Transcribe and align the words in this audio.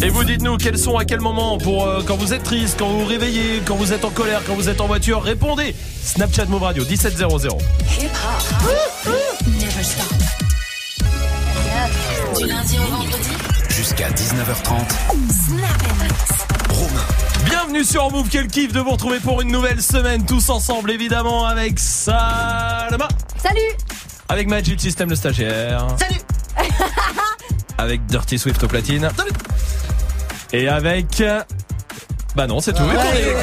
Et 0.00 0.10
vous 0.10 0.22
dites-nous 0.22 0.56
quels 0.58 0.78
sont 0.78 0.96
à 0.96 1.04
quel 1.04 1.20
moment 1.20 1.58
pour 1.58 1.84
euh, 1.84 2.02
quand 2.06 2.16
vous 2.16 2.32
êtes 2.32 2.44
triste, 2.44 2.76
quand 2.78 2.88
vous 2.88 3.00
vous 3.00 3.06
réveillez, 3.06 3.62
quand 3.64 3.74
vous 3.74 3.92
êtes 3.92 4.04
en 4.04 4.10
colère, 4.10 4.42
quand 4.46 4.54
vous 4.54 4.68
êtes 4.68 4.80
en 4.80 4.86
voiture, 4.86 5.22
répondez. 5.22 5.74
Snapchat 6.02 6.44
Move 6.46 6.62
Radio 6.62 6.84
1700. 6.84 7.58
Du 12.36 12.46
lundi 12.46 12.78
au 12.78 12.90
vendredi. 12.90 13.30
Jusqu'à 13.70 14.10
19h30. 14.10 14.74
Bienvenue 17.44 17.84
sur 17.84 18.10
Move, 18.10 18.28
quel 18.30 18.46
kiff 18.46 18.72
de 18.72 18.80
vous 18.80 18.90
retrouver 18.90 19.18
pour 19.18 19.40
une 19.40 19.50
nouvelle 19.50 19.82
semaine 19.82 20.24
tous 20.24 20.48
ensemble 20.50 20.92
évidemment 20.92 21.44
avec 21.44 21.78
Salma, 21.78 23.08
Salut 23.42 23.60
avec 24.28 24.46
Magic 24.46 24.80
System 24.80 25.08
le 25.08 25.16
stagiaire, 25.16 25.86
Salut 25.98 26.20
avec 27.78 28.04
Dirty 28.06 28.38
Swift 28.38 28.62
au 28.62 28.68
platine. 28.68 29.08
Et 30.52 30.68
avec 30.68 31.22
bah 32.36 32.46
non, 32.46 32.60
c'est 32.60 32.72
tout. 32.72 32.82
Ouais, 32.82 32.88
ouais, 32.88 32.94
ouais, 32.94 33.34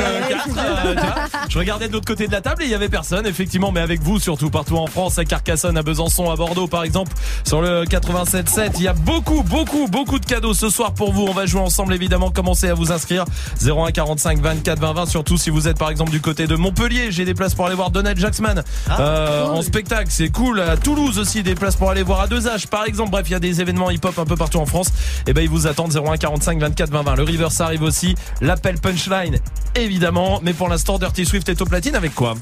euh, 0.86 0.96
vois. 0.96 1.16
je 1.50 1.58
regardais 1.58 1.88
de 1.88 1.94
l'autre 1.94 2.06
côté 2.06 2.28
de 2.28 2.32
la 2.32 2.42
table 2.42 2.64
et 2.64 2.66
il 2.66 2.72
y 2.72 2.76
avait 2.76 2.90
personne, 2.90 3.26
effectivement, 3.26 3.72
mais 3.72 3.82
avec 3.82 4.02
vous 4.02 4.20
surtout 4.20 4.50
partout 4.50 4.78
en 4.78 4.88
France, 4.88 5.18
à 5.18 5.26
Carcassonne, 5.26 5.78
à 5.78 5.84
Besançon, 5.84 6.30
à 6.30 6.36
Bordeaux 6.36 6.68
par 6.68 6.84
exemple, 6.84 7.12
sur 7.44 7.62
le 7.62 7.84
87.7. 7.84 8.72
Il 8.76 8.84
y 8.84 8.88
a 8.88 8.94
beaucoup, 8.94 9.44
beaucoup, 9.44 9.88
beaucoup 9.88 10.20
de 10.20 10.26
cadeaux 10.26 10.54
ce 10.54 10.70
soir 10.70 10.94
pour 10.94 11.12
vous. 11.12 11.24
On 11.24 11.34
va 11.34 11.46
jouer 11.46 11.62
ensemble 11.62 11.94
évidemment. 11.94 12.32
Commencez 12.32 12.70
à 12.70 12.74
vous 12.74 12.92
inscrire 12.92 13.26
01 13.66 13.92
45 13.92 14.40
24 14.40 14.80
20 14.80 14.94
20. 14.94 15.06
Surtout 15.08 15.38
si 15.38 15.50
vous 15.50 15.68
êtes 15.68 15.78
par 15.78 15.90
exemple 15.90 16.12
du 16.12 16.22
côté 16.22 16.48
de 16.48 16.56
Montpellier, 16.56 17.12
j'ai 17.12 17.26
des 17.26 17.34
places 17.34 17.56
pour 17.56 17.66
aller 17.66 17.76
voir 17.76 17.90
Donald 17.90 18.18
Jacksman 18.18 18.64
euh, 19.00 19.48
en 19.48 19.62
spectacle. 19.62 20.08
C'est 20.10 20.30
cool. 20.30 20.62
À 20.62 20.78
Toulouse 20.78 21.18
aussi 21.18 21.44
des 21.44 21.56
places 21.56 21.76
pour 21.76 21.90
aller 21.90 22.04
voir 22.04 22.22
à 22.22 22.28
2H 22.28 22.68
par 22.68 22.86
exemple. 22.86 23.12
Bref, 23.12 23.26
il 23.28 23.32
y 23.32 23.36
a 23.36 23.40
des 23.40 23.62
événements 23.62 23.90
hip-hop 23.90 24.18
un 24.20 24.26
peu 24.26 24.36
partout 24.36 24.60
en 24.60 24.66
France. 24.66 24.88
Et 25.28 25.34
ben 25.34 25.42
ils 25.42 25.50
vous 25.50 25.68
attendent 25.68 25.96
01 25.96 26.18
45 26.18 26.60
24 26.60 26.90
20 26.92 27.02
20. 27.02 27.16
Le 27.16 27.24
River 27.24 27.48
ça 27.50 27.66
arrive 27.66 27.84
aussi. 27.84 28.16
L'appel 28.42 28.75
punchline 28.80 29.40
évidemment. 29.76 30.40
Mais 30.44 30.54
pour 30.54 30.70
l'instant, 30.70 30.98
Dirty 30.98 31.26
Swift 31.26 31.50
est 31.50 31.62
au 31.62 31.66
platine 31.66 31.96
avec 31.96 32.14
quoi 32.16 32.36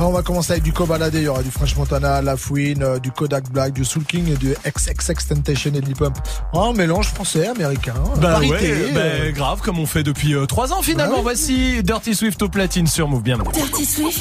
on 0.00 0.10
va 0.10 0.22
commencer 0.22 0.52
avec 0.52 0.64
du 0.64 0.72
Kobalade, 0.72 1.14
il 1.14 1.22
y 1.22 1.28
aura 1.28 1.42
du 1.42 1.52
French 1.52 1.76
Montana, 1.76 2.20
La 2.20 2.36
Fouine, 2.36 2.82
euh, 2.82 2.98
du 2.98 3.12
Kodak 3.12 3.48
Black, 3.50 3.72
du 3.72 3.84
Soul 3.84 4.04
King 4.04 4.28
et 4.28 4.36
du 4.36 4.52
XXX 4.66 5.28
Temptation 5.28 5.70
et 5.72 5.94
Pump. 5.94 6.18
Oh, 6.52 6.58
un 6.58 6.72
mélange 6.72 7.06
français, 7.06 7.46
américain. 7.46 7.94
parité, 8.20 8.72
ouais, 8.72 8.92
bah, 8.92 9.00
euh, 9.00 9.30
grave 9.30 9.60
comme 9.60 9.78
on 9.78 9.86
fait 9.86 10.02
depuis 10.02 10.34
3 10.48 10.72
ans 10.72 10.82
finalement. 10.82 11.18
Ouais. 11.18 11.22
Voici 11.22 11.82
Dirty 11.84 12.14
Swift 12.14 12.42
au 12.42 12.48
platine 12.48 12.88
sur 12.88 13.06
Move. 13.06 13.22
Bienvenue. 13.22 13.52
Dirty 13.52 13.84
Swift. 13.84 14.20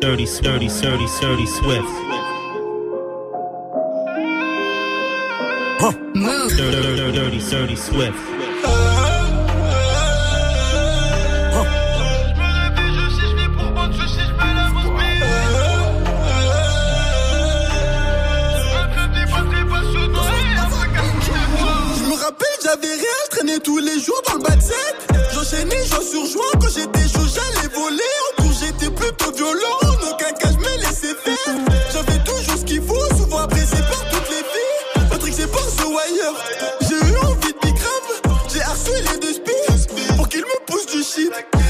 Dirty, 0.00 0.26
dirty, 0.42 0.68
dirty, 0.68 1.06
dirty 1.20 1.46
Swift. 1.46 2.03
Move. 5.80 6.54
Dirty, 22.24 22.46
j'avais 22.62 22.94
rien, 22.94 23.18
je 23.30 23.58
tous 23.60 23.78
les 23.78 24.00
jours 24.00 24.20
dans 24.26 24.34
le 24.36 24.42
de 24.56 24.62
set. 24.62 24.96
J'enchaînais 25.34 25.84
jour 25.84 26.02
sur 26.02 26.26
jour, 26.26 26.50
quand 26.60 26.68
j'étais 26.74 27.08
chaud, 27.08 27.26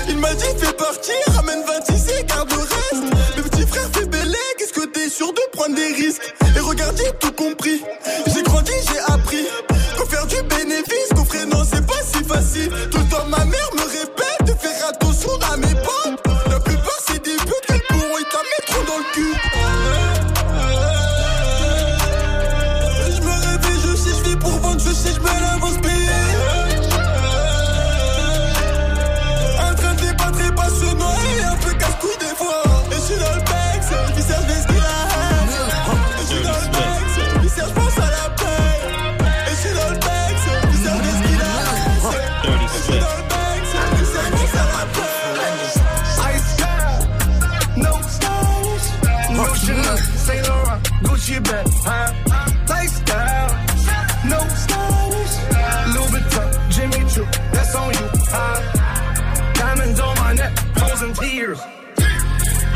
Il 0.09 0.19
m'a 0.19 0.35
dit, 0.35 0.45
fais 0.59 0.73
partir, 0.73 1.15
ramène 1.37 1.63
26 1.67 2.09
et 2.11 2.25
garde 2.25 2.51
le 2.51 2.59
reste. 2.59 3.37
Le 3.37 3.43
petit 3.43 3.67
frère 3.67 3.89
fait 3.93 4.07
belle 4.07 4.35
qu'est-ce 4.59 4.73
que 4.73 4.87
t'es 4.87 5.09
sûr 5.09 5.33
de 5.33 5.41
prendre 5.53 5.75
des 5.75 5.93
risques? 5.95 6.35
Et 6.57 6.61
regarde, 6.61 6.97
j'ai 6.97 7.13
tout 7.19 7.33
compris. 7.33 7.83
J'ai 8.27 8.43
grandi, 8.43 8.73
j'ai 8.89 9.13
appris. 9.13 9.47
Qu'au 9.97 10.07
faire 10.07 10.27
du 10.27 10.43
bénéfice, 10.43 11.09
qu'au 11.15 11.25
frère, 11.25 11.47
non, 11.47 11.63
c'est 11.65 11.87
pas 11.87 12.03
si 12.03 12.25
facile. 12.25 12.71
Tout 12.91 12.99
le 12.99 13.09
temps, 13.09 13.27
ma 13.29 13.45
mère 13.45 13.71
me 13.75 13.83
répète 13.83 14.45
de 14.47 14.53
faire 14.53 14.89
attention 14.89 15.31
à 15.53 15.57
mes 15.57 15.75
potes. 15.75 16.21
La 16.51 16.61
plupart, 16.61 17.01
c'est 17.07 17.23
des 17.23 17.37
putes, 17.37 17.69
elles 17.69 17.83
pourront, 17.89 18.19
ils 18.19 18.27
t'en 18.27 18.43
mettront 18.43 18.85
dans 18.93 18.99
le 18.99 19.13
cul. 19.13 19.54
Frozen. 61.45 61.71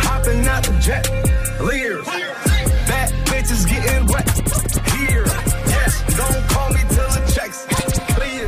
Hopping 0.05 0.47
out 0.47 0.63
the 0.65 0.77
jet, 0.81 1.05
leers. 1.61 2.05
Bad 2.87 3.09
bitches 3.27 3.69
getting 3.69 4.07
wet 4.07 4.29
here. 4.93 5.25
Yes, 5.73 5.93
don't 6.17 6.43
call 6.53 6.69
me 6.71 6.81
till 6.95 7.09
the 7.17 7.23
checks 7.35 7.67
clear. 8.15 8.45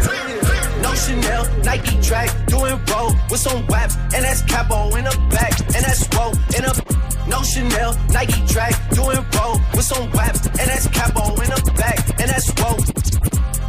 No 0.83 0.95
Chanel, 0.95 1.45
Nike 1.65 2.01
track, 2.03 2.29
doing 2.47 2.79
roll 2.91 3.13
with 3.31 3.41
some 3.41 3.67
WAP, 3.67 3.91
and 4.15 4.25
that's 4.25 4.43
capo 4.43 4.95
in 4.97 5.05
the 5.05 5.17
back, 5.31 5.59
and 5.61 5.85
that's 5.85 6.09
roll 6.15 6.33
in 6.57 6.65
a. 6.65 6.73
No 7.29 7.43
Chanel, 7.43 7.97
Nike 8.11 8.45
track, 8.47 8.75
doing 8.91 9.25
roll 9.37 9.57
with 9.75 9.85
some 9.85 10.11
WAP, 10.13 10.35
and 10.61 10.67
that's 10.71 10.89
capo 10.89 11.33
in 11.41 11.49
the 11.49 11.73
back, 11.77 11.99
and 12.21 12.29
that's 12.29 12.49
roll. 12.61 13.00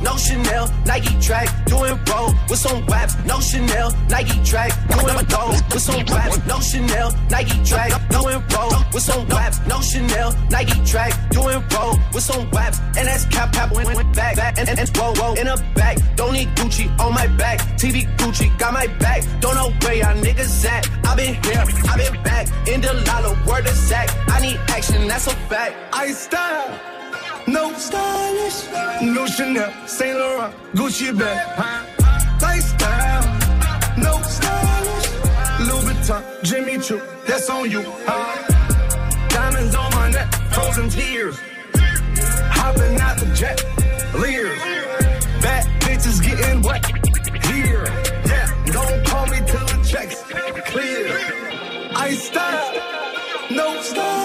No 0.04 0.18
Chanel, 0.18 0.68
Nike 0.86 1.14
track, 1.20 1.48
doing 1.66 1.98
roll 2.10 2.34
with 2.50 2.60
some 2.60 2.86
WAP. 2.88 3.10
No 3.26 3.40
Chanel, 3.40 3.92
Nike 4.10 4.44
track, 4.44 4.72
doing 4.90 5.26
roll 5.32 5.50
with 5.72 5.82
some 5.82 6.06
WAP. 6.06 6.46
No 6.48 6.60
Chanel, 6.60 7.12
Nike 7.30 7.64
track, 7.64 7.92
doing 8.10 8.44
roll 8.54 8.72
with 8.94 9.04
some 9.04 9.28
WAP. 9.28 9.54
No 9.68 9.80
Chanel, 9.82 10.34
Nike 10.50 10.84
track, 10.86 11.14
doing 11.30 11.64
roll 11.74 11.98
with 12.14 12.24
some 12.24 12.50
WAP, 12.52 12.74
and 12.98 13.08
that's 13.08 13.26
cap 13.26 13.54
cap 13.54 13.70
the 13.70 14.04
back, 14.16 14.36
back, 14.36 14.58
and, 14.58 14.70
and, 14.70 14.80
and 14.80 14.90
whoa 14.98 15.14
whoa 15.16 15.34
in 15.34 15.46
the 15.46 15.64
back. 15.76 15.98
Don't 16.16 16.34
need 16.34 16.50
Gucci 16.56 16.88
on 17.00 17.14
my 17.14 17.28
back, 17.38 17.60
TV 17.78 18.04
Gucci 18.18 18.58
got 18.58 18.74
my 18.74 18.88
back. 18.98 19.24
Don't 19.40 19.56
know 19.56 19.72
where 19.82 19.96
y'all 19.96 20.16
niggas 20.16 20.66
at. 20.66 20.90
I 21.06 21.16
been 21.16 21.34
here, 21.44 21.64
I 21.90 21.98
been 21.98 22.24
back, 22.24 22.48
in 22.68 22.82
the 22.82 22.94
lala, 23.08 23.38
word 23.48 23.66
of 23.66 23.76
sack. 23.76 24.10
I 24.28 24.42
need 24.42 24.60
action, 24.68 25.08
that's 25.08 25.28
a 25.28 25.36
fact. 25.50 25.76
Ice 25.94 26.18
style, 26.18 26.80
no 27.52 27.74
stylish, 27.74 28.60
no 29.02 29.26
Chanel, 29.26 29.72
Saint 29.88 30.18
Laurent, 30.18 30.54
Gucci 30.74 31.18
bag, 31.18 31.38
huh? 31.60 31.86
Lifestyle, 32.42 33.24
no 33.98 34.14
stylish, 34.24 35.08
Louis 35.68 35.94
Vuitton, 35.94 36.24
Jimmy 36.44 36.78
Choo, 36.80 37.02
that's 37.28 37.50
on 37.50 37.70
you, 37.70 37.84
huh? 38.08 39.28
Diamonds 39.30 39.76
on 39.76 39.92
my 39.92 40.10
neck, 40.12 40.34
frozen 40.54 40.90
tears. 40.90 41.38
Hopping 42.58 43.00
out 43.00 43.18
the 43.18 43.26
jet, 43.36 43.64
leers. 44.14 44.60
Bad 45.42 45.66
bitches 45.82 46.22
getting 46.24 46.62
wet 46.62 46.86
here. 47.46 47.86
Yeah, 48.26 48.48
don't 48.68 49.06
call 49.06 49.26
me 49.28 49.38
till 49.46 49.66
the 49.72 49.80
checks 49.88 50.22
clear. 50.72 51.08
Ice 51.96 52.24
style, 52.24 52.74
no 53.52 53.82
stylish, 53.82 54.21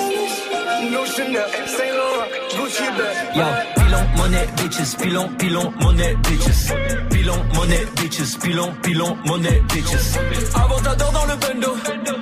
no 0.91 1.05
Chanel, 1.07 1.47
Saint 1.67 1.93
Laurent, 1.97 2.27
Gucci 2.57 2.87
bag. 2.97 3.17
Yo, 3.35 3.45
pilon, 3.77 4.05
monnaie, 4.17 4.47
bitches, 4.57 4.97
pilon, 4.97 5.29
pilon, 5.39 5.73
monnaie, 5.81 6.17
bitches. 6.23 6.73
Pilon, 7.11 7.39
monnaie, 7.55 7.87
bitches, 7.97 8.37
pilon, 8.39 8.75
pilon, 8.83 9.17
monnaie, 9.25 9.63
bitches. 9.69 10.17
Avantador 10.55 11.13
dans 11.13 11.27
le 11.27 11.37
bendo, 11.37 11.77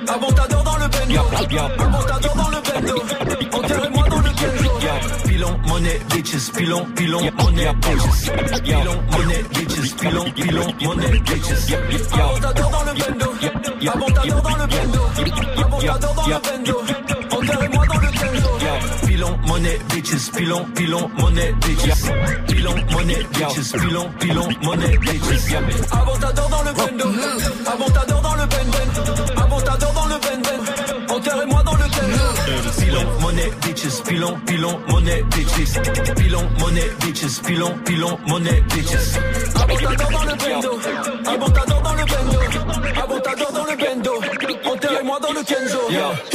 avantador 0.07 0.63
dans 0.63 0.77
le 0.77 0.87
bendo, 0.87 1.21
avantador 1.81 2.35
dans 2.35 2.49
le 2.49 2.61
bendo, 2.61 2.95
enterrez-moi 3.51 4.09
dans 4.09 4.17
le 4.17 4.23
bendo. 4.23 4.71
Pilon, 5.27 5.59
monnaie, 5.67 5.99
bitches, 6.09 6.51
pilon, 6.51 6.85
pilon, 6.95 7.31
monnaie, 7.37 7.73
bitches. 7.81 8.31
Pilon, 8.63 8.97
monnaie, 9.11 9.43
bitches, 9.53 9.95
pilon, 9.95 10.31
pilon, 10.31 10.67
monnaie, 10.81 11.19
bitches. 11.19 11.73
Avantador 12.13 12.69
dans 12.71 12.83
le 12.83 12.93
bendo, 12.93 13.33
avantador 13.89 14.41
dans 14.41 14.55
le 14.55 14.67
bendo, 14.67 15.01
enterrez-moi 15.75 15.99
dans 15.99 16.27
le 16.27 16.39
bendo. 16.41 17.04
Pilon, 19.25 19.37
monnaie, 19.47 19.79
bitches, 19.89 20.29
pilon, 20.31 20.65
pilon, 20.75 21.09
monnaie, 21.17 21.53
bitches. 21.61 22.11
Pilon, 22.47 22.75
monnaie, 22.91 23.25
bitches, 23.33 23.71
pilon, 23.71 24.09
pilon, 24.19 24.49
monnaie, 24.63 24.97
bitches. 24.97 25.55
Avantador 25.91 26.49
dans 26.49 26.63
le 26.63 26.73
bendo, 26.73 27.05
avantador 27.65 28.21
dans 28.21 28.35
le 28.35 28.45
bendo, 28.45 29.41
avantador 29.41 29.93
dans 29.93 30.05
le 30.05 30.15
bendo. 30.19 31.13
Enterrez-moi 31.15 31.63
dans 31.63 31.75
le 31.75 31.83
bendo. 31.83 32.23
Pilon, 32.77 33.05
monnaie, 33.21 33.51
bitches, 33.61 34.01
pilon, 34.03 34.39
pilon, 34.45 34.79
monnaie, 34.89 35.23
bitches. 35.31 35.79
Pilon, 36.15 36.49
monnaie, 36.59 36.91
bitches, 37.01 37.41
pilon, 37.45 37.75
pilon, 37.85 38.17
monnaie, 38.27 38.63
bitches. 38.69 39.17
Avantador 39.55 40.09
dans 40.11 40.23
le 40.23 40.35
bendo, 40.35 40.79
avantador 41.25 41.81
dans 41.81 41.93
le 41.93 42.05
bendo, 42.05 42.39
avantador 43.01 43.51
dans 43.51 43.65
le 43.65 43.75
bendo. 43.77 44.13
Enterrez-moi 44.65 45.19
dans 45.19 45.33
le 45.33 45.43
Kenzo. 45.43 46.34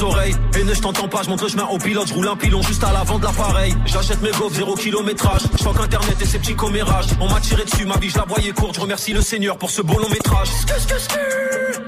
oreilles. 0.00 0.34
Et 0.58 0.64
ne 0.64 0.74
je 0.74 0.80
t'entends 0.80 1.08
pas, 1.08 1.22
je 1.22 1.28
montre 1.28 1.44
le 1.44 1.50
chemin 1.50 1.64
au 1.64 1.78
pilote. 1.78 2.08
Je 2.08 2.14
roule 2.14 2.28
un 2.28 2.36
pilon 2.36 2.62
juste 2.62 2.82
à 2.84 2.92
l'avant 2.92 3.18
de 3.18 3.24
l'appareil. 3.24 3.74
J'achète 3.84 4.22
mes 4.22 4.30
gaufres, 4.30 4.54
zéro 4.54 4.74
kilométrage. 4.74 5.42
Je 5.52 5.58
crois 5.58 5.74
qu'internet 5.74 6.16
et 6.20 6.24
ses 6.24 6.38
petits 6.38 6.54
commérages. 6.54 7.06
On 7.20 7.28
m'a 7.28 7.40
tiré 7.40 7.64
dessus, 7.64 7.84
ma 7.84 7.96
vie, 7.98 8.10
la 8.14 8.24
voyais 8.24 8.52
courte. 8.52 8.76
Je 8.76 8.80
remercie 8.80 9.12
le 9.12 9.20
Seigneur 9.20 9.58
pour 9.58 9.70
ce 9.70 9.82
beau 9.82 9.98
long 9.98 10.08
métrage. 10.08 10.48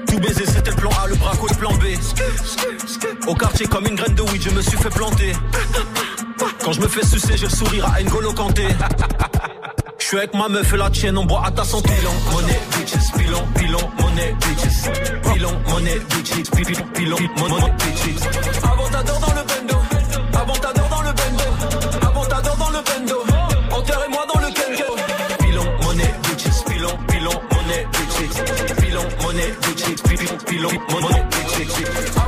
Tout 0.07 0.19
baiser, 0.19 0.45
c'était 0.45 0.71
le 0.71 0.75
plan 0.75 0.91
A, 1.03 1.07
le 1.07 1.15
braco, 1.15 1.47
le 1.47 1.55
plan 1.55 1.71
B. 1.73 1.85
Au 3.27 3.35
quartier, 3.35 3.67
comme 3.67 3.87
une 3.87 3.95
graine 3.95 4.15
de 4.15 4.21
weed, 4.21 4.41
je 4.41 4.49
me 4.51 4.61
suis 4.61 4.77
fait 4.77 4.89
planter. 4.89 5.33
Quand 6.63 6.73
je 6.73 6.81
me 6.81 6.87
fais 6.87 7.05
sucer, 7.05 7.37
j'ai 7.37 7.45
le 7.45 7.51
sourire 7.51 7.85
à 7.93 8.01
N'Golo 8.01 8.33
Kanté. 8.33 8.67
Avec 10.17 10.33
ma 10.33 10.47
meuf 10.47 10.73
et 10.73 10.77
la 10.77 10.89
tienne, 10.89 11.17
on 11.17 11.25
boit 11.25 11.45
à 11.45 11.51
ta 11.51 11.65
santé. 11.65 11.89
Pilon, 11.89 12.11
monnaie, 12.31 12.59
bitches, 12.71 13.11
pilon, 13.17 13.43
pilon, 13.53 13.89
monnaie, 13.99 14.33
bitches. 14.39 14.89
Pilon, 15.33 15.51
monnaie, 15.67 15.99
bitches, 16.09 16.49
pilon, 16.51 16.87
pilon, 16.93 17.17
monnaie, 17.37 17.73
bitches. 17.79 18.63
Avantador 18.63 19.19
dans 19.19 19.33
le 19.33 19.43
bendo, 19.43 19.77
avantador 20.33 20.89
dans 20.89 21.01
le 21.01 21.11
bendo, 21.11 22.07
avantador 22.07 22.55
dans 22.55 22.69
le 22.69 22.81
bendo. 22.81 23.23
Enterrez-moi 23.71 24.25
dans 24.33 24.39
le 24.39 24.53
Kengo. 24.53 24.95
Pilon, 25.39 25.65
monnaie, 25.83 26.15
bitches, 26.23 26.63
pilon, 26.65 26.97
pilon, 27.07 27.41
monnaie, 27.51 27.87
bitches. 27.91 28.75
Pilon, 28.81 29.03
monnaie, 29.21 29.53
bitches, 29.61 30.01
pilon, 30.01 30.37
pilon, 30.47 30.71
monnaie, 30.91 31.23
bitches. 31.29 32.24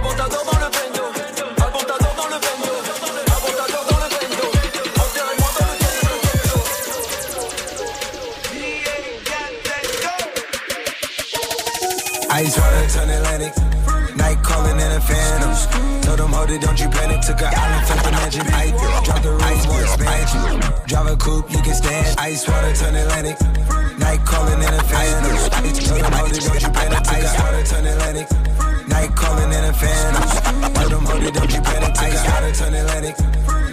Hold 16.37 16.51
it, 16.51 16.61
don't 16.61 16.79
you 16.79 16.89
panic. 16.89 17.21
Took 17.21 17.41
an 17.41 17.53
island, 17.53 17.87
felt 17.87 18.03
the. 18.05 18.45
I 18.53 18.69
drop 19.05 19.21
the 19.21 19.31
roof, 19.31 19.67
more 19.67 19.81
expansion. 19.81 20.41
Drive 20.87 21.07
a 21.07 21.15
coupe, 21.17 21.49
you 21.51 21.61
can 21.61 21.73
stand. 21.73 22.19
Ice 22.19 22.47
water 22.47 22.73
turn 22.75 22.95
Atlantic. 22.95 23.37
Night 23.97 24.21
calling 24.25 24.61
in 24.61 24.73
a 24.73 24.83
phantom. 24.83 25.35
Hold 26.13 26.31
it, 26.31 26.41
don't 26.45 26.61
you 26.61 26.69
panic. 26.69 26.93
An 26.93 26.93
water 27.41 27.63
turn 27.65 27.85
Atlantic. 27.85 28.56
Night 28.97 29.15
calling 29.15 29.53
in 29.53 29.63
a 29.63 29.73
phantom. 29.73 30.73
Told 30.73 30.91
them, 30.91 31.05
hold 31.05 31.21
it, 31.21 31.33
don't 31.35 31.53
you 31.53 31.61
panic. 31.61 31.93
Took 31.93 32.17
an 32.17 32.25
water 32.33 32.51
turn 32.57 32.73
Atlantic. 32.73 33.15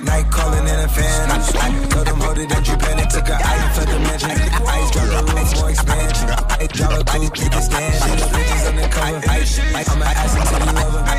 Night 0.05 0.29
calling 0.31 0.69
in 0.69 0.81
a 0.85 0.89
phantom. 0.89 1.41
Told 1.89 2.07
them, 2.07 2.21
hold 2.21 2.37
it, 2.37 2.49
don't 2.51 2.69
you 2.69 2.77
panic. 2.77 3.09
Took 3.09 3.29
an 3.33 3.41
island, 3.41 3.73
felt 3.73 3.89
the 3.89 3.99
magic. 4.05 4.37
Ice 4.69 4.91
drop 4.93 5.07
the 5.09 5.33
roof, 5.33 5.49
more 5.57 5.71
expansion. 5.71 6.29
Drive 6.77 7.01
a 7.01 7.05
coupe, 7.09 7.39
you 7.41 7.49
can 7.49 7.63
stand. 7.65 8.21
The 8.21 8.27
bitches 8.37 8.69
undercover. 8.69 9.25
I'm 9.25 10.03
an 10.05 10.13
ass 10.13 10.37
until 10.37 10.61
you 10.61 10.77
love 10.77 10.93
her. 10.93 11.17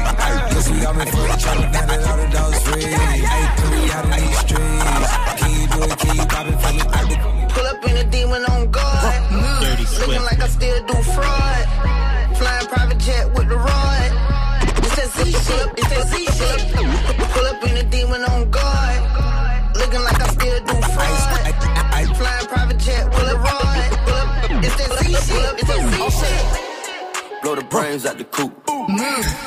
Guess 0.54 0.70
we 0.70 0.78
got 0.86 0.94
me 0.96 1.06
for 1.10 1.26
each 1.26 1.46
other. 1.50 1.66
Now 1.74 1.86
that 1.90 2.06
all 2.06 2.18
the 2.22 2.28
dogs 2.30 2.62
free. 2.62 2.86
Put 3.58 3.70
me 3.74 3.90
out 3.90 4.06
in 4.06 4.12
these 4.22 4.38
streets. 4.46 4.86
Can 5.42 5.50
you 5.50 5.66
do 5.66 5.82
it? 5.82 5.98
Can 5.98 6.14
you 6.14 6.26
pop 6.30 6.46
it 6.46 6.58
for 6.62 6.72
me? 6.78 6.86
Pull 7.50 7.66
up 7.66 7.82
in 7.90 7.98
a 7.98 8.06
demon 8.06 8.46
on 8.54 8.70
guard. 8.70 9.18
Looking 9.98 10.26
like 10.30 10.42
I 10.46 10.48
still 10.48 10.86
do 10.86 10.94
fraud. 11.10 11.66
Flying 12.38 12.68
private 12.68 13.00
jet 13.00 13.34
with 13.34 13.45
shit. 15.46 15.68
It's 15.78 15.90
that 15.90 16.08
Z 16.10 16.16
shit. 16.38 16.60
We 17.20 17.26
Pull 17.34 17.46
up 17.48 17.64
in 17.64 17.78
a 17.78 17.84
demon 17.90 18.24
on 18.24 18.50
guard. 18.52 19.00
Looking 19.76 20.04
like 20.04 20.22
I 20.22 20.28
still 20.28 20.60
do 20.66 20.76
fraud. 20.94 22.16
Flying 22.16 22.48
private 22.48 22.80
jet 22.80 23.06
with 23.10 23.32
a 23.32 23.38
rod. 23.38 23.90
Pull 24.06 24.14
up. 24.14 24.64
It's 24.66 24.76
that 24.76 24.92
Z 25.00 25.06
shit. 25.28 25.60
It's 25.60 25.70
that 25.70 25.82
Z 25.92 25.96
shit. 26.20 27.42
Blow 27.44 27.56
the 27.56 27.64
brains 27.64 28.06
out 28.06 28.18
the 28.18 28.24
coop. 28.26 28.54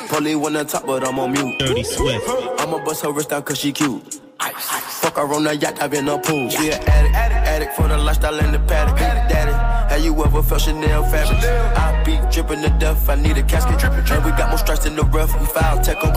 Polly 0.09 0.35
one 0.35 0.55
on 0.55 0.65
top, 0.67 0.85
but 0.85 1.07
I'm 1.07 1.19
on 1.19 1.31
mute. 1.31 1.59
Dirty 1.59 1.83
Swift. 1.83 2.25
I'ma 2.59 2.83
bust 2.83 3.03
her 3.03 3.11
wrist 3.11 3.29
down 3.29 3.43
cause 3.43 3.57
she 3.59 3.71
cute. 3.71 4.19
Fuck 4.39 5.15
her 5.15 5.33
on 5.33 5.43
the 5.43 5.55
yacht, 5.55 5.75
dive 5.75 5.93
in 5.93 6.05
the 6.05 6.17
pool. 6.17 6.49
She 6.49 6.67
an 6.71 6.81
addict, 6.87 7.15
addict, 7.15 7.47
addict 7.47 7.75
for 7.75 7.87
the 7.87 7.97
lifestyle 7.97 8.39
and 8.39 8.53
the 8.53 8.59
paddock. 8.59 8.97
Daddy, 8.97 9.51
have 9.93 10.03
you 10.03 10.13
ever 10.23 10.43
felt 10.43 10.61
Chanel 10.61 11.03
fabric? 11.03 11.39
I 11.43 11.98
be 11.98 11.98
dripping 12.31 12.61
to 12.61 12.69
death, 12.79 13.09
I 13.09 13.15
need 13.15 13.37
a 13.37 13.43
casket. 13.43 13.83
And 13.83 14.25
we 14.25 14.31
got 14.31 14.49
more 14.49 14.57
strikes 14.57 14.85
in 14.85 14.95
the 14.95 15.03
rough, 15.03 15.31
we 15.39 15.45
foul 15.47 15.79
tech 15.81 15.97
'em. 16.03 16.13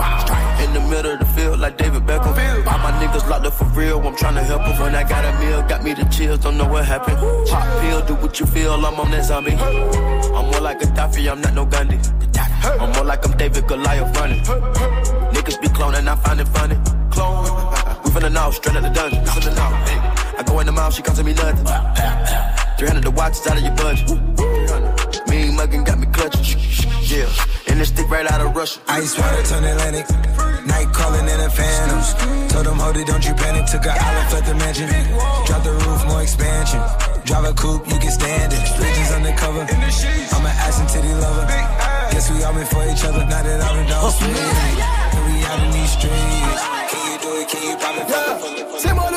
In 0.63 0.73
the 0.73 0.81
middle 0.81 1.13
of 1.13 1.19
the 1.19 1.25
field, 1.35 1.59
like 1.59 1.77
David 1.77 2.05
Beckham. 2.05 2.33
All 2.67 2.79
my 2.79 2.91
niggas 3.01 3.27
locked 3.29 3.45
up 3.45 3.53
for 3.53 3.65
real, 3.79 3.99
I'm 4.05 4.15
trying 4.15 4.35
to 4.35 4.43
help 4.43 4.61
'em. 4.61 4.79
When 4.79 4.95
I 4.95 5.03
got 5.03 5.25
a 5.25 5.31
meal, 5.39 5.61
got 5.63 5.83
me 5.83 5.93
the 5.93 6.05
chills, 6.05 6.39
don't 6.39 6.57
know 6.57 6.65
what 6.65 6.85
happened. 6.85 7.17
Pop 7.49 7.63
pill, 7.81 8.01
do 8.01 8.15
what 8.15 8.39
you 8.39 8.45
feel, 8.45 8.73
I'm 8.73 8.99
on 8.99 9.11
that 9.11 9.25
zombie. 9.25 9.57
I'm 10.37 10.45
more 10.51 10.61
like 10.61 10.81
a 10.83 10.85
Gaddafi, 10.85 11.31
I'm 11.31 11.41
not 11.41 11.53
no 11.53 11.65
Gandhi. 11.65 11.99
I'm 12.79 12.91
more 12.91 13.03
like 13.03 13.25
I'm 13.25 13.35
David 13.37 13.67
Goliath 13.67 14.17
running. 14.17 14.41
Niggas 15.33 15.59
be 15.61 15.67
cloning, 15.67 16.07
I 16.07 16.15
find 16.15 16.39
it 16.39 16.47
funny. 16.47 16.77
Clone. 17.11 17.45
We 18.03 18.11
finna 18.11 18.31
know, 18.31 18.51
straight 18.51 18.75
out 18.77 18.83
the 18.83 18.89
dungeon. 18.89 19.23
I 20.37 20.43
go 20.43 20.59
in 20.59 20.65
the 20.65 20.71
mouth, 20.71 20.93
she 20.93 21.01
costing 21.01 21.25
me 21.25 21.33
nothing. 21.33 21.65
300 22.77 23.03
the 23.03 23.11
watch 23.11 23.33
is 23.33 23.47
out 23.47 23.57
of 23.57 23.63
your 23.63 23.75
budget. 23.75 24.42
Mean 25.63 25.83
muggin' 25.83 25.85
got 25.85 25.99
me 25.99 26.07
clutching. 26.07 26.59
Yeah, 27.07 27.29
and 27.67 27.79
this 27.79 27.87
stick 27.87 28.09
right 28.09 28.29
out 28.29 28.41
of 28.41 28.55
Russia. 28.55 28.81
Ice 28.87 29.17
water 29.17 29.43
turn 29.43 29.63
Atlantic. 29.63 30.09
Night 30.67 30.91
calling 30.91 31.23
in 31.23 31.39
a 31.39 31.49
phantom. 31.49 32.49
Told 32.49 32.65
them, 32.65 32.79
hold 32.79 32.97
it, 32.97 33.07
don't 33.07 33.23
you 33.23 33.33
panic. 33.33 33.65
Took 33.67 33.85
an 33.85 33.95
island, 33.95 34.29
felt 34.29 34.45
the 34.45 34.55
mansion. 34.55 34.89
Drop 35.47 35.63
the 35.63 35.71
roof, 35.71 36.05
more 36.07 36.21
expansion. 36.21 36.81
Drive 37.23 37.45
a 37.45 37.53
coupe, 37.53 37.87
you 37.87 37.99
can 37.99 38.11
stand 38.11 38.51
it. 38.51 38.63
Bridges 38.75 39.11
undercover. 39.11 39.63
I'm 39.63 40.43
an 40.43 40.55
ass 40.67 40.79
and 40.79 40.89
titty 40.89 41.13
lover. 41.13 41.47
Guess 42.11 42.31
we 42.31 42.43
all 42.43 42.53
meant 42.53 42.67
for 42.67 42.83
each 42.83 43.03
other. 43.05 43.23
Now 43.23 43.43
that 43.43 43.61
all 43.63 43.75
the 43.75 43.85
dogs 43.87 44.15
free. 44.19 44.35
And 44.35 45.23
we 45.31 45.45
out 45.47 45.59
in 45.63 45.71
these 45.71 45.91
streets. 45.95 46.61
Can 46.91 47.01
you 47.07 47.17
do 47.23 47.29
it? 47.39 47.47
Can 47.47 47.63
you 47.71 47.75
pop 47.79 47.95
it? 47.95 48.07
Pop 48.11 48.51
it, 48.51 48.67
pop 48.67 48.75
it, 48.75 48.81
C'est 48.81 48.93
moi 48.93 49.13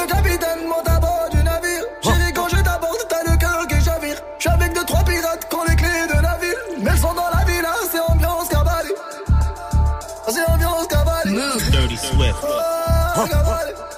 Swift. 12.06 12.38
Ah, 12.44 13.95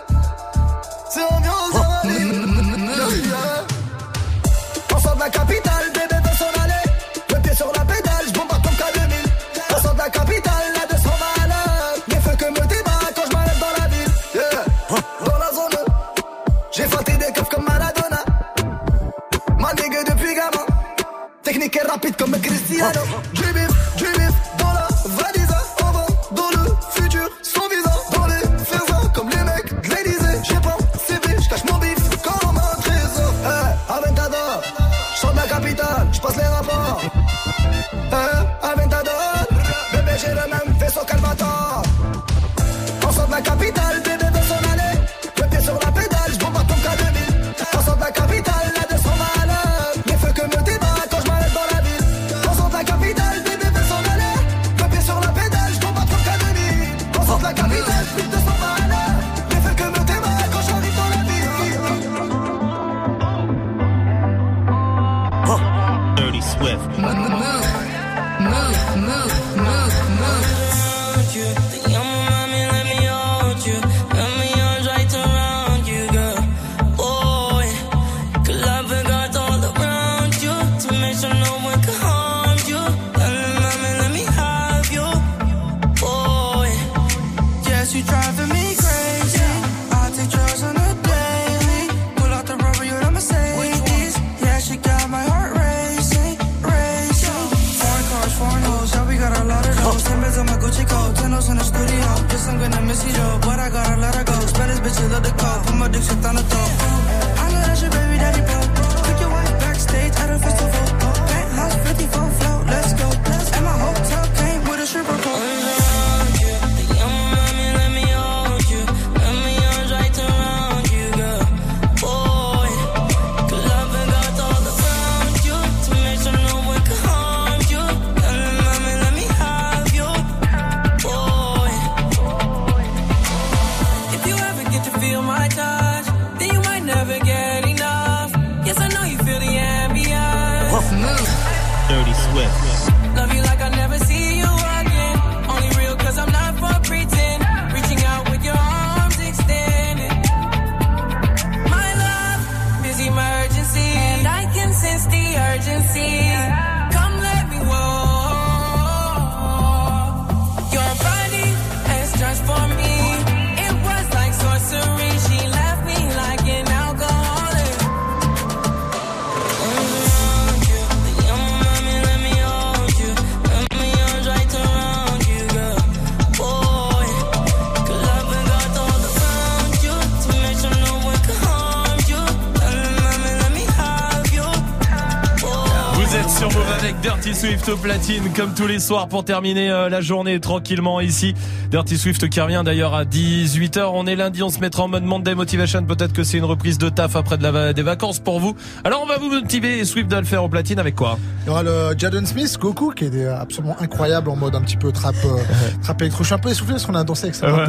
Swift 187.69 187.83
platine 187.83 188.33
comme 188.35 188.55
tous 188.55 188.67
les 188.67 188.79
soirs 188.79 189.09
pour 189.09 189.27
terminer 189.27 189.71
euh, 189.71 189.91
la 189.91 190.01
journée 190.01 190.41
tranquillement 190.41 191.01
ici. 191.01 191.35
Dirty 191.71 191.99
Swift 191.99 192.27
qui 192.31 192.41
revient 192.41 192.63
d'ailleurs 192.65 192.95
à 192.95 193.05
18h. 193.05 193.91
On 193.93 194.07
est 194.07 194.17
lundi, 194.17 194.43
on 194.43 194.49
se 194.49 194.59
mettra 194.59 194.85
en 194.85 194.89
mode 194.89 195.03
Monday 195.03 195.35
Motivation. 195.35 195.85
Peut-être 195.85 196.15
que 196.15 196.25
c'est 196.25 196.39
une 196.39 196.47
reprise 196.47 196.79
de 196.79 196.89
taf 196.89 197.15
après 197.15 197.37
de 197.37 197.43
la, 197.43 197.75
des 197.75 197.83
vacances 197.83 198.21
pour 198.21 198.41
vous. 198.41 198.57
Alors 198.85 199.03
on 199.03 199.07
va 199.07 199.19
vous 199.19 199.29
motiver 199.29 199.81
et 199.81 199.85
Swift 199.85 200.09
doit 200.09 200.21
le 200.21 200.27
faire 200.27 200.43
au 200.43 200.49
platine 200.49 200.79
avec 200.79 200.95
quoi? 200.95 201.19
Il 201.45 201.49
y 201.49 201.51
aura 201.51 201.63
le 201.63 201.95
Jaden 201.99 202.25
Smith, 202.25 202.57
Goku, 202.59 202.93
qui 202.93 203.05
est 203.05 203.27
absolument 203.27 203.77
incroyable 203.81 204.31
en 204.31 204.37
mode 204.37 204.55
un 204.55 204.63
petit 204.63 204.79
peu 204.79 204.91
trap, 204.91 205.17
euh, 205.27 205.37
trap 205.83 206.01
électro. 206.01 206.23
Je 206.23 206.29
suis 206.29 206.35
un 206.35 206.39
peu 206.39 206.49
essoufflé 206.49 206.73
parce 206.73 206.87
qu'on 206.87 206.95
a 206.95 207.05
dansé 207.05 207.25
avec 207.25 207.35
ça. 207.35 207.53
Ouais, 207.53 207.67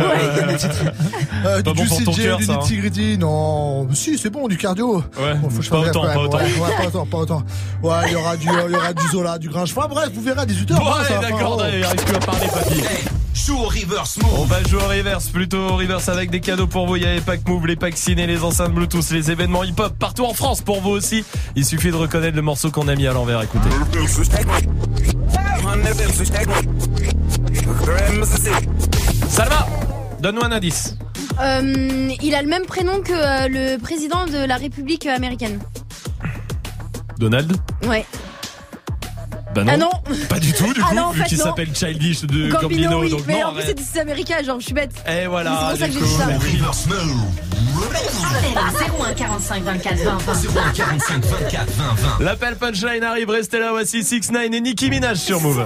Euh, 1.45 1.61
Pas 1.61 1.71
du 1.73 1.81
bon 1.83 1.87
pour 1.87 2.03
ton 2.03 2.11
CJ, 2.13 2.21
cœur, 2.23 2.37
du 2.37 2.45
ça, 2.45 2.53
hein. 2.61 3.17
Non. 3.19 3.87
Si, 3.93 4.17
c'est 4.17 4.29
bon, 4.29 4.47
du 4.47 4.57
cardio. 4.57 4.97
Ouais, 5.19 5.35
Bon, 5.35 5.49
faut 5.49 5.69
pas 5.69 5.79
autant, 5.79 6.01
pas 6.01 6.17
autant. 6.17 6.37
Ouais, 6.37 6.43
ouais, 6.43 6.75
pas 6.77 6.87
autant, 6.87 7.05
pas 7.05 7.17
autant. 7.17 7.43
Ouais, 7.83 7.95
il 8.07 8.11
y 8.13 8.15
aura 8.15 8.35
du, 8.37 8.47
il 8.47 8.71
y 8.71 8.75
aura 8.75 8.93
du 8.93 9.07
Zola, 9.11 9.37
du 9.37 9.49
Gringe. 9.49 9.73
Enfin, 9.75 9.87
bref, 9.89 10.09
vous 10.13 10.21
verrez 10.21 10.41
à 10.41 10.45
18h. 10.45 10.75
Bon, 10.75 10.91
allez, 10.91 11.27
d'accord, 11.27 11.61
allez, 11.61 11.83
arrive 11.83 12.03
plus 12.03 12.15
à 12.15 12.19
parler, 12.19 12.47
papy. 12.47 12.81
Joue 13.33 13.57
au 13.57 13.67
reverse 13.67 14.17
move. 14.17 14.31
On 14.39 14.43
va 14.45 14.61
jouer 14.63 14.81
au 14.83 14.87
reverse, 14.87 15.27
plutôt 15.29 15.57
au 15.69 15.75
reverse 15.77 16.09
avec 16.09 16.29
des 16.29 16.41
cadeaux 16.41 16.67
pour 16.67 16.87
vous. 16.87 16.97
Il 16.97 17.03
y 17.03 17.05
a 17.05 17.13
les 17.13 17.21
packs 17.21 17.47
Move, 17.47 17.67
les 17.67 17.75
packs 17.77 17.97
ciné, 17.97 18.27
les 18.27 18.43
enceintes 18.43 18.73
Bluetooth, 18.73 19.09
les 19.11 19.31
événements 19.31 19.63
hip-hop 19.63 19.93
partout 19.97 20.25
en 20.25 20.33
France 20.33 20.61
pour 20.61 20.81
vous 20.81 20.89
aussi. 20.89 21.23
Il 21.55 21.63
suffit 21.65 21.89
de 21.91 21.95
reconnaître 21.95 22.35
le 22.35 22.41
morceau 22.41 22.69
qu'on 22.69 22.87
a 22.87 22.95
mis 22.95 23.07
à 23.07 23.13
l'envers. 23.13 23.41
Écoutez. 23.41 23.69
Salma, 29.29 29.67
donne-nous 30.21 30.43
un 30.43 30.51
indice. 30.51 30.95
Euh, 31.41 32.09
il 32.21 32.35
a 32.35 32.41
le 32.41 32.47
même 32.47 32.65
prénom 32.65 33.01
que 33.01 33.13
euh, 33.13 33.47
le 33.47 33.77
président 33.77 34.25
de 34.25 34.37
la 34.45 34.57
République 34.57 35.05
américaine. 35.05 35.59
Donald 37.17 37.51
Ouais. 37.87 38.05
Bah 39.55 39.63
non. 39.63 39.71
Ah 39.73 39.77
non 39.77 39.89
Pas 40.29 40.39
du 40.39 40.53
tout, 40.53 40.71
du 40.73 40.81
Ah 40.85 40.89
coup, 40.89 40.95
non, 40.95 41.03
en 41.05 41.11
vu 41.11 41.21
fait, 41.21 41.27
qu'il 41.29 41.37
non. 41.39 41.45
s'appelle 41.45 41.75
Childish 41.75 42.21
de 42.21 42.49
Gambino, 42.49 42.59
Gambino. 42.91 43.01
oui. 43.01 43.09
donc 43.09 43.21
mais 43.25 43.39
non, 43.41 43.47
en 43.47 43.51
plus, 43.53 43.61
arrête. 43.63 43.79
c'est 43.79 43.93
c'est 43.93 43.99
américain, 43.99 44.35
genre, 44.45 44.59
je 44.59 44.65
suis 44.65 44.73
bête. 44.73 44.91
Et 45.07 45.25
voilà, 45.27 45.51
C'est 45.51 45.69
pour 45.69 45.77
ça 45.79 45.87
que 45.87 45.91
du 45.91 45.97
j'ai 45.97 45.99
coup, 46.03 46.05
dit 46.05 46.15
ça. 46.15 46.25
Reverse 46.27 46.85
move. 46.85 47.23
Appel 47.81 48.91
01 49.09 49.13
45 49.13 49.63
24 49.63 49.97
20 49.97 50.17
20. 50.17 50.33
01 50.67 50.71
45 50.73 51.25
24 51.25 51.71
20 51.71 51.83
20. 52.19 52.23
L'appel 52.25 52.55
punchline 52.57 53.03
arrive, 53.03 53.29
restez 53.29 53.59
là, 53.59 53.69
voici 53.71 54.03
6 54.03 54.31
9 54.31 54.43
et 54.53 54.61
Nicki 54.61 54.89
Minaj 54.89 55.17
sur 55.17 55.41
Move. 55.41 55.65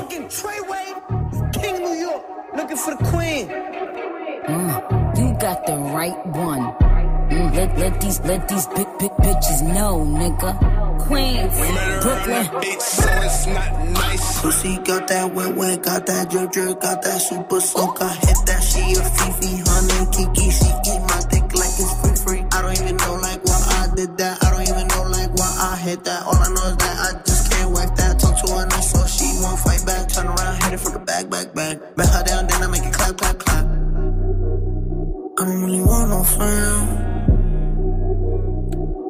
Pussy 14.64 14.78
got 14.78 15.08
that 15.10 15.34
wet 15.34 15.56
wet, 15.58 15.84
got 15.84 16.06
that 16.06 16.30
drip 16.30 16.52
drip, 16.52 16.80
got 16.80 17.02
that 17.02 17.20
super 17.20 17.60
soak. 17.60 18.02
I 18.02 18.14
hit 18.14 18.40
that 18.48 18.64
she 18.64 18.80
a 18.96 19.04
Fifi, 19.04 19.60
honey 19.60 20.08
Kiki. 20.16 20.48
She 20.52 20.72
eat 20.88 21.04
my 21.04 21.20
dick 21.28 21.44
like 21.52 21.76
it's 21.76 21.92
free 22.00 22.16
free. 22.24 22.42
I 22.48 22.62
don't 22.62 22.80
even 22.80 22.96
know 22.96 23.16
like 23.20 23.44
why 23.44 23.60
I 23.60 23.92
did 23.94 24.18
that. 24.18 24.40
I 24.42 24.52
don't 24.52 24.64
even 24.64 24.88
know 24.88 25.04
like 25.12 25.36
why 25.36 25.52
I 25.60 25.76
hit 25.84 26.06
that. 26.06 26.24
All 26.24 26.40
I 26.40 26.48
know 26.48 26.64
is 26.72 26.78
that 26.78 26.96
I 26.96 27.20
just 27.28 27.52
can't 27.52 27.72
whack 27.76 27.96
that. 27.98 28.20
Talk 28.20 28.40
to 28.40 28.54
her 28.56 28.66
nice 28.68 28.92
so 28.92 29.04
she 29.06 29.28
won't 29.44 29.60
fight 29.60 29.84
back. 29.86 30.08
Turn 30.08 30.28
around, 30.28 30.64
hit 30.64 30.74
it 30.74 30.80
from 30.80 30.94
the 30.94 31.00
back, 31.00 31.30
back, 31.30 31.54
back. 31.54 31.96
Bet 31.98 32.08
her 32.08 32.24
down, 32.24 32.48
then 32.48 32.64
I 32.64 32.68
make 32.68 32.86
it 32.88 32.94
clap, 32.94 33.18
clap, 33.18 33.38
clap. 33.40 33.66
I 33.68 35.44
don't 35.44 35.60
really 35.60 35.84
want 35.84 36.08
no 36.08 36.24
friends. 36.24 37.12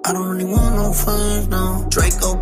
I 0.05 0.13
don't 0.13 0.29
really 0.33 0.50
want 0.50 0.75
no 0.81 0.93
friends, 0.93 1.48
no. 1.48 1.86
Draco 1.89 2.41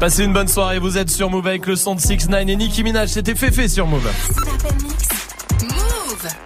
Passez 0.00 0.24
une 0.24 0.32
bonne 0.32 0.48
soirée, 0.48 0.78
vous 0.78 0.96
êtes 0.96 1.10
sur 1.10 1.28
Move 1.28 1.46
avec 1.46 1.66
le 1.66 1.76
son 1.76 1.94
de 1.94 2.00
6 2.00 2.30
9 2.30 2.48
et 2.48 2.56
Nicki 2.56 2.82
Minaj, 2.82 3.10
c'était 3.10 3.34
Féfé 3.34 3.68
sur 3.68 3.86
Move. 3.86 4.10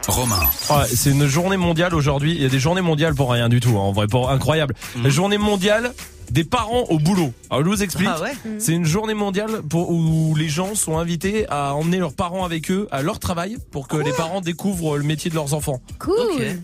Romain. 0.09 0.41
Ouais, 0.71 0.87
c'est 0.93 1.11
une 1.11 1.27
journée 1.27 1.57
mondiale 1.57 1.95
aujourd'hui. 1.95 2.35
Il 2.35 2.43
y 2.43 2.47
a 2.47 2.49
des 2.49 2.59
journées 2.59 2.81
mondiales 2.81 3.15
pour 3.15 3.31
rien 3.31 3.49
du 3.49 3.61
tout, 3.61 3.79
hein, 3.79 3.83
en 3.83 3.93
vrai, 3.93 4.09
pour 4.09 4.29
incroyable. 4.29 4.75
La 5.01 5.09
journée 5.09 5.39
mondiale 5.39 5.95
des 6.33 6.43
parents 6.43 6.83
au 6.89 6.99
boulot. 6.99 7.33
Alors 7.49 7.63
je 7.63 7.69
vous 7.69 7.83
explique. 7.85 8.09
Ah 8.11 8.21
ouais 8.21 8.33
C'est 8.59 8.73
une 8.73 8.87
journée 8.87 9.15
mondiale 9.15 9.63
pour, 9.63 9.89
où 9.89 10.35
les 10.35 10.49
gens 10.49 10.75
sont 10.75 10.99
invités 10.99 11.47
à 11.49 11.77
emmener 11.77 11.99
leurs 11.99 12.15
parents 12.15 12.45
avec 12.45 12.73
eux 12.73 12.89
à 12.91 13.03
leur 13.03 13.21
travail 13.21 13.59
pour 13.71 13.87
que 13.87 13.97
les 13.97 14.13
parents 14.13 14.41
découvrent 14.41 14.99
le 14.99 15.05
métier 15.05 15.31
de 15.31 15.37
leurs 15.37 15.55
enfants. 15.55 15.81
Cool. 16.01 16.59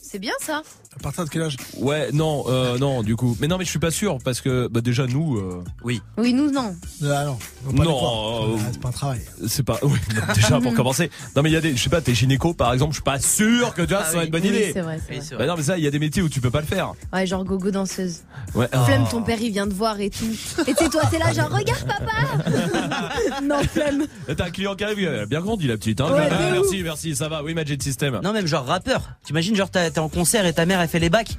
C'est 0.00 0.18
bien 0.18 0.32
ça. 0.40 0.62
À 0.94 1.02
partir 1.02 1.24
de 1.24 1.30
quel 1.30 1.42
âge? 1.42 1.56
Ouais, 1.78 2.10
non, 2.12 2.44
euh, 2.48 2.76
non, 2.78 3.02
du 3.02 3.16
coup. 3.16 3.34
Mais 3.40 3.48
non, 3.48 3.56
mais 3.56 3.64
je 3.64 3.70
suis 3.70 3.78
pas 3.78 3.90
sûr 3.90 4.18
parce 4.22 4.40
que 4.42 4.68
bah, 4.68 4.80
déjà 4.82 5.06
nous. 5.06 5.38
euh, 5.38 5.64
Oui. 5.82 6.02
Oui, 6.18 6.32
nous 6.34 6.50
non. 6.50 6.74
Ah 7.02 7.24
non. 7.24 7.38
faut 7.64 7.72
pas 7.72 7.82
les 7.82 7.88
Non, 7.88 7.96
croire. 7.96 8.44
euh, 8.44 8.56
Ah, 8.58 8.68
c'est 8.72 8.80
pas 8.80 8.88
un 8.88 8.92
travail. 8.92 9.20
C'est 9.48 9.62
pas. 9.62 9.78
Oui, 9.82 9.98
déjà 10.34 10.60
pour 10.60 10.74
commencer. 10.76 11.10
Non, 11.34 11.42
mais 11.42 11.50
il 11.50 11.54
y 11.54 11.56
a 11.56 11.60
des. 11.62 11.74
Je 11.76 11.82
sais 11.82 11.88
pas, 11.90 12.00
t'es 12.02 12.14
gynéco 12.14 12.52
par 12.54 12.72
exemple. 12.74 12.92
Je 12.92 12.96
suis 12.96 13.02
pas 13.02 13.18
sûr 13.20 13.72
que 13.74 13.82
tu 13.82 13.88
vois, 13.88 14.02
Ah 14.02 14.04
ça 14.06 14.12
va 14.12 14.18
oui. 14.18 14.24
être 14.26 14.30
bonne 14.32 14.42
Oui, 14.42 14.48
idée. 14.48 14.70
c'est 14.74 14.80
vrai, 14.82 15.00
c'est 15.08 15.18
vrai. 15.34 15.38
Bah 15.38 15.46
non, 15.46 15.54
mais 15.56 15.62
ça, 15.62 15.78
il 15.78 15.84
y 15.84 15.86
a 15.86 15.90
des 15.90 15.98
métiers 15.98 16.22
où 16.22 16.28
tu 16.28 16.40
peux 16.42 16.50
pas 16.50 16.60
le 16.60 16.66
faire. 16.66 16.92
Ouais, 17.12 17.26
genre 17.26 17.44
gogo 17.44 17.70
danseuse. 17.70 18.18
Ouais. 18.54 18.68
Flemme, 18.84 19.04
Oh. 19.06 19.10
ton 19.12 19.22
père 19.22 19.40
il 19.40 19.50
vient 19.50 19.66
te 19.66 19.74
voir 19.74 19.98
et 19.98 20.10
tout. 20.10 20.26
Et 20.66 20.74
tu 20.74 20.84
sais, 20.84 20.90
toi 20.90 21.02
t'es 21.10 21.18
là, 21.18 21.32
genre 21.32 21.50
regarde 21.50 21.84
papa 21.86 22.50
Non, 23.42 23.62
flemme. 23.64 24.06
Là, 24.28 24.34
T'as 24.34 24.44
un 24.46 24.50
client 24.50 24.74
qui 24.74 24.84
arrive, 24.84 24.98
elle 25.00 25.20
a 25.20 25.26
bien 25.26 25.40
grandi 25.40 25.66
la 25.66 25.76
petite. 25.76 26.00
Hein. 26.00 26.12
Ouais, 26.12 26.28
Ah, 26.30 26.48
de 26.48 26.52
merci, 26.52 26.82
merci, 26.82 27.16
ça 27.16 27.28
va. 27.28 27.42
Oui, 27.42 27.54
Magic 27.54 27.82
System. 27.82 28.20
Non, 28.22 28.32
même 28.32 28.46
genre 28.46 28.66
rappeur. 28.66 29.02
T'imagines, 29.24 29.56
genre, 29.56 29.70
t'as- 29.70 29.90
t'es 29.90 29.98
en 30.00 30.08
concert 30.08 30.44
et 30.46 30.52
ta 30.52 30.66
mère, 30.66 30.80
elle 30.82 30.88
fait 30.88 30.98
les 30.98 31.10
bacs. 31.10 31.36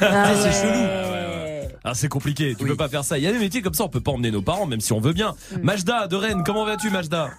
Ah 0.00 0.32
c'est 0.34 0.52
chelou. 0.52 1.68
Ah, 1.84 1.94
c'est 1.94 2.08
compliqué. 2.08 2.54
Tu 2.56 2.62
Oui. 2.64 2.70
peux 2.70 2.76
pas 2.76 2.88
faire 2.88 3.04
ça. 3.04 3.18
Il 3.18 3.24
y 3.24 3.26
a 3.26 3.32
des 3.32 3.38
métiers 3.38 3.60
comme 3.62 3.74
ça, 3.74 3.84
on 3.84 3.88
peut 3.88 4.00
pas 4.00 4.12
emmener 4.12 4.30
nos 4.30 4.42
parents, 4.42 4.66
même 4.66 4.80
si 4.80 4.92
on 4.92 5.00
veut 5.00 5.12
bien. 5.12 5.34
Mm. 5.52 5.62
Majda 5.62 6.06
de 6.06 6.16
Rennes, 6.16 6.42
comment 6.46 6.64
vas-tu, 6.64 6.90
Majda? 6.90 7.30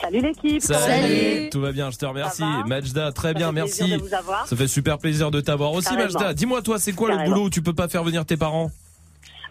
Salut 0.00 0.20
l'équipe. 0.22 0.60
Salut. 0.62 1.50
Tout 1.50 1.60
va 1.60 1.70
bien, 1.72 1.90
je 1.90 1.96
te 1.98 2.06
remercie. 2.06 2.42
Majda, 2.66 3.12
très 3.12 3.28
Ça 3.28 3.34
bien, 3.34 3.52
merci. 3.52 3.88
de 3.90 3.96
vous 3.98 4.14
avoir. 4.14 4.46
Ça 4.48 4.56
fait 4.56 4.66
super 4.66 4.98
plaisir 4.98 5.30
de 5.30 5.40
t'avoir 5.40 5.72
aussi. 5.72 5.94
Majda. 5.94 6.34
Dis-moi, 6.34 6.62
toi, 6.62 6.78
c'est 6.78 6.92
quoi 6.92 7.10
le 7.14 7.24
boulot 7.28 7.44
où 7.44 7.50
tu 7.50 7.62
peux 7.62 7.74
pas 7.74 7.86
faire 7.86 8.02
venir 8.02 8.24
tes 8.24 8.36
parents? 8.36 8.70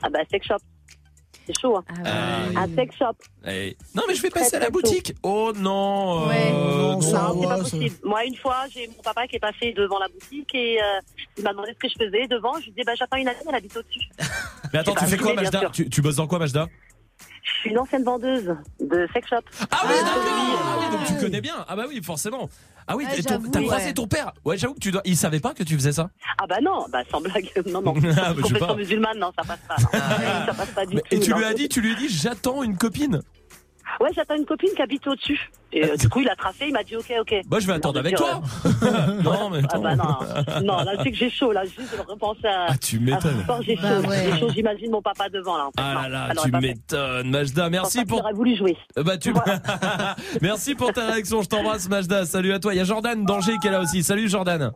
Ah 0.01 0.09
bah 0.09 0.19
sex 0.31 0.47
shop. 0.47 0.57
C'est 1.51 1.59
chaud. 1.61 1.77
Hein. 1.77 1.83
Ah 1.89 1.93
ouais. 2.47 2.53
Ah, 2.55 2.61
Un 2.61 2.75
sex 2.75 2.95
shop. 2.95 3.15
Non, 3.95 4.03
mais 4.07 4.13
je 4.13 4.21
vais 4.21 4.29
passer 4.29 4.49
Très, 4.51 4.57
à 4.57 4.59
la 4.59 4.69
boutique. 4.69 5.13
Oh 5.23 5.51
non. 5.55 6.27
Ouais. 6.27 6.51
euh, 6.53 6.77
Non, 6.93 7.01
ça 7.01 7.31
Non, 7.33 7.41
c'est 7.41 7.47
va, 7.47 7.49
pas 7.49 7.55
ça- 7.57 7.63
possible. 7.63 7.95
Moi, 8.03 8.25
une 8.25 8.35
fois, 8.35 8.57
j'ai 8.71 8.87
mon 8.87 9.01
papa 9.01 9.25
qui 9.27 9.37
est 9.37 9.39
passé 9.39 9.73
devant 9.73 9.97
la 9.97 10.07
boutique 10.09 10.53
et 10.53 10.79
euh, 10.79 10.85
il 11.37 11.43
m'a 11.43 11.51
demandé 11.51 11.71
ce 11.73 11.79
que 11.79 11.87
je 11.89 12.05
faisais 12.05 12.27
devant. 12.27 12.53
Je 12.59 12.65
lui 12.65 12.69
ai 12.69 12.73
dit, 12.73 12.81
bah, 12.85 12.93
j'attends 12.95 13.17
une 13.17 13.27
amie, 13.27 13.39
elle 13.47 13.55
habite 13.55 13.75
au-dessus. 13.75 13.99
Mais 14.73 14.79
attends, 14.79 14.93
tu 14.93 15.05
fais 15.05 15.17
quoi, 15.17 15.33
Majda 15.33 15.69
tu, 15.73 15.89
tu 15.89 16.01
bosses 16.03 16.17
dans 16.17 16.27
quoi, 16.27 16.37
Majda 16.37 16.67
Je 17.43 17.51
suis 17.61 17.69
une 17.71 17.79
ancienne 17.79 18.03
vendeuse 18.03 18.55
de 18.79 19.07
sex 19.13 19.27
shop. 19.27 19.37
Ah 19.71 19.81
oui, 19.87 19.93
d'accord. 19.95 20.23
Ah 20.61 20.77
oui, 20.79 20.97
donc 20.97 21.07
tu 21.07 21.13
connais 21.25 21.41
bien. 21.41 21.65
Ah 21.67 21.75
bah 21.75 21.85
oui, 21.87 21.99
forcément. 22.03 22.47
Ah 22.91 22.95
oui, 22.97 23.05
Ouais, 23.05 23.21
t'as 23.21 23.37
croisé 23.61 23.85
ouais. 23.85 23.93
ton 23.93 24.07
père. 24.07 24.31
Ouais, 24.43 24.57
j'avoue 24.57 24.73
que 24.73 24.79
tu 24.79 24.89
dois. 24.89 25.01
Il 25.05 25.15
savait 25.15 25.39
pas 25.39 25.53
que 25.53 25.61
tu 25.61 25.75
faisais 25.75 25.91
ça. 25.91 26.09
Ah 26.39 26.45
bah 26.49 26.57
non, 26.59 26.87
bah 26.91 27.03
sans 27.11 27.21
blague. 27.21 27.51
Non, 27.67 27.81
non. 27.83 27.93
Ah, 28.17 28.33
bah, 28.33 28.59
pas. 28.59 28.75
musulmane, 28.75 29.19
non, 29.19 29.31
ça 29.37 29.43
passe 29.45 29.59
pas. 29.67 29.75
non. 29.79 30.45
ça 30.47 30.53
passe 30.55 30.71
pas 30.71 30.85
du 30.87 30.95
Mais- 30.95 31.01
tout. 31.01 31.07
et 31.15 31.19
tu 31.19 31.29
non. 31.29 31.37
lui 31.37 31.45
as 31.45 31.53
dit, 31.53 31.69
tu 31.69 31.81
lui 31.81 31.91
as 31.93 31.95
dit, 31.95 32.09
j'attends 32.09 32.63
une 32.63 32.75
copine. 32.77 33.21
Ouais, 33.99 34.09
j'attends 34.15 34.35
une 34.35 34.45
copine 34.45 34.69
qui 34.75 34.81
habite 34.81 35.05
au-dessus. 35.07 35.51
Et 35.71 35.83
euh, 35.85 35.95
du 35.97 36.09
coup, 36.09 36.21
il 36.21 36.29
a 36.29 36.35
tracé, 36.35 36.65
il 36.67 36.73
m'a 36.73 36.83
dit, 36.83 36.95
ok, 36.95 37.13
ok. 37.21 37.35
Bah, 37.47 37.57
je 37.59 37.67
vais 37.67 37.73
attendre 37.73 37.95
Non, 37.95 37.99
avec 37.99 38.15
toi. 38.15 38.41
dire, 38.63 39.23
non, 39.23 39.49
mais 39.51 39.59
Ah 39.63 39.65
attends. 39.65 39.81
bah 39.81 39.95
non, 39.95 40.61
non, 40.63 40.77
là, 40.83 40.93
c'est 41.03 41.11
que 41.11 41.17
j'ai 41.17 41.29
chaud, 41.29 41.51
là, 41.51 41.63
juste 41.65 41.95
de 41.95 42.01
repenser 42.11 42.47
à. 42.47 42.67
Ah, 42.69 42.77
tu 42.77 42.99
m'étonnes. 42.99 43.45
j'ai 43.61 43.75
chaud. 43.75 43.81
Bah 43.83 43.99
ouais. 44.09 44.29
J'ai 44.33 44.39
chaud, 44.39 44.49
j'imagine 44.53 44.91
mon 44.91 45.01
papa 45.01 45.29
devant, 45.29 45.57
là. 45.57 45.65
En 45.65 45.67
fait. 45.67 45.73
Ah 45.77 45.93
Non, 46.03 46.09
là 46.09 46.27
là, 46.29 46.33
tu 46.41 46.51
m'étonnes, 46.51 47.29
Majda. 47.29 47.69
Merci 47.69 48.05
pour. 48.05 48.19
aurait 48.19 48.33
voulu 48.33 48.55
jouer. 48.57 48.77
Euh, 48.97 49.03
Bah, 49.03 49.17
tu... 49.17 49.31
Merci 50.41 50.75
pour 50.75 50.91
ta 50.93 51.05
réaction. 51.07 51.41
Je 51.41 51.49
t'embrasse, 51.49 51.87
Majda. 51.89 52.25
Salut 52.25 52.53
à 52.53 52.59
toi. 52.59 52.73
Il 52.73 52.77
y 52.77 52.81
a 52.81 52.83
Jordan 52.85 53.23
Danger 53.25 53.53
qui 53.61 53.67
est 53.67 53.71
là 53.71 53.81
aussi. 53.81 54.01
Salut, 54.03 54.27
Jordan. 54.29 54.71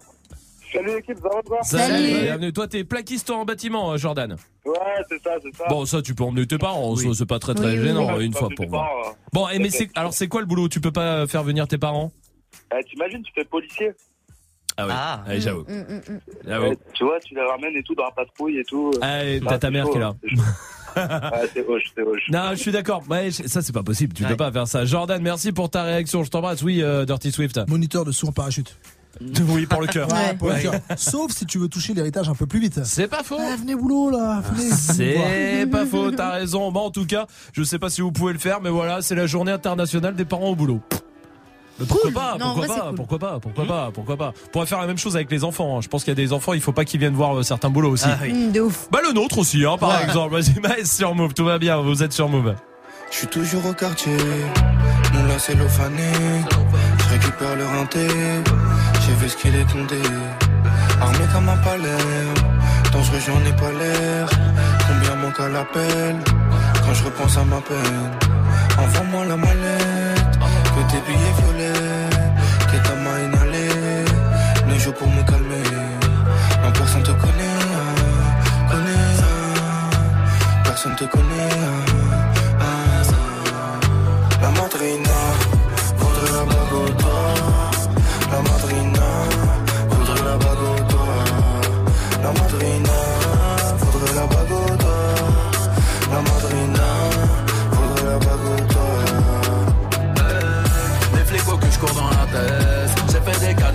Salut 0.74 0.96
l'équipe, 0.96 1.18
ça 1.22 1.30
va 1.30 1.42
quoi 1.44 1.62
Salut. 1.64 2.22
Bienvenue. 2.24 2.54
Toi, 2.54 2.68
t'es 2.68 2.84
plaquiste 2.84 3.30
en 3.30 3.46
bâtiment, 3.46 3.92
euh, 3.92 3.98
Jordan. 3.98 4.36
Ouais, 4.66 4.74
c'est 5.10 5.22
ça, 5.22 5.32
c'est 5.42 5.56
ça. 5.56 5.66
Bon, 5.70 5.86
ça, 5.86 6.02
tu 6.02 6.16
peux 6.16 6.24
emmener 6.24 6.48
tes 6.48 6.58
parents. 6.58 6.94
Oui. 6.94 7.04
ça, 7.04 7.10
C'est 7.14 7.26
pas 7.28 7.40
très 7.40 7.54
très 7.54 7.74
Oui, 7.74 7.78
oui, 7.80 7.84
gênant, 7.88 8.16
Ouais, 8.16 8.26
une 8.26 8.34
c'est 8.34 8.40
fois 8.40 8.50
pour 8.56 8.70
tard, 8.72 8.90
euh. 9.06 9.10
Bon, 9.32 9.48
et 9.50 9.60
mais 9.60 9.70
c'est 9.70 9.90
alors 9.96 10.14
c'est 10.14 10.28
quoi 10.28 10.42
le 10.42 10.48
boulot? 10.48 10.68
Tu 10.70 10.80
peux 10.82 10.92
pas 10.92 11.28
faire 11.28 11.44
venir 11.44 11.68
tes 11.68 11.78
parents? 11.78 12.12
Eh, 12.78 12.84
T'imagines, 12.86 13.22
tu 13.24 13.32
fais 13.36 13.46
policier. 13.46 13.92
Ah 14.78 14.86
oui. 14.88 14.92
Ah. 14.96 15.24
Allez, 15.28 15.42
j'avoue. 15.42 15.64
Mm, 15.68 15.74
mm, 15.74 16.02
mm. 16.14 16.20
J'avoue. 16.48 16.74
Tu 16.94 17.04
vois, 17.04 17.20
tu 17.20 17.36
les 17.36 17.42
ramènes 17.42 17.76
et 17.76 17.84
tout 17.84 17.94
dans 17.94 18.06
la 18.06 18.12
patrouille 18.12 18.58
et 18.58 18.64
tout. 18.64 18.92
Allez, 19.02 19.40
Ah, 19.46 19.50
t'as 19.50 19.58
ta 19.60 19.70
mère 19.72 19.86
chaud, 19.86 19.92
qui 19.92 19.98
est 19.98 20.02
là. 20.02 20.16
hein, 20.96 21.32
ouais, 21.42 21.50
c'est 21.54 21.68
hoche, 21.68 21.84
c'est 21.96 22.02
hoche. 22.02 22.24
Non, 22.30 22.50
je 22.52 22.56
suis 22.56 22.72
d'accord. 22.72 23.04
Ouais, 23.10 23.30
ça 23.30 23.62
c'est 23.62 23.74
pas 23.74 23.84
possible. 23.84 24.14
Tu 24.16 24.24
peux 24.24 24.30
Ouais. 24.30 24.36
pas 24.36 24.52
faire 24.52 24.68
ça. 24.68 24.86
Jordan, 24.86 25.22
merci 25.22 25.52
pour 25.52 25.70
ta 25.70 25.84
réaction. 25.84 26.24
Je 26.24 26.32
t'embrasse. 26.32 26.64
Oui, 26.64 26.82
euh, 26.82 27.06
Dirty 27.06 27.32
Swift. 27.32 27.60
Moniteur 27.68 28.06
de 28.06 28.12
saut 28.12 28.30
en 28.30 28.32
parachute. 28.32 28.76
Oui, 29.22 29.66
pour 29.66 29.82
le 29.82 29.88
cœur. 29.88 30.08
Ouais, 30.12 30.36
pour 30.38 30.48
le 30.50 30.54
Ouais. 30.56 30.62
cœur. 30.62 30.74
Sauf 30.98 31.32
si 31.32 31.46
tu 31.46 31.58
veux 31.60 31.68
toucher 31.68 31.94
l'héritage 31.94 32.30
un 32.30 32.36
peu 32.36 32.46
plus 32.46 32.60
vite. 32.60 32.84
C'est 32.84 33.08
pas 33.08 33.24
faux. 33.24 33.38
Ah, 33.40 33.56
venez 33.58 33.76
boulot 33.76 34.10
là, 34.10 34.42
venez. 34.54 34.70
C'est 34.72 35.68
pas 35.72 35.86
faux, 35.86 36.12
t'as 36.12 36.32
raison. 36.32 36.72
Bon, 36.72 36.82
en 36.82 36.92
tout 36.92 37.06
cas, 37.06 37.28
je 37.54 37.64
sais 37.64 37.80
pas 37.80 37.90
si 37.90 38.02
vous 38.02 38.12
pouvez 38.12 38.34
le 38.34 38.40
faire, 38.40 38.60
mais 38.62 38.70
voilà, 38.70 39.02
c'est 39.02 39.16
la 39.16 39.28
journée 39.28 39.52
internationale 39.52 40.16
des 40.16 40.26
parents 40.26 40.50
au 40.50 40.56
boulot. 40.56 40.82
Mais 41.80 41.88
pourquoi 41.88 42.12
Cool. 42.12 42.14
pas 42.14 42.34
Non, 42.40 42.46
Pourquoi 42.54 42.54
vrai, 42.54 42.68
pas 42.68 42.74
c'est 42.76 42.88
cool. 42.90 42.96
Pourquoi 42.96 43.20
pas 43.20 43.40
Pourquoi 43.40 43.66
pas 43.66 43.92
Pourquoi 43.92 44.18
pas 44.18 44.34
On 44.46 44.50
pourrait 44.50 44.66
faire 44.68 44.80
la 44.80 44.86
même 44.88 44.98
chose 45.00 45.16
avec 45.16 45.32
les 45.32 45.44
enfants. 45.44 45.78
hein. 45.78 45.82
Je 45.82 45.88
pense 45.88 46.04
qu'il 46.04 46.12
y 46.12 46.14
a 46.14 46.16
des 46.24 46.32
enfants, 46.32 46.54
il 46.54 46.62
faut 46.62 46.72
pas 46.72 46.86
qu'ils 46.86 47.00
viennent 47.00 47.16
voir 47.16 47.36
euh, 47.36 47.42
certains 47.44 47.72
boulots 47.72 47.90
aussi. 47.90 48.06
Ah 48.08 48.18
oui. 48.22 48.32
Mm, 48.32 48.52
de 48.52 48.62
ouf. 48.62 48.88
Bah 48.92 49.00
le 49.06 49.12
nôtre 49.12 49.40
aussi, 49.40 49.66
hein, 49.66 49.78
par 49.80 49.90
Ouais. 49.90 50.04
exemple. 50.06 50.34
Vas-y, 50.36 50.60
Maës 50.60 50.86
sur 50.92 51.16
Move, 51.16 51.34
tout 51.34 51.46
va 51.46 51.58
bien. 51.58 51.82
Vous 51.82 52.04
êtes 52.04 52.14
sur 52.14 52.30
Move. 52.30 52.54
Je 53.12 53.18
suis 53.18 53.28
toujours 53.28 53.66
au 53.66 53.74
quartier, 53.74 54.16
nous 55.14 55.28
là 55.28 55.38
c'est 55.40 55.56
l'ofané. 55.56 56.12
Je 57.00 57.10
récupère 57.14 57.56
le 57.56 57.66
renté, 57.66 58.08
ce 59.28 59.36
qu'il 59.38 59.56
est 59.56 59.72
condé. 59.72 60.02
Armé 61.02 61.26
comme 61.34 61.50
un 61.50 61.58
palais, 61.58 62.06
dangereux 62.92 63.20
j'en 63.26 63.42
ai 63.50 63.54
pas 63.54 63.72
l'air. 63.80 64.28
Combien 64.88 65.16
manque 65.16 65.40
à 65.40 65.50
l'appel, 65.50 66.16
quand 66.84 66.94
je 66.94 67.04
repense 67.06 67.38
à 67.38 67.44
ma 67.44 67.62
peine. 67.62 68.12
Envoie-moi 68.78 69.26
la 69.26 69.38
mallette, 69.38 70.40
que 70.74 70.82
tes 70.92 71.02
billets 71.08 71.36
violets, 71.40 72.10
que 72.70 72.78
ta 72.88 72.96
main 73.04 73.18
inhalée. 73.26 74.06
Ne 74.68 74.80
joue 74.80 74.94
pour 74.94 75.08
me 75.08 75.24
calmer, 75.24 75.70
non 76.64 76.72
personne 76.72 77.04
te 77.04 77.12
connaît, 77.12 77.60
connaît. 78.70 79.04
Personne 80.64 80.96
te 80.96 81.06
connaît. 81.06 81.93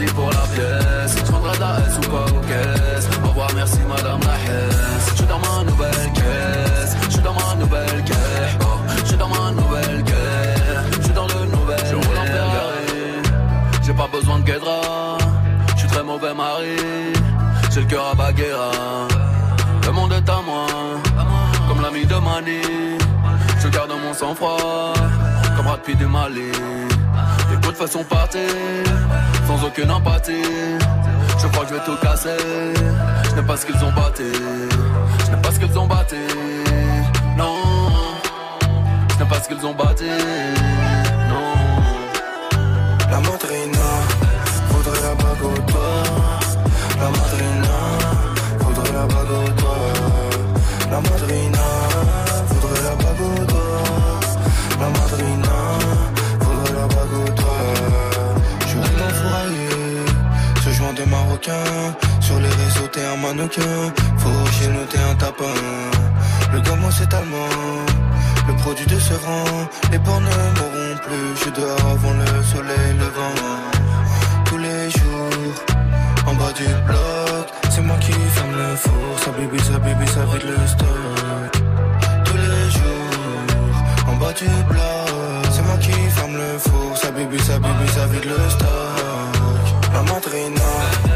Pour 0.06 0.30
la 0.30 0.46
pièce. 0.54 1.16
Je 1.16 1.22
prendrai 1.30 1.56
de 1.56 1.60
la 1.60 1.78
S 1.80 1.96
ou 1.96 2.10
pas 2.10 2.24
aux 2.24 2.40
caisses 2.40 3.08
Au 3.24 3.28
revoir 3.28 3.48
merci 3.56 3.78
madame 3.88 4.20
la 4.20 5.10
Je 5.10 5.14
suis 5.16 5.26
dans 5.26 5.38
ma 5.40 5.64
nouvelle 5.64 6.12
caisse. 6.14 6.96
Je 7.06 7.10
suis 7.10 7.22
dans 7.22 7.34
ma 7.34 7.54
nouvelle 7.56 8.04
caisse. 8.04 8.58
Oh, 8.60 8.78
Je 9.00 9.04
suis 9.08 9.16
dans 9.16 9.28
ma 9.28 9.50
nouvelle 9.50 10.04
caisse. 10.04 10.98
Je 10.98 11.02
suis 11.02 11.12
dans 11.12 11.26
le 11.26 11.46
nouvel 11.46 11.78
Je 11.90 11.94
roule 11.96 12.18
en 12.18 12.24
Ferrari. 12.24 13.22
J'ai 13.82 13.92
pas 13.92 14.06
besoin 14.06 14.38
de 14.38 14.44
guédra. 14.44 15.18
Je 15.74 15.78
suis 15.80 15.88
très 15.88 16.04
mauvais 16.04 16.34
mari. 16.34 16.76
J'ai 17.72 17.80
le 17.80 17.86
cœur 17.86 18.06
à 18.12 18.14
Baguera. 18.14 18.70
Le 19.84 19.92
monde 19.92 20.12
est 20.12 20.30
à 20.30 20.40
moi. 20.46 20.66
Comme 21.66 21.82
l'ami 21.82 22.06
de 22.06 22.14
Mani. 22.14 22.60
Je 23.60 23.68
garde 23.68 23.90
mon 23.90 24.14
sang-froid. 24.14 24.92
Comme 25.56 25.66
Brad 25.66 25.80
du 25.84 26.06
Mali 26.06 26.52
Les 27.50 27.56
coups 27.56 27.78
façon 27.78 28.04
partie 28.04 28.38
Sans 29.46 29.64
aucune 29.64 29.90
empathie. 29.90 30.32
Je 31.40 31.46
crois 31.48 31.64
que 31.64 31.70
je 31.70 31.74
vais 31.74 31.84
tout 31.84 31.96
casser. 32.02 32.36
Je 33.30 33.34
n'ai 33.34 33.46
pas 33.46 33.56
ce 33.56 33.66
qu'ils 33.66 33.84
ont 33.84 33.92
batté 33.92 34.24
Je 35.24 35.30
n'ai 35.30 35.42
pas 35.42 35.52
ce 35.52 35.58
qu'ils 35.58 35.78
ont 35.78 35.86
batté 35.86 36.16
Non. 37.36 37.56
Je 39.10 39.22
n'ai 39.22 39.28
pas 39.28 39.40
ce 39.40 39.48
qu'ils 39.48 39.66
ont 39.66 39.74
batté 39.74 40.06
Non. 41.30 41.58
Madrina 43.20 43.88
voudrait 44.70 45.02
la 45.02 45.14
bague 45.14 45.44
au. 45.44 45.54
La 47.00 47.08
madrina 47.10 47.76
voudrait 48.60 48.92
la 48.92 49.06
bague 49.06 49.30
au 49.30 49.57
Sur 62.20 62.38
les 62.40 62.48
réseaux, 62.48 62.88
t'es 62.92 63.02
un 63.02 63.16
mannequin. 63.16 63.92
Faut 64.18 64.44
j'ai 64.60 64.68
noté 64.68 64.98
un 64.98 65.14
tapin. 65.14 65.54
Le 66.52 66.60
gamin, 66.60 66.90
c'est 66.90 67.12
allemand. 67.14 67.48
Le 68.46 68.54
produit 68.56 68.86
de 68.86 68.98
ce 68.98 69.14
rang, 69.14 69.66
les 69.90 69.98
porcs 69.98 70.20
ne 70.20 70.26
mourront 70.26 70.96
plus. 71.04 71.44
Je 71.44 71.50
dehors 71.50 71.86
avant 71.92 72.12
le 72.12 72.42
soleil 72.42 72.92
levant. 72.98 73.38
Tous 74.44 74.58
les 74.58 74.90
jours, 74.90 75.54
en 76.26 76.34
bas 76.34 76.52
du 76.52 76.66
bloc, 76.86 77.46
c'est 77.70 77.80
moi 77.82 77.96
qui 77.98 78.12
ferme 78.12 78.52
le 78.52 78.76
four. 78.76 79.18
Ça 79.24 79.30
bibi, 79.30 79.58
ça 79.58 79.78
bibi, 79.78 80.06
ça 80.06 80.24
vide 80.30 80.46
le 80.50 80.66
stock. 80.66 81.52
Tous 82.26 82.36
les 82.36 82.70
jours, 82.76 84.06
en 84.06 84.16
bas 84.16 84.32
du 84.34 84.48
bloc, 84.70 85.46
c'est 85.50 85.62
moi 85.62 85.78
qui 85.80 85.92
ferme 85.92 86.36
le 86.36 86.58
four. 86.58 86.96
Ça 86.96 87.10
bibi, 87.10 87.38
ça 87.38 87.58
bibi, 87.58 87.88
ça 87.94 88.06
vide 88.06 88.26
le 88.26 88.50
stock. 88.50 88.68
La 89.94 90.02
madrina 90.02 91.07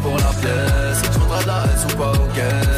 pour 0.00 0.16
la 0.16 0.32
pièce. 0.40 1.02
Je 1.12 1.18
voudrais 1.18 1.42
de 1.42 1.46
la 1.46 1.64
S 1.74 1.84
ou 1.84 1.96
pas 1.96 2.12
Au 2.12 2.12
revoir 2.12 2.77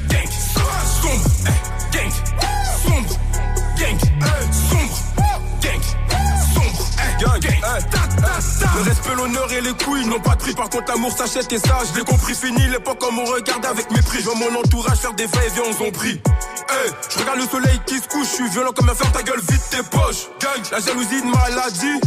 Le 8.75 8.81
respect, 8.83 9.15
l'honneur 9.15 9.51
et 9.51 9.61
les 9.61 9.73
couilles 9.73 10.05
n'ont 10.05 10.19
pas 10.19 10.35
de 10.35 10.39
prix. 10.39 10.53
Par 10.53 10.69
contre, 10.69 10.91
l'amour 10.91 11.11
s'achète 11.11 11.51
et 11.51 11.59
ça, 11.59 11.79
je 11.93 12.01
compris. 12.01 12.33
Fini 12.33 12.67
l'époque 12.67 12.99
comme 12.99 13.19
on 13.19 13.25
regarde 13.25 13.65
avec 13.65 13.91
mépris. 13.91 14.19
Je 14.19 14.25
vois 14.25 14.35
mon 14.35 14.59
entourage 14.59 14.97
faire 14.97 15.13
des 15.13 15.25
va-et-vient 15.25 15.63
en 15.69 15.73
zombie. 15.73 16.21
Hey, 16.69 16.91
je 17.09 17.19
regarde 17.19 17.39
le 17.39 17.47
soleil 17.47 17.79
qui 17.85 17.97
se 17.97 18.07
couche. 18.07 18.27
Je 18.29 18.35
suis 18.35 18.49
violent 18.49 18.71
comme 18.75 18.89
un 18.89 18.95
fer, 18.95 19.11
ta 19.11 19.21
gueule, 19.23 19.41
vite 19.41 19.61
tes 19.69 19.83
poches. 19.83 20.29
Gang, 20.39 20.61
la 20.71 20.79
jalousie, 20.79 21.19
une 21.21 21.31
maladie. 21.31 21.99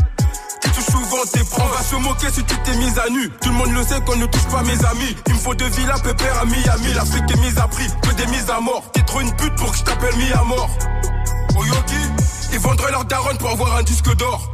Tu 0.63 0.71
touches 0.71 0.87
souvent 0.87 1.23
tes 1.31 1.45
proches. 1.45 1.63
On 1.65 1.77
va 1.77 1.83
se 1.83 1.97
moquer 1.97 2.31
si 2.33 2.43
tu 2.45 2.57
t'es 2.65 2.77
mise 2.77 2.99
à 2.99 3.11
nu. 3.11 3.29
Tout 3.41 3.51
le 3.51 3.55
monde 3.55 3.73
le 3.73 3.83
sait 3.83 4.01
qu'on 4.01 4.17
ne 4.17 4.27
touche 4.27 4.49
pas 4.49 4.63
mes 4.63 4.85
amis. 4.87 5.15
Il 5.27 5.35
me 5.35 5.39
faut 5.39 5.55
de 5.55 5.67
villas 5.67 6.01
pépère 6.03 6.41
à 6.41 6.45
Miami. 6.47 6.95
L'Afrique 6.95 7.31
est 7.31 7.41
mise 7.41 7.59
à 7.59 7.69
prix, 7.69 7.87
que 8.03 8.15
des 8.15 8.27
mises 8.29 8.49
à 8.49 8.61
mort. 8.61 8.85
T'es 8.93 9.03
trop 9.03 9.21
une 9.21 9.37
pute 9.37 9.55
pour 9.57 9.71
que 9.71 9.77
je 9.77 9.83
t'appelle 9.83 10.17
mis 10.17 10.33
à 10.33 10.43
mort. 10.43 10.71
Ils 12.53 12.61
vendraient 12.61 12.93
leur 12.93 13.05
daronne 13.05 13.37
pour 13.37 13.51
avoir 13.51 13.77
un 13.77 13.83
disque 13.83 14.15
d'or. 14.17 14.54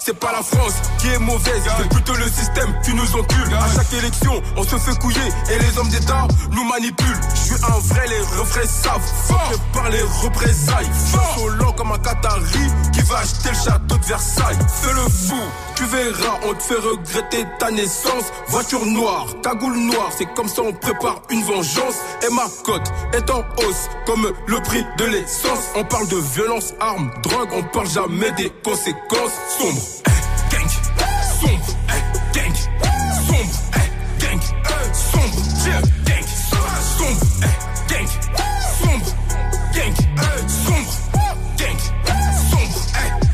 C'est 0.00 0.18
pas 0.18 0.32
la 0.32 0.42
France 0.42 0.74
qui 0.98 1.08
est 1.08 1.18
mauvaise, 1.18 1.62
c'est 1.78 1.88
plutôt 1.88 2.14
le 2.14 2.26
système 2.26 2.74
qui 2.84 2.94
nous 2.94 3.16
encule. 3.16 3.54
À 3.54 3.74
chaque 3.74 3.92
élection, 3.92 4.42
on 4.56 4.62
se 4.62 4.76
fait 4.76 4.98
couiller 4.98 5.28
et 5.50 5.58
les 5.58 5.78
hommes 5.78 5.88
d'État 5.88 6.26
nous 6.50 6.64
manipulent. 6.64 7.20
Je 7.34 7.40
suis 7.40 7.64
un 7.64 7.78
vrai, 7.78 8.06
les 8.08 8.38
refrains 8.38 8.66
savent. 8.66 9.12
Fort 9.26 9.52
par 9.72 9.90
les 9.90 10.02
représailles. 10.22 10.90
Fort 11.10 11.48
lent 11.50 11.72
comme 11.72 11.92
un 11.92 11.98
Qatari 11.98 12.42
qui 12.92 13.00
va 13.02 13.18
acheter 13.18 13.50
le 13.50 13.54
château 13.54 13.96
de 13.96 14.04
Versailles. 14.04 14.58
Fais 14.82 14.92
le 14.92 15.08
fou, 15.08 15.40
tu 15.76 15.84
verras, 15.84 16.38
on 16.48 16.54
te 16.54 16.62
fait 16.62 16.74
regretter 16.74 17.44
ta 17.58 17.70
naissance. 17.70 18.24
Voiture 18.48 18.84
noire, 18.86 19.26
cagoule 19.42 19.76
noire, 19.76 20.10
c'est 20.16 20.32
comme 20.34 20.48
ça 20.48 20.62
on 20.62 20.72
prépare 20.72 21.22
une 21.30 21.42
vengeance. 21.44 21.96
Et 22.26 22.32
ma 22.32 22.46
cote 22.64 22.92
est 23.12 23.30
en 23.30 23.40
hausse, 23.58 23.88
comme 24.06 24.32
le 24.46 24.62
prix 24.62 24.84
de 24.98 25.04
l'essence. 25.04 25.70
On 25.76 25.84
parle 25.84 26.08
de 26.08 26.16
violence, 26.16 26.74
armes, 26.80 27.10
drogue, 27.22 27.48
on 27.52 27.62
parle 27.62 27.88
jamais 27.88 28.30
des 28.32 28.50
conséquences 28.64 29.38
sombres. 29.58 29.81
Gang, 30.50 30.68
sombre, 31.40 31.64
gang, 32.34 32.54
sombre, 33.26 33.54
gang, 34.20 34.40
sombre, 35.02 35.36
yeah, 35.66 35.80
gang, 36.06 36.26
sombre, 36.94 37.20
gang, 37.88 38.06
sombre, 38.78 39.14
gang, 39.74 39.94
sombre, 40.48 40.90
gang, 41.58 42.22
sombre, 42.50 42.80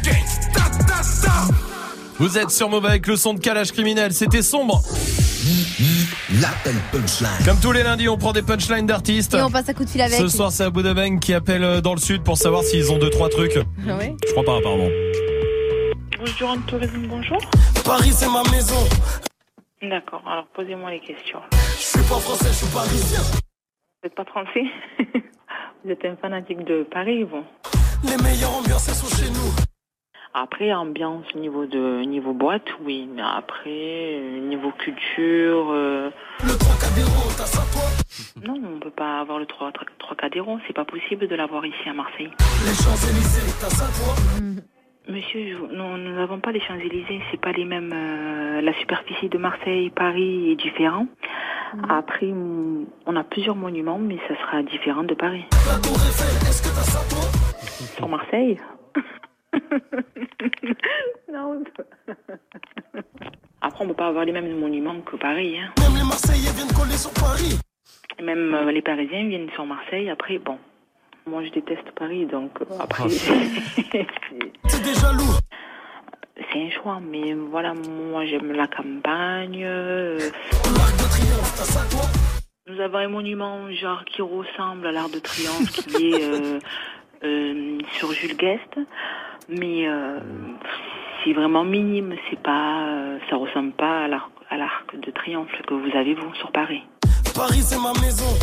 gang, 0.04 0.24
ta, 0.54 0.84
ta, 0.84 1.02
ta. 1.22 1.54
Vous 2.18 2.38
êtes 2.38 2.50
sur 2.50 2.68
Mauvais 2.68 2.88
avec 2.88 3.06
le 3.06 3.16
son 3.16 3.34
de 3.34 3.40
calage 3.40 3.72
criminel, 3.72 4.12
c'était 4.12 4.42
sombre. 4.42 4.82
L'appel 6.40 6.74
punchline. 6.92 7.30
Comme 7.44 7.58
tous 7.58 7.72
les 7.72 7.82
lundis, 7.82 8.08
on 8.08 8.18
prend 8.18 8.32
des 8.32 8.42
punchlines 8.42 8.86
d'artistes. 8.86 9.34
Et 9.34 9.42
on 9.42 9.50
passe 9.50 9.68
un 9.68 9.72
coup 9.72 9.84
de 9.84 9.90
fil 9.90 10.00
avec. 10.02 10.18
Ce 10.18 10.28
soir, 10.28 10.52
c'est 10.52 10.64
Abu 10.64 10.82
Dhabi 10.82 11.18
qui 11.20 11.32
appelle 11.32 11.64
euh, 11.64 11.80
dans 11.80 11.94
le 11.94 12.00
sud 12.00 12.22
pour 12.22 12.36
savoir 12.36 12.62
s'ils 12.64 12.92
ont 12.92 12.98
deux 12.98 13.08
trois 13.10 13.28
trucs. 13.30 13.58
Ah 13.88 13.96
ouais 13.96 14.14
Je 14.26 14.32
crois 14.32 14.44
pas 14.44 14.58
apparemment. 14.58 14.88
Durand 16.36 16.60
Tourisme, 16.66 17.06
bonjour. 17.08 17.38
Paris, 17.84 18.10
c'est 18.12 18.28
ma 18.28 18.42
maison. 18.50 18.74
D'accord, 19.82 20.22
alors 20.26 20.46
posez-moi 20.54 20.90
les 20.90 21.00
questions. 21.00 21.40
Je 21.76 21.82
suis 21.82 21.98
pas 22.00 22.18
français, 22.18 22.48
je 22.48 22.54
suis 22.54 22.74
parisien. 22.74 23.20
Vous 23.22 24.04
n'êtes 24.04 24.14
pas 24.14 24.24
français? 24.24 24.64
Vous 25.84 25.90
êtes 25.90 26.04
un 26.04 26.16
fanatique 26.16 26.64
de 26.64 26.82
Paris, 26.90 27.24
bon. 27.24 27.44
Les 28.02 28.16
meilleures 28.22 28.52
ambiances, 28.52 28.88
elles 28.88 28.94
sont 28.94 29.14
chez 29.16 29.30
nous. 29.30 29.52
Après, 30.34 30.72
ambiance 30.72 31.24
niveau 31.36 31.66
de 31.66 32.02
niveau 32.04 32.32
boîte, 32.32 32.66
oui, 32.84 33.08
mais 33.12 33.22
après, 33.22 33.68
euh, 34.18 34.40
niveau 34.40 34.72
culture. 34.72 35.68
euh, 35.70 36.10
Le 36.44 36.58
Trocadéro, 36.58 37.30
t'as 37.36 37.46
ça 37.46 37.62
toi? 37.72 38.44
Non, 38.44 38.60
on 38.76 38.80
peut 38.80 38.90
pas 38.90 39.20
avoir 39.20 39.38
le 39.38 39.46
3 39.46 39.72
Trocadéro, 39.98 40.58
c'est 40.66 40.74
pas 40.74 40.84
possible 40.84 41.28
de 41.28 41.34
l'avoir 41.34 41.64
ici 41.64 41.88
à 41.88 41.94
Marseille. 41.94 42.30
Les 42.66 42.74
Champs-Élysées, 42.74 43.52
t'as 43.60 43.70
ça 43.70 43.86
toi? 43.86 44.14
Monsieur, 45.08 45.56
nous 45.72 45.96
n'avons 46.14 46.38
pas 46.40 46.52
les 46.52 46.60
Champs-Élysées, 46.60 47.20
c'est 47.30 47.40
pas 47.40 47.52
les 47.52 47.64
mêmes. 47.64 47.92
euh, 47.94 48.60
la 48.60 48.74
superficie 48.74 49.28
de 49.30 49.38
Marseille, 49.38 49.88
Paris 49.90 50.50
est 50.52 50.56
différent. 50.56 51.06
Après, 51.88 52.26
mm, 52.26 52.86
on 53.06 53.16
a 53.16 53.24
plusieurs 53.24 53.56
monuments, 53.56 53.98
mais 53.98 54.18
ça 54.28 54.36
sera 54.36 54.62
différent 54.62 55.04
de 55.04 55.14
Paris. 55.14 55.44
La 55.66 55.78
Tour 55.80 55.96
Eiffel, 55.96 56.48
est-ce 56.48 56.62
que 56.62 56.68
t'as 56.68 56.82
ça 56.82 57.00
toi 57.08 57.24
Sur 57.96 58.08
Marseille 58.08 58.58
Non. 61.32 61.62
Après, 63.62 63.84
on 63.84 63.88
peut 63.88 63.94
pas 63.94 64.08
avoir 64.08 64.24
les 64.26 64.32
mêmes 64.32 64.58
monuments 64.58 65.00
que 65.00 65.16
Paris. 65.16 65.58
Hein. 65.58 65.72
Même 65.80 65.96
les 65.96 66.04
Marseillais 66.04 66.52
viennent 66.54 66.72
coller 66.76 66.96
sur 66.98 67.12
Paris. 67.14 67.58
Même 68.22 68.54
euh, 68.54 68.70
les 68.72 68.82
Parisiens 68.82 69.26
viennent 69.26 69.50
sur 69.54 69.64
Marseille. 69.64 70.10
Après, 70.10 70.38
bon, 70.38 70.58
moi 71.28 71.44
je 71.44 71.50
déteste 71.50 71.90
Paris, 71.96 72.26
donc 72.26 72.50
euh, 72.60 72.64
après. 72.80 73.04
T'es 73.08 74.06
des 74.82 74.94
jaloux. 74.94 75.34
C'est 76.52 76.60
un 76.62 76.70
choix, 76.70 77.00
mais 77.00 77.34
voilà, 77.34 77.74
moi 77.74 78.24
j'aime 78.26 78.52
la 78.52 78.66
campagne. 78.66 79.62
euh, 79.64 80.18
L'Arc 80.18 80.96
de 80.96 81.08
Triomphe, 81.08 81.54
t'as 81.56 81.64
ça 81.64 81.80
toi 81.90 82.06
Nous 82.68 82.80
avons 82.80 82.98
un 82.98 83.08
monument 83.08 83.70
genre 83.72 84.04
qui 84.04 84.22
ressemble 84.22 84.86
à 84.86 84.92
l'Arc 84.92 85.12
de 85.12 85.18
Triomphe 85.18 85.70
qui 85.72 86.10
est 86.12 86.22
euh, 86.22 86.58
euh, 87.24 87.78
sur 87.92 88.12
Jules 88.12 88.36
Guest, 88.36 88.78
mais 89.48 89.88
euh, 89.88 90.20
c'est 91.24 91.32
vraiment 91.32 91.64
minime. 91.64 92.14
C'est 92.30 92.40
pas, 92.40 92.86
euh, 92.86 93.18
ça 93.28 93.36
ressemble 93.36 93.72
pas 93.72 94.04
à 94.04 94.08
l'Arc 94.08 94.30
à 94.50 94.56
l'Arc 94.56 94.96
de 94.98 95.10
Triomphe 95.10 95.50
que 95.66 95.74
vous 95.74 95.94
avez 95.94 96.14
vous 96.14 96.32
sur 96.36 96.50
Paris. 96.52 96.82
Paris, 97.34 97.60
c'est 97.62 97.76
ma 97.78 97.92
maison. 98.00 98.32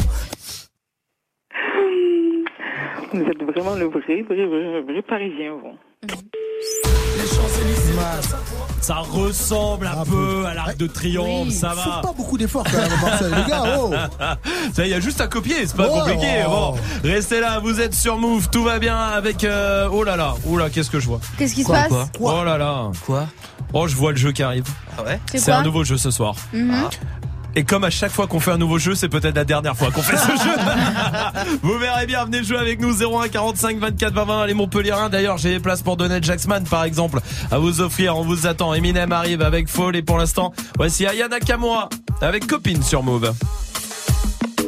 Vous 3.13 3.21
êtes 3.21 3.43
vraiment 3.53 3.75
le 3.75 3.85
vrai, 3.85 4.01
vrai, 4.27 4.45
vrai, 4.45 4.81
vrai 4.81 5.01
Parisien, 5.07 5.51
vous. 5.61 5.77
Les 6.03 7.27
Champs-Élysées, 7.27 7.93
t'as 7.97 8.21
ça 8.21 8.37
Ça 8.81 8.95
ressemble 8.95 9.87
un 9.87 10.03
peu 10.03 10.45
à 10.45 10.53
l'Arc 10.53 10.77
de 10.77 10.85
Triomphe, 10.87 11.49
ça 11.49 11.69
Faut 11.71 11.89
va. 11.89 12.01
pas 12.01 12.13
beaucoup 12.13 12.37
d'efforts 12.37 12.65
quand 12.65 12.77
même 12.77 13.35
les 13.35 13.49
gars. 13.49 13.63
Oh. 13.79 13.91
Ça, 14.73 14.85
il 14.85 14.89
y 14.91 14.93
a 14.93 14.99
juste 14.99 15.21
à 15.21 15.27
copier, 15.27 15.65
c'est 15.65 15.75
pas 15.77 15.87
Ouais, 15.89 15.99
compliqué. 15.99 16.43
oh. 16.47 16.49
Bon, 16.49 16.75
restez 17.03 17.39
là, 17.39 17.59
vous 17.59 17.79
êtes 17.79 17.93
sur 17.95 18.17
Move, 18.17 18.49
tout 18.51 18.63
va 18.63 18.77
bien 18.79 18.97
avec. 18.97 19.43
euh, 19.43 19.87
oh 19.91 20.03
là 20.03 20.15
là, 20.17 20.33
oh 20.49 20.57
là, 20.57 20.69
qu'est-ce 20.69 20.91
que 20.91 20.99
je 20.99 21.07
vois? 21.07 21.19
Qu'est-ce 21.37 21.55
qui 21.55 21.63
se 21.63 21.71
passe? 21.71 21.89
quoi 22.17 22.41
Oh 22.41 22.43
là 22.43 22.57
là. 22.57 22.91
Quoi? 23.05 23.25
Oh, 23.73 23.87
je 23.87 23.95
vois 23.95 24.11
le 24.11 24.17
jeu 24.17 24.31
qui 24.31 24.43
arrive. 24.43 24.65
Ah 24.97 25.03
ouais? 25.03 25.19
C'est 25.33 25.51
un 25.51 25.63
nouveau 25.63 25.83
jeu 25.83 25.97
ce 25.97 26.11
soir. 26.11 26.35
Mhm. 26.53 26.75
Et 27.57 27.63
comme 27.63 27.85
à 27.85 27.89
chaque 27.89 28.11
fois 28.11 28.27
qu'on 28.27 28.41
fait 28.41 28.51
un 28.51 28.57
nouveau 28.57 28.77
jeu, 28.77 28.95
c'est 28.95 29.07
peut-être 29.07 29.35
la 29.35 29.45
dernière 29.45 29.77
fois 29.77 29.89
qu'on 29.89 30.01
fait 30.01 30.17
ce 30.17 30.27
jeu. 30.27 31.57
Vous 31.61 31.77
verrez 31.77 32.05
bien, 32.05 32.25
venez 32.25 32.43
jouer 32.43 32.57
avec 32.57 32.81
nous 32.81 33.01
01 33.01 33.29
45 33.29 33.79
24 33.79 34.13
20 34.13 34.25
20 34.25 34.45
les 34.47 34.53
Montpellierins. 34.53 35.09
D'ailleurs, 35.09 35.37
j'ai 35.37 35.51
des 35.51 35.59
places 35.61 35.81
pour 35.81 35.95
Donald 35.95 36.23
Jacksman 36.23 36.65
par 36.65 36.83
exemple 36.83 37.19
à 37.51 37.57
vous 37.57 37.79
offrir. 37.79 38.17
On 38.17 38.23
vous 38.23 38.45
attend. 38.45 38.73
Eminem 38.73 39.11
arrive 39.13 39.41
avec 39.41 39.69
Fall 39.69 39.95
et 39.95 40.01
pour 40.01 40.17
l'instant, 40.17 40.53
voici 40.75 41.05
Ayana 41.05 41.39
Kamura 41.39 41.89
avec 42.21 42.45
copine 42.45 42.83
sur 42.83 43.03
Move. 43.03 43.33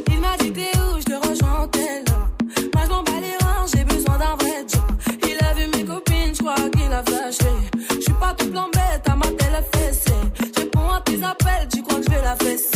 Il 0.09 0.19
m'a 0.21 0.37
dit 0.37 0.51
t'es 0.51 0.71
où, 0.77 0.99
je 0.99 1.03
te 1.03 1.27
rejoins 1.27 1.63
en 1.63 1.67
tel. 1.67 2.05
Moi 2.73 2.83
je 2.85 2.89
m'en 2.89 3.03
bats 3.03 3.11
les 3.21 3.45
reins, 3.45 3.65
j'ai 3.75 3.83
besoin 3.83 4.17
d'un 4.17 4.35
vrai 4.39 4.65
job. 4.71 5.19
Il 5.23 5.45
a 5.45 5.53
vu 5.53 5.67
mes 5.77 5.83
copines, 5.83 6.33
je 6.33 6.39
crois 6.39 6.55
qu'il 6.55 6.93
a 6.93 7.03
flashé. 7.03 7.51
Je 7.95 8.01
suis 8.01 8.13
pas 8.13 8.33
toute 8.37 8.51
bête, 8.51 9.09
à 9.09 9.15
ma 9.15 9.25
télé 9.25 9.59
fessée. 9.73 10.13
Je 10.55 10.61
réponds 10.61 10.89
à 10.89 11.01
tes 11.01 11.21
appels, 11.23 11.67
tu 11.73 11.81
crois 11.81 11.99
que 11.99 12.05
je 12.05 12.09
vais 12.09 12.21
la 12.21 12.35
fesser? 12.35 12.66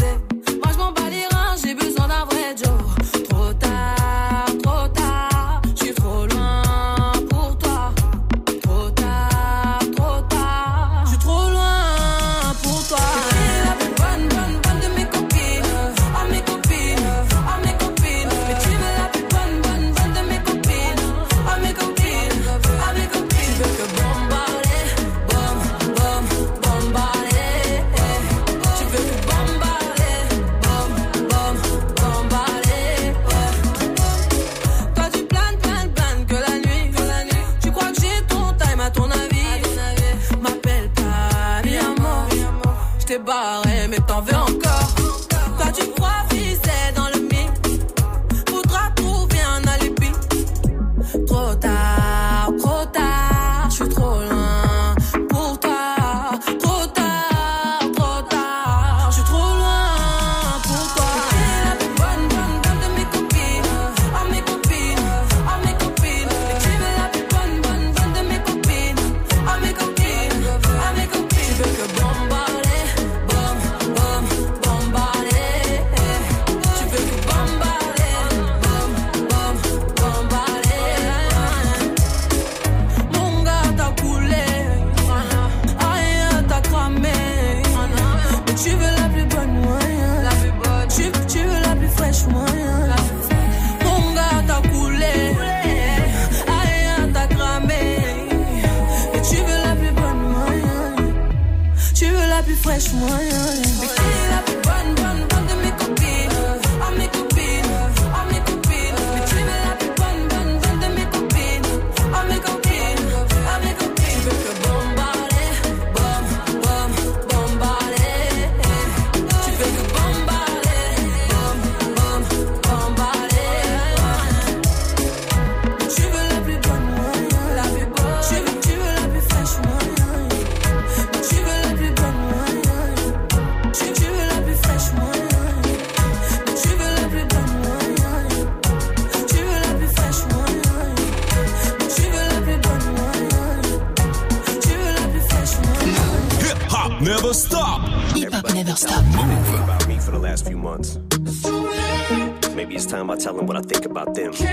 About 154.01 154.15
them. 154.15 154.50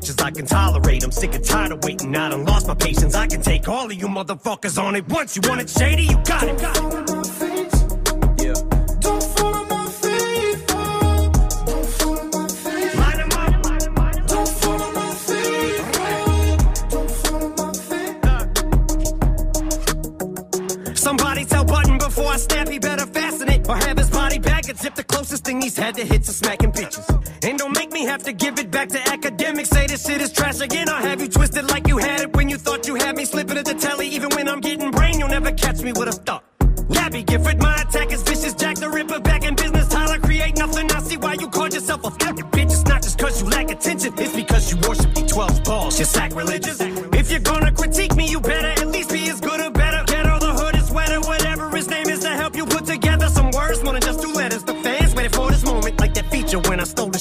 Much 0.00 0.08
as 0.08 0.18
I 0.18 0.30
can 0.30 0.46
tolerate. 0.46 1.04
I'm 1.04 1.12
sick 1.12 1.34
and 1.34 1.44
tired 1.44 1.72
of 1.72 1.84
waiting. 1.84 2.16
I 2.16 2.30
done 2.30 2.44
lost 2.44 2.66
my 2.66 2.74
patience. 2.74 3.14
I 3.14 3.26
can 3.26 3.42
take 3.42 3.68
all 3.68 3.84
of 3.84 3.92
you 3.92 4.06
motherfuckers 4.06 4.82
on 4.82 4.96
it 4.96 5.06
once. 5.08 5.36
You 5.36 5.42
want 5.46 5.60
it 5.60 5.68
shady? 5.68 6.04
You 6.04 6.16
got 6.24 6.44
it. 6.44 6.58
Got 6.58 7.08
it. 7.08 7.09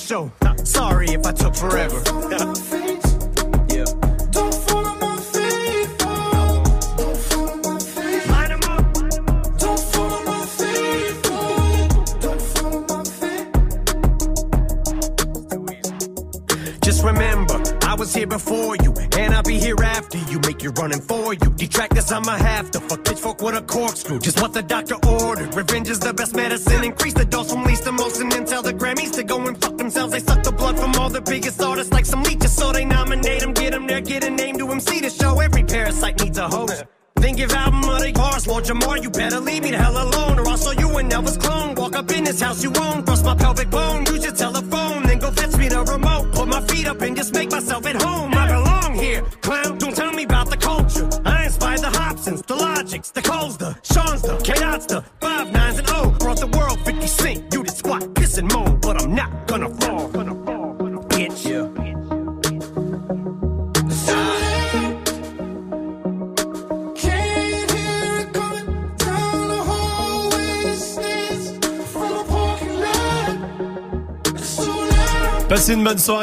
Show. 0.09 0.31
Sorry 0.63 1.09
if 1.09 1.23
I 1.23 1.31
took 1.31 1.55
forever. 1.55 2.01
Don't 2.01 2.17
follow 4.67 4.95
my 5.05 5.17
faith. 5.31 5.97
Don't 6.97 7.17
follow 7.17 7.55
my 7.57 7.79
faith. 7.79 8.29
Line 8.31 8.51
'em 8.51 8.63
up. 8.73 8.83
Don't 9.59 9.79
follow 9.93 10.21
my 10.31 10.45
faith. 10.59 11.21
Don't 12.25 12.41
follow 12.53 12.81
my 12.89 13.03
faith. 13.19 13.47
Just 16.81 17.03
remember, 17.03 17.61
I 17.85 17.93
was 17.93 18.11
here 18.15 18.25
before 18.25 18.77
you, 18.77 18.91
and 19.15 19.35
I'll 19.35 19.43
be 19.43 19.59
here 19.59 19.79
after 19.83 20.17
you. 20.17 20.39
Make 20.39 20.63
you 20.63 20.71
running 20.71 21.01
for 21.01 21.33
you. 21.33 21.49
Detractors, 21.55 22.11
I'ma 22.11 22.35
have 22.37 22.71
to 22.71 22.79
fuck 22.79 23.05
pitchfork 23.05 23.41
with 23.43 23.55
a 23.55 23.61
corkscrew. 23.61 24.19
Just 24.19 24.41
what 24.41 24.53
the 24.53 24.63
doctor 24.63 24.95
ordered. 25.07 25.53
Revenge 25.53 25.89
is 25.89 25.99
the 25.99 26.13
best 26.13 26.35
medicine. 26.35 26.83
Increase 26.83 27.13
the 27.13 27.25
dose 27.25 27.51
from 27.51 27.63
least 27.63 27.85
house 42.41 42.63
you 42.63 42.71
own, 42.79 43.03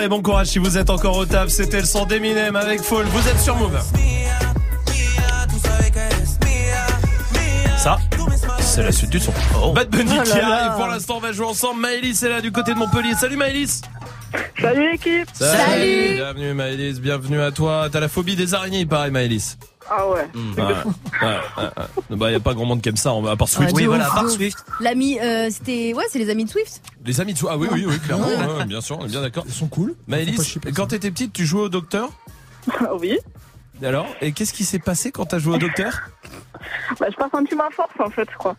bon 0.09 0.23
courage 0.23 0.49
si 0.49 0.59
vous 0.59 0.77
êtes 0.79 0.91
encore 0.91 1.17
au 1.17 1.27
taf. 1.27 1.49
C'était 1.49 1.81
le 1.81 1.87
son 1.87 2.05
d'Eminem 2.07 2.57
avec 2.57 2.83
Fall. 2.83 3.05
Vous 3.07 3.29
êtes 3.29 3.41
sur 3.41 3.57
Move. 3.57 3.79
Ça, 7.79 7.99
c'est 8.61 8.83
la 8.83 8.91
suite 8.93 9.11
du 9.11 9.21
son. 9.21 9.33
Bad 9.73 9.89
Bunny 9.91 10.11
Oh 10.15 10.17
là 10.19 10.23
qui 10.25 10.39
arrive. 10.41 10.73
Pour 10.77 10.87
l'instant, 10.89 11.17
on 11.19 11.21
va 11.21 11.33
jouer 11.33 11.47
ensemble. 11.47 11.81
Maëlys 11.81 12.23
est 12.25 12.29
là 12.29 12.41
du 12.41 12.51
côté 12.51 12.75
de 12.75 12.79
Montpellier. 12.79 13.15
Salut 13.15 13.37
Maëlys. 13.37 13.83
Salut 14.61 14.91
l'équipe 14.91 15.29
Bienvenue 15.39 16.53
Maëlys, 16.53 17.01
bienvenue 17.01 17.41
à 17.41 17.53
toi. 17.53 17.89
T'as 17.91 18.01
la 18.01 18.09
phobie 18.09 18.35
des 18.37 18.55
araignées, 18.55 18.81
il 18.81 18.89
paraît 18.89 19.11
Maëlys. 19.11 19.57
Ah 19.89 20.09
ouais. 20.09 20.27
Ouais, 20.35 20.65
ouais, 20.65 20.67
ouais, 21.23 21.63
ouais. 22.11 22.17
Bah, 22.17 22.31
y 22.33 22.35
a 22.35 22.41
pas 22.41 22.55
grand 22.55 22.65
monde 22.65 22.83
qui 22.83 22.89
aime 22.89 22.97
ça, 22.97 23.13
va- 23.23 23.31
à 23.31 23.37
part 23.37 23.49
Swift. 23.49 23.71
Ah, 23.73 23.81
de 23.81 23.87
ouf, 23.87 24.37
de 24.39 24.47
ouf. 24.47 24.53
L'ami, 24.81 25.21
euh, 25.21 25.49
c'était, 25.49 25.95
ouais, 25.95 26.05
c'est 26.11 26.19
les 26.19 26.29
amis 26.29 26.45
de 26.45 26.51
Swift. 26.51 26.83
Les 27.07 27.21
amis 27.21 27.33
de 27.35 27.39
Swift. 27.39 27.53
Ah 27.55 27.57
oui, 27.57 27.69
oui, 27.73 27.85
oui, 27.87 27.99
clairement. 28.01 28.27
ouais, 28.27 28.65
bien 28.67 28.81
sûr, 28.81 28.99
on 28.99 29.07
est 29.07 29.11
bien 29.11 29.23
d'accord. 29.23 29.45
Ils 29.47 29.53
sont 29.53 29.69
cool. 29.69 29.95
Maëlys, 30.09 30.59
quand 30.75 30.89
t'étais 30.89 31.11
petite, 31.11 31.33
tu 31.33 31.47
jouais 31.47 31.63
au 31.63 31.69
docteur? 31.69 32.11
Oui. 33.01 33.17
Alors, 33.85 34.07
et 34.23 34.33
qu'est-ce 34.33 34.55
qui 34.55 34.65
s'est 34.65 34.79
passé 34.81 35.13
quand 35.13 35.27
t'as 35.27 35.39
joué 35.39 35.55
au 35.55 35.59
docteur? 35.59 35.93
Bah, 36.99 37.07
je 37.11 37.17
pas 37.17 37.29
senti 37.31 37.55
ma 37.55 37.71
force 37.71 37.93
en 38.01 38.11
fait, 38.11 38.27
je 38.31 38.37
crois. 38.37 38.57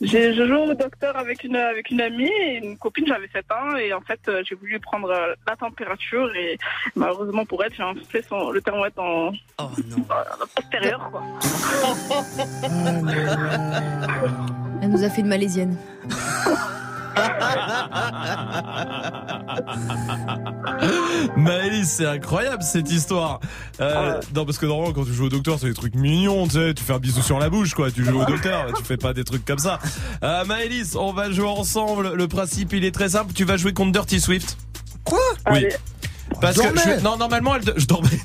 J'ai, 0.00 0.32
je 0.34 0.46
joue 0.46 0.70
au 0.70 0.74
docteur 0.74 1.16
avec 1.16 1.44
une, 1.44 1.56
avec 1.56 1.90
une 1.90 2.00
amie, 2.00 2.30
et 2.30 2.60
une 2.62 2.78
copine, 2.78 3.06
j'avais 3.06 3.28
7 3.28 3.44
ans, 3.52 3.76
et 3.76 3.92
en 3.92 4.00
fait, 4.00 4.20
euh, 4.28 4.42
j'ai 4.48 4.54
voulu 4.54 4.78
prendre 4.80 5.10
euh, 5.10 5.34
la 5.46 5.56
température, 5.56 6.34
et 6.34 6.56
malheureusement 6.94 7.44
pour 7.44 7.62
elle, 7.64 7.72
j'ai 7.74 7.84
fait 8.08 8.24
son, 8.26 8.50
le 8.50 8.62
thermomètre 8.62 8.98
en, 9.00 9.32
Oh 9.58 9.62
en 9.62 10.46
postérieur, 10.54 11.10
quoi. 11.10 11.22
Elle 14.82 14.90
nous 14.90 15.02
a 15.04 15.10
fait 15.10 15.20
une 15.20 15.28
malaisienne. 15.28 15.76
Maëlys, 21.36 21.86
c'est 21.86 22.06
incroyable 22.06 22.62
cette 22.62 22.90
histoire. 22.90 23.40
Euh, 23.80 24.20
non, 24.34 24.44
parce 24.44 24.58
que 24.58 24.66
normalement, 24.66 24.92
quand 24.92 25.04
tu 25.04 25.12
joues 25.12 25.26
au 25.26 25.30
docteur, 25.30 25.58
c'est 25.58 25.68
des 25.68 25.74
trucs 25.74 25.94
mignons, 25.94 26.46
tu 26.46 26.54
sais, 26.54 26.74
tu 26.74 26.82
fais 26.82 26.92
un 26.92 26.98
bisou 26.98 27.22
sur 27.22 27.38
la 27.38 27.48
bouche, 27.48 27.74
quoi. 27.74 27.90
Tu 27.90 28.04
joues 28.04 28.20
au 28.20 28.24
docteur, 28.24 28.66
tu 28.76 28.84
fais 28.84 28.96
pas 28.96 29.12
des 29.12 29.24
trucs 29.24 29.44
comme 29.44 29.58
ça. 29.58 29.78
Euh, 30.22 30.44
Maëlys, 30.44 30.96
on 30.96 31.12
va 31.12 31.30
jouer 31.30 31.48
ensemble. 31.48 32.14
Le 32.14 32.28
principe, 32.28 32.72
il 32.72 32.84
est 32.84 32.94
très 32.94 33.10
simple. 33.10 33.32
Tu 33.32 33.44
vas 33.44 33.56
jouer 33.56 33.72
contre 33.72 33.92
Dirty 33.92 34.20
Swift. 34.20 34.56
Quoi? 35.04 35.18
Oui. 35.50 35.66
Parce 36.40 36.56
que 36.56 36.62
je- 36.62 37.02
non 37.04 37.16
normalement 37.16 37.54
elle 37.56 37.62
je 37.76 37.86
dormais. 37.86 38.08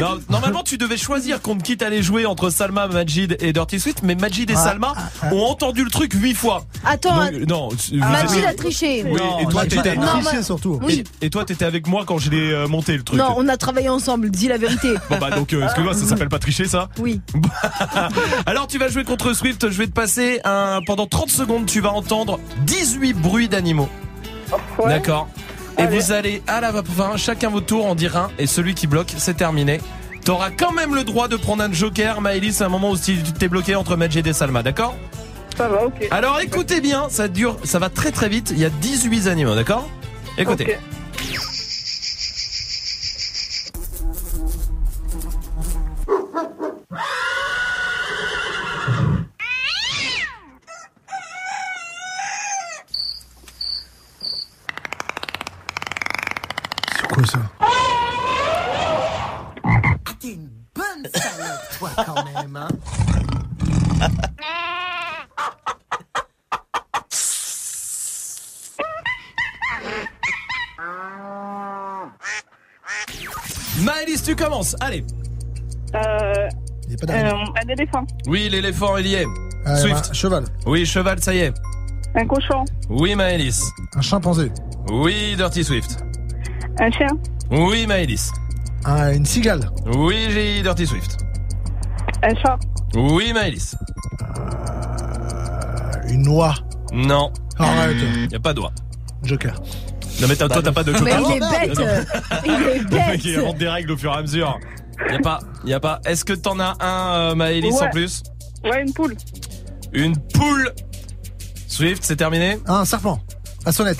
Non, 0.00 0.18
normalement 0.28 0.62
tu 0.62 0.76
devais 0.78 0.96
choisir 0.96 1.40
contre 1.40 1.62
qui 1.62 1.76
t'allais 1.76 2.02
jouer 2.02 2.26
entre 2.26 2.50
Salma, 2.50 2.86
Majid 2.88 3.36
et 3.40 3.52
Dirty 3.52 3.80
Swift, 3.80 4.00
mais 4.02 4.14
Majid 4.14 4.50
et 4.50 4.54
Ah, 4.56 4.60
Salma 4.62 4.94
ont 5.32 5.42
entendu 5.42 5.84
le 5.84 5.90
truc 5.90 6.12
huit 6.14 6.34
fois. 6.34 6.64
Attends, 6.84 7.16
Donc, 7.16 7.48
non, 7.48 7.68
Majid 7.92 8.44
a 8.44 8.54
triché. 8.54 9.04
Oui, 9.06 9.20
et 9.40 9.46
toi 9.46 9.64
t'étais 9.66 9.96
surtout. 10.42 10.78
Oui. 10.82 11.04
Et, 11.20 11.26
et 11.26 11.30
toi 11.30 11.44
t'étais 11.44 11.64
avec 11.64 11.86
moi 11.86 12.04
quand 12.06 12.18
je 12.18 12.30
l'ai 12.30 12.52
euh, 12.52 12.68
monté 12.68 12.96
le 12.96 13.02
truc. 13.02 13.18
Non, 13.18 13.34
on 13.36 13.48
a 13.48 13.56
travaillé 13.56 13.88
ensemble, 13.88 14.30
dis 14.30 14.48
la 14.48 14.58
vérité. 14.58 14.94
Bon 15.10 15.18
bah 15.18 15.30
donc 15.30 15.52
euh, 15.52 15.64
excuse-moi, 15.64 15.94
ça 15.94 16.04
s'appelle 16.06 16.28
pas 16.28 16.38
tricher 16.38 16.66
ça 16.66 16.88
Oui. 16.98 17.20
Alors 18.46 18.66
tu 18.66 18.78
vas 18.78 18.88
jouer 18.88 19.04
contre 19.04 19.32
Swift, 19.34 19.70
je 19.70 19.78
vais 19.78 19.86
te 19.86 19.92
passer 19.92 20.40
un 20.44 20.80
pendant 20.86 21.06
30 21.06 21.30
secondes, 21.30 21.66
tu 21.66 21.80
vas 21.80 21.90
entendre 21.92 22.38
18 22.66 23.14
bruits 23.14 23.48
d'animaux. 23.48 23.88
D'accord. 24.86 25.28
Et 25.78 25.86
vous 25.86 26.12
allez 26.12 26.42
à 26.46 26.60
la 26.60 26.72
fin, 26.72 27.16
chacun 27.16 27.50
votre 27.50 27.66
tour 27.66 27.86
en 27.86 27.94
dire 27.94 28.16
un 28.16 28.30
et 28.38 28.46
celui 28.46 28.74
qui 28.74 28.86
bloque, 28.86 29.12
c'est 29.16 29.34
terminé. 29.36 29.80
T'auras 30.24 30.50
quand 30.50 30.72
même 30.72 30.94
le 30.94 31.04
droit 31.04 31.28
de 31.28 31.36
prendre 31.36 31.62
un 31.62 31.72
joker, 31.72 32.20
Maëlys, 32.20 32.62
à 32.62 32.66
un 32.66 32.68
moment 32.68 32.90
où 32.90 32.96
tu 32.96 33.22
t'es 33.22 33.48
bloqué 33.48 33.74
entre 33.74 33.96
Majid 33.96 34.26
et 34.26 34.32
Salma, 34.32 34.62
d'accord? 34.62 34.94
Ça 35.56 35.68
va, 35.68 35.84
ok. 35.84 36.08
Alors 36.10 36.40
écoutez 36.40 36.80
bien, 36.80 37.08
ça 37.10 37.28
dure, 37.28 37.56
ça 37.64 37.78
va 37.78 37.90
très 37.90 38.10
très 38.10 38.28
vite, 38.28 38.50
il 38.50 38.58
y 38.58 38.64
a 38.64 38.70
18 38.70 39.28
animaux, 39.28 39.54
d'accord? 39.54 39.88
Écoutez. 40.38 40.78
Quoi 57.14 57.24
ça 57.26 57.38
T'es 60.20 60.32
une 60.32 60.48
bonne 60.74 61.10
salope, 61.14 61.78
toi, 61.78 61.83
quand 61.96 62.24
même, 62.24 62.56
hein. 62.56 62.68
Maëlys, 73.80 74.22
tu 74.22 74.36
commences. 74.36 74.76
Allez. 74.80 75.04
Euh, 75.94 76.48
pas 77.06 77.12
euh, 77.12 77.32
un 77.62 77.68
éléphant. 77.68 78.04
Oui, 78.26 78.48
l'éléphant, 78.50 78.96
il 78.96 79.06
y 79.08 79.14
est. 79.14 79.26
Ah, 79.66 79.76
Swift. 79.76 80.10
un 80.10 80.12
cheval. 80.12 80.44
Oui, 80.66 80.86
cheval, 80.86 81.20
ça 81.20 81.34
y 81.34 81.38
est. 81.38 81.54
Un 82.14 82.26
cochon. 82.26 82.64
Oui, 82.88 83.14
Maëlys. 83.14 83.60
Un 83.96 84.00
chimpanzé. 84.00 84.52
Oui, 84.90 85.34
Dirty 85.36 85.64
Swift. 85.64 86.04
Un 86.78 86.90
chien. 86.90 87.08
Oui, 87.50 87.86
Maëlys. 87.86 88.30
Ah, 88.84 89.12
une 89.12 89.26
cigale. 89.26 89.70
Oui, 89.96 90.28
j'ai 90.30 90.62
Dirty 90.62 90.86
Swift. 90.86 91.23
Un 92.26 92.34
chat. 92.36 92.58
Oui, 92.94 93.32
Maëlys. 93.32 93.76
Une 96.08 96.22
noix. 96.22 96.54
Non. 96.92 97.32
Arrête. 97.58 97.96
Y 98.30 98.34
a 98.34 98.40
pas 98.40 98.52
de 98.52 98.60
doigt. 98.60 98.72
Joker. 99.22 99.54
Non 100.20 100.28
mais 100.28 100.36
t'as- 100.36 100.48
toi 100.48 100.62
t'as 100.62 100.70
pas 100.72 100.84
de 100.84 100.92
Mais 100.92 100.98
joker. 100.98 101.20
il 101.28 101.36
est 101.36 101.40
bête. 101.40 101.78
Il 102.44 102.50
est 102.52 102.78
Le 102.78 102.90
mec, 102.90 103.24
il 103.24 103.30
bête. 103.34 103.38
invente 103.44 103.58
des 103.58 103.68
règles 103.68 103.90
au 103.92 103.96
fur 103.96 104.12
et 104.12 104.16
à 104.16 104.22
mesure. 104.22 104.58
Y 105.10 105.14
a 105.14 105.18
pas, 105.18 105.38
y 105.64 105.72
a 105.72 105.80
pas. 105.80 106.00
Est-ce 106.04 106.24
que 106.24 106.32
t'en 106.34 106.60
as 106.60 106.76
un, 106.80 107.14
euh, 107.30 107.34
Maëlys, 107.34 107.72
Ouais. 107.74 107.86
en 107.88 107.90
plus? 107.90 108.22
Ouais, 108.64 108.82
une 108.82 108.92
poule. 108.92 109.16
Une 109.92 110.16
poule. 110.16 110.72
Swift, 111.66 112.04
c'est 112.04 112.16
terminé? 112.16 112.58
Un 112.66 112.84
serpent. 112.84 113.18
À 113.66 113.72
sonnette. 113.72 113.98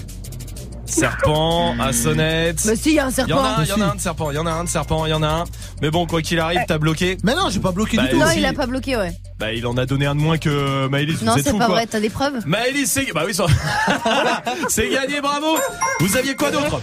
Serpent, 0.95 1.74
à 1.80 1.92
sonnette. 1.92 2.64
Mais 2.64 2.76
si, 2.76 2.90
il 2.90 2.95
y 2.95 2.99
a 2.99 3.07
un 3.07 3.11
Y 3.11 3.32
en 3.32 3.45
a 3.45 3.55
serpent. 3.57 3.57
un, 3.59 3.64
y 3.64 3.72
en 3.72 3.80
a 3.80 3.84
un 3.86 3.95
de 3.95 4.01
serpent, 4.01 4.30
y 4.30 4.38
en 4.38 4.47
a 4.47 4.51
un 4.53 4.64
de 4.64 4.68
serpent, 4.68 5.07
y 5.07 5.12
en 5.12 5.22
a 5.22 5.28
un. 5.28 5.45
Mais 5.82 5.90
bon, 5.90 6.07
quoi 6.07 6.22
qu'il 6.22 6.38
arrive, 6.40 6.61
t'as 6.66 6.78
bloqué. 6.78 7.16
Mais 7.24 7.34
non, 7.34 7.49
j'ai 7.51 7.61
pas 7.61 7.72
bloqué 7.72 7.97
Bah, 7.97 8.05
du 8.05 8.11
tout. 8.11 8.18
Non, 8.18 8.26
si. 8.28 8.38
il 8.38 8.47
a 8.47 8.53
pas 8.53 8.66
bloqué, 8.66 8.97
ouais. 8.97 9.12
Bah, 9.38 9.53
il 9.53 9.66
en 9.66 9.76
a 9.76 9.84
donné 9.86 10.07
un 10.07 10.14
de 10.14 10.20
moins 10.20 10.38
que 10.38 10.86
Maëlys. 10.88 11.22
Non, 11.22 11.34
c'est 11.36 11.45
pas 11.53 11.66
quoi. 11.66 11.68
vrai, 11.68 11.86
t'as 11.86 12.01
des 12.01 12.11
preuves 12.11 12.47
Maëlys, 12.47 12.86
c'est 12.90 13.12
bah 13.12 13.22
oui, 13.26 13.34
ça- 13.34 13.47
c'est 14.68 14.88
gagné, 14.88 15.20
bravo. 15.20 15.57
Vous 16.01 16.16
aviez 16.16 16.34
quoi 16.36 16.51
d'autre? 16.51 16.80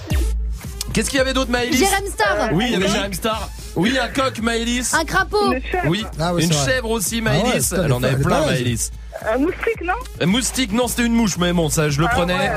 Qu'est-ce 0.94 1.10
qu'il 1.10 1.18
y 1.20 1.22
avait 1.22 1.34
d'autre, 1.34 1.50
Maëlys? 1.52 1.78
Jérém 1.80 2.06
Star. 2.08 2.50
Oui, 2.52 2.66
il 2.68 2.72
y 2.74 2.76
avait 2.76 2.88
Jérém 2.90 3.14
Star. 3.14 3.50
Oui, 3.78 3.98
un 3.98 4.10
coq, 4.10 4.40
Maëlys. 4.42 4.94
Un 4.94 5.06
crapaud. 5.06 5.54
Oui, 5.88 6.06
Ah 6.20 6.34
oui, 6.34 6.44
une 6.44 6.52
c'est 6.52 6.58
vrai. 6.58 6.72
chèvre 6.74 6.90
aussi, 6.90 7.24
Ah 7.26 7.32
ouais, 7.32 7.44
Maëlys. 7.44 7.72
Elle 7.74 7.94
en 7.94 8.00
elle 8.00 8.04
est 8.06 8.08
avait 8.16 8.24
plein. 8.24 8.46
Maëlys. 8.46 8.92
Un 9.34 9.38
moustique, 9.38 9.82
non? 9.86 9.94
Un 10.20 10.26
Moustique, 10.26 10.72
non, 10.74 10.88
c'était 10.88 11.06
une 11.06 11.14
mouche, 11.14 11.38
mais 11.38 11.54
bon, 11.54 11.70
ça, 11.70 11.90
je 11.90 12.00
le 12.00 12.08
Ah 12.10 12.14
prenais. 12.16 12.34
ouais. 12.34 12.50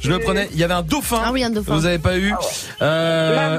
Je 0.00 0.10
le 0.10 0.18
prenais. 0.18 0.48
Il 0.52 0.58
y 0.58 0.64
avait 0.64 0.74
un 0.74 0.82
dauphin. 0.82 1.22
Ah 1.24 1.32
oui, 1.32 1.44
un 1.44 1.50
dauphin. 1.50 1.74
Vous 1.74 1.86
avez 1.86 1.98
pas 1.98 2.16
eu. 2.18 2.32
Euh, 2.82 3.58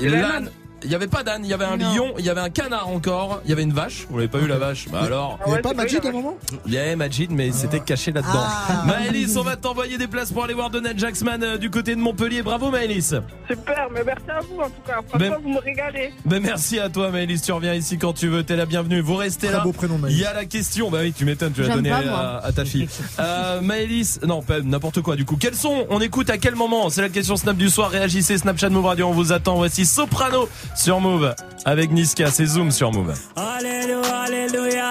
L'âne. 0.00 0.50
Il 0.84 0.90
y 0.90 0.94
avait 0.94 1.06
pas 1.06 1.22
d'âne, 1.22 1.42
il 1.44 1.50
y 1.50 1.54
avait 1.54 1.64
un 1.64 1.76
Non. 1.76 1.94
lion, 1.94 2.14
il 2.18 2.24
y 2.24 2.30
avait 2.30 2.40
un 2.40 2.50
canard 2.50 2.88
encore, 2.88 3.40
il 3.44 3.50
y 3.50 3.52
avait 3.52 3.62
une 3.62 3.72
vache. 3.72 4.06
Vous 4.10 4.16
l'avez 4.16 4.28
pas 4.28 4.38
eu 4.40 4.46
la 4.46 4.58
vache 4.58 4.88
Bah 4.90 5.00
alors. 5.04 5.38
Il 5.46 5.50
y 5.50 5.52
avait 5.54 5.62
pas 5.62 5.74
Majid 5.74 6.00
à 6.04 6.08
un 6.08 6.12
moment 6.12 6.36
Il 6.66 6.72
y 6.72 6.78
avait 6.78 6.96
Majid, 6.96 7.28
mais 7.30 7.52
c'était 7.52 7.80
caché 7.80 8.12
là-dedans. 8.12 8.32
Ah. 8.34 8.84
Maëlys, 8.86 9.36
on 9.36 9.42
va 9.42 9.56
t'envoyer 9.56 9.98
des 9.98 10.06
places 10.08 10.32
pour 10.32 10.44
aller 10.44 10.54
voir 10.54 10.70
Donald 10.70 10.98
Jacksman 10.98 11.42
euh, 11.42 11.58
du 11.58 11.70
côté 11.70 11.94
de 11.94 12.00
Montpellier. 12.00 12.42
Bravo 12.42 12.70
Maëlys. 12.70 13.14
Super, 13.48 13.88
mais 13.92 14.02
merci 14.04 14.24
à 14.30 14.40
vous 14.40 14.60
en 14.60 14.66
tout 14.66 14.72
cas. 14.86 15.00
Franchement, 15.08 15.18
Ben- 15.18 15.38
vous 15.42 15.48
me 15.50 15.58
régalez. 15.60 16.12
Ben 16.24 16.42
merci 16.42 16.78
à 16.78 16.88
toi 16.88 17.10
Maëlys, 17.10 17.42
tu 17.42 17.52
reviens 17.52 17.74
ici 17.74 17.98
quand 17.98 18.12
tu 18.12 18.28
veux, 18.28 18.42
t'es 18.42 18.56
la 18.56 18.66
bienvenue. 18.66 19.00
Vous 19.00 19.16
restez 19.16 19.48
Très 19.48 19.56
là. 19.56 19.62
beau 19.62 19.72
prénom, 19.72 19.98
Il 20.08 20.18
y 20.18 20.24
a 20.24 20.32
la 20.32 20.44
question, 20.44 20.90
bah 20.90 20.98
oui 21.02 21.12
tu 21.16 21.24
m'étonnes, 21.24 21.52
tu 21.52 21.62
l'as 21.62 21.74
donné 21.74 21.90
à, 21.90 22.38
à 22.42 22.52
ta 22.52 22.64
fille. 22.64 22.88
Euh, 23.18 23.60
Maëlys, 23.60 24.20
non 24.26 24.42
pas 24.42 24.60
n'importe 24.60 25.00
quoi 25.02 25.16
du 25.16 25.24
coup. 25.24 25.36
Quels 25.36 25.54
sont 25.54 25.86
On 25.90 26.00
écoute 26.00 26.30
à 26.30 26.38
quel 26.38 26.54
moment 26.56 26.88
C'est 26.90 27.02
la 27.02 27.08
question 27.08 27.36
Snap 27.36 27.56
du 27.56 27.68
soir, 27.68 27.90
réagissez 27.90 28.38
Snapchat 28.38 28.70
Move 28.70 28.86
Radio, 28.86 29.06
on 29.08 29.12
vous 29.12 29.32
attend. 29.32 29.54
Voici 29.56 29.84
Soprano 29.86 30.48
sur 30.74 31.00
Move 31.00 31.34
avec 31.64 31.90
Niska, 31.90 32.30
c'est 32.30 32.46
Zoom 32.46 32.70
sur 32.70 32.92
Move. 32.92 33.14
Alléluia, 33.36 34.16
alléluia. 34.26 34.90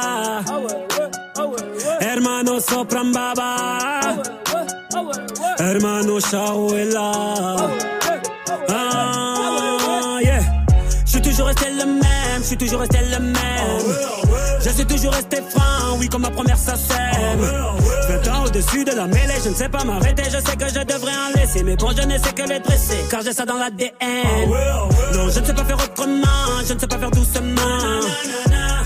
Hermano 1.99 2.59
sopran 2.59 3.05
baba. 3.11 3.99
Hermano 5.59 6.19
Shawela. 6.19 7.11
Ah. 8.69 9.31
Je 11.05 11.17
suis 11.17 11.21
toujours 11.21 11.47
resté 11.47 11.65
le 11.71 11.85
même, 11.85 12.41
je 12.41 12.43
suis 12.47 12.57
toujours 12.57 12.79
resté 12.79 12.99
le 13.11 13.19
même. 13.19 14.30
Je 14.63 14.69
suis 14.69 14.85
toujours 14.85 15.11
resté 15.11 15.37
franc, 15.49 15.97
oui, 15.97 16.07
comme 16.07 16.21
ma 16.21 16.29
première 16.29 16.57
sacème. 16.57 17.39
20 18.09 18.27
ans 18.31 18.45
au-dessus 18.45 18.83
de 18.83 18.91
la 18.91 19.07
mêlée, 19.07 19.33
je 19.43 19.49
ne 19.49 19.55
sais 19.55 19.69
pas 19.69 19.83
m'arrêter, 19.83 20.23
je 20.25 20.37
sais 20.37 20.55
que 20.55 20.67
je 20.67 20.83
devrais 20.83 21.11
en 21.11 21.39
laisser. 21.39 21.63
Mais 21.63 21.75
bon, 21.75 21.89
je 21.95 22.03
ne 22.07 22.17
sais 22.17 22.33
que 22.33 22.47
les 22.47 22.59
dresser, 22.59 22.97
car 23.09 23.21
j'ai 23.21 23.33
ça 23.33 23.45
dans 23.45 23.57
l'ADN. 23.57 23.91
Non, 25.13 25.29
je 25.29 25.39
ne 25.39 25.45
sais 25.45 25.53
pas 25.53 25.65
faire 25.65 25.77
autrement, 25.83 26.61
je 26.67 26.73
ne 26.73 26.79
sais 26.79 26.87
pas 26.87 26.97
faire 26.97 27.11
doucement. 27.11 27.61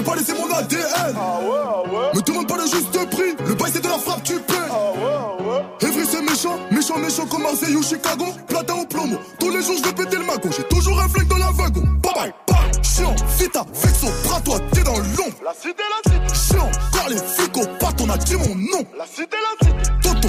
j'ai 0.00 0.06
pas 0.06 0.16
laissé 0.16 0.32
mon 0.32 0.50
ADN. 0.54 1.14
Me 2.14 2.22
demande 2.22 2.48
pas 2.48 2.56
le 2.56 2.62
juste 2.62 3.10
prix, 3.10 3.34
le 3.46 3.54
bail 3.54 3.70
c'est 3.72 3.82
de 3.82 3.88
la 3.88 3.98
frappe, 3.98 4.22
tu 4.22 4.34
paies. 4.40 5.86
Evry 5.86 6.06
c'est 6.06 6.22
méchant, 6.22 6.58
méchant, 6.70 6.98
méchant 6.98 7.26
comme 7.26 7.42
Marseille 7.42 7.76
ou 7.76 7.82
Chicago. 7.82 8.26
Platin 8.48 8.74
au 8.74 8.86
plomo, 8.86 9.16
tous 9.38 9.50
les 9.50 9.62
jours 9.62 9.76
je 9.78 9.84
vais 9.84 9.92
péter 9.92 10.16
le 10.16 10.24
magot. 10.24 10.48
J'ai 10.56 10.62
toujours 10.64 11.00
un 11.00 11.08
flingue 11.08 11.28
dans 11.28 11.38
la 11.38 11.50
wagon. 11.50 11.82
Bye 12.02 12.12
bye, 12.14 12.32
bye. 12.48 12.82
Chiant, 12.82 13.14
vita, 13.38 13.64
vexo, 13.74 14.06
bras 14.24 14.40
toi, 14.40 14.58
t'es 14.72 14.82
dans 14.82 14.96
l'ombre. 14.96 15.36
La 15.44 15.52
cité, 15.54 15.82
la 15.90 16.12
cité. 16.12 16.54
Chiant, 16.54 16.70
car 16.92 17.08
les 17.08 17.16
flics 17.16 17.56
au 17.56 17.66
pat, 17.78 17.94
on 18.00 18.10
a 18.10 18.16
dit 18.16 18.36
mon 18.36 18.54
nom. 18.54 18.84
La 18.96 19.06
cité, 19.06 19.36
la 19.36 19.66
cité. 19.66 19.90
Toto, 20.02 20.28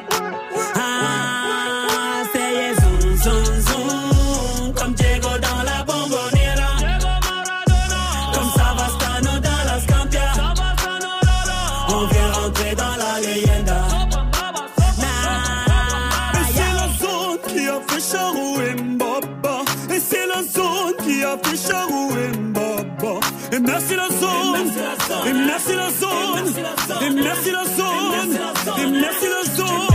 Dimna 27.01 27.33
c'est 27.43 27.51
la 27.51 27.63
zone, 27.63 28.37
Dimna 28.77 29.09
c'est 29.19 29.29
la 29.29 29.43
zone, 29.55 29.91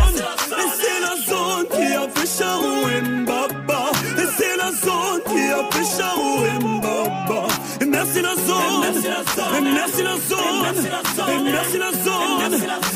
et 0.50 0.68
c'est 0.80 1.00
la 1.00 1.14
zone 1.24 1.66
qui 1.70 1.86
a 1.94 2.08
fait 2.14 2.30
Charou 2.36 2.88
et 2.88 3.02
et 4.20 4.28
c'est 4.36 4.56
la 4.56 4.70
zone 4.72 5.20
qui 5.28 5.42
a 5.52 5.62
fait 5.70 5.88
Charou 5.96 6.44
et 6.44 6.58
Mbaba. 6.64 7.46
Dimna 7.78 8.02
c'est 8.12 8.22
la 8.22 8.34
zone, 8.34 8.82
Dimna 8.82 9.84
c'est 9.86 10.02
la 10.02 10.16
zone, 10.16 10.44
Dimna 11.28 11.62
c'est 11.70 11.78
la 11.78 11.92
zone, 11.92 12.50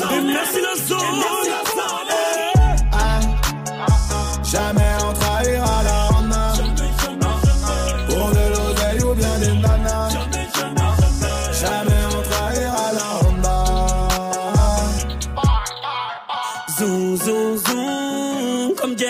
Dimna 0.09 0.41
c'est 0.51 0.61
la 0.61 0.75
zone. 0.75 1.70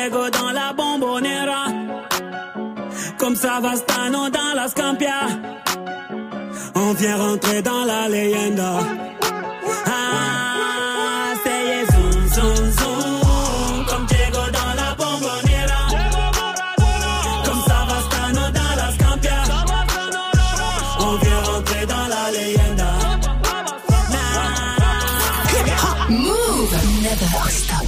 Diego 0.01 0.29
dans 0.31 0.51
la 0.51 0.73
bombonera. 0.73 1.65
Comme 3.19 3.35
Savastano 3.35 4.29
dans 4.29 4.53
la 4.55 4.67
Scampia. 4.67 5.19
On 6.73 6.93
vient 6.93 7.17
rentrer 7.17 7.61
dans 7.61 7.83
la 7.85 8.09
leyenda. 8.09 8.79
Ah, 9.85 11.33
c'est 11.43 11.85
zoom, 11.91 12.27
zoom, 12.33 12.71
zoom. 12.79 13.85
Comme 13.89 14.05
Diego 14.07 14.43
dans 14.57 14.73
la 14.81 14.89
bombonera. 14.99 15.81
Comme 17.45 17.61
Savastano 17.69 18.43
dans 18.59 18.73
la 18.81 18.87
Scampia. 18.95 19.43
On 20.99 21.15
vient 21.23 21.41
rentrer 21.51 21.85
dans 21.85 22.07
la 22.15 22.23
leyenda. 22.35 22.91
Move! 26.09 26.75
Never 27.03 27.51
stop. 27.51 27.80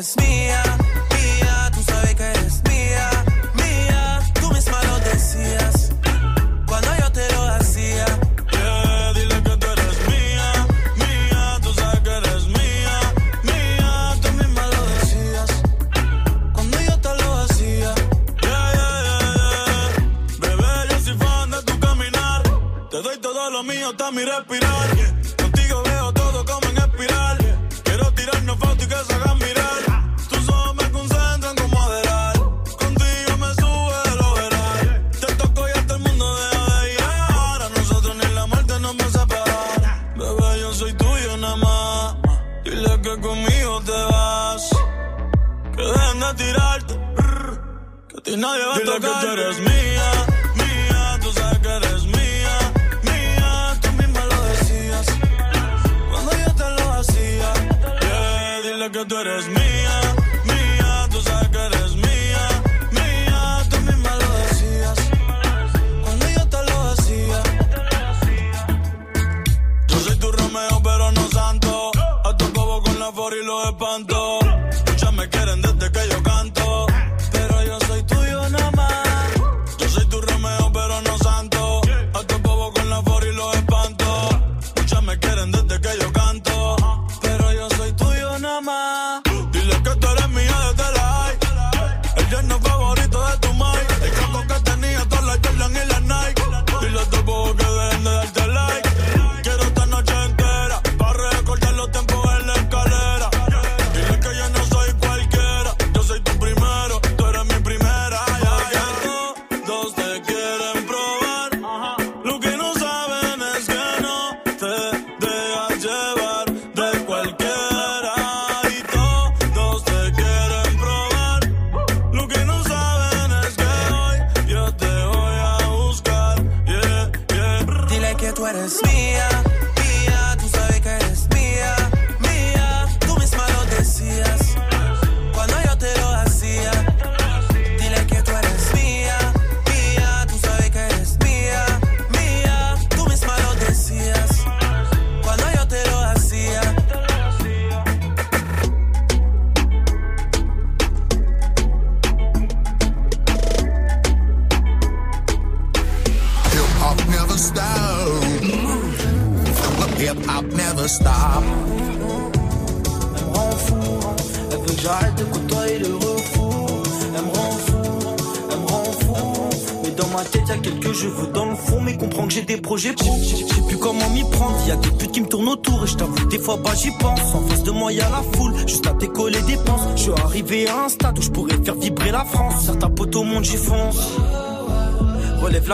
just 0.00 0.18
me 0.18 0.29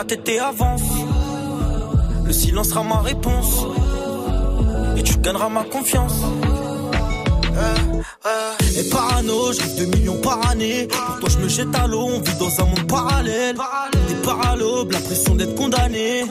tête 0.07 0.41
avance. 0.41 0.83
Le 2.25 2.33
silence 2.33 2.69
sera 2.69 2.83
ma 2.83 3.01
réponse. 3.01 3.67
Et 4.97 5.03
tu 5.03 5.17
gagneras 5.19 5.49
ma 5.49 5.65
confiance. 5.65 6.15
Eh, 7.55 7.99
eh. 8.25 8.81
Et 8.81 8.91
parano, 8.91 9.53
j'ai 9.53 9.85
2 9.85 9.97
millions 9.97 10.21
par 10.21 10.49
année. 10.49 10.89
Pour 10.89 11.21
toi, 11.21 11.29
je 11.29 11.39
me 11.39 11.49
jette 11.49 11.75
à 11.75 11.87
l'eau, 11.87 12.07
on 12.07 12.21
vit 12.21 12.39
dans 12.39 12.61
un 12.61 12.67
monde 12.67 12.87
parallèle. 12.87 13.57
Des 14.09 14.15
paralobes, 14.23 14.93
la 14.93 15.01
pression 15.01 15.35
d'être 15.35 15.55
condamné. 15.55 16.25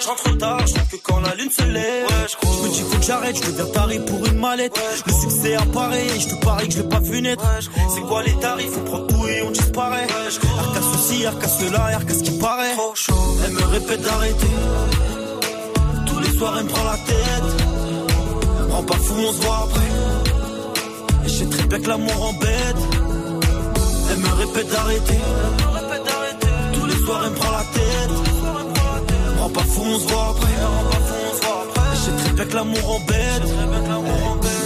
Je 0.00 0.08
rentre 0.08 0.38
tard, 0.38 0.66
je 0.66 0.96
que 0.96 1.02
quand 1.02 1.20
la 1.20 1.34
lune 1.34 1.50
se 1.50 1.62
lève. 1.62 2.06
Je 2.28 2.62
me 2.64 2.72
dis 2.72 2.80
faut 2.80 2.98
que 2.98 3.04
j'arrête, 3.04 3.36
je 3.36 3.50
deviens 3.50 3.66
taré 3.66 3.98
pour 4.00 4.26
une 4.26 4.38
mallette. 4.38 4.78
Le 5.06 5.12
succès 5.12 5.54
apparaît 5.54 6.06
et 6.06 6.20
je 6.20 6.28
te 6.28 6.44
parie 6.44 6.68
que 6.68 6.74
je 6.74 6.78
l'ai 6.82 6.88
pas 6.88 7.00
vu 7.00 7.22
naître. 7.22 7.44
C'est 7.94 8.00
quoi 8.00 8.22
les 8.22 8.34
tarifs? 8.40 8.76
On 8.78 8.84
prend 8.84 9.06
tout 9.06 9.26
et 9.28 9.42
on 9.42 9.50
disparaît. 9.50 10.06
Arca 10.58 10.80
ceci, 10.92 11.24
arca 11.26 11.48
cela, 11.48 11.84
arca 11.94 12.14
ce 12.14 12.22
qui 12.22 12.32
paraît 12.38 12.61
répète 13.72 14.02
d'arrêter. 14.02 14.54
Tous 16.06 16.20
les 16.20 16.32
soirs, 16.36 16.54
elle 16.58 16.64
me 16.64 16.68
prend 16.68 16.84
la 16.84 16.98
tête. 17.10 17.48
Rends 18.70 18.82
pas 18.82 18.96
fou, 18.96 19.14
on 19.28 19.32
se 19.32 19.40
voit 19.42 19.66
après. 19.66 21.24
Et 21.24 21.28
je 21.28 21.34
sais 21.34 21.46
très 21.46 21.66
bien 21.66 21.80
que 21.80 21.88
l'amour 21.88 22.22
embête. 22.22 22.82
Elle 24.10 24.18
me 24.18 24.32
répète 24.42 24.70
d'arrêter. 24.70 25.20
Tous 26.74 26.86
les 26.86 26.96
soirs, 27.04 27.22
elle 27.24 27.30
me 27.30 27.36
prend 27.36 27.52
la 27.52 27.64
tête. 27.78 28.12
Rends 29.40 29.48
pas 29.48 29.60
fou, 29.72 29.82
on 29.84 29.98
se 29.98 30.08
voit 30.08 30.28
après. 30.30 30.56
Et 31.92 31.96
je 31.96 32.24
très 32.24 32.32
bien 32.34 32.44
que 32.44 32.54
l'amour 32.54 32.90
embête. 32.96 33.42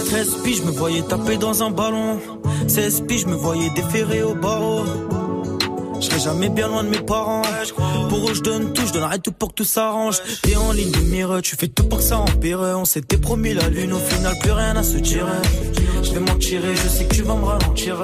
13 0.07 0.35
piges, 0.43 0.57
je 0.57 0.63
me 0.63 0.71
voyais 0.71 1.01
taper 1.01 1.37
dans 1.37 1.63
un 1.63 1.71
ballon. 1.71 2.19
16 2.67 3.03
piges, 3.07 3.21
je 3.21 3.27
me 3.27 3.35
voyais 3.35 3.69
déférer 3.69 4.23
au 4.23 4.35
barreau. 4.35 4.83
Je 5.99 6.17
jamais 6.19 6.49
bien 6.49 6.67
loin 6.67 6.83
de 6.83 6.89
mes 6.89 6.99
parents. 6.99 7.41
Pour 8.09 8.29
eux, 8.29 8.33
je 8.33 8.41
donne 8.41 8.73
tout, 8.73 8.85
je 8.87 8.93
donnerai 8.93 9.19
tout 9.19 9.31
pour 9.31 9.49
que 9.49 9.55
tout 9.55 9.63
s'arrange. 9.63 10.17
T'es 10.41 10.55
en 10.55 10.71
ligne 10.71 10.91
de 10.91 10.99
mire, 10.99 11.39
tu 11.41 11.55
fais 11.55 11.67
tout 11.67 11.83
pour 11.83 11.99
que 11.99 12.03
ça 12.03 12.19
empire. 12.19 12.59
On 12.61 12.85
s'était 12.85 13.17
promis 13.17 13.53
la 13.53 13.67
lune, 13.69 13.93
au 13.93 13.99
final, 13.99 14.33
plus 14.41 14.51
rien 14.51 14.75
à 14.75 14.83
se 14.83 14.97
tirer. 14.97 15.31
Je 16.03 16.11
vais 16.11 16.19
m'en 16.19 16.35
tirer, 16.35 16.75
je 16.75 16.87
sais 16.87 17.05
que 17.05 17.15
tu 17.15 17.23
vas 17.23 17.35
me 17.35 17.43
ralentir. 17.45 17.95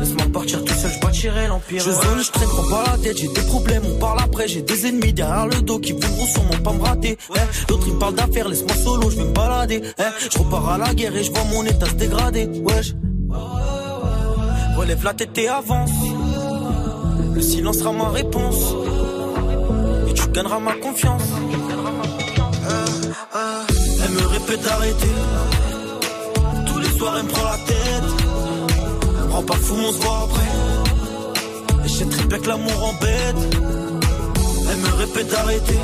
Laisse-moi 0.00 0.26
partir 0.32 0.64
tout 0.64 0.74
seul, 0.74 0.90
je 0.94 1.00
bâtirai 1.00 1.46
l'empire. 1.46 1.82
Je 1.82 1.90
zone, 1.90 2.22
je 2.22 2.30
traîne, 2.30 2.48
prends 2.48 2.68
pas 2.70 2.84
la 2.92 2.98
tête, 2.98 3.16
j'ai 3.16 3.28
des 3.28 3.42
problèmes, 3.42 3.82
on 3.86 3.98
parle 3.98 4.20
après. 4.20 4.48
J'ai 4.48 4.62
des 4.62 4.86
ennemis 4.86 5.12
derrière 5.12 5.46
le 5.46 5.62
dos 5.62 5.78
qui 5.78 5.92
voudront 5.92 6.26
sûrement 6.26 6.58
pas 6.62 6.72
me 6.72 6.82
rater. 6.82 7.16
Eh, 7.34 7.66
D'autres 7.68 7.86
ils 7.88 7.98
parlent 7.98 8.14
d'affaires, 8.14 8.48
laisse-moi 8.48 8.74
solo, 8.76 9.10
je 9.10 9.16
vais 9.16 9.24
me 9.24 9.32
balader. 9.32 9.82
Je 10.30 10.38
repars 10.38 10.68
à 10.70 10.78
la 10.78 10.94
guerre 10.94 11.16
et 11.16 11.24
je 11.24 11.30
vois 11.30 11.44
mon 11.44 11.64
état 11.64 11.86
se 11.86 11.94
dégrader. 11.94 12.46
Wesh. 12.46 12.94
Relève 14.76 15.04
la 15.04 15.14
tête 15.14 15.36
et 15.38 15.48
avance. 15.48 15.90
Le 17.34 17.40
silence 17.40 17.78
sera 17.78 17.92
ma 17.92 18.08
réponse. 18.08 18.74
Euh, 20.34 20.46
euh, 23.36 23.62
Elle 24.02 24.10
me 24.12 24.26
répète 24.28 24.62
d'arrêter. 24.62 25.14
Tous 26.66 26.78
les 26.78 26.98
soirs, 26.98 27.16
elle 27.18 27.24
me 27.24 27.28
prend 27.28 27.44
la 27.44 27.58
tête. 27.58 28.04
Rends 29.30 29.42
pas 29.42 29.56
fou, 29.56 29.74
on 29.76 29.92
se 29.92 29.98
voit 29.98 30.22
après. 30.24 30.52
Et 31.84 32.08
très 32.08 32.24
bien 32.24 32.38
que 32.38 32.48
l'amour 32.48 32.84
embête. 32.84 33.56
Elle 34.70 34.78
me 34.78 34.92
répète 34.98 35.28
d'arrêter. 35.28 35.78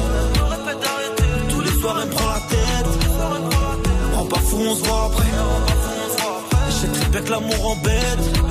Tous 1.50 1.60
les 1.60 1.80
soirs, 1.80 1.98
elle 2.02 2.08
me 2.08 2.14
prend 2.14 2.28
la 2.28 2.40
tête. 2.48 2.86
Rends 4.14 4.24
pas 4.24 4.40
fou, 4.40 4.56
on 4.60 4.74
se 4.74 4.84
voit 4.84 5.04
après. 5.06 5.26
Et 6.84 6.92
très 6.92 7.08
bien 7.10 7.20
que 7.20 7.30
l'amour 7.30 7.66
embête. 7.70 8.47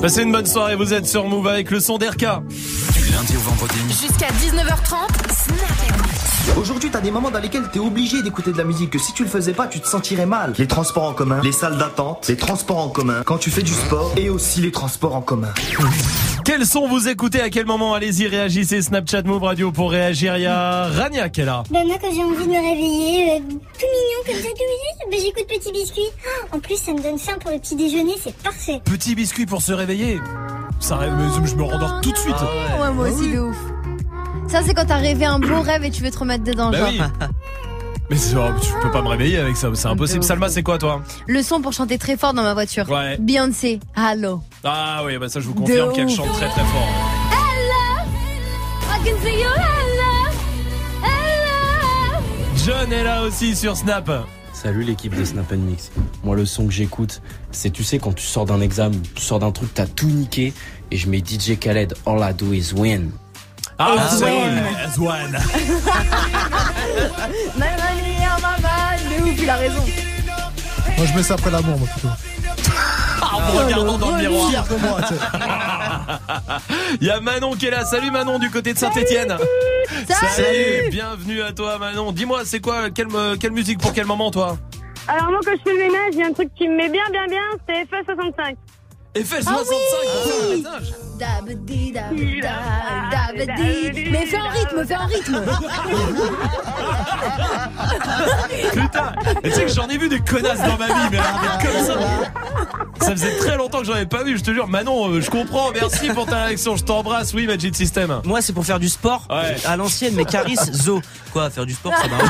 Passez 0.00 0.22
une 0.22 0.30
bonne 0.30 0.46
soirée, 0.46 0.76
vous 0.76 0.94
êtes 0.94 1.06
sur 1.06 1.26
Move 1.26 1.48
avec 1.48 1.72
le 1.72 1.80
son 1.80 1.98
d'RK. 1.98 2.18
Du 2.18 2.24
lundi 2.24 3.36
au 3.36 3.40
vendredi. 3.40 3.78
Jusqu'à 3.88 4.28
19h30, 4.28 4.94
Snap 5.32 6.56
Aujourd'hui, 6.56 6.88
t'as 6.90 7.00
des 7.00 7.10
moments 7.10 7.32
dans 7.32 7.40
lesquels 7.40 7.68
t'es 7.72 7.80
obligé 7.80 8.22
d'écouter 8.22 8.52
de 8.52 8.58
la 8.58 8.64
musique, 8.64 8.90
que 8.90 8.98
si 8.98 9.12
tu 9.12 9.24
le 9.24 9.28
faisais 9.28 9.52
pas, 9.52 9.66
tu 9.66 9.80
te 9.80 9.88
sentirais 9.88 10.26
mal. 10.26 10.54
Les 10.56 10.68
transports 10.68 11.04
en 11.04 11.12
commun, 11.14 11.40
les 11.42 11.52
salles 11.52 11.78
d'attente, 11.78 12.28
les 12.28 12.36
transports 12.36 12.78
en 12.78 12.88
commun, 12.88 13.22
quand 13.24 13.38
tu 13.38 13.50
fais 13.50 13.62
du 13.62 13.72
sport, 13.72 14.12
et 14.16 14.30
aussi 14.30 14.60
les 14.60 14.70
transports 14.70 15.16
en 15.16 15.20
commun. 15.20 15.52
Quels 16.48 16.64
son 16.64 16.88
vous 16.88 17.08
écoutez 17.08 17.42
à 17.42 17.50
quel 17.50 17.66
moment 17.66 17.92
Allez-y, 17.92 18.26
réagissez 18.26 18.80
Snapchat 18.80 19.20
Move 19.24 19.42
Radio 19.42 19.70
pour 19.70 19.90
réagir. 19.90 20.34
Il 20.38 20.44
y 20.44 20.46
a 20.46 20.84
Rania 20.86 21.28
qui 21.28 21.42
est 21.42 21.44
là. 21.44 21.62
Bah 21.70 21.80
moi 21.84 21.96
quand 22.00 22.10
j'ai 22.10 22.24
envie 22.24 22.46
de 22.46 22.50
me 22.50 22.56
réveiller, 22.56 23.32
euh, 23.32 23.38
tout 23.38 23.84
mignon 23.84 24.24
comme 24.24 24.34
ça, 24.34 24.48
tout 24.48 24.64
mignon, 24.64 25.10
bah, 25.10 25.16
j'écoute 25.22 25.46
Petit 25.46 25.72
Biscuit. 25.72 26.08
Ah, 26.24 26.56
En 26.56 26.58
plus 26.58 26.78
ça 26.78 26.94
me 26.94 27.02
donne 27.02 27.18
faim 27.18 27.34
pour 27.38 27.50
le 27.50 27.58
petit 27.58 27.76
déjeuner, 27.76 28.14
c'est 28.18 28.34
parfait. 28.38 28.80
Petit 28.82 29.14
biscuit 29.14 29.44
pour 29.44 29.60
se 29.60 29.74
réveiller. 29.74 30.18
Ça 30.80 30.96
rêve, 30.96 31.12
je 31.44 31.54
me 31.54 31.64
rendors 31.64 32.00
tout 32.00 32.12
de 32.12 32.16
suite. 32.16 32.34
Ouais, 32.80 32.92
moi 32.94 33.10
aussi 33.10 33.30
de 33.30 33.40
ouf. 33.40 33.56
Ça, 34.48 34.62
c'est 34.64 34.72
quand 34.72 34.86
t'as 34.86 34.96
rêvé 34.96 35.26
un 35.26 35.40
beau 35.40 35.60
rêve 35.60 35.84
et 35.84 35.90
tu 35.90 36.02
veux 36.02 36.10
te 36.10 36.18
remettre 36.18 36.44
dedans, 36.44 36.70
Bah 36.70 36.78
genre. 36.78 36.88
oui. 36.88 36.98
Mais 38.10 38.16
c'est- 38.16 38.34
oh, 38.36 38.48
tu 38.62 38.72
peux 38.80 38.90
pas 38.90 39.02
me 39.02 39.08
réveiller 39.08 39.38
avec 39.38 39.56
ça, 39.56 39.68
c'est 39.74 39.86
impossible. 39.88 40.24
Salma, 40.24 40.48
c'est 40.48 40.62
quoi 40.62 40.78
toi 40.78 41.02
Le 41.26 41.42
son 41.42 41.60
pour 41.60 41.72
chanter 41.72 41.98
très 41.98 42.16
fort 42.16 42.32
dans 42.32 42.42
ma 42.42 42.54
voiture. 42.54 42.88
Ouais. 42.88 43.16
Beyoncé, 43.18 43.80
Hello. 43.96 44.40
Ah 44.64 45.02
oui, 45.04 45.18
bah 45.18 45.28
ça 45.28 45.40
je 45.40 45.46
vous 45.46 45.54
confirme 45.54 45.92
qu'elle 45.92 46.08
chante 46.08 46.32
très 46.32 46.48
très 46.48 46.62
fort. 46.62 46.88
Hello, 47.30 48.08
I 48.90 48.98
can 49.04 49.16
see 49.22 49.34
you, 49.40 49.50
hello, 49.50 50.30
hello. 51.04 52.22
John 52.66 52.92
est 52.92 53.04
là 53.04 53.22
aussi 53.24 53.54
sur 53.54 53.76
Snap. 53.76 54.10
Salut 54.54 54.82
l'équipe 54.84 55.14
de 55.14 55.24
Snap 55.24 55.52
Mix. 55.52 55.90
Moi 56.24 56.34
le 56.34 56.44
son 56.46 56.66
que 56.66 56.72
j'écoute, 56.72 57.20
c'est 57.52 57.70
tu 57.70 57.84
sais 57.84 57.98
quand 57.98 58.12
tu 58.14 58.24
sors 58.26 58.46
d'un 58.46 58.60
examen, 58.62 58.96
tu 59.14 59.22
sors 59.22 59.38
d'un 59.38 59.52
truc, 59.52 59.72
t'as 59.74 59.86
tout 59.86 60.08
niqué 60.08 60.52
et 60.90 60.96
je 60.96 61.08
mets 61.08 61.18
DJ 61.24 61.58
Khaled 61.60 61.94
All 62.06 62.18
I 62.28 62.34
Do 62.34 62.52
Is 62.54 62.72
Win. 62.74 63.10
Ah, 63.80 63.94
ouais. 64.20 64.90
Zwan. 64.92 65.38
My 67.56 67.66
il 69.48 69.50
a 69.50 69.56
raison. 69.56 69.84
Moi, 70.98 71.06
je 71.06 71.16
mets 71.16 71.22
ça 71.22 71.34
après 71.34 71.50
l'amour, 71.50 71.78
moi, 71.78 71.88
plutôt. 71.88 72.08
Ah, 73.20 73.36
en 73.36 73.52
me 73.52 73.58
regardant 73.64 73.98
dans 73.98 74.16
le 74.16 74.22
miroir. 74.22 74.48
Fier 74.48 74.64
de 74.68 74.76
moi, 74.76 75.00
tu 75.02 75.14
sais. 75.14 76.96
Il 77.00 77.06
y 77.06 77.10
a 77.10 77.20
Manon 77.20 77.52
qui 77.56 77.66
est 77.66 77.70
là. 77.70 77.84
Salut 77.84 78.10
Manon 78.10 78.38
du 78.38 78.48
côté 78.48 78.72
de 78.72 78.78
Saint-Etienne. 78.78 79.36
Salut. 80.08 80.88
Bienvenue 80.90 81.42
à 81.42 81.52
toi 81.52 81.78
Manon. 81.78 82.12
Dis-moi, 82.12 82.42
c'est 82.44 82.60
quoi 82.60 82.90
quelle, 82.90 83.08
euh, 83.14 83.36
quelle 83.38 83.50
musique 83.50 83.80
pour 83.80 83.92
quel 83.92 84.06
moment 84.06 84.30
toi 84.30 84.56
Alors 85.08 85.30
moi 85.30 85.40
quand 85.44 85.50
je 85.50 85.62
fais 85.62 85.76
le 85.76 85.84
ménage, 85.84 86.10
il 86.12 86.18
y 86.18 86.22
a 86.22 86.26
un 86.26 86.32
truc 86.32 86.48
qui 86.56 86.68
me 86.68 86.76
met 86.76 86.88
bien 86.88 87.04
bien 87.10 87.26
bien, 87.26 87.42
c'est 87.66 87.82
FL65. 87.84 88.56
FL65 89.16 89.46
Ah 89.48 89.60
oui 90.48 90.64
Dabedi, 91.18 91.92
dabedi, 91.92 92.40
dabedi. 92.40 94.10
Mais 94.10 94.26
fais 94.26 94.36
un 94.36 94.48
rythme, 94.50 94.86
fais 94.86 94.94
un 94.94 95.06
rythme. 95.06 95.42
Putain, 98.72 99.12
et 99.42 99.48
tu 99.50 99.54
sais 99.54 99.64
que 99.64 99.72
j'en 99.72 99.88
ai 99.88 99.98
vu 99.98 100.08
des 100.08 100.20
connasses 100.20 100.60
dans 100.60 100.76
ma 100.78 100.86
vie, 100.86 100.92
mais 101.10 101.18
mais 101.18 101.66
comme 101.66 101.86
ça. 101.86 101.94
Ça 103.00 103.10
faisait 103.12 103.36
très 103.38 103.56
longtemps 103.56 103.78
que 103.80 103.84
j'en 103.86 103.94
avais 103.94 104.06
pas 104.06 104.22
vu, 104.22 104.36
je 104.38 104.42
te 104.44 104.52
jure. 104.52 104.68
Manon, 104.68 105.08
euh, 105.10 105.20
je 105.20 105.30
comprends, 105.30 105.70
merci 105.72 106.08
pour 106.10 106.26
ta 106.26 106.44
réaction, 106.44 106.76
je 106.76 106.84
t'embrasse, 106.84 107.32
oui, 107.34 107.46
Magic 107.46 107.74
System. 107.74 108.20
Moi, 108.24 108.42
c'est 108.42 108.52
pour 108.52 108.64
faire 108.66 108.78
du 108.80 108.88
sport 108.88 109.26
Ouais. 109.30 109.56
à 109.64 109.76
l'ancienne, 109.76 110.14
mais 110.14 110.24
Caris, 110.24 110.56
Zo. 110.72 111.00
Quoi, 111.32 111.48
faire 111.50 111.64
du 111.66 111.74
sport, 111.74 111.92
ça 111.96 112.08
marche. 112.08 112.26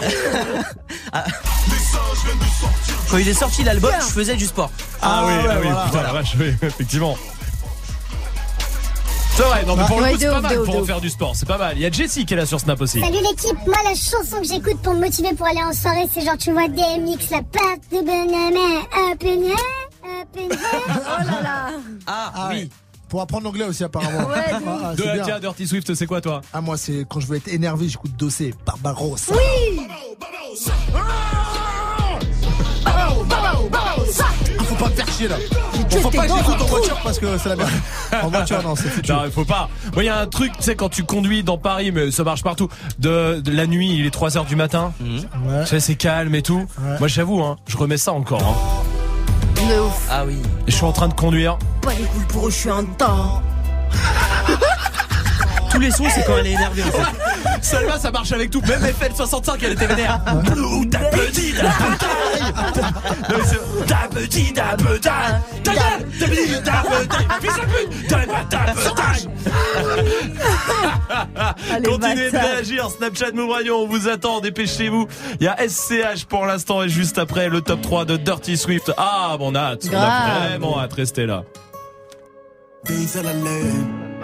Ah. 1.12 1.24
Quand 3.10 3.18
il 3.18 3.28
est 3.28 3.34
sorti 3.34 3.62
l'album, 3.62 3.92
je 4.00 4.12
faisais 4.12 4.34
du 4.36 4.44
sport. 4.46 4.70
Ah, 5.00 5.22
oui, 5.26 5.32
ah 5.48 5.54
oui, 5.60 5.68
putain 5.86 6.02
la 6.02 6.12
vache, 6.12 6.34
oui, 6.38 6.52
effectivement. 6.62 7.16
C'est 9.36 9.42
vrai, 9.42 9.64
non 9.66 9.76
mais 9.76 9.84
pour 9.84 10.00
le 10.00 10.06
coup 10.12 10.16
c'est 10.18 10.28
pas 10.28 10.40
mal 10.40 10.62
pour 10.64 10.86
faire 10.86 11.00
du 11.00 11.10
sport, 11.10 11.36
c'est 11.36 11.46
pas 11.46 11.58
mal. 11.58 11.76
Il 11.76 11.82
y 11.82 11.86
a 11.86 11.90
Jessie 11.90 12.24
qui 12.24 12.32
est 12.34 12.36
là 12.38 12.46
sur 12.46 12.58
Snap 12.58 12.80
aussi. 12.80 13.00
Salut 13.00 13.18
l'équipe, 13.22 13.66
moi 13.66 13.76
la 13.84 13.94
chanson 13.94 14.40
que 14.40 14.46
j'écoute 14.48 14.80
pour 14.82 14.94
me 14.94 15.00
motiver 15.00 15.34
pour 15.34 15.46
aller 15.46 15.62
en 15.62 15.72
soirée, 15.74 16.06
c'est 16.12 16.22
genre 16.22 16.38
tu 16.38 16.52
vois 16.52 16.68
DMX, 16.68 17.30
la 17.30 17.42
patte 17.42 17.82
de 17.92 17.98
Benjamin, 17.98 18.80
up 19.12 19.22
in 19.22 19.50
up 19.50 20.28
in. 20.38 20.48
Oh 20.50 21.30
là 21.30 21.42
là. 21.42 21.66
Ah, 22.06 22.48
oui. 22.50 22.70
Pour 23.08 23.20
apprendre 23.20 23.44
l'anglais 23.44 23.64
aussi, 23.66 23.84
apparemment. 23.84 24.26
Ouais, 24.28 24.34
Ah, 24.52 24.58
ah, 24.84 24.94
De 24.94 25.04
la 25.04 25.18
tiens, 25.20 25.38
Dirty 25.38 25.66
Swift, 25.68 25.94
c'est 25.94 26.06
quoi 26.06 26.20
toi? 26.20 26.40
Ah, 26.52 26.60
moi, 26.60 26.76
c'est 26.76 27.06
quand 27.08 27.20
je 27.20 27.26
veux 27.28 27.36
être 27.36 27.46
énervé, 27.48 27.88
j'écoute 27.88 28.16
Dossé, 28.16 28.52
Barbarossa. 28.66 29.32
Oui. 29.32 29.86
Ah, 30.94 30.98
pas 34.76 34.88
me 34.88 34.94
faire 34.94 35.08
chier 35.08 35.28
là. 35.28 35.36
Bon, 35.90 36.00
faut 36.00 36.10
pas 36.10 36.26
que 36.26 36.34
j'écoute 36.36 36.60
en 36.60 36.64
voiture 36.66 37.00
parce 37.02 37.18
que 37.18 37.38
c'est 37.38 37.48
la 37.48 37.56
merde. 37.56 37.70
En 38.22 38.28
voiture, 38.28 38.62
non, 38.62 38.76
c'est 38.76 38.88
foutu. 38.88 39.12
Non, 39.12 39.22
il 39.24 39.30
faut 39.30 39.44
pas. 39.44 39.68
Moi, 39.94 40.04
il 40.04 40.06
y 40.06 40.10
a 40.10 40.18
un 40.18 40.26
truc, 40.26 40.52
tu 40.56 40.62
sais, 40.62 40.76
quand 40.76 40.88
tu 40.88 41.04
conduis 41.04 41.42
dans 41.42 41.58
Paris, 41.58 41.90
mais 41.92 42.10
ça 42.10 42.24
marche 42.24 42.42
partout, 42.42 42.68
de, 42.98 43.40
de 43.40 43.50
la 43.52 43.66
nuit, 43.66 43.94
il 43.98 44.06
est 44.06 44.10
3 44.10 44.36
heures 44.36 44.44
du 44.44 44.56
matin. 44.56 44.92
Ouais. 45.00 45.62
Tu 45.62 45.66
sais, 45.70 45.80
c'est 45.80 45.94
calme 45.96 46.34
et 46.34 46.42
tout. 46.42 46.66
Moi, 46.98 47.08
j'avoue, 47.08 47.42
hein, 47.42 47.56
je 47.66 47.76
remets 47.76 47.98
ça 47.98 48.12
encore. 48.12 48.42
Hein. 48.42 49.62
De 49.68 49.80
ouf. 49.80 50.06
Ah 50.10 50.24
oui. 50.26 50.36
Et 50.66 50.70
je 50.70 50.76
suis 50.76 50.84
en 50.84 50.92
train 50.92 51.08
de 51.08 51.14
conduire. 51.14 51.58
Pas 51.82 51.90
les 51.90 52.04
couilles 52.04 52.24
pour 52.28 52.46
eux, 52.48 52.50
je 52.50 52.56
suis 52.56 52.70
un 52.70 52.84
temps. 52.84 53.42
Tous 55.76 55.82
les 55.82 55.90
sons, 55.90 56.04
c'est 56.08 56.24
quand 56.24 56.38
elle 56.38 56.46
est 56.46 56.52
énervée, 56.52 56.84
en 56.84 56.90
fait. 56.90 57.02
Salma, 57.60 57.98
ça 57.98 58.10
marche 58.10 58.32
avec 58.32 58.48
tout. 58.50 58.62
Même 58.62 58.80
FL65, 58.80 59.58
elle 59.62 59.72
était 59.72 59.86
vénère. 59.86 60.18
Blue, 60.44 60.88
ta 60.88 61.00
petite, 61.00 61.58
ta 61.58 61.68
petite. 61.68 62.06
Ta 63.86 64.08
petite, 64.08 64.54
ta 64.54 64.74
petite. 64.76 65.02
Ta 65.62 65.72
petite, 66.24 66.64
ta 66.64 66.82
petite. 68.72 69.28
Continuez 71.84 72.30
de 72.30 72.38
réagir. 72.38 72.88
Snapchat 72.90 73.32
Move 73.34 73.50
Radio, 73.50 73.82
on 73.82 73.86
vous 73.86 74.08
attend. 74.08 74.40
Dépêchez-vous. 74.40 75.06
Il 75.40 75.44
y 75.44 75.48
a 75.48 75.58
SCH 75.58 76.24
pour 76.24 76.46
l'instant 76.46 76.84
et 76.84 76.88
juste 76.88 77.18
après 77.18 77.50
le 77.50 77.60
top 77.60 77.82
3 77.82 78.06
de 78.06 78.16
Dirty 78.16 78.56
Swift. 78.56 78.92
Ah, 78.96 79.36
bon, 79.38 79.52
on 79.52 79.54
a 79.54 79.60
hâte. 79.60 79.86
On 79.92 79.94
a 79.94 80.48
vraiment 80.48 80.80
hâte. 80.80 80.94
Restez 80.94 81.26
là. 81.26 81.44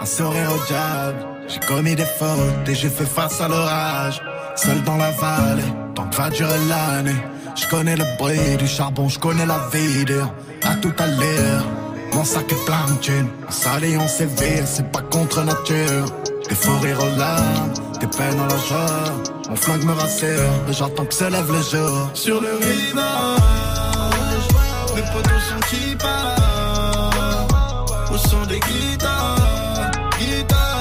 Un 0.00 0.06
sourire 0.06 0.50
au 0.50 0.56
diable. 0.66 1.26
J'ai 1.52 1.60
commis 1.66 1.94
des 1.94 2.06
fautes 2.06 2.68
et 2.68 2.74
j'ai 2.74 2.88
fait 2.88 3.04
face 3.04 3.40
à 3.40 3.48
l'orage. 3.48 4.22
Seul 4.56 4.82
dans 4.82 4.96
la 4.96 5.10
vallée, 5.10 5.62
tant 5.94 6.08
que 6.08 6.16
va 6.16 6.30
durer 6.30 6.58
l'année. 6.68 7.16
Je 7.54 7.66
connais 7.68 7.96
le 7.96 8.04
bruit 8.18 8.56
du 8.58 8.66
charbon, 8.66 9.08
je 9.08 9.18
connais 9.18 9.44
la 9.44 9.58
vie 9.72 10.04
dur. 10.06 10.32
À 10.62 10.74
tout 10.76 10.94
à 10.98 11.06
l'heure, 11.06 11.64
mon 12.14 12.24
sac 12.24 12.50
est 12.50 12.64
plein 12.64 12.86
de 12.88 12.98
thunes. 13.00 13.28
S'allie, 13.50 13.96
on 13.98 14.08
sévère, 14.08 14.66
c'est 14.66 14.90
pas 14.90 15.02
contre 15.02 15.42
nature. 15.42 16.06
Des 16.48 16.54
faux 16.54 16.78
rires 16.82 17.02
aux 17.02 17.18
larmes, 17.18 17.72
des 18.00 18.06
peines 18.06 18.36
dans 18.36 18.46
la 18.46 18.58
joie. 18.68 19.12
Mon 19.50 19.56
flingue 19.56 19.84
me 19.84 19.92
rassure, 19.92 20.50
j'attends 20.70 21.04
que 21.04 21.14
se 21.14 21.24
lève 21.24 21.52
le 21.52 21.62
jour. 21.62 22.10
Sur 22.14 22.40
le 22.40 22.52
rivage, 22.54 23.02
mes 24.94 25.02
potos 25.02 25.42
sont 25.48 25.60
qui 25.68 25.96
partent. 25.96 26.40
Au 28.10 28.16
son 28.16 28.46
des 28.46 28.60
guitares, 28.60 29.90
guitares, 30.18 30.71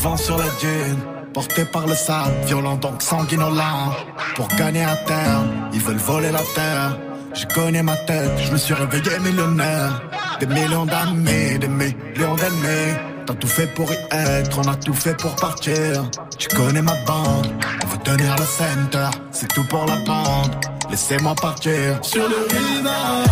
vent 0.00 0.16
sur 0.16 0.36
la 0.38 0.48
dune. 0.60 0.98
Porté 1.32 1.64
par 1.64 1.86
le 1.86 1.94
sable, 1.94 2.34
violent 2.46 2.76
donc 2.76 3.00
sanguinolent. 3.02 3.94
Pour 4.34 4.48
gagner 4.48 4.84
à 4.84 4.96
terre, 4.96 5.42
ils 5.72 5.80
veulent 5.80 5.96
voler 5.96 6.32
la 6.32 6.42
terre. 6.54 6.98
Je 7.34 7.46
connais 7.54 7.82
ma 7.82 7.96
tête, 7.96 8.32
je 8.44 8.52
me 8.52 8.58
suis 8.58 8.74
réveillé 8.74 9.18
millionnaire. 9.20 10.02
Des 10.40 10.46
millions 10.46 10.86
d'amis, 10.86 11.58
des 11.58 11.68
millions 11.68 12.36
d'ennemis. 12.40 12.96
T'as 13.26 13.34
tout 13.34 13.46
fait 13.46 13.68
pour 13.74 13.92
y 13.92 13.98
être, 14.10 14.58
on 14.58 14.68
a 14.68 14.74
tout 14.74 14.94
fait 14.94 15.16
pour 15.16 15.36
partir. 15.36 16.04
Tu 16.38 16.48
connais 16.48 16.82
ma 16.82 16.94
bande, 17.06 17.48
on 17.84 17.86
veut 17.86 17.98
tenir 18.02 18.34
le 18.36 18.44
center. 18.44 19.10
C'est 19.30 19.48
tout 19.52 19.64
pour 19.68 19.84
la 19.86 19.96
bande, 19.96 20.56
laissez-moi 20.90 21.34
partir. 21.40 21.98
Sur 22.02 22.28
le 22.28 22.36
rivage, 22.50 23.28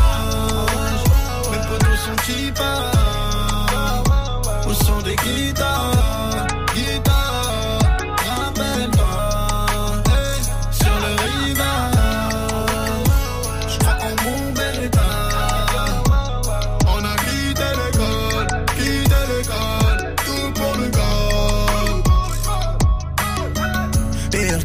mes 1.51 1.63
potos 1.67 1.99
sont 2.05 2.17
qui 2.27 2.53
partent. 2.53 2.97
Au 4.69 4.75
son 4.75 5.01
des 5.03 5.17
guitares, 5.17 6.47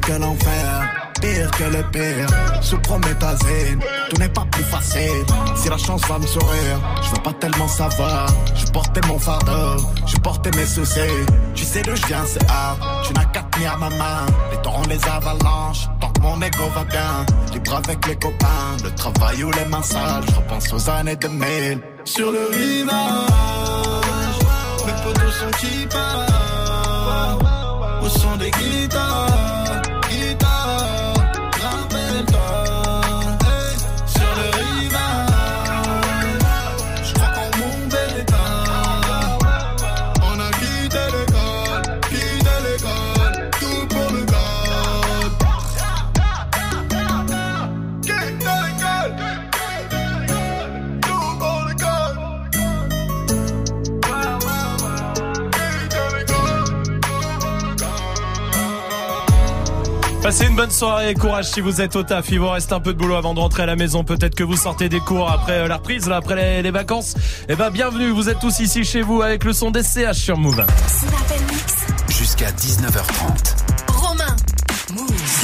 que 0.05 0.13
l'enfer, 0.13 1.11
pire 1.21 1.51
que 1.51 1.63
le 1.63 1.83
pire. 1.91 2.27
Sous 2.61 2.77
prométhazine, 2.79 3.79
tout 4.09 4.17
n'est 4.17 4.29
pas 4.29 4.45
plus 4.51 4.63
facile. 4.63 5.25
Si 5.55 5.69
la 5.69 5.77
chance 5.77 6.01
va 6.07 6.19
me 6.19 6.27
sourire, 6.27 6.79
je 7.01 7.09
veux 7.09 7.23
pas 7.23 7.33
tellement 7.33 7.67
savoir. 7.67 8.27
Je 8.55 8.65
portais 8.71 9.01
mon 9.07 9.19
fardeau, 9.19 9.83
je 10.05 10.17
portais 10.17 10.51
mes 10.51 10.65
soucis. 10.65 10.99
Tu 11.55 11.63
sais 11.63 11.81
d'où 11.81 11.95
je 11.95 12.05
viens, 12.07 12.25
c'est 12.25 12.43
hard. 12.49 12.79
Tu 13.05 13.13
n'as 13.13 13.25
qu'à 13.25 13.43
tenir 13.51 13.77
ma 13.77 13.89
main. 13.89 14.25
Les 14.51 14.61
torrents, 14.61 14.87
les 14.89 15.03
avalanches, 15.07 15.87
tant 15.99 16.09
que 16.09 16.21
mon 16.21 16.41
ego 16.41 16.63
va 16.75 16.83
bien. 16.83 17.25
Libre 17.53 17.75
avec 17.75 18.07
les 18.07 18.15
copains, 18.15 18.77
le 18.83 18.91
travail 18.91 19.43
ou 19.43 19.51
les 19.51 19.65
mains 19.65 19.83
sales. 19.83 20.23
Je 20.27 20.35
repense 20.35 20.73
aux 20.73 20.89
années 20.89 21.15
2000. 21.15 21.81
Sur 22.05 22.31
le 22.31 22.47
rivage, 22.51 22.89
mes 24.85 25.03
potos 25.03 25.31
sont 25.31 25.57
qui 25.59 25.85
partent. 25.87 26.33
Au 28.01 28.09
son 28.09 28.35
des 28.35 28.51
guitares, 28.51 29.81
star. 32.33 32.62
Passez 60.23 60.45
une 60.45 60.55
bonne 60.55 60.71
soirée, 60.71 61.13
courage 61.15 61.49
si 61.49 61.59
vous 61.59 61.81
êtes 61.81 61.97
au 61.97 62.03
taf. 62.03 62.31
Il 62.31 62.39
vous 62.39 62.49
reste 62.49 62.71
un 62.71 62.79
peu 62.79 62.93
de 62.93 62.97
boulot 62.97 63.15
avant 63.15 63.33
de 63.33 63.41
rentrer 63.41 63.63
à 63.63 63.65
la 63.65 63.75
maison. 63.75 64.05
Peut-être 64.05 64.35
que 64.35 64.43
vous 64.45 64.55
sortez 64.55 64.87
des 64.87 65.01
cours 65.01 65.29
après 65.29 65.59
euh, 65.59 65.67
la 65.67 65.75
reprise, 65.75 66.07
là, 66.07 66.15
après 66.15 66.35
les, 66.35 66.61
les 66.61 66.71
vacances. 66.71 67.15
Eh 67.49 67.57
ben, 67.57 67.69
bienvenue. 67.69 68.09
Vous 68.09 68.29
êtes 68.29 68.39
tous 68.39 68.59
ici 68.59 68.85
chez 68.85 69.01
vous 69.01 69.21
avec 69.21 69.43
le 69.43 69.51
son 69.51 69.69
des 69.69 69.83
CH 69.83 70.13
sur 70.13 70.37
Move. 70.37 70.65
Jusqu'à 72.07 72.51
19h30. 72.51 73.62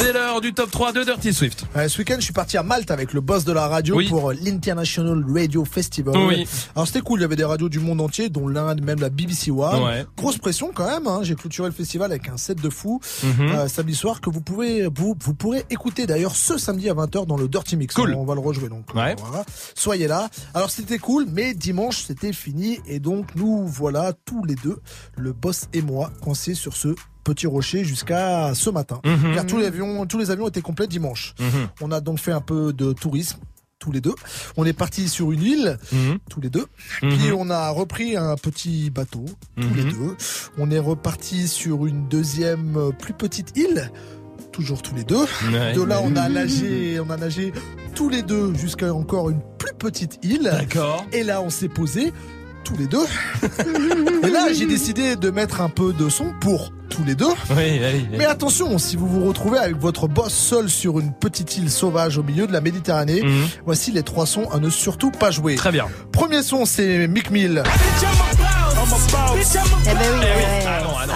C'est 0.01 0.13
l'heure 0.13 0.39
du 0.39 0.53
top 0.53 0.71
3 0.71 0.93
de 0.93 1.03
Dirty 1.03 1.33
Swift. 1.33 1.65
Ouais, 1.75 1.89
ce 1.89 1.97
week-end, 1.99 2.15
je 2.19 2.23
suis 2.23 2.33
parti 2.33 2.57
à 2.57 2.63
Malte 2.63 2.89
avec 2.89 3.11
le 3.11 3.19
boss 3.19 3.43
de 3.43 3.51
la 3.51 3.67
radio 3.67 3.97
Oui. 3.97 4.07
pour 4.07 4.31
l'International 4.31 5.23
Radio 5.35 5.65
Festival. 5.65 6.15
Oui. 6.17 6.47
Alors 6.73 6.87
c'était 6.87 7.01
cool, 7.01 7.19
il 7.19 7.23
y 7.23 7.25
avait 7.25 7.35
des 7.35 7.43
radios 7.43 7.67
du 7.67 7.79
monde 7.79 7.99
entier, 7.99 8.29
dont 8.29 8.47
l'un 8.47 8.73
même 8.75 8.99
la 9.01 9.09
BBC 9.09 9.51
One. 9.51 9.83
Ouais. 9.83 10.05
Grosse 10.15 10.37
pression 10.37 10.71
quand 10.73 10.87
même. 10.87 11.05
Hein. 11.05 11.19
J'ai 11.23 11.35
clôturé 11.35 11.67
le 11.67 11.73
festival 11.73 12.11
avec 12.11 12.29
un 12.29 12.37
set 12.37 12.61
de 12.61 12.69
fou 12.69 13.01
Mhm. 13.23 13.41
euh, 13.51 13.67
samedi 13.67 13.93
soir 13.93 14.21
que 14.21 14.29
vous 14.29 14.41
pouvez 14.41 14.87
vous 14.87 15.15
vous 15.21 15.33
pourrez 15.33 15.65
écouter 15.69 16.07
d'ailleurs 16.07 16.35
ce 16.35 16.57
samedi 16.57 16.89
à 16.89 16.93
20h 16.93 17.25
dans 17.25 17.35
le 17.37 17.47
Dirty 17.49 17.75
Mix. 17.75 17.93
Cool. 17.93 18.13
On 18.15 18.23
va 18.25 18.35
le 18.35 18.41
rejouer 18.41 18.69
donc. 18.69 18.93
Ouais. 18.95 19.15
Voilà. 19.19 19.43
Soyez 19.75 20.07
là. 20.07 20.29
Alors 20.53 20.69
c'était 20.69 20.97
cool, 20.99 21.25
mais 21.29 21.53
dimanche 21.53 22.03
c'était 22.07 22.31
fini 22.33 22.79
et 22.87 22.99
donc 22.99 23.35
nous 23.35 23.67
voilà 23.67 24.13
tous 24.25 24.45
les 24.45 24.55
deux, 24.55 24.77
le 25.17 25.33
boss 25.33 25.67
et 25.73 25.81
moi, 25.81 26.11
coincés 26.21 26.53
sur 26.55 26.73
ce 26.75 26.95
petit 27.33 27.47
rocher 27.47 27.83
jusqu'à 27.83 28.53
ce 28.55 28.69
matin. 28.69 28.99
Mhm. 29.05 29.35
Car 29.35 29.45
tous 29.45 29.57
les 29.57 29.65
avions, 29.67 30.05
tous 30.07 30.17
les 30.17 30.31
avions 30.31 30.47
étaient 30.47 30.61
complets 30.61 30.87
dimanche. 30.87 31.35
Mhm. 31.39 31.67
On 31.81 31.91
a 31.91 32.01
donc 32.01 32.19
fait 32.19 32.31
un 32.31 32.41
peu 32.41 32.73
de 32.73 32.91
tourisme 32.93 33.37
tous 33.77 33.91
les 33.91 34.01
deux. 34.01 34.15
On 34.57 34.65
est 34.65 34.73
parti 34.73 35.07
sur 35.07 35.31
une 35.31 35.41
île, 35.43 35.77
Mhm. 35.91 36.17
tous 36.29 36.41
les 36.41 36.49
deux. 36.49 36.65
Puis 37.01 37.31
on 37.37 37.49
a 37.49 37.69
repris 37.69 38.17
un 38.17 38.35
petit 38.35 38.89
bateau, 38.89 39.25
tous 39.59 39.73
les 39.75 39.83
deux. 39.83 40.15
On 40.57 40.69
est 40.71 40.79
reparti 40.79 41.47
sur 41.47 41.85
une 41.85 42.07
deuxième 42.09 42.75
euh, 42.77 42.91
plus 42.91 43.13
petite 43.13 43.55
île, 43.57 43.89
toujours 44.51 44.81
tous 44.81 44.95
les 44.95 45.03
deux. 45.05 45.25
Ouais. 45.53 45.73
De 45.73 45.81
là, 45.83 46.01
on 46.03 46.15
a 46.15 46.27
nagé, 46.27 46.99
on 46.99 47.09
a 47.09 47.15
nagé 47.17 47.53
tous 47.95 48.09
les 48.09 48.21
deux 48.23 48.53
jusqu'à 48.55 48.93
encore 48.93 49.29
une 49.29 49.41
plus 49.57 49.73
petite 49.77 50.19
île. 50.23 50.43
D'accord. 50.51 51.05
Et 51.13 51.23
là, 51.23 51.41
on 51.41 51.49
s'est 51.49 51.69
posé 51.69 52.11
tous 52.63 52.75
les 52.77 52.87
deux. 52.87 53.05
Et 54.23 54.29
là, 54.29 54.47
j'ai 54.53 54.65
décidé 54.65 55.15
de 55.15 55.29
mettre 55.29 55.61
un 55.61 55.69
peu 55.69 55.93
de 55.93 56.09
son 56.09 56.33
pour 56.41 56.71
tous 56.89 57.03
les 57.03 57.15
deux. 57.15 57.27
Oui, 57.51 57.79
oui. 57.81 58.07
Mais 58.17 58.25
attention, 58.25 58.77
si 58.77 58.95
vous 58.95 59.07
vous 59.07 59.25
retrouvez 59.25 59.59
avec 59.59 59.77
votre 59.77 60.07
boss 60.07 60.33
seul 60.33 60.69
sur 60.69 60.99
une 60.99 61.13
petite 61.13 61.57
île 61.57 61.69
sauvage 61.69 62.17
au 62.17 62.23
milieu 62.23 62.47
de 62.47 62.53
la 62.53 62.61
Méditerranée, 62.61 63.21
Mhm. 63.23 63.47
voici 63.65 63.91
les 63.91 64.03
trois 64.03 64.25
sons 64.25 64.49
à 64.51 64.59
ne 64.59 64.69
surtout 64.69 65.11
pas 65.11 65.31
jouer. 65.31 65.55
Très 65.55 65.71
bien. 65.71 65.87
Premier 66.11 66.43
son, 66.43 66.65
c'est 66.65 67.07
Mick 67.07 67.31
Mill. 67.31 67.63
Eh 67.63 67.69
ben 67.69 69.33
oui, 69.33 69.41
Eh 69.85 69.89
oui. 69.93 70.25
ouais. 70.25 70.65
Ah 70.67 70.81
non, 70.83 70.89
ah 70.99 71.05
non. 71.07 71.13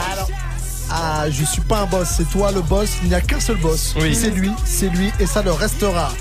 Ah, 0.95 1.25
je 1.29 1.43
suis 1.43 1.61
pas 1.61 1.81
un 1.81 1.85
boss, 1.87 2.07
c'est 2.17 2.29
toi 2.29 2.51
le 2.51 2.61
boss. 2.61 2.89
Il 3.01 3.09
n'y 3.09 3.15
a 3.15 3.21
qu'un 3.21 3.39
seul 3.39 3.57
boss. 3.57 3.95
Oui. 3.99 4.13
C'est 4.15 4.29
lui, 4.29 4.51
c'est 4.63 4.89
lui, 4.89 5.11
et 5.19 5.25
ça 5.25 5.41
le 5.41 5.51
restera. 5.51 6.11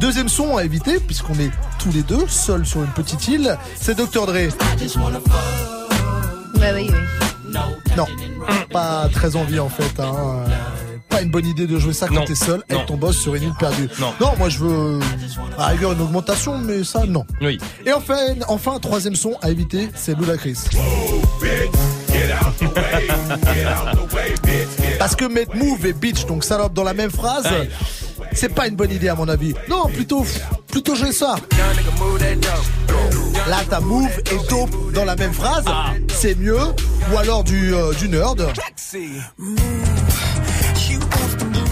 Deuxième 0.00 0.28
son 0.28 0.56
à 0.56 0.64
éviter, 0.64 0.98
puisqu'on 1.00 1.34
est 1.34 1.50
tous 1.78 1.90
les 1.92 2.02
deux 2.02 2.26
seuls 2.28 2.66
sur 2.66 2.82
une 2.82 2.90
petite 2.90 3.26
île, 3.28 3.56
c'est 3.80 3.96
Dr. 3.96 4.26
Dre. 4.26 4.32
Ouais, 4.32 4.48
oui, 6.74 6.90
oui. 6.92 7.52
Non, 7.96 8.06
pas 8.70 9.08
très 9.12 9.34
envie 9.36 9.58
en 9.58 9.68
fait. 9.68 10.00
Hein. 10.00 10.44
Pas 11.08 11.22
une 11.22 11.30
bonne 11.30 11.46
idée 11.46 11.66
de 11.66 11.78
jouer 11.78 11.94
ça 11.94 12.06
quand 12.06 12.24
t'es 12.26 12.34
seul 12.34 12.62
avec 12.68 12.82
Non. 12.82 12.86
ton 12.86 12.96
boss 12.96 13.16
sur 13.18 13.34
une 13.34 13.44
île 13.44 13.54
perdue. 13.58 13.88
Non. 13.98 14.12
moi 14.38 14.48
je 14.50 14.58
veux 14.58 15.00
à 15.56 15.60
la 15.62 15.66
rigueur 15.68 15.92
une 15.92 16.00
augmentation, 16.02 16.58
mais 16.58 16.84
ça 16.84 17.04
non. 17.06 17.24
Oui. 17.40 17.58
Et 17.86 17.92
enfin, 17.92 18.18
enfin 18.48 18.78
troisième 18.78 19.16
son 19.16 19.34
à 19.40 19.50
éviter, 19.50 19.88
c'est 19.94 20.16
Ludacris. 20.16 20.58
Parce 24.98 25.16
que 25.16 25.24
mettre 25.24 25.56
move 25.56 25.86
et 25.86 25.92
bitch, 25.92 26.26
donc 26.26 26.44
salope 26.44 26.74
dans 26.74 26.84
la 26.84 26.94
même 26.94 27.10
phrase. 27.10 27.46
C'est 28.32 28.54
pas 28.54 28.66
une 28.68 28.76
bonne 28.76 28.90
idée 28.90 29.08
à 29.08 29.14
mon 29.14 29.28
avis. 29.28 29.54
Non, 29.68 29.86
plutôt, 29.86 30.24
plutôt 30.70 30.94
jouer 30.94 31.12
ça. 31.12 31.36
Là, 33.48 33.56
t'as 33.68 33.80
move 33.80 34.10
et 34.30 34.48
dope 34.50 34.92
dans 34.92 35.04
la 35.04 35.16
même 35.16 35.32
phrase, 35.32 35.64
Ah. 35.66 35.92
c'est 36.08 36.34
mieux. 36.38 36.58
Ou 37.12 37.16
alors 37.18 37.44
du, 37.44 37.74
euh, 37.74 37.92
du 37.94 38.08
nerd. 38.08 38.46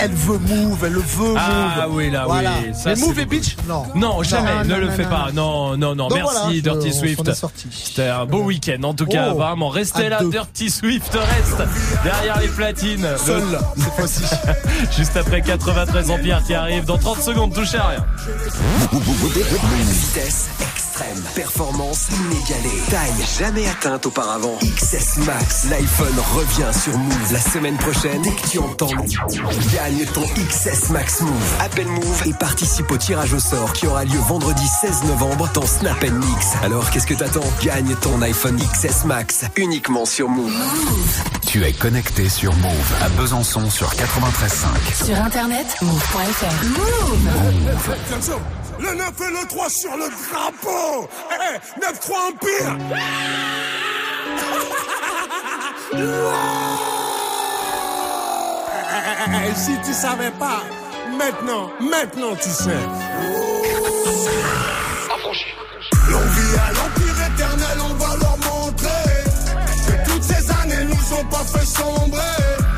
Elle 0.07 0.14
veut 0.14 0.38
move, 0.38 0.78
elle 0.84 0.92
le 0.92 1.00
veut 1.00 1.28
move. 1.28 1.36
Ah 1.38 1.86
oui, 1.90 2.11
là, 2.11 2.24
Voilà. 2.26 2.52
oui. 2.64 2.72
ça, 2.74 2.90
Mais 2.90 2.96
move 2.96 3.18
et 3.18 3.26
bitch, 3.26 3.57
non. 3.68 3.84
Non, 3.94 4.22
jamais, 4.22 4.54
Non, 4.54 4.64
ne 4.64 4.68
non, 4.68 4.76
le 4.78 4.86
non, 4.86 4.92
fais 4.92 5.02
non. 5.04 5.09
pas. 5.11 5.28
Non, 5.34 5.76
non, 5.76 5.94
non. 5.94 6.09
Donc 6.09 6.14
Merci, 6.18 6.61
voilà, 6.61 6.61
Dirty 6.80 6.92
Swift. 6.92 7.30
C'était 7.70 8.09
un 8.09 8.24
beau 8.24 8.42
week-end. 8.42 8.82
En 8.84 8.94
tout 8.94 9.07
cas, 9.07 9.28
Oh. 9.32 9.36
vraiment, 9.36 9.68
restez 9.68 10.09
là. 10.09 10.20
deux. 10.20 10.30
Dirty 10.30 10.70
Swift 10.70 11.12
reste 11.12 11.62
derrière 12.04 12.38
les 12.40 12.48
platines. 12.48 13.07
Seul, 13.24 13.42
Le- 13.50 13.82
cette 13.82 13.92
fois-ci. 13.94 14.22
Juste 14.96 15.16
après 15.16 15.40
93 15.42 16.11
Empire 16.11 16.42
qui 16.46 16.54
arrive 16.54 16.84
dans 16.84 16.98
30 16.98 17.20
secondes, 17.20 17.52
touchez 17.52 17.78
à 17.78 17.88
rien. 17.88 18.07
Vitesse 18.92 20.48
extrême, 20.61 21.22
performance 21.34 22.07
inégalée, 22.11 22.80
taille 22.90 23.26
jamais 23.38 23.66
atteinte 23.68 24.07
auparavant. 24.07 24.57
XS 24.62 25.18
Max, 25.26 25.66
l'iPhone 25.70 26.14
revient 26.34 26.78
sur 26.78 26.96
Move 26.96 27.32
la 27.32 27.40
semaine 27.40 27.76
prochaine. 27.76 28.22
Dès 28.22 28.30
que 28.30 28.48
tu 28.48 28.59
entends, 28.59 28.86
gagne 29.74 29.95
ton 30.05 30.22
XS 30.36 30.90
Max 30.90 31.20
Move. 31.22 31.32
Appelle 31.61 31.86
Move 31.86 32.22
et 32.26 32.34
participe 32.34 32.90
au 32.90 32.97
tirage 32.99 33.32
au 33.32 33.38
sort 33.38 33.72
qui 33.72 33.86
aura 33.86 34.05
lieu 34.05 34.18
vendredi 34.28 34.66
16 34.80 35.05
novembre 35.05 35.49
dans 35.55 35.66
Snap 35.66 36.03
Mix. 36.03 36.47
Alors 36.62 36.90
qu'est-ce 36.90 37.07
que 37.07 37.14
t'attends? 37.14 37.44
Gagne 37.62 37.94
ton 38.03 38.20
iPhone 38.20 38.59
XS 38.59 39.05
Max 39.07 39.44
uniquement 39.57 40.05
sur 40.05 40.28
Move. 40.28 40.53
Tu 41.47 41.64
es 41.64 41.72
connecté 41.72 42.28
sur 42.28 42.53
Move 42.57 42.92
à 43.03 43.09
Besançon 43.11 43.70
sur 43.70 43.88
93.5. 43.88 45.05
Sur 45.07 45.16
internet, 45.22 45.66
move.fr. 45.80 46.64
Move. 46.66 47.94
Attention, 48.12 48.40
le 48.78 48.94
9 48.94 49.12
et 49.20 49.30
le 49.40 49.49
3 49.49 49.70
sur 49.70 49.97
le 49.97 50.09
drapeau 50.11 51.09
Eh, 51.30 51.80
9-3 51.80 52.32
Empire 52.32 52.76
Si 59.55 59.72
tu 59.84 59.93
savais 59.93 60.30
pas, 60.32 60.62
maintenant, 61.18 61.70
maintenant 61.80 62.37
tu 62.37 62.51
sais. 62.51 62.70
L'on 66.09 66.20
vit 66.20 66.57
à 66.57 66.72
l'empire 66.72 67.18
éternel, 67.32 67.78
on 67.91 67.95
va 67.95 68.16
leur 68.16 68.37
montrer 68.39 68.89
que 69.87 70.11
toutes 70.11 70.22
ces 70.22 70.51
années 70.51 70.84
nous 70.84 71.16
ont 71.18 71.24
pas 71.24 71.45
fait 71.45 71.66
sombrer. 71.66 72.20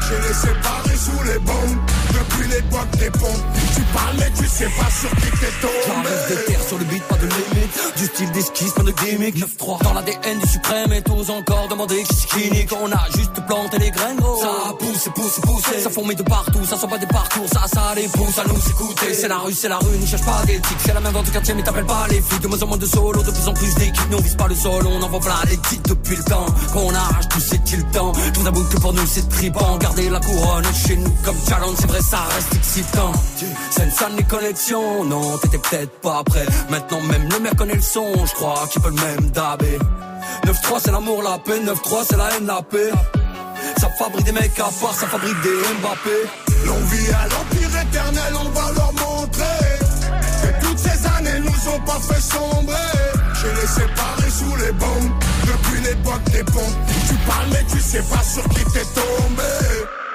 J'ai 0.08 0.28
les 0.28 0.34
séparés 0.34 0.96
sous 0.96 1.22
les 1.24 1.38
bombes 1.40 1.78
depuis 2.18 2.48
l'époque 2.48 2.90
des 2.98 3.10
pompes. 3.10 3.44
Tu 3.74 3.82
parles 3.94 4.16
mais 4.18 4.30
tu 4.36 4.46
sais 4.46 4.70
pas 4.78 4.90
sur 4.90 5.10
qui 5.10 5.30
t'es 5.38 5.52
tombé. 5.60 5.72
J'arrive 5.86 6.30
de 6.30 6.34
terre 6.46 6.62
sur 6.66 6.78
le 6.78 6.84
beat, 6.84 7.02
pas 7.04 7.16
de 7.16 7.26
limite. 7.26 7.96
Du 7.96 8.04
style 8.06 8.30
d'esquisse, 8.32 8.72
pas 8.72 8.82
de 8.82 8.92
gimmick. 8.92 9.36
9-3 9.36 9.82
dans 9.82 9.92
l'ADN 9.94 10.38
du 10.38 10.48
suprême 10.48 10.92
et 10.92 11.02
tous 11.02 11.30
encore 11.30 11.68
demander 11.68 12.02
qui 12.02 12.14
c'est 12.14 12.28
qui 12.28 12.50
nique. 12.50 12.72
On 12.80 12.90
a 12.92 13.04
juste 13.16 13.34
planté 13.46 13.78
les 13.78 13.90
graines, 13.90 14.16
gros. 14.16 14.40
Ça 14.40 14.74
pousse, 14.78 15.08
pousse, 15.14 15.40
pousse. 15.42 15.82
Ça 15.82 15.90
fourmille 15.90 16.16
de 16.16 16.22
partout, 16.22 16.64
ça 16.64 16.76
sort 16.76 16.88
pas 16.88 16.98
des 16.98 17.06
parcours. 17.06 17.48
Ça, 17.52 17.64
ça 17.72 17.94
les 17.94 18.08
pousse 18.08 18.38
à 18.38 18.44
nous 18.44 18.70
écouter. 18.70 19.14
C'est 19.14 19.28
la 19.28 19.38
rue, 19.38 19.52
c'est 19.52 19.68
la 19.68 19.78
rue, 19.78 19.96
n'y 19.98 20.06
cherche 20.06 20.24
pas 20.24 20.44
d'éthique. 20.46 20.78
C'est 20.84 20.94
la 20.94 21.00
même 21.00 21.12
dans 21.12 21.22
tout 21.22 21.30
quartier, 21.30 21.54
mais 21.54 21.62
t'appelles 21.62 21.86
pas 21.86 22.06
les 22.10 22.20
flics. 22.20 22.40
De 22.42 22.48
moins 22.48 22.62
en 22.62 22.66
moins 22.66 22.78
de 22.78 22.86
solo, 22.86 23.22
de 23.22 23.30
plus 23.30 23.48
en 23.48 23.54
plus 23.54 23.74
d'équipes. 23.74 24.10
Nous 24.10 24.18
on 24.18 24.22
vise 24.22 24.36
pas 24.36 24.48
le 24.48 24.54
sol, 24.54 24.86
on 24.86 25.02
envoie 25.02 25.20
plein 25.20 25.34
les 25.48 25.56
titres 25.58 25.88
depuis 25.94 26.16
le 26.16 26.24
temps. 26.24 26.46
Qu'on 26.72 26.94
arrache 26.94 27.28
tout, 27.28 27.40
c'est-il 27.40 27.84
temps. 27.86 28.12
Vous 28.34 28.46
avoue 28.46 28.64
que 28.64 28.76
pour 28.78 28.92
nous 28.92 29.06
c'est 29.06 29.28
tripant. 29.28 29.76
Garder 29.78 30.08
la 30.10 30.20
couronne 30.20 30.64
chez 30.86 30.96
nous 30.96 31.14
comme 31.24 31.36
challenge, 31.48 31.76
c'est 31.80 31.86
vrai, 31.86 32.00
ça 32.10 32.20
reste 32.34 32.54
excitant. 32.54 33.12
C'est 33.70 33.84
une 33.84 33.90
salle 33.90 34.12
les 34.16 34.24
connexions, 34.24 35.04
non, 35.04 35.36
t'étais 35.38 35.58
peut-être 35.58 36.00
pas 36.00 36.22
prêt. 36.24 36.46
Maintenant 36.70 37.02
même 37.02 37.28
le 37.28 37.38
mec 37.40 37.56
connaît 37.56 37.74
le 37.74 37.82
son, 37.82 38.06
je 38.24 38.32
crois 38.32 38.66
qu'il 38.70 38.80
peut 38.80 38.88
le 38.88 38.94
même 38.94 39.30
dabé. 39.30 39.78
9-3 40.46 40.80
c'est 40.82 40.90
l'amour, 40.90 41.22
la 41.22 41.38
paix, 41.38 41.60
9-3 41.60 42.06
c'est 42.08 42.16
la 42.16 42.30
haine, 42.34 42.46
la 42.46 42.62
paix. 42.62 42.90
Ça 43.78 43.88
fabrique 43.98 44.24
des 44.24 44.32
mecs 44.32 44.58
à 44.58 44.70
part, 44.80 44.94
ça 44.94 45.06
fabrique 45.06 45.40
des 45.42 45.58
Mbappé. 45.80 46.16
L'on 46.64 46.80
vit 46.86 47.10
à 47.12 47.28
l'empire 47.28 47.80
éternel, 47.82 48.32
on 48.40 48.48
va 48.50 48.72
leur 48.72 48.92
montrer 48.94 49.68
que 50.42 50.66
toutes 50.66 50.78
ces 50.78 51.06
années 51.06 51.40
nous 51.40 51.72
ont 51.72 51.80
pas 51.80 52.00
fait 52.00 52.20
sombrer. 52.20 52.74
J'ai 53.34 53.52
les 53.60 53.68
séparés 53.68 54.30
sous 54.30 54.56
les 54.56 54.72
bombes 54.72 55.12
depuis 55.44 55.80
l'époque 55.82 56.24
des 56.32 56.44
pompes. 56.44 56.78
Tu 57.08 57.14
parles 57.28 57.48
mais 57.52 57.64
tu 57.70 57.80
sais 57.80 58.02
pas 58.02 58.22
sur 58.22 58.44
qui 58.48 58.64
t'es 58.72 58.86
tombé. 58.94 60.07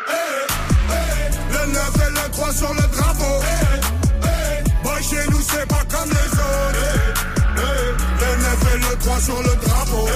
Le 1.66 1.72
9 1.72 1.92
et 1.96 2.10
le 2.12 2.32
3 2.32 2.52
sur 2.54 2.74
le 2.74 2.82
drapeau. 2.82 3.40
Eh, 3.42 4.26
eh, 4.26 4.84
boy, 4.84 5.02
chez 5.04 5.30
nous 5.32 5.40
c'est 5.42 5.66
pas 5.68 5.84
comme 5.90 6.10
les 6.10 6.16
autres. 6.16 6.76
Eh, 7.56 7.62
eh, 7.62 8.26
le 8.26 8.42
9 8.42 8.74
et 8.74 8.78
le 8.80 8.98
3 8.98 9.20
sur 9.22 9.38
le 9.42 9.56
drapeau. 9.66 10.08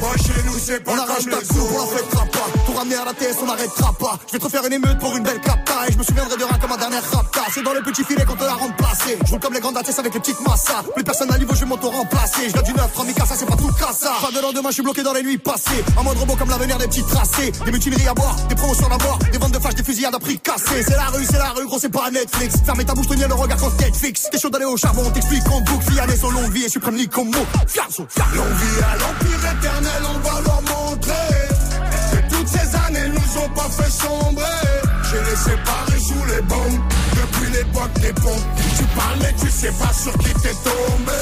Boy, 0.00 0.18
chez 0.18 0.42
nous 0.46 0.58
c'est 0.58 0.80
pas 0.84 0.92
On 0.92 0.96
comme 0.96 1.10
arrache 1.10 1.24
ta 1.24 1.30
les 1.40 1.46
coupe, 1.46 1.58
on 1.58 1.82
autres. 1.82 1.96
fêtera 1.98 2.24
pas. 2.26 2.63
Pour 2.74 2.82
à 2.82 3.04
la 3.04 3.14
TS, 3.14 3.36
on 3.40 3.46
n'arrêtera 3.46 3.92
pas. 3.92 4.18
Je 4.26 4.32
vais 4.32 4.38
te 4.40 4.44
refaire 4.44 4.66
une 4.66 4.72
émeute 4.72 4.98
pour 4.98 5.16
une 5.16 5.22
belle 5.22 5.38
capta. 5.38 5.86
Et 5.86 5.92
je 5.92 5.96
me 5.96 6.02
souviendrai 6.02 6.36
de 6.36 6.42
rien 6.42 6.58
comme 6.58 6.72
un 6.72 6.76
dernier 6.76 6.98
rapta. 6.98 7.42
C'est 7.54 7.62
dans 7.62 7.72
le 7.72 7.80
petit 7.82 8.02
filet 8.02 8.24
qu'on 8.24 8.34
te 8.34 8.42
la 8.42 8.54
remplacé. 8.54 9.16
Je 9.24 9.30
roule 9.30 9.38
comme 9.38 9.54
les 9.54 9.60
grandes 9.60 9.76
ATS 9.76 9.96
avec 10.00 10.12
les 10.12 10.18
petites 10.18 10.40
massas. 10.40 10.82
Plus 10.92 11.04
personne 11.04 11.32
à 11.32 11.38
niveau, 11.38 11.54
je 11.54 11.60
vais 11.60 11.66
m'auto-remplacer. 11.66 12.48
Je 12.48 12.52
viens 12.52 12.62
du 12.62 12.72
9, 12.74 12.92
3 12.92 13.06
ça 13.26 13.36
c'est 13.38 13.46
pas 13.46 13.54
tout 13.54 13.70
ça. 13.92 14.14
Pas 14.20 14.32
de 14.32 14.42
lendemain, 14.42 14.70
je 14.70 14.74
suis 14.74 14.82
bloqué 14.82 15.04
dans 15.04 15.12
les 15.12 15.22
nuits 15.22 15.38
passées. 15.38 15.84
Un 15.96 16.02
mode 16.02 16.18
robot 16.18 16.34
comme 16.34 16.50
l'avenir 16.50 16.76
des 16.78 16.88
petits 16.88 17.04
tracés. 17.04 17.52
Des 17.64 17.70
mutineries 17.70 18.08
à 18.08 18.14
boire, 18.14 18.34
des 18.48 18.56
promotions 18.56 18.90
à 18.90 18.98
boire. 18.98 19.18
Des 19.30 19.38
ventes 19.38 19.52
de 19.52 19.60
flash, 19.60 19.76
des 19.76 19.84
fusillades 19.84 20.14
à 20.16 20.18
prix 20.18 20.40
cassés. 20.40 20.82
C'est 20.82 20.96
la 20.96 21.06
rue, 21.06 21.24
c'est 21.24 21.38
la 21.38 21.50
rue, 21.50 21.66
gros, 21.66 21.78
c'est 21.78 21.90
pas 21.92 22.10
Netflix. 22.10 22.56
Fermez 22.66 22.84
ta 22.84 22.94
bouche, 22.94 23.06
tenir 23.06 23.28
le 23.28 23.34
regard 23.34 23.58
quand 23.58 23.70
Netflix. 23.78 24.28
T'es 24.32 24.38
chaud 24.40 24.50
d'aller 24.50 24.64
au 24.64 24.76
charbon, 24.76 25.08
t'explique 25.12 25.46
en 25.48 25.60
boucle. 25.60 25.92
Fiané, 25.92 26.16
son 26.16 26.30
longue 26.30 26.50
vie 26.50 26.64
et 26.64 26.68
suprême 26.68 26.96
comme 27.06 27.28
mot. 27.28 27.46
Fiazo, 27.68 28.04
fiazo. 28.08 28.34
L'on 28.34 28.42
vit 28.42 28.82
à 28.82 28.96
l'empire 28.96 29.52
éternel, 29.52 30.02
on 30.12 30.28
va 30.28 30.40
leur 30.40 30.62
montrer 30.62 31.33
nous 33.34 33.42
ont 33.42 33.48
pas 33.50 33.68
fait 33.70 33.90
sombrer. 33.90 34.44
J'ai 35.10 35.30
les 35.30 35.36
séparés 35.36 36.00
sous 36.00 36.24
les 36.26 36.42
bombes 36.42 36.80
depuis 37.10 37.52
l'époque 37.52 37.92
des 38.00 38.12
pompes. 38.12 38.44
Tu 38.76 38.84
parles 38.96 39.18
mais 39.20 39.34
tu 39.40 39.50
sais 39.50 39.72
pas 39.72 39.92
sur 39.92 40.12
qui 40.18 40.32
t'es 40.34 40.54
tombé. 40.64 41.12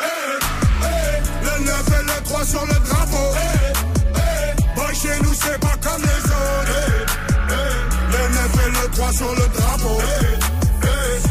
Eh, 0.00 0.84
eh, 0.84 1.44
le 1.44 1.64
9 1.64 1.86
et 1.88 2.04
le 2.04 2.24
3 2.24 2.44
sur 2.44 2.66
le 2.66 2.74
drapeau. 2.88 3.34
Eh, 3.34 3.72
eh, 4.16 4.74
boy, 4.76 4.94
chez 4.94 5.22
nous 5.22 5.34
c'est 5.34 5.58
pas 5.60 5.76
comme 5.82 6.02
les 6.02 6.24
autres. 6.30 7.06
Le 8.10 8.34
9 8.34 8.66
et 8.66 8.70
le 8.70 8.90
3 8.92 9.12
sur 9.12 9.30
le 9.30 9.48
drapeau. 9.58 9.98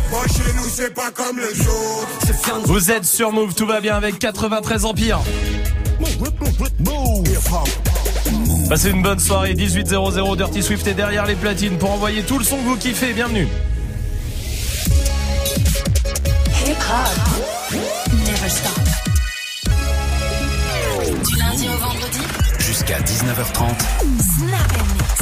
Boy, 0.10 0.28
chez 0.28 0.54
nous 0.56 0.70
c'est 0.74 0.94
pas 0.94 1.12
comme 1.12 1.38
les 1.38 1.62
autres. 1.62 2.66
Vous 2.66 2.92
êtes 2.92 3.06
sur 3.06 3.32
Move, 3.32 3.54
tout 3.54 3.66
va 3.66 3.80
bien 3.80 3.96
avec 3.96 4.20
93 4.20 4.86
Empire. 4.86 5.20
Passez 8.70 8.90
une 8.90 9.02
bonne 9.02 9.20
soirée, 9.20 9.54
1800 9.54 10.36
Dirty 10.36 10.64
Swift 10.64 10.88
est 10.88 10.94
derrière 10.94 11.26
les 11.26 11.36
platines 11.36 11.78
pour 11.78 11.92
envoyer 11.92 12.24
tout 12.24 12.38
le 12.40 12.46
son 12.46 12.58
que 12.58 12.64
vous 12.64 12.78
kiffez, 12.78 13.14
bienvenue. 13.14 13.48
Hip 16.66 16.78
hop. 16.90 17.72
Never 18.14 18.50
stop. 18.50 18.80
Du 21.28 21.36
lundi 21.38 21.68
au 21.68 21.78
vendredi. 21.78 22.20
Jusqu'à 22.60 23.00
19h30. 23.00 23.72
Snap 24.38 25.21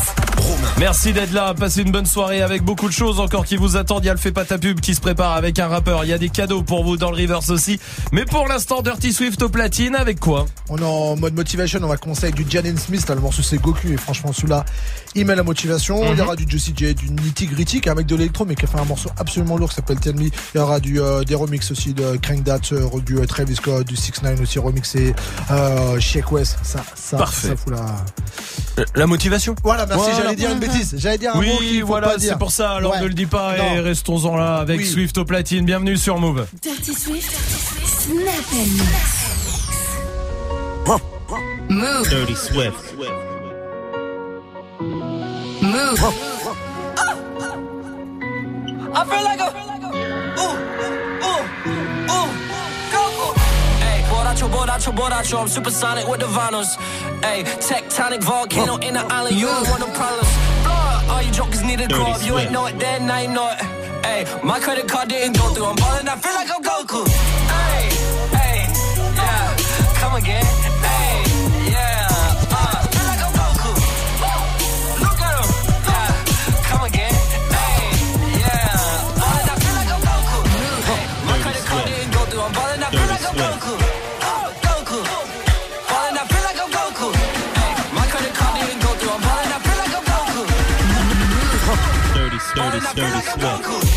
Merci 0.78 1.14
d'être 1.14 1.34
là, 1.34 1.54
passez 1.54 1.82
une 1.82 1.92
bonne 1.92 2.06
soirée 2.06 2.42
avec 2.42 2.64
beaucoup 2.64 2.88
de 2.88 2.94
choses 2.94 3.20
encore 3.20 3.46
qui 3.46 3.58
vous 3.58 3.78
attendent. 3.78 4.04
Il 4.04 4.08
y 4.08 4.10
a 4.10 4.14
le 4.14 4.20
fait 4.20 4.32
pas 4.32 4.46
ta 4.46 4.58
pub 4.58 4.80
qui 4.80 4.96
se 4.96 5.02
prépare 5.02 5.34
avec 5.34 5.60
un 5.60 5.68
rappeur. 5.68 6.06
Il 6.06 6.10
y 6.10 6.14
a 6.14 6.18
des 6.18 6.30
cadeaux 6.30 6.64
pour 6.64 6.84
vous 6.84 6.98
dans 6.98 7.12
le 7.12 7.18
reverse 7.18 7.50
aussi. 7.50 7.80
Mais 8.12 8.26
pour 8.26 8.48
l'instant, 8.48 8.82
Dirty 8.82 9.14
Swift 9.14 9.42
au 9.42 9.50
platine 9.50 9.96
avec 9.96 10.20
quoi? 10.20 10.46
On 10.70 10.78
est 10.78 10.84
en 10.84 11.16
mode 11.16 11.36
motivation, 11.36 11.80
on 11.84 11.88
va 11.88 11.96
avec 12.24 12.36
du 12.36 12.46
Jaden 12.50 12.78
Smith, 12.78 13.08
le 13.10 13.16
morceau 13.16 13.42
c'est 13.42 13.58
Goku 13.58 13.90
et 13.90 13.98
franchement 13.98 14.34
celui-là 14.34 14.66
il 15.16 15.26
met 15.26 15.36
la 15.36 15.44
motivation. 15.44 16.12
Il 16.12 16.18
y 16.18 16.22
aura 16.22 16.36
du 16.36 16.46
Juicy 16.48 16.74
J, 16.76 16.94
du 16.96 17.10
Nitty 17.10 17.48
Gritty 17.48 17.82
qui 17.82 17.90
est 17.90 17.92
un 17.92 17.96
mec 17.96 18.06
de 18.06 18.16
l'électro 18.16 18.46
mais 18.46 18.56
qui 18.56 18.66
a 18.66 18.68
fait 18.68 18.80
un 18.80 18.86
morceau 18.86 19.10
absolument 19.18 19.58
lourd 19.58 19.70
qui 19.70 19.76
s'appelle 19.76 20.00
Tell 20.00 20.16
Me. 20.16 20.26
Il 20.26 20.32
y 20.56 20.58
aura 20.60 20.80
du, 20.80 21.00
euh, 21.02 21.24
des 21.24 21.36
remixes 21.36 21.72
aussi 21.72 21.94
de 21.94 22.18
Crank 22.18 22.44
That, 22.44 22.60
euh, 22.74 22.88
du 23.06 23.18
euh, 23.18 23.26
Travis 23.26 23.56
Scott, 23.56 23.86
du 23.88 23.96
6 23.96 24.22
9 24.24 24.42
aussi 24.42 24.60
remixé, 24.60 25.14
euh, 25.52 26.00
Shake 26.00 26.32
West, 26.32 26.58
ça, 26.64 26.84
ça, 26.96 27.18
Parfait. 27.18 27.50
ça 27.50 27.56
fout 27.56 27.74
la... 27.74 28.86
La 28.96 29.08
motivation 29.08 29.56
Voilà, 29.64 29.86
merci, 29.86 30.04
Voilà. 30.10 30.24
j'allais 30.24 30.36
dire 30.36 30.52
une 30.52 30.60
bêtise. 30.60 30.96
J'allais 30.98 31.18
dire 31.18 31.32
un 31.36 31.42
mot 31.42 31.42
qu'il 31.42 31.52
Oui, 31.60 31.80
faut 31.82 31.88
voilà, 31.88 32.10
pas 32.10 32.18
dire. 32.18 32.32
c'est 32.34 32.40
pour 32.40 32.52
ça. 32.52 32.72
Alors 32.72 32.94
Ouais. 32.94 33.02
ne 33.02 33.08
le 33.08 33.14
dis 33.14 33.26
pas 33.26 33.58
et 33.58 33.80
restons-en 33.82 34.38
là 34.38 34.58
avec 34.58 34.80
Oui. 34.80 34.86
Swift 34.88 35.18
au 35.18 35.26
platine. 35.26 35.66
Bienvenue 35.66 35.98
sur 35.98 36.18
Move. 36.18 36.46
Dirty 36.62 36.94
Swift. 36.94 37.32
Snap. 37.86 38.46
Move. 41.70 42.10
Dirty 42.10 42.36
Swift. 42.36 42.74
Move. 45.70 46.00
I 48.92 49.06
feel 49.06 49.24
like 49.24 49.40
a 49.40 49.50
ooh, 50.44 50.56
ooh, 51.30 51.44
ooh, 52.18 52.30
go. 52.94 53.04
Hey, 53.78 54.02
borracho, 54.10 54.48
borracho, 54.50 54.92
borracho. 54.92 55.42
I'm 55.42 55.48
supersonic 55.48 56.08
with 56.08 56.22
the 56.22 56.26
vinyls. 56.26 56.76
Hey, 57.24 57.44
tectonic 57.44 58.24
volcano 58.24 58.78
in 58.78 58.96
the 58.96 59.02
island. 59.02 59.36
You 59.36 59.46
don't 59.46 59.70
want 59.70 59.82
no 59.82 59.88
problems. 59.94 60.30
Blow 60.64 61.14
all 61.14 61.22
you 61.22 61.32
jokers 61.32 61.64
need 61.64 61.82
a 61.82 61.88
grow 61.88 62.06
up. 62.06 62.26
You 62.26 62.40
ain't 62.40 62.52
know 62.52 62.66
it 62.66 62.80
then, 62.80 63.06
now 63.06 63.20
you 63.20 63.28
know 63.28 63.48
it. 63.52 63.60
Hey, 64.04 64.26
my 64.44 64.60
credit 64.60 64.88
card 64.88 65.10
didn't 65.10 65.38
go 65.38 65.54
through. 65.54 65.66
I'm 65.66 65.76
ballin', 65.76 66.10
I 66.10 66.16
feel 66.16 66.34
like 66.34 66.50
I'm 66.50 66.64
Goku. 66.64 67.08
Hey, 67.56 67.90
hey, 68.38 68.66
yeah, 69.16 70.00
come 70.02 70.16
again. 70.16 70.49
dirty 93.00 93.22
sweat. 93.22 93.89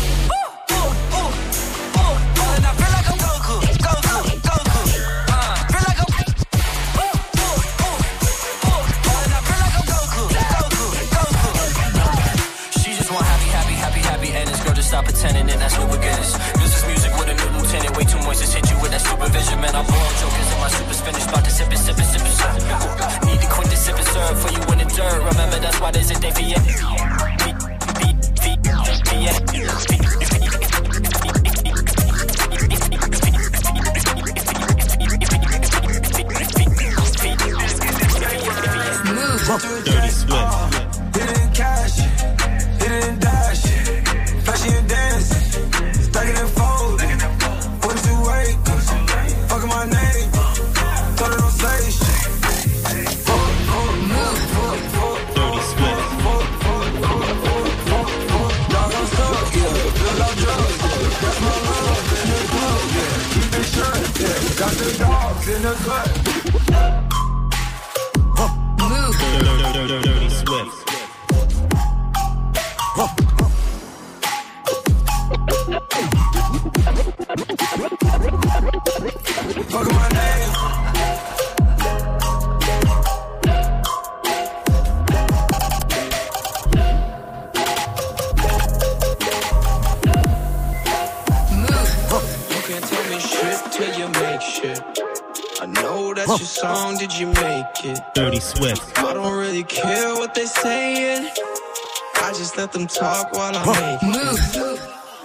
them 102.73 102.87
talk 102.87 103.31
while 103.33 103.55
I 103.55 103.99
make 104.01 104.03
moves. 104.03 104.79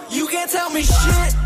You 0.09 0.27
can't 0.27 0.49
tell 0.49 0.69
me 0.69 0.83
shit. 0.83 1.38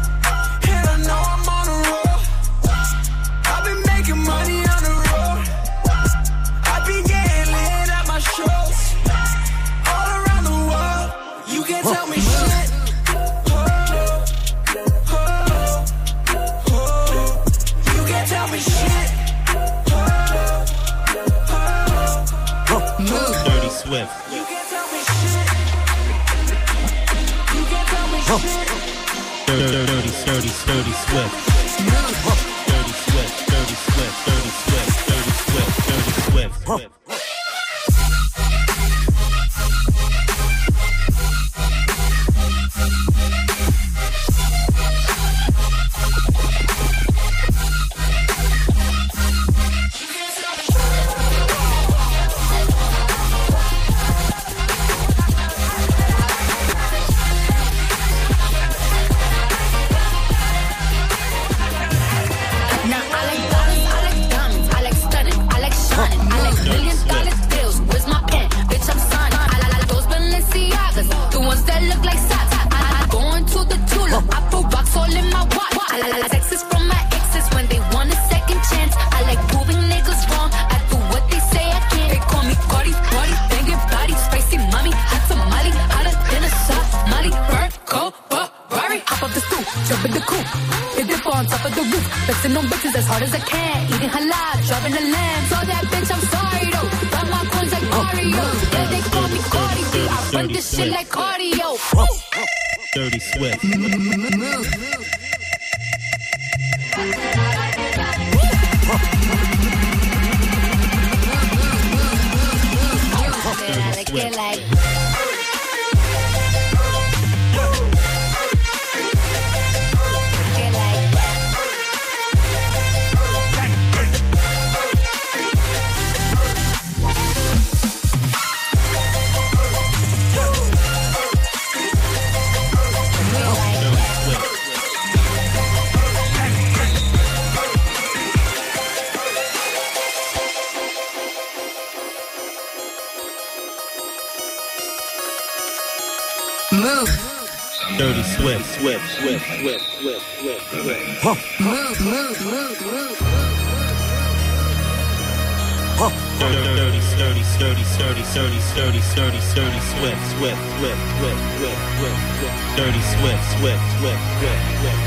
Sturdy, 156.34 157.02
sturdy, 157.02 157.44
sturdy, 157.44 157.84
sturdy, 157.84 158.24
sturdy, 158.24 158.60
sturdy, 158.60 159.02
sturdy, 159.02 159.40
sturdy, 159.40 159.80
swift, 159.80 160.18
swift, 160.34 160.58
swift, 160.74 160.98
swift, 161.18 161.38
swift, 161.54 161.78
swift, 161.94 162.22
swift, 162.40 162.58
dirty, 162.76 163.02
swift, 163.02 163.44
swift, 163.54 163.86
swift, 164.00 164.24
swift, 164.42 164.66
swift, 164.82 165.04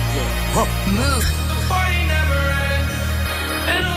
swift. 0.55 0.71
Move. 0.95 1.27
Party 1.69 2.01
never 2.07 2.41
ends. 3.75 3.96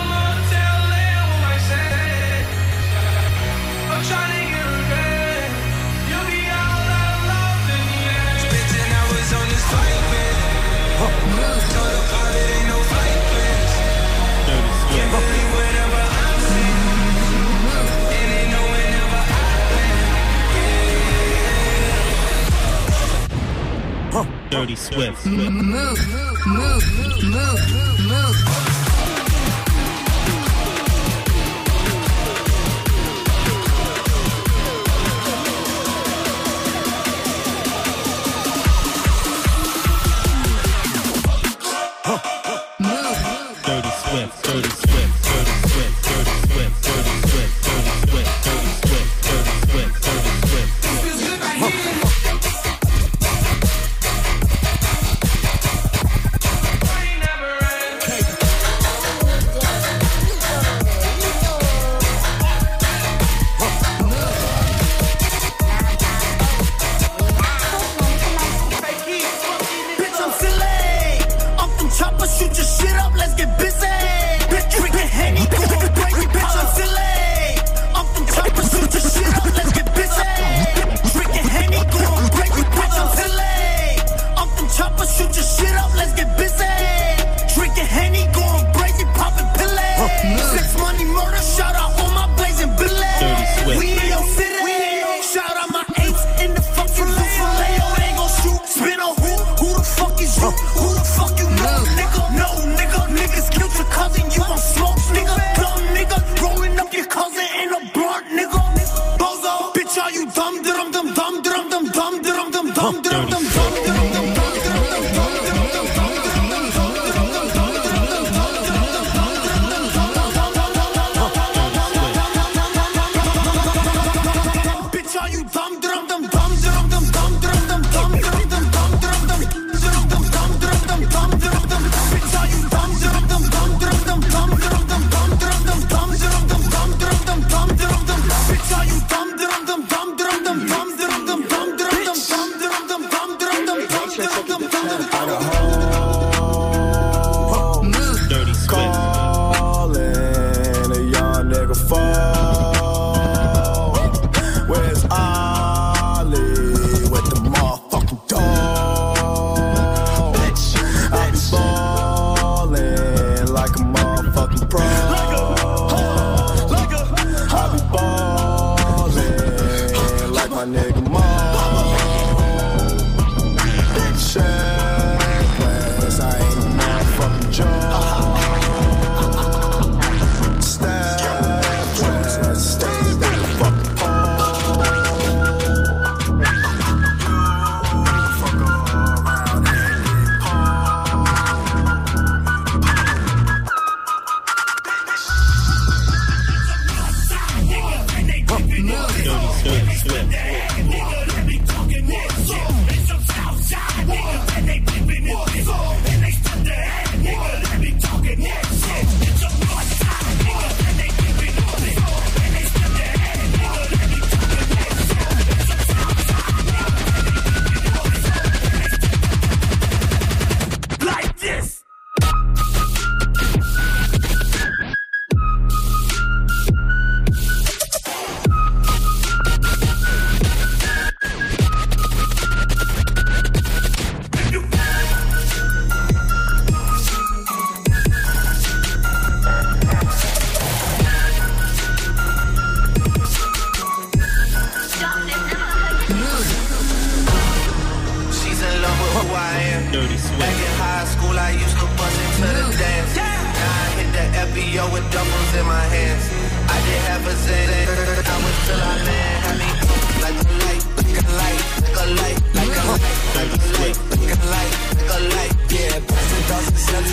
Dirty 24.50 24.76
Swift. 24.76 25.26
Move, 25.28 25.54
move, 25.54 26.00
move, 26.48 26.84
move, 27.24 28.10
move. 28.10 28.69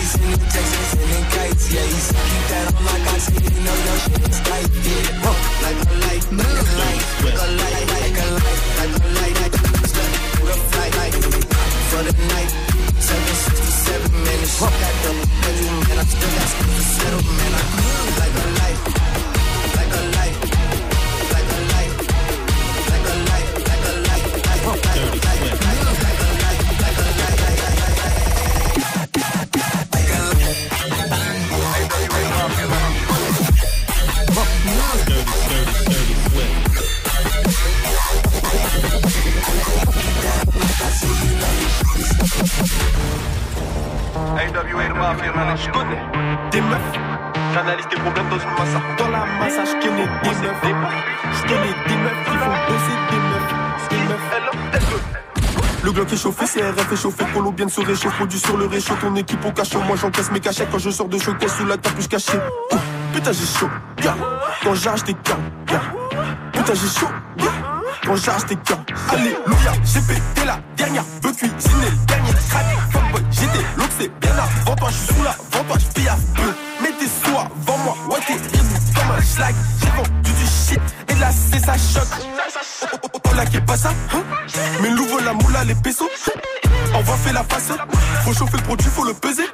sending 0.07 0.39
texts 0.39 0.75
and 0.77 0.87
sending 0.93 1.25
kites. 1.35 1.73
Yeah, 1.73 1.81
he 1.81 1.99
said 2.07 2.23
keep 2.31 2.45
that 2.51 2.65
on 2.75 2.85
like 2.85 3.05
I 3.07 3.17
said. 3.17 3.43
You 3.43 3.61
know 3.65 3.77
your 3.85 3.97
shit 4.03 4.29
is 4.29 4.39
tight. 4.47 4.69
Yeah, 4.87 5.23
huh. 5.23 5.37
like 5.63 5.79
a 5.83 5.95
light, 6.03 6.25
like 6.31 6.57
a 6.57 6.65
light, 6.79 7.03
like 7.23 7.39
a 7.43 7.47
light. 7.59 7.76
Chauffé, 56.97 57.23
CRF 57.23 57.23
est 57.23 57.23
chauffé, 57.23 57.33
Polo 57.33 57.51
bien 57.51 57.65
de 57.65 57.71
se 57.71 57.81
réchauffe, 57.81 58.15
produit 58.15 58.39
sur 58.39 58.57
le 58.57 58.65
réchaud, 58.65 58.95
ton 58.99 59.15
équipe 59.15 59.43
au 59.45 59.51
cachot. 59.51 59.79
Moi 59.81 59.95
j'encaisse 59.95 60.31
mes 60.31 60.39
cachets 60.39 60.67
quand 60.71 60.79
je 60.79 60.89
sors 60.89 61.07
de 61.07 61.17
showcase 61.17 61.55
sous 61.55 61.65
la 61.65 61.77
capuche 61.77 62.07
cachée. 62.07 62.37
Ouh, 62.71 62.77
Putain 63.13 63.31
j'ai 63.31 63.45
chaud, 63.59 63.69
gars. 64.01 64.15
Quand 64.63 64.75
j'arrache 64.75 65.03
tes 65.03 65.13
câbles, 65.13 65.41
gars. 65.67 65.81
Putain 66.51 66.73
j'ai 66.73 66.99
chaud, 66.99 67.07
gars. 67.37 67.45
Quand 68.05 68.15
j'arrache 68.15 68.45
tes 68.45 68.55
câbles. 68.55 68.83
Alléluia, 69.09 69.73
j'ai 69.83 70.01
pété 70.01 70.45
la 70.45 70.59
faut 88.27 88.33
chauffer 88.33 88.57
le 88.57 88.63
produit, 88.63 88.89
faut 88.89 89.05
le 89.05 89.13
peser. 89.13 89.45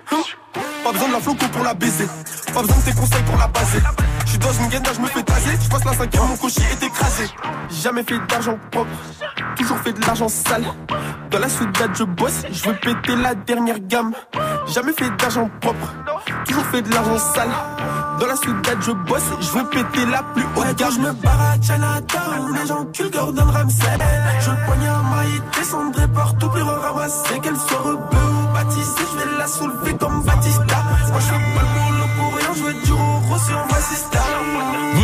Pas 0.84 0.92
besoin 0.92 1.08
de 1.08 1.14
la 1.14 1.20
floco 1.20 1.46
pour 1.48 1.64
la 1.64 1.74
baiser, 1.74 2.08
pas 2.54 2.62
besoin 2.62 2.78
de 2.78 2.82
tes 2.82 2.94
conseils 2.94 3.24
pour 3.24 3.38
la 3.38 3.48
baser. 3.48 3.80
J'suis 4.26 4.38
dans 4.38 4.52
une 4.52 4.68
gaine, 4.68 4.84
je 4.94 5.00
me 5.00 5.08
fais 5.08 5.24
taser, 5.24 5.58
j'passe 5.64 5.86
la 5.86 5.94
cinquième, 5.94 6.24
mon 6.24 6.38
cocher 6.38 6.62
est 6.72 6.84
écrasé. 6.84 7.30
Jamais 7.70 8.04
fait 8.04 8.20
d'argent 8.28 8.58
propre, 8.72 8.90
toujours 9.56 9.78
fait 9.78 9.94
de 9.94 10.02
l'argent 10.02 10.28
sale. 10.28 10.66
Dans 11.30 11.40
la 11.40 11.50
soudade, 11.50 11.92
je 11.98 12.04
bosse, 12.04 12.44
je 12.52 12.64
veux 12.68 12.76
péter 12.76 13.16
la 13.16 13.36
dernière 13.36 13.80
gamme. 13.80 14.14
Jamais 14.68 14.94
fait 14.94 15.10
d'argent 15.18 15.50
propre, 15.62 15.94
toujours 16.46 16.66
fait 16.66 16.82
de 16.82 16.94
l'argent 16.94 17.18
sale. 17.18 17.50
Dans 18.20 18.28
la 18.28 18.36
soudade, 18.36 18.78
je 18.82 18.92
bosse, 18.92 19.30
je 19.40 19.50
veux 19.52 19.70
péter 19.70 20.06
la 20.06 20.24
plus 20.24 20.44
haute 20.56 20.76
gamme. 20.78 20.92
je 20.94 21.00
me 21.00 21.14
barre 21.14 21.42
à 21.42 21.62
Chinatown, 21.62 22.58
les 22.60 22.68
gens 22.68 22.86
culent 22.86 23.12
Gordon 23.12 23.46
Ramsay. 23.46 23.98
Je 24.42 24.50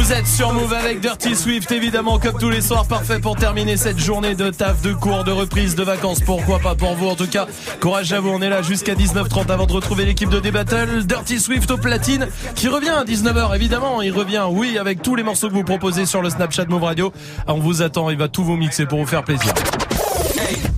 Vous 0.10 0.16
êtes 0.16 0.26
sur 0.26 0.52
Move 0.54 0.74
avec 0.74 1.02
Dirty 1.02 1.36
Swift, 1.36 1.72
évidemment, 1.72 2.18
comme 2.18 2.36
tous 2.40 2.50
les 2.50 2.62
soirs, 2.62 2.88
parfait 2.88 3.20
pour 3.20 3.36
terminer 3.36 3.78
cette 3.78 4.00
journée 4.00 4.34
de 4.34 4.50
taf, 4.50 4.82
de 4.82 4.92
cours, 4.92 5.24
de 5.24 5.30
reprise, 5.30 5.76
de 5.76 5.84
vacances. 5.84 6.20
Pourquoi 6.22 6.58
pas 6.58 6.74
pour 6.74 6.96
vous, 6.96 7.10
en 7.10 7.14
tout 7.14 7.28
cas. 7.28 7.46
Courage 7.80 8.12
à 8.12 8.20
vous, 8.20 8.30
on 8.30 8.42
est 8.42 8.50
là 8.50 8.64
jusqu'à 8.64 8.96
19h30 8.96 9.52
avant 9.52 9.68
de 9.68 9.72
retrouver 9.72 10.06
l'équipe 10.06 10.30
de 10.30 10.40
D-Battle. 10.40 11.06
Dirty 11.06 11.40
Swift 11.40 11.70
au 11.70 11.78
platine, 11.78 12.28
qui 12.56 12.68
revient 12.70 12.90
à 12.90 13.04
19h, 13.04 13.56
évidemment. 13.56 14.02
Il 14.02 14.12
revient, 14.12 14.46
oui, 14.50 14.80
avec 14.80 15.04
tous 15.04 15.14
les 15.14 15.22
morceaux 15.22 15.48
que 15.48 15.54
vous 15.54 15.64
proposez 15.64 16.08
sur 16.08 16.24
le 16.24 16.32
Snapchat 16.32 16.66
Move 16.66 16.86
Radio. 16.86 17.14
Ah, 17.46 17.54
On 17.54 17.60
vous 17.60 17.84
attend, 17.84 18.10
il 18.10 18.18
va 18.18 18.30
tout 18.30 18.44
vous 18.44 18.58
mixer 18.58 18.88
pour 18.88 18.98
vous 18.98 19.06
faire 19.06 19.24
plaisir. 19.24 19.54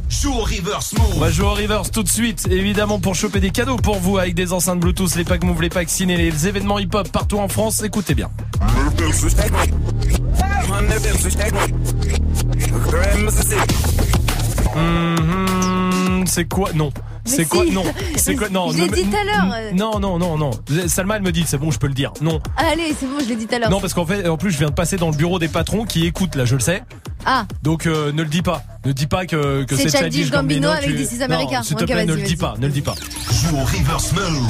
Joue 0.09 0.33
au 0.33 0.41
reverse 0.41 0.91
move. 0.91 1.13
On 1.15 1.19
va 1.19 1.31
jouer 1.31 1.45
au 1.45 1.53
reverse 1.53 1.89
tout 1.89 2.03
de 2.03 2.09
suite, 2.09 2.49
évidemment 2.51 2.99
pour 2.99 3.15
choper 3.15 3.39
des 3.39 3.51
cadeaux 3.51 3.77
pour 3.77 3.95
vous 3.95 4.17
avec 4.17 4.35
des 4.35 4.51
enceintes 4.51 4.81
Bluetooth, 4.81 5.15
les 5.15 5.23
packs 5.23 5.45
Move, 5.45 5.61
les 5.61 5.69
packs 5.69 5.89
ciné, 5.89 6.17
les 6.17 6.49
événements 6.49 6.79
hip-hop 6.79 7.09
partout 7.09 7.39
en 7.39 7.47
France. 7.47 7.81
Écoutez 7.81 8.13
bien. 8.13 8.29
Mhm, 14.75 16.25
c'est 16.27 16.45
quoi? 16.45 16.69
Non. 16.73 16.91
C'est 17.25 17.45
quoi? 17.47 17.63
si. 17.65 17.71
Non. 17.71 17.83
C'est 18.15 18.35
quoi? 18.35 18.49
Non. 18.49 18.71
Je 18.71 18.77
l'ai 18.79 18.87
dit 18.89 19.03
tout 19.03 19.15
à 19.15 19.23
l'heure. 19.23 19.53
euh. 19.55 19.71
Non, 19.73 19.99
non, 19.99 20.17
non, 20.17 20.37
non. 20.37 20.51
Salma, 20.87 21.17
elle 21.17 21.21
me 21.21 21.31
dit, 21.31 21.43
c'est 21.47 21.57
bon, 21.57 21.71
je 21.71 21.77
peux 21.79 21.87
le 21.87 21.93
dire. 21.93 22.11
Non. 22.21 22.41
Allez, 22.57 22.95
c'est 22.99 23.05
bon, 23.05 23.19
je 23.23 23.29
l'ai 23.29 23.35
dit 23.35 23.47
tout 23.47 23.55
à 23.55 23.59
l'heure. 23.59 23.69
Non, 23.69 23.79
parce 23.79 23.93
qu'en 23.93 24.05
fait, 24.05 24.27
en 24.27 24.37
plus, 24.37 24.51
je 24.51 24.57
viens 24.57 24.69
de 24.69 24.73
passer 24.73 24.97
dans 24.97 25.09
le 25.09 25.15
bureau 25.15 25.37
des 25.39 25.47
patrons 25.47 25.85
qui 25.85 26.05
écoutent, 26.05 26.35
là, 26.35 26.45
je 26.45 26.55
le 26.55 26.61
sais. 26.61 26.83
Ah, 27.25 27.45
Donc, 27.63 27.85
euh, 27.85 28.11
ne 28.11 28.23
le 28.23 28.29
dis 28.29 28.41
pas. 28.41 28.63
Ne 28.83 28.93
dis 28.93 29.05
pas 29.05 29.27
que, 29.27 29.63
que 29.63 29.75
C'est 29.75 29.95
Childish 29.95 30.31
Gambino 30.31 30.69
avec 30.69 30.85
tu- 30.89 30.95
This 30.95 31.11
is 31.13 31.17
Non, 31.19 31.25
America. 31.25 31.61
S'il 31.63 31.75
te 31.75 31.83
plaît, 31.83 32.05
ne 32.05 32.15
le 32.15 32.23
dis 32.23 32.35
pas. 32.35 32.55
Ne 32.57 32.65
le 32.65 32.73
dis 32.73 32.81
pas. 32.81 32.95
Joue 33.31 33.55
au 33.57 33.63
reverse 33.63 34.11
move. 34.13 34.47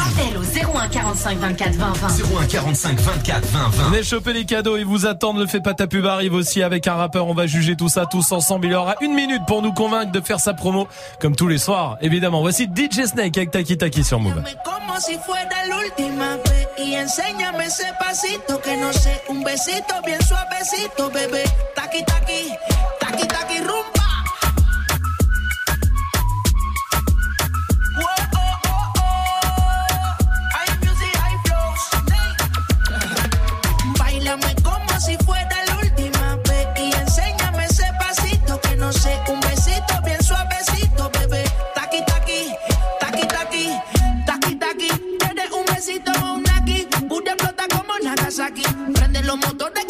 Appel 0.00 0.36
au 0.36 0.76
01 0.78 0.88
45 0.88 1.38
24 1.38 1.74
20 1.74 1.92
20. 1.92 2.08
01 2.40 2.46
45 2.46 2.98
24 3.00 3.46
20 3.46 3.68
20. 3.68 3.90
Venez 3.90 4.02
choper 4.02 4.32
les 4.32 4.44
cadeaux, 4.44 4.76
ils 4.76 4.84
vous 4.84 5.06
attendent. 5.06 5.38
Ne 5.38 5.46
fais 5.46 5.60
pas 5.60 5.74
ta 5.74 5.86
pub 5.86 6.04
arrive 6.06 6.34
aussi 6.34 6.60
avec 6.64 6.88
un 6.88 6.94
rappeur. 6.94 7.28
On 7.28 7.34
va 7.34 7.46
juger 7.46 7.76
tout 7.76 7.88
ça 7.88 8.04
tous 8.06 8.32
ensemble. 8.32 8.66
Il 8.66 8.74
aura 8.74 8.96
une 9.00 9.14
minute 9.14 9.42
pour 9.46 9.62
nous 9.62 9.72
convaincre 9.72 10.10
de 10.10 10.20
faire 10.20 10.40
sa 10.40 10.52
promo 10.54 10.88
comme 11.20 11.36
tous 11.36 11.46
les 11.46 11.58
soirs. 11.58 11.98
Évidemment, 12.00 12.40
voici 12.40 12.64
DJ 12.64 13.04
Snake 13.06 13.36
avec 13.38 13.52
Taki 13.52 13.76
Taki 13.78 14.02
sur 14.02 14.18
Move. 14.18 14.42
Como 14.64 14.98
si 14.98 15.12
fuera 15.24 15.44
la 15.68 15.76
última 15.76 16.36
vez 16.36 16.84
y 16.84 16.96
enséñame 16.96 17.64
ese 17.66 17.84
pasito 18.00 18.60
que 18.60 18.76
no 18.76 18.92
sé, 18.92 19.20
un 19.28 19.42
besito 19.44 19.94
bien 20.04 20.18
suavecito, 20.20 21.10
bebé. 21.10 21.44
Taqui 21.76 22.04
taqui, 22.04 22.50
taqui 23.00 23.19
Oh, 27.96 28.06
oh, 28.36 28.92
oh, 28.96 30.16
Báilame 33.98 34.54
como 34.62 35.00
si 35.00 35.16
fuera 35.18 35.64
la 35.66 35.76
última 35.78 36.36
vez 36.48 36.66
y 36.76 36.92
enséñame 36.92 37.64
ese 37.66 37.84
pasito 37.98 38.60
que 38.60 38.76
no 38.76 38.92
sé 38.92 39.18
un 39.28 39.40
besito 39.40 40.00
bien 40.04 40.22
suavecito, 40.22 41.10
bebé. 41.10 41.44
Taqui 41.74 42.02
taqui, 42.06 42.54
taqui 43.00 43.26
taqui, 43.26 43.80
taqui 44.26 44.54
taqui. 44.56 44.88
Pide 45.18 45.48
un 45.52 45.64
besito 45.66 46.12
con 46.12 46.30
un 46.30 46.50
aquí, 46.50 46.88
un 47.10 47.24
día 47.24 47.34
flota 47.38 47.64
como 47.68 47.92
nadas 48.02 48.38
aquí. 48.40 48.62
Prende 48.94 49.22
los 49.22 49.36
motores. 49.36 49.89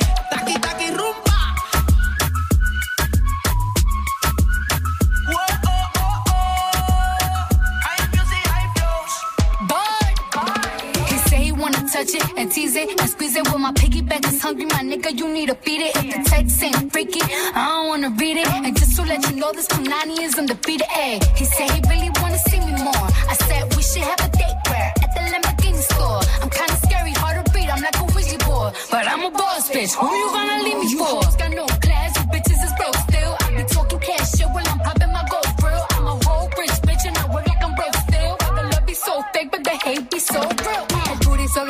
touch 11.91 12.15
it 12.15 12.23
and 12.37 12.49
tease 12.51 12.75
it 12.75 12.89
and 12.89 13.09
squeeze 13.09 13.35
it. 13.35 13.45
Well, 13.47 13.59
my 13.59 13.73
piggyback 13.73 14.25
is 14.27 14.41
hungry, 14.41 14.65
my 14.65 14.81
nigga. 14.91 15.17
You 15.17 15.27
need 15.27 15.49
to 15.49 15.55
feed 15.55 15.81
it. 15.81 15.95
If 15.97 16.07
the 16.15 16.29
text 16.29 16.63
ain't 16.63 16.91
freaky, 16.91 17.19
I 17.21 17.67
don't 17.67 17.87
wanna 17.89 18.09
read 18.11 18.37
it. 18.37 18.47
And 18.47 18.77
just 18.77 18.95
to 18.95 19.01
let 19.03 19.19
you 19.29 19.35
know, 19.35 19.51
this 19.51 19.67
Punani 19.67 20.21
is 20.21 20.37
undefeated. 20.39 20.87
Ay, 20.89 21.19
he 21.35 21.45
said 21.45 21.69
he 21.71 21.81
really 21.91 22.11
wanna 22.21 22.39
see 22.49 22.59
me 22.59 22.73
more. 22.87 23.07
I 23.31 23.35
said 23.47 23.75
we 23.75 23.83
should 23.83 24.03
have 24.03 24.21
a 24.27 24.29
date 24.41 24.57
where 24.69 24.89
at 25.03 25.09
the 25.15 25.21
Lamborghini 25.33 25.83
store. 25.91 26.21
I'm 26.41 26.49
kinda 26.49 26.75
scary, 26.85 27.11
hard 27.11 27.45
to 27.45 27.51
read. 27.53 27.69
I'm 27.69 27.81
like 27.81 27.97
a 27.99 28.05
Ouija 28.15 28.37
board, 28.45 28.73
but 28.89 29.07
I'm 29.11 29.23
a 29.25 29.31
boss 29.31 29.69
bitch. 29.69 29.93
Who 29.99 30.07
you 30.21 30.27
gonna 30.35 30.63
leave 30.63 30.79
me 30.83 30.87
oh, 31.01 31.21
for? 31.21 31.80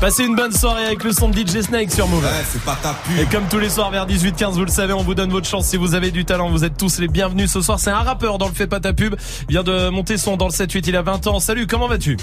Passez 0.00 0.24
une 0.24 0.34
bonne 0.34 0.50
soirée 0.52 0.86
avec 0.86 1.04
le 1.04 1.12
son 1.12 1.28
de 1.28 1.36
DJ 1.36 1.60
Snake 1.60 1.90
sur 1.92 2.08
Move. 2.08 2.26
c'est 2.46 2.62
pas 2.62 2.74
ta 2.82 2.94
pub. 2.94 3.18
Et 3.18 3.26
comme 3.26 3.46
tous 3.50 3.58
les 3.58 3.68
soirs 3.68 3.90
vers 3.90 4.06
18h15, 4.06 4.52
vous 4.52 4.64
le 4.64 4.70
savez, 4.70 4.94
on 4.94 5.02
vous 5.02 5.14
donne 5.14 5.28
votre 5.28 5.46
chance 5.46 5.66
si 5.66 5.76
vous 5.76 5.94
avez 5.94 6.10
du 6.10 6.24
talent. 6.24 6.48
Vous 6.48 6.64
êtes 6.64 6.78
tous 6.78 7.00
les 7.00 7.08
bienvenus 7.08 7.52
ce 7.52 7.60
soir. 7.60 7.78
C'est 7.78 7.90
un 7.90 7.98
rappeur 7.98 8.38
dans 8.38 8.48
le 8.48 8.54
fait 8.54 8.66
pas 8.66 8.80
ta 8.80 8.94
pub. 8.94 9.14
Il 9.50 9.52
vient 9.52 9.62
de 9.62 9.90
monter 9.90 10.16
son 10.16 10.38
dans 10.38 10.46
le 10.46 10.52
7-8, 10.52 10.84
il 10.88 10.96
a 10.96 11.02
20 11.02 11.26
ans. 11.26 11.38
Salut, 11.38 11.66
comment 11.66 11.86
vas-tu? 11.86 12.16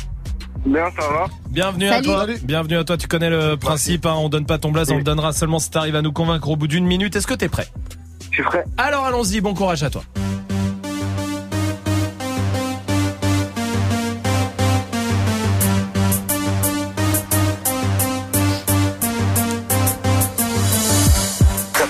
Bien, 0.65 0.85
ça 0.99 1.07
va. 1.07 1.25
Bienvenue 1.51 1.87
Salut. 1.87 2.09
à 2.09 2.25
toi. 2.25 2.27
Bienvenue 2.41 2.77
à 2.77 2.83
toi. 2.83 2.97
Tu 2.97 3.07
connais 3.07 3.29
le 3.29 3.57
principe. 3.57 4.07
Hein, 4.07 4.15
on 4.17 4.29
donne 4.29 4.47
pas 4.47 4.57
ton 4.57 4.71
blaze, 4.71 4.89
on 4.91 4.97
le 4.97 5.03
donnera 5.03 5.31
seulement 5.31 5.59
si 5.59 5.69
t'arrives 5.69 5.95
à 5.95 6.01
nous 6.01 6.11
convaincre 6.11 6.49
au 6.49 6.55
bout 6.55 6.67
d'une 6.67 6.85
minute. 6.85 7.15
Est-ce 7.15 7.27
que 7.27 7.35
t'es 7.35 7.47
prêt? 7.47 7.67
Je 8.31 8.37
suis 8.37 8.43
prêt. 8.43 8.65
Alors 8.77 9.05
allons-y. 9.05 9.39
Bon 9.39 9.53
courage 9.53 9.83
à 9.83 9.91
toi. 9.91 10.01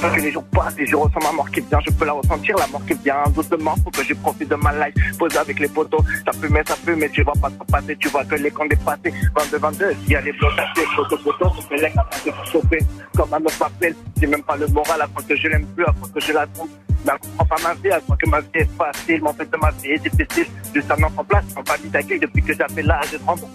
Que 0.09 0.21
les 0.21 0.31
jours 0.31 0.43
passent 0.45 0.77
et 0.77 0.85
je 0.85 0.95
ressens 0.95 1.19
ma 1.21 1.31
mort 1.31 1.49
qui 1.51 1.61
vient. 1.61 1.79
Je 1.85 1.91
peux 1.91 2.05
la 2.05 2.13
ressentir, 2.13 2.55
la 2.57 2.67
mort 2.67 2.85
qui 2.85 2.93
vient 2.93 3.23
doucement. 3.33 3.75
Faut 3.83 3.91
que 3.91 4.03
je 4.03 4.13
profite 4.13 4.49
de 4.49 4.55
ma 4.55 4.71
life. 4.73 5.17
Posé 5.17 5.37
avec 5.37 5.59
les 5.59 5.67
poteaux. 5.67 6.03
Ça 6.25 6.31
fume, 6.33 6.59
ça 6.65 6.75
fume, 6.75 6.99
mais 6.99 7.09
tu 7.09 7.23
vois 7.23 7.33
pas 7.41 7.49
trop 7.49 7.65
passer. 7.65 7.95
Tu 7.97 8.09
vois 8.09 8.25
que 8.25 8.35
les 8.35 8.51
camps 8.51 8.65
dépassés. 8.65 9.13
22, 9.35 9.57
22. 9.57 9.95
Il 10.05 10.11
y 10.11 10.15
a 10.15 10.21
les 10.21 10.31
blocs 10.33 10.55
cassés. 10.55 10.87
Photo, 10.95 11.17
photo. 11.17 11.51
Ça 11.55 11.67
fait 11.67 11.75
les 11.77 11.91
capacités 11.91 12.31
pour 12.31 12.45
chauffer. 12.45 12.79
Comme 13.15 13.33
un 13.33 13.37
autre 13.37 13.63
appel. 13.63 13.95
J'ai 14.19 14.27
même 14.27 14.43
pas 14.43 14.55
le 14.55 14.67
moral 14.67 15.01
à 15.01 15.07
que 15.21 15.35
je 15.35 15.47
l'aime 15.47 15.65
plus, 15.67 15.85
à 15.85 15.93
que 16.13 16.19
je 16.19 16.31
la 16.31 16.45
trompe. 16.47 16.69
Mais 17.05 17.11
elle 17.13 17.19
comprend 17.19 17.45
pas 17.45 17.63
ma 17.63 17.73
vie, 17.75 17.89
elle 17.91 18.01
croit 18.01 18.17
que 18.17 18.29
ma 18.29 18.39
vie 18.41 18.47
est 18.55 18.69
facile. 18.77 19.21
Mais 19.21 19.29
en 19.29 19.33
fait, 19.33 19.49
ma 19.61 19.71
vie 19.71 19.89
est 19.91 19.99
difficile. 19.99 20.47
Juste 20.73 20.91
un 20.91 21.03
enfant 21.03 21.21
en 21.21 21.23
place. 21.23 21.45
En 21.55 21.63
famille 21.63 21.89
d'accueil 21.89 22.19
depuis 22.19 22.41
que 22.41 22.53
j'avais 22.53 22.81
l'âge 22.81 23.11
de 23.11 23.17
30 23.17 23.43
ans. 23.43 23.49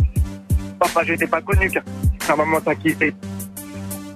Papa, 0.79 1.05
je 1.05 1.15
t'ai 1.15 1.27
pas 1.27 1.41
connu, 1.41 1.71
car 1.71 1.83
sa 2.21 2.37
maman 2.37 2.61
t'a 2.61 2.75
quitté. 2.75 3.15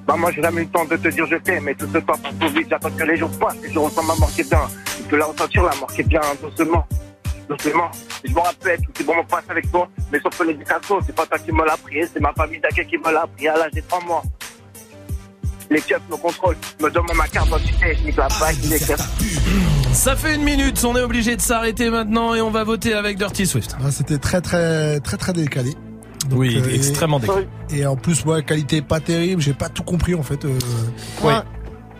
Maman, 0.07 0.31
j'ai 0.31 0.43
jamais 0.43 0.62
eu 0.62 0.65
le 0.65 0.70
temps 0.70 0.85
de 0.85 0.97
te 0.97 1.09
dire 1.09 1.27
je 1.27 1.37
t'aime, 1.37 1.65
mais 1.65 1.74
tout 1.74 1.87
ce 1.93 1.99
temps 1.99 2.16
passe 2.16 2.39
trop 2.39 2.49
vite, 2.51 2.69
j'attends 2.70 2.91
que 2.91 3.03
les 3.05 3.16
jours 3.16 3.31
passent 3.39 3.57
et 3.65 3.73
je 3.73 3.78
ressens 3.78 4.03
ma 4.05 4.15
mort 4.15 4.31
qui 4.33 4.41
est 4.43 4.49
bien. 4.49 4.61
Tu 4.97 5.03
peux 5.05 5.16
la 5.16 5.24
ressentir, 5.27 5.62
la 5.65 5.74
mort 5.77 5.93
qui 5.93 6.01
est 6.01 6.05
bien, 6.05 6.20
doucement, 6.41 6.87
doucement. 7.49 7.91
Et 8.24 8.28
je 8.28 8.35
me 8.35 8.41
rappelle, 8.41 8.78
tout 8.78 8.93
c'est 8.97 9.05
bon, 9.05 9.15
on 9.20 9.24
passe 9.24 9.45
avec 9.49 9.70
toi, 9.70 9.89
mais 10.12 10.20
sauf 10.20 10.39
que 10.39 10.45
l'éducation, 10.45 11.01
c'est 11.05 11.15
pas 11.15 11.27
toi 11.27 11.39
qui 11.39 11.51
me 11.53 11.65
l'a 11.65 11.77
pris, 11.77 12.03
c'est 12.12 12.20
ma 12.20 12.33
famille 12.35 12.61
d'accueil 12.61 12.87
qui 12.87 12.99
me 12.99 13.12
l'a 13.12 13.27
pris 13.37 13.49
à 13.49 13.57
l'âge 13.57 13.73
de 13.73 13.81
3 13.81 14.05
mois. 14.05 14.23
Les 15.69 15.81
keufs 15.81 16.01
me 16.09 16.16
contrôlent, 16.16 16.57
me 16.81 16.89
demandent 16.89 17.16
ma 17.16 17.27
carte 17.27 17.47
d'identité, 17.47 17.97
je 17.99 18.05
nique 18.05 18.16
la 18.16 18.28
bague, 18.39 18.57
les 18.70 18.78
keufs. 18.78 19.01
Ça 19.93 20.15
fait 20.15 20.37
une 20.37 20.45
minute. 20.45 20.85
On 20.85 20.95
est 20.95 21.01
obligé 21.01 21.35
de 21.35 21.41
s'arrêter 21.41 21.91
maintenant 21.91 22.35
et 22.35 22.41
on 22.41 22.51
va 22.51 22.62
voter 22.62 22.93
avec 22.95 23.19
Dirty 23.19 23.47
Swift. 23.47 23.77
Ah, 23.85 23.91
C'était 23.91 24.19
très 24.19 24.41
très 24.41 25.01
très 25.01 25.16
très 25.16 25.33
décalé. 25.33 25.73
Donc, 26.28 26.39
Oui, 26.40 26.57
euh, 26.57 26.74
extrêmement 26.74 27.19
décalé. 27.20 27.47
Et 27.70 27.86
en 27.86 27.97
plus, 27.97 28.24
ouais, 28.24 28.43
qualité 28.43 28.82
pas 28.82 29.01
terrible. 29.01 29.40
J'ai 29.43 29.55
pas 29.55 29.69
tout 29.69 29.82
compris 29.82 30.15
en 30.15 30.23
fait. 30.23 30.44
euh, 30.44 30.59
Ouais. 31.23 31.35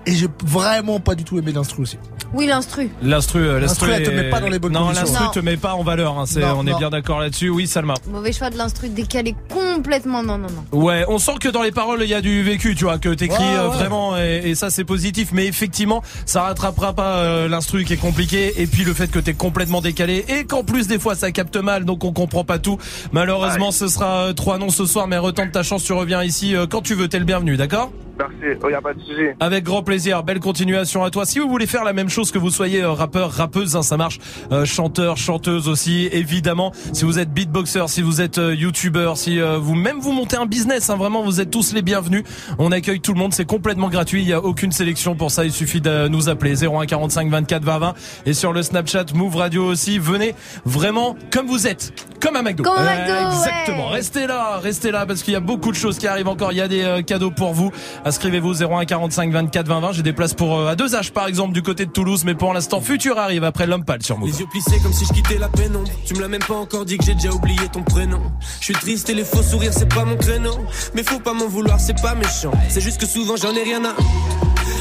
Et 0.07 0.13
j'ai 0.15 0.29
vraiment 0.45 1.01
pas 1.01 1.15
du 1.17 1.25
tout 1.25 1.37
aimé 1.39 1.53
l'instru 1.53 1.83
aussi. 1.83 1.99
Oui, 2.37 2.47
l'instru. 2.47 2.91
L'instru, 3.03 3.41
euh, 3.41 3.59
L'instru, 3.59 3.91
elle 3.91 4.03
te 4.03 4.11
met 4.11 4.29
pas 4.31 4.41
dans 4.41 4.49
les 4.49 4.59
bonnes 4.59 4.73
non, 4.73 4.81
conditions. 4.89 5.05
l'instru 5.07 5.25
Non. 5.25 5.31
te 5.31 5.39
met 5.41 5.57
pas 5.57 5.75
en 5.75 5.83
valeur. 5.83 6.19
Hein, 6.19 6.25
c'est- 6.27 6.41
Non, 6.41 6.57
on 6.59 6.67
est 6.67 6.77
bien 6.79 6.91
d'accord 6.91 7.19
là-dessus. 7.21 7.49
Oui, 7.49 7.67
Salma. 7.67 7.95
Mauvais 8.11 8.33
choix 8.33 8.51
de 8.51 8.59
l'instru 8.59 8.89
décalé 8.91 9.35
complètement. 9.49 10.23
Non, 10.23 10.37
non, 10.39 10.49
non. 10.73 10.79
Ouais, 10.79 11.05
on 11.09 11.19
sent 11.19 11.33
que 11.41 11.49
dans 11.49 11.63
les 11.63 11.73
paroles 11.73 12.01
il 12.03 12.09
y 12.11 12.15
a 12.15 12.21
du 12.21 12.43
vécu, 12.43 12.75
tu 12.75 12.85
vois, 12.85 12.99
que 12.99 13.09
t'écris 13.09 13.43
Ouais, 13.43 13.57
euh, 13.57 13.69
ouais. 13.71 13.77
vraiment 13.77 14.17
et, 14.19 14.43
et 14.45 14.55
ça 14.55 14.69
c'est 14.71 14.85
positif. 14.85 15.31
Mais 15.33 15.47
effectivement, 15.47 16.03
ça 16.27 16.43
rattrapera 16.43 16.93
pas 16.93 17.17
euh, 17.17 17.49
l'instru 17.49 17.85
qui 17.85 17.95
est 17.95 17.97
compliqué 17.97 18.53
et 18.61 18.67
puis 18.67 18.85
le 18.85 18.93
fait 18.93 19.09
que 19.11 19.19
t'es 19.19 19.35
complètement 19.35 19.81
décalé 19.81 20.25
et 20.29 20.45
qu'en 20.45 20.63
plus 20.63 20.87
des 20.89 20.99
fois 20.99 21.15
ça 21.15 21.33
capte 21.33 21.57
mal, 21.57 21.85
donc 21.87 22.05
on 22.05 22.13
comprend 22.13 22.45
pas 22.45 22.59
tout. 22.59 22.77
Malheureusement, 23.13 23.71
ce 23.71 23.89
sera 23.89 24.35
trois 24.35 24.59
noms 24.59 24.71
ce 24.71 24.85
soir, 24.85 25.07
mais 25.09 25.17
retente 25.19 25.53
ta 25.53 25.63
chance, 25.63 25.85
tu 25.85 25.93
reviens 25.95 26.23
ici 26.23 26.55
euh, 26.55 26.67
quand 26.67 26.83
tu 26.83 26.95
veux. 26.95 27.09
T'es 27.09 27.19
le 27.19 27.25
bienvenu, 27.25 27.57
d'accord? 27.57 27.91
Merci, 28.19 28.59
oh, 28.63 28.69
y 28.71 28.75
a 28.75 28.81
pas 28.81 28.95
de. 28.95 29.01
Avec 29.41 29.65
grand 29.65 29.83
plaisir, 29.83 30.23
belle 30.23 30.41
continuation 30.41 31.05
à 31.05 31.11
toi. 31.11 31.27
Si 31.27 31.39
vous 31.39 31.49
voulez 31.49 31.67
faire 31.67 31.85
la 31.85 31.93
même 31.93 32.09
chose 32.09 32.31
que 32.31 32.39
vous 32.39 32.51
soyez 32.51 32.83
euh, 32.83 32.93
rappeur, 32.93 33.31
rappeuse, 33.31 33.77
hein, 33.77 33.83
ça 33.83 33.97
marche. 33.97 34.19
Euh, 34.53 34.65
chanteur, 34.65 35.17
chanteuse 35.17 35.69
aussi, 35.69 36.09
évidemment. 36.13 36.73
Si 36.93 37.05
vous 37.05 37.19
êtes 37.19 37.31
beatboxer, 37.33 37.89
si 37.89 38.01
vous 38.03 38.21
êtes 38.21 38.39
euh, 38.39 38.55
youtubeur, 38.55 39.19
si 39.19 39.41
euh, 39.41 39.59
vous 39.59 39.75
même 39.75 39.99
vous 39.99 40.13
montez 40.13 40.37
un 40.37 40.47
business, 40.47 40.89
hein, 40.89 40.97
vraiment, 40.97 41.23
vous 41.23 41.41
êtes 41.41 41.51
tous 41.51 41.75
les 41.75 41.83
bienvenus. 41.83 42.25
On 42.59 42.73
accueille 42.73 43.01
tout 43.01 43.13
le 43.13 43.19
monde, 43.19 43.35
c'est 43.35 43.45
complètement 43.45 43.89
gratuit. 43.89 44.23
Il 44.23 44.29
y 44.29 44.33
a 44.33 44.43
aucune 44.43 44.73
sélection 44.73 45.15
pour 45.15 45.31
ça. 45.31 45.45
Il 45.45 45.53
suffit 45.53 45.81
de 45.81 46.09
nous 46.09 46.29
appeler 46.29 46.65
01 46.65 46.87
45 46.87 47.29
24 47.29 47.65
20 47.65 47.79
20 47.79 47.95
et 48.27 48.33
sur 48.33 48.53
le 48.53 48.63
Snapchat 48.63 49.07
Move 49.15 49.37
Radio 49.37 49.65
aussi. 49.65 49.99
Venez 49.99 50.35
vraiment 50.65 51.17
comme 51.31 51.47
vous 51.47 51.67
êtes, 51.67 51.93
comme 52.21 52.37
à 52.37 52.43
McDo. 52.43 52.65
Comme 52.65 52.79
à 52.79 52.85
McDo, 52.85 53.31
exactement. 53.31 53.89
ouais. 53.91 53.97
Restez 53.97 54.27
là, 54.27 54.59
restez 54.59 54.91
là 54.91 55.07
parce 55.07 55.23
qu'il 55.23 55.35
y 55.35 55.37
a 55.37 55.41
beaucoup 55.41 55.71
de 55.71 55.77
choses 55.77 55.99
qui 55.99 56.07
arrivent 56.07 56.29
encore. 56.29 56.53
Il 56.53 56.59
y 56.59 56.61
a 56.63 56.69
des 56.69 56.83
euh, 56.83 57.03
cadeaux 57.03 57.31
pour 57.31 57.53
vous. 57.53 57.71
Inscrivez-vous 58.07 58.63
01 58.63 58.85
45 58.85 59.33
24 59.33 59.67
20 59.67 59.81
20. 59.81 59.93
J'ai 59.93 60.03
des 60.05 60.13
places 60.13 60.33
pour 60.33 60.57
euh, 60.57 60.69
à 60.69 60.77
deux 60.77 60.87
H 60.91 61.11
par 61.11 61.27
exemple 61.27 61.53
du 61.53 61.61
côté 61.61 61.87
de 61.87 61.91
Toulouse, 61.91 62.23
mais 62.25 62.37
pour 62.37 62.55
l'instant 62.55 62.81
Futur 62.81 63.19
arrive 63.19 63.43
après 63.43 63.67
l'homme 63.67 63.85
pâle 63.85 64.01
sur 64.05 64.17
Move. 64.17 64.29
Les 64.29 64.39
yeux 64.39 64.47
plissés 64.47 64.79
comme 64.81 64.93
si 64.93 65.05
je 65.07 65.13
quittais 65.13 65.39
la 65.39 65.49
pénombre. 65.49 65.91
Tu 66.05 66.15
me 66.15 66.21
l'as 66.21 66.29
même 66.29 66.45
pas 66.45 66.55
encore 66.55 66.85
dit 66.85 66.99
que 66.99 67.05
j'ai 67.05 67.15
déjà 67.15 67.33
oublié 67.33 67.69
ton 67.73 67.83
prénom. 67.83 68.21
Je 68.61 68.67
suis 68.67 68.75
triste 68.75 69.11
et 69.11 69.15
les 69.15 69.25
faux 69.25 69.43
sourires, 69.43 69.73
c'est 69.75 69.93
pas 69.93 70.05
mon 70.05 70.17
créneau. 70.17 70.57
Mais 70.95 71.03
faut 71.03 71.19
pas 71.19 71.33
m'en 71.33 71.49
vouloir, 71.49 71.81
c'est 71.81 72.01
pas 72.01 72.15
méchant. 72.15 72.53
C'est 72.69 72.81
juste 72.81 73.01
que 73.01 73.07
souvent 73.07 73.35
j'en 73.35 73.53
ai 73.57 73.65
rien 73.65 73.85
à. 73.85 73.97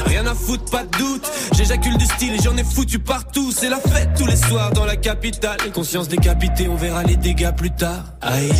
Rien 0.04 0.24
à 0.24 0.34
foutre, 0.34 0.70
pas 0.70 0.84
de 0.84 0.96
doute. 0.96 1.28
J'éjacule 1.52 1.98
du 1.98 2.04
style 2.04 2.32
et 2.32 2.38
j'en 2.38 2.56
ai 2.56 2.62
foutu 2.62 3.00
partout. 3.00 3.50
C'est 3.50 3.70
la 3.70 3.80
fête 3.80 4.10
tous 4.16 4.26
les 4.26 4.36
soirs 4.36 4.70
dans 4.70 4.84
la 4.84 4.94
capitale. 4.94 5.58
Conscience 5.74 6.06
décapitée, 6.06 6.68
on 6.68 6.76
verra 6.76 7.02
les 7.02 7.16
dégâts 7.16 7.50
plus 7.56 7.72
tard. 7.72 8.04
Aïe. 8.20 8.52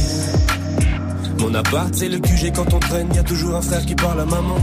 Mon 1.38 1.54
appart, 1.54 1.94
c'est 1.94 2.08
le 2.08 2.18
QG 2.18 2.52
quand 2.54 2.72
on 2.72 2.78
traîne. 2.78 3.08
Y 3.14 3.18
a 3.18 3.22
toujours 3.22 3.54
un 3.54 3.62
frère 3.62 3.84
qui 3.84 3.94
parle 3.94 4.20
à 4.20 4.24
maman. 4.24 4.56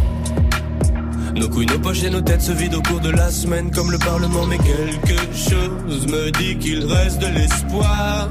Nos 1.36 1.50
couilles, 1.50 1.66
nos 1.66 1.80
poches 1.80 2.04
et 2.04 2.10
nos 2.10 2.22
têtes 2.22 2.42
se 2.42 2.52
vident 2.52 2.78
au 2.78 2.82
cours 2.82 3.00
de 3.00 3.10
la 3.10 3.32
semaine 3.32 3.72
comme 3.72 3.92
le 3.92 3.98
Parlement. 3.98 4.46
Mais 4.46 4.58
quelque 4.58 5.18
chose 5.34 6.08
me 6.08 6.32
dit 6.32 6.58
qu'il 6.58 6.86
reste 6.86 7.20
de 7.20 7.28
l'espoir. 7.28 8.30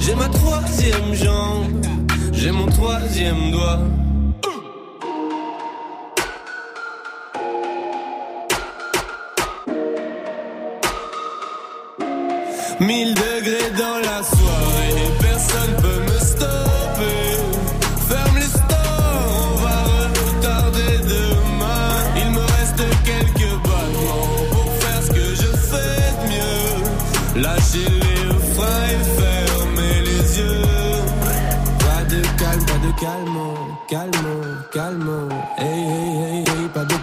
J'ai 0.00 0.14
ma 0.14 0.28
troisième 0.28 1.14
jambe, 1.14 1.86
j'ai 2.32 2.50
mon 2.50 2.66
troisième 2.66 3.52
doigt. 3.52 3.78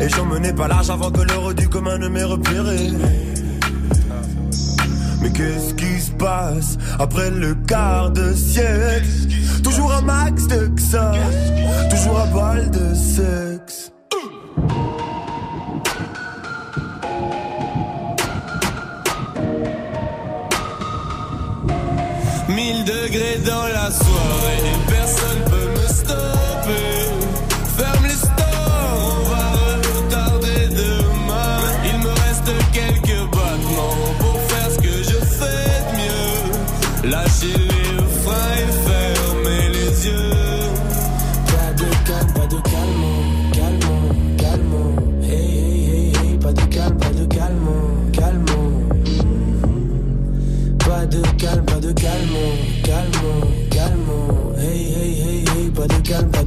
et 0.00 0.08
j'emmenais 0.08 0.52
pas 0.52 0.68
large 0.68 0.90
avant 0.90 1.10
que 1.10 1.22
l'heure 1.22 1.54
du 1.54 1.68
commun 1.68 1.98
ne 1.98 2.08
m'ait 2.08 2.24
repéré. 2.24 2.90
Mais 5.22 5.30
qu'est-ce 5.30 5.74
qui 5.74 6.00
se 6.00 6.10
passe 6.12 6.76
après 6.98 7.30
le 7.30 7.54
quart 7.66 8.10
de 8.10 8.34
siècle? 8.34 9.08
Toujours 9.62 9.92
un 9.92 10.02
max 10.02 10.46
de 10.46 10.66
xa, 10.76 11.12
toujours 11.88 12.20
un 12.20 12.26
bal 12.34 12.70
de 12.70 12.94
sexe. 12.94 13.92
Mille 22.48 22.84
degrés 22.84 23.38
dans 23.46 23.66
la 23.68 23.90
soirée 23.90 24.60
et 24.66 24.90
personne 24.90 25.44
peut 25.46 25.70
me 25.80 25.86
stopper. 25.88 26.53
Hey, 56.06 56.24
pas 56.30 56.43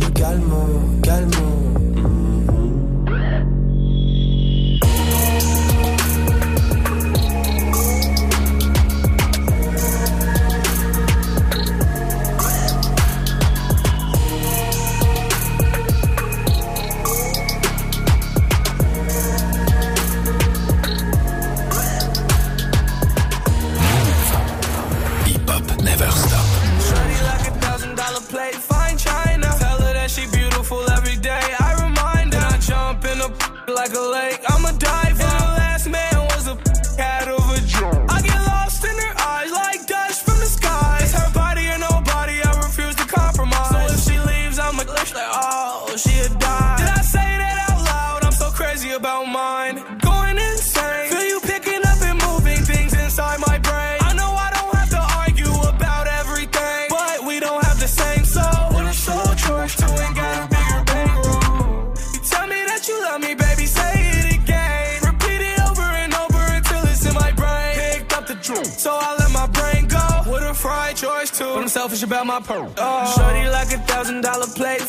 about 72.04 72.26
my 72.26 72.40
pearl. 72.40 72.72
Oh. 72.78 73.16
Shorty 73.16 73.50
like 73.50 73.72
a 73.74 73.80
thousand 73.80 74.22
dollar 74.22 74.48
plate, 74.48 74.82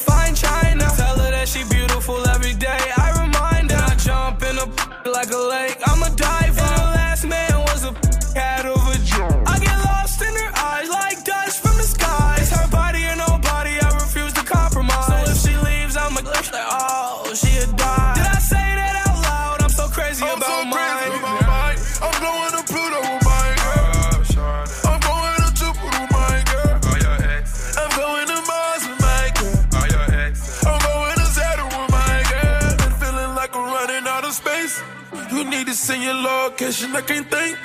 I 36.68 37.00
can't 37.00 37.30
think. 37.30 37.56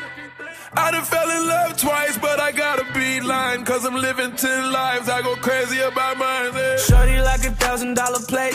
I 0.78 0.90
done 0.92 1.04
fell 1.04 1.30
in 1.30 1.46
love 1.46 1.76
twice, 1.78 2.18
but 2.18 2.40
I 2.40 2.54
gotta 2.54 2.86
be 2.94 3.20
lying. 3.20 3.66
Cause 3.66 3.84
I'm 3.84 3.96
living 3.96 4.34
ten 4.38 4.72
lives. 4.72 5.10
I 5.10 5.22
go 5.22 5.36
crazy 5.36 5.80
about 5.82 6.18
mine. 6.18 6.54
yeah. 6.56 6.78
Shorty 6.78 7.20
like 7.20 7.44
a 7.44 7.52
thousand 7.52 7.96
dollar 7.96 8.20
plate, 8.30 8.54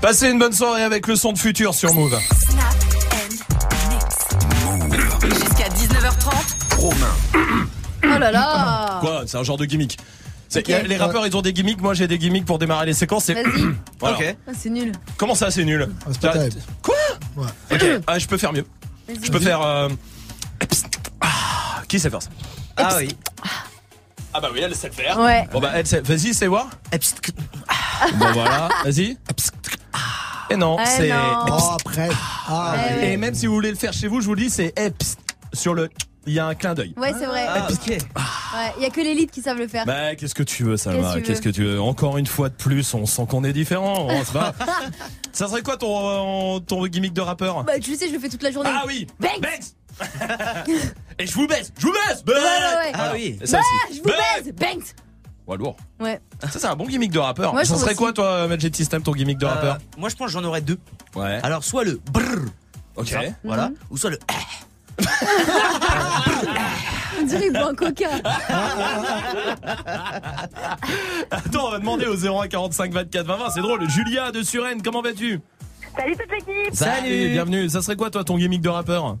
Passez 0.00 0.30
une 0.30 0.38
bonne 0.38 0.52
soirée 0.52 0.82
avec 0.82 1.06
le 1.06 1.16
son 1.16 1.32
de 1.32 1.38
futur 1.38 1.74
sur 1.74 1.92
Move. 1.94 2.18
Jusqu'à 5.22 5.68
19h30. 5.68 6.76
Romain. 6.78 7.14
Oh 8.04 8.18
là 8.18 8.30
là 8.32 8.98
Quoi 9.00 9.22
C'est 9.26 9.36
un 9.36 9.42
genre 9.42 9.56
de 9.58 9.64
gimmick. 9.64 9.98
Les 10.54 10.96
rappeurs 10.96 11.26
ils 11.26 11.36
ont 11.36 11.42
des 11.42 11.52
gimmicks, 11.52 11.80
moi 11.80 11.94
j'ai 11.94 12.06
des 12.06 12.18
gimmicks 12.18 12.44
pour 12.44 12.58
démarrer 12.58 12.86
les 12.86 12.92
séquences. 12.94 13.24
c'est- 13.24 13.34
Vas-y. 13.34 13.64
Voilà. 14.00 14.18
Ah, 14.46 14.52
c'est 14.58 14.70
nul. 14.70 14.92
Comment 15.16 15.34
ça 15.34 15.50
c'est 15.50 15.64
nul 15.64 15.88
pas 16.20 16.32
terrible. 16.32 16.60
Quoi 16.82 16.94
Ok, 17.70 17.84
ah, 18.06 18.18
je 18.18 18.26
peux 18.26 18.36
faire 18.38 18.52
mieux. 18.52 18.66
Je 19.08 19.30
peux 19.30 19.38
faire. 19.40 19.62
euh, 19.62 19.88
Ah, 21.20 21.82
qui 21.88 22.00
sait 22.00 22.10
faire 22.10 22.22
ça 22.22 22.30
Ah 22.76 22.94
oui. 22.98 23.08
Ah 24.34 24.40
bah 24.40 24.48
oui, 24.52 24.60
elle 24.62 24.74
sait 24.74 24.88
le 24.88 24.94
faire. 24.94 25.18
Ouais. 25.20 25.46
Bon 25.52 25.60
bah 25.60 25.72
elle 25.74 25.86
sait. 25.86 26.00
Vas-y, 26.00 26.32
c'est 26.34 26.46
voir. 26.46 26.68
Bon 28.16 28.32
voilà, 28.32 28.68
vas-y. 28.84 29.16
Et 30.50 30.56
non, 30.56 30.76
Ah, 30.78 30.84
c'est. 30.86 31.08
non. 31.08 31.44
Oh, 31.48 31.76
après. 31.80 32.08
Ah, 32.48 32.74
ouais. 32.98 33.12
Et 33.12 33.16
même 33.16 33.34
si 33.34 33.46
vous 33.46 33.54
voulez 33.54 33.70
le 33.70 33.76
faire 33.76 33.92
chez 33.92 34.06
vous, 34.08 34.20
je 34.20 34.26
vous 34.26 34.34
le 34.34 34.42
dis, 34.42 34.50
c'est 34.50 34.72
eh, 34.76 34.90
psst, 34.90 35.18
sur 35.52 35.74
le. 35.74 35.88
Il 36.24 36.34
y 36.34 36.38
a 36.38 36.46
un 36.46 36.54
clin 36.54 36.74
d'œil. 36.74 36.94
Ouais, 36.96 37.12
c'est 37.18 37.26
vrai. 37.26 37.44
Ah. 37.48 37.66
Ouais, 37.68 38.72
il 38.76 38.82
y 38.84 38.86
a 38.86 38.90
que 38.90 39.00
l'élite 39.00 39.32
qui 39.32 39.42
savent 39.42 39.58
le 39.58 39.66
faire. 39.66 39.84
Bah, 39.86 40.14
qu'est-ce 40.14 40.36
que 40.36 40.44
tu 40.44 40.62
veux, 40.62 40.72
Qu'est-ce 40.72 40.84
Salma 40.84 41.20
Qu'est-ce 41.20 41.42
que 41.42 41.48
tu 41.48 41.64
veux? 41.64 41.80
Encore 41.80 42.16
une 42.16 42.26
fois 42.28 42.48
de 42.48 42.54
plus, 42.54 42.94
on 42.94 43.06
sent 43.06 43.26
qu'on 43.28 43.42
est 43.42 43.52
différent. 43.52 44.06
on 44.08 44.24
se 44.24 44.32
bat. 44.32 44.54
Ça 45.32 45.48
serait 45.48 45.62
quoi 45.62 45.76
ton, 45.78 46.60
ton 46.60 46.86
gimmick 46.86 47.12
de 47.12 47.22
rappeur? 47.22 47.64
Bah, 47.64 47.78
tu 47.80 47.90
le 47.92 47.96
sais, 47.96 48.06
je 48.08 48.12
le 48.12 48.20
fais 48.20 48.28
toute 48.28 48.42
la 48.42 48.52
journée. 48.52 48.70
Ah 48.72 48.84
oui 48.86 49.06
Banks 49.18 49.40
Banks 49.40 50.68
Et 51.18 51.26
je 51.26 51.32
vous 51.34 51.46
baisse 51.48 51.72
Je 51.78 51.86
vous 51.86 51.92
baisse 51.92 52.22
Ouais, 52.26 52.34
ouais, 52.34 52.40
ouais. 52.86 52.92
Ah 52.94 53.10
oui. 53.14 53.38
Ça 53.44 53.58
Bah, 53.58 53.64
je 53.90 53.96
vous 53.98 54.04
baise 54.04 54.54
Banks 54.54 54.94
Ouais, 55.46 55.56
lourd. 55.56 55.76
Ouais. 56.00 56.20
Ça, 56.40 56.58
c'est 56.58 56.66
un 56.66 56.76
bon 56.76 56.86
gimmick 56.86 57.10
de 57.10 57.18
rappeur. 57.18 57.54
Ça 57.58 57.64
serait 57.64 57.86
aussi. 57.90 57.96
quoi, 57.96 58.12
toi, 58.12 58.46
Magic 58.46 58.74
System, 58.76 59.02
ton 59.02 59.12
gimmick 59.12 59.38
de 59.38 59.46
Euh, 59.46 59.48
rappeur 59.48 59.78
moi, 59.98 60.08
je 60.08 60.14
pense 60.16 60.26
que 60.28 60.32
j'en 60.32 60.44
aurais 60.44 60.60
deux. 60.60 60.78
Ouais. 61.16 61.40
Alors, 61.42 61.64
soit 61.64 61.84
le 61.84 62.00
brrr, 62.12 62.46
Ok. 62.96 63.08
ça, 63.08 63.20
voilà, 63.44 63.68
Mhm. 63.70 63.74
ou 63.90 63.96
soit 63.96 64.10
le 64.10 64.18
On 67.20 67.24
dirait 67.24 67.42
qu'il 67.42 67.52
boit 67.52 67.70
un 67.70 67.74
coca. 67.74 68.08
Attends, 71.30 71.66
on 71.68 71.70
va 71.70 71.78
demander 71.78 72.06
au 72.06 72.16
01 72.16 72.48
45 72.48 72.92
24 72.92 73.26
20 73.26 73.36
20. 73.36 73.50
C'est 73.50 73.60
drôle. 73.62 73.88
Julia 73.88 74.30
de 74.32 74.42
Suresnes, 74.42 74.82
comment 74.82 75.02
vas-tu? 75.02 75.40
Salut 75.96 76.16
toute 76.16 76.30
l'équipe 76.30 76.74
Salut, 76.74 77.28
bienvenue. 77.30 77.68
Ça 77.68 77.82
serait 77.82 77.96
quoi, 77.96 78.10
toi, 78.10 78.24
ton 78.24 78.38
gimmick 78.38 78.60
de 78.62 78.68
rappeur? 78.68 79.16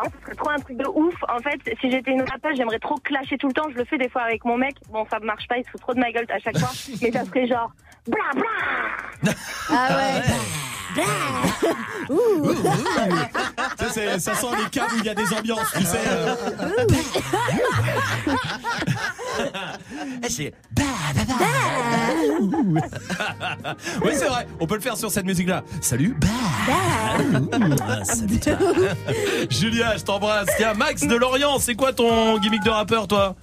Ah, 0.00 0.08
ce 0.14 0.22
serait 0.22 0.34
trop 0.36 0.50
un 0.50 0.58
truc 0.58 0.76
de 0.76 0.86
ouf. 0.86 1.14
En 1.28 1.38
fait, 1.38 1.58
si 1.80 1.90
j'étais 1.90 2.12
une 2.12 2.22
rappeuse, 2.22 2.56
j'aimerais 2.56 2.78
trop 2.78 2.94
clasher 2.96 3.36
tout 3.36 3.48
le 3.48 3.52
temps. 3.52 3.68
Je 3.70 3.78
le 3.78 3.84
fais 3.84 3.98
des 3.98 4.08
fois 4.08 4.22
avec 4.22 4.44
mon 4.44 4.56
mec. 4.56 4.76
Bon, 4.90 5.04
ça 5.10 5.18
marche 5.18 5.48
pas, 5.48 5.58
il 5.58 5.64
se 5.64 5.70
fout 5.70 5.80
trop 5.80 5.94
de 5.94 5.98
ma 5.98 6.12
gueule 6.12 6.26
à 6.28 6.38
chaque 6.38 6.56
fois. 6.56 6.70
Mais 7.02 7.10
ça 7.10 7.24
serait 7.24 7.46
genre... 7.48 7.72
Bla 8.06 8.30
bla 8.34 9.32
Ah 9.70 9.88
ouais. 9.96 10.22
Ouh. 12.10 12.54
Tu 13.78 13.84
sais, 13.84 13.90
c'est- 13.92 14.18
ça 14.20 14.34
sent 14.34 14.46
les 14.62 14.70
câbles 14.70 14.94
où 14.94 14.98
il 14.98 15.04
y 15.04 15.08
a 15.10 15.14
des 15.14 15.32
ambiances, 15.34 15.70
tu 15.76 15.84
sais. 15.84 15.98
euh. 16.08 16.34
Eh, 20.24 20.28
c'est 20.28 20.52
oui, 24.04 24.10
c'est 24.14 24.26
vrai. 24.26 24.46
On 24.60 24.66
peut 24.66 24.74
le 24.74 24.80
faire 24.80 24.96
sur 24.96 25.10
cette 25.10 25.24
musique-là. 25.26 25.62
Salut. 25.80 26.16
Ah, 26.68 28.04
salut. 28.04 28.40
Julia, 29.50 29.96
je 29.96 30.04
t'embrasse. 30.04 30.48
Tiens, 30.56 30.74
Max 30.74 31.02
de 31.06 31.14
Lorient, 31.14 31.58
c'est 31.58 31.74
quoi 31.74 31.92
ton 31.92 32.38
gimmick 32.38 32.62
de 32.64 32.70
rappeur, 32.70 33.06
toi? 33.06 33.36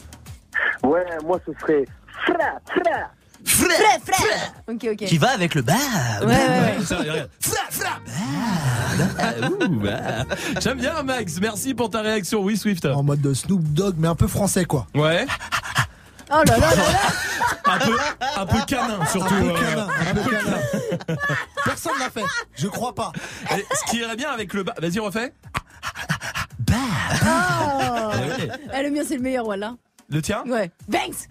Ouais, 0.84 1.06
moi 1.24 1.40
ce 1.46 1.52
serait 1.62 1.86
Fra, 2.26 2.36
fra. 2.68 3.10
Frère, 3.46 4.00
frère. 4.04 4.54
Ok, 4.68 4.88
ok. 4.92 5.06
Qui 5.06 5.18
va 5.18 5.30
avec 5.30 5.56
le 5.56 5.62
bah. 5.62 5.74
Ouais, 6.22 6.26
ouais, 6.26 6.36
ouais. 6.36 6.86
Ça, 6.86 6.98
regarde. 6.98 7.30
Fra, 7.40 7.62
fra. 7.70 8.00
Ah, 9.20 9.50
ouh, 9.50 9.84
ah. 9.88 10.26
J'aime 10.60 10.80
bien, 10.80 11.04
Max. 11.04 11.40
Merci 11.40 11.74
pour 11.74 11.90
ta 11.90 12.02
réaction. 12.02 12.42
Oui, 12.42 12.58
Swift. 12.58 12.86
En 12.86 13.04
mode 13.04 13.22
de 13.22 13.34
Snoop 13.34 13.62
Dogg, 13.62 13.96
mais 13.98 14.08
un 14.08 14.16
peu 14.16 14.28
français, 14.28 14.66
quoi. 14.66 14.88
Ouais. 14.96 15.26
Oh 16.32 16.42
là 16.48 16.58
là 16.58 16.58
là 16.58 16.76
là. 16.76 17.00
Un 17.66 17.78
peu, 17.78 17.98
un 18.38 18.46
peu 18.48 18.58
canin, 18.66 19.06
surtout. 19.06 19.34
Un 19.34 19.42
peu 19.42 19.50
euh, 19.50 19.60
canin, 19.60 19.88
un 20.00 20.14
peu 20.16 20.32
canin. 20.32 21.18
Personne 21.64 21.94
l'a 22.00 22.10
fait. 22.10 22.24
Je 22.56 22.68
crois 22.68 22.96
pas. 22.96 23.12
Et 23.56 23.66
ce 23.76 23.92
qui 23.92 23.98
irait 23.98 24.16
bien 24.16 24.32
avec 24.32 24.54
le 24.54 24.64
bas. 24.64 24.74
Vas-y, 24.82 25.00
refais. 25.00 25.34
Oh. 26.72 28.12
Ouais. 28.12 28.50
Eh, 28.74 28.84
le 28.84 28.90
mien, 28.90 29.04
c'est 29.08 29.18
le 29.18 29.22
meilleur, 29.22 29.46
voilà. 29.46 29.76
Le 30.10 30.22
tien? 30.22 30.44
Ouais. 30.48 30.72
Banks. 30.88 31.30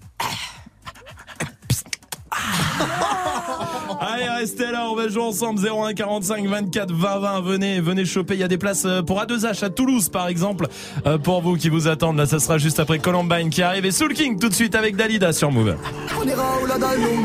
Allez, 4.01 4.29
restez 4.29 4.71
là, 4.71 4.89
on 4.91 4.97
va 4.97 5.09
jouer 5.09 5.23
ensemble 5.23 5.61
01 5.61 5.95
45 5.95 6.47
24 6.47 6.93
20 6.93 7.19
20. 7.19 7.41
Venez, 7.43 7.81
venez 7.81 8.05
choper. 8.05 8.35
Il 8.35 8.41
y 8.41 8.45
a 8.45 8.49
des 8.49 8.59
places 8.59 8.85
euh, 8.85 9.03
pour 9.03 9.21
A2H 9.21 9.65
à 9.65 9.71
Toulouse, 9.71 10.09
par 10.09 10.29
exemple, 10.29 10.67
euh, 11.07 11.19
pour 11.19 11.41
vous 11.43 11.57
qui 11.57 11.69
vous 11.69 11.89
attendent. 11.89 12.17
Là, 12.17 12.27
ça 12.27 12.39
sera 12.39 12.59
juste 12.59 12.81
après 12.81 12.99
Columbine 12.99 13.51
qui 13.51 13.63
arrive 13.63 13.85
et 13.87 13.93
Soul 13.93 14.15
King 14.15 14.39
tout 14.39 14.49
de 14.49 14.55
suite 14.55 14.75
avec 14.75 14.97
Dalida 14.97 15.33
sur 15.33 15.51
Move. 15.51 15.77
On 16.21 16.29
ira 16.29 16.45
où 16.63 16.67
la 16.67 16.79
nous 16.79 17.25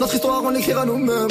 Notre 0.00 0.14
histoire 0.14 0.42
on 0.44 0.50
l'écrira 0.50 0.84
nous-mêmes 0.84 1.28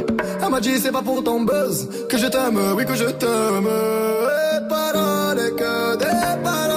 c'est 0.80 0.92
pas 0.92 1.02
pour 1.02 1.24
ton 1.24 1.42
buzz 1.42 1.90
Que 2.10 2.18
je 2.18 2.28
t'aime, 2.28 2.60
oui 2.76 2.86
que 2.86 2.96
je 2.96 3.06
t'aime 3.06 3.68
Et 3.68 4.70
paroles 4.70 5.56
que 5.56 5.98
des 5.98 6.44
paroles 6.44 6.77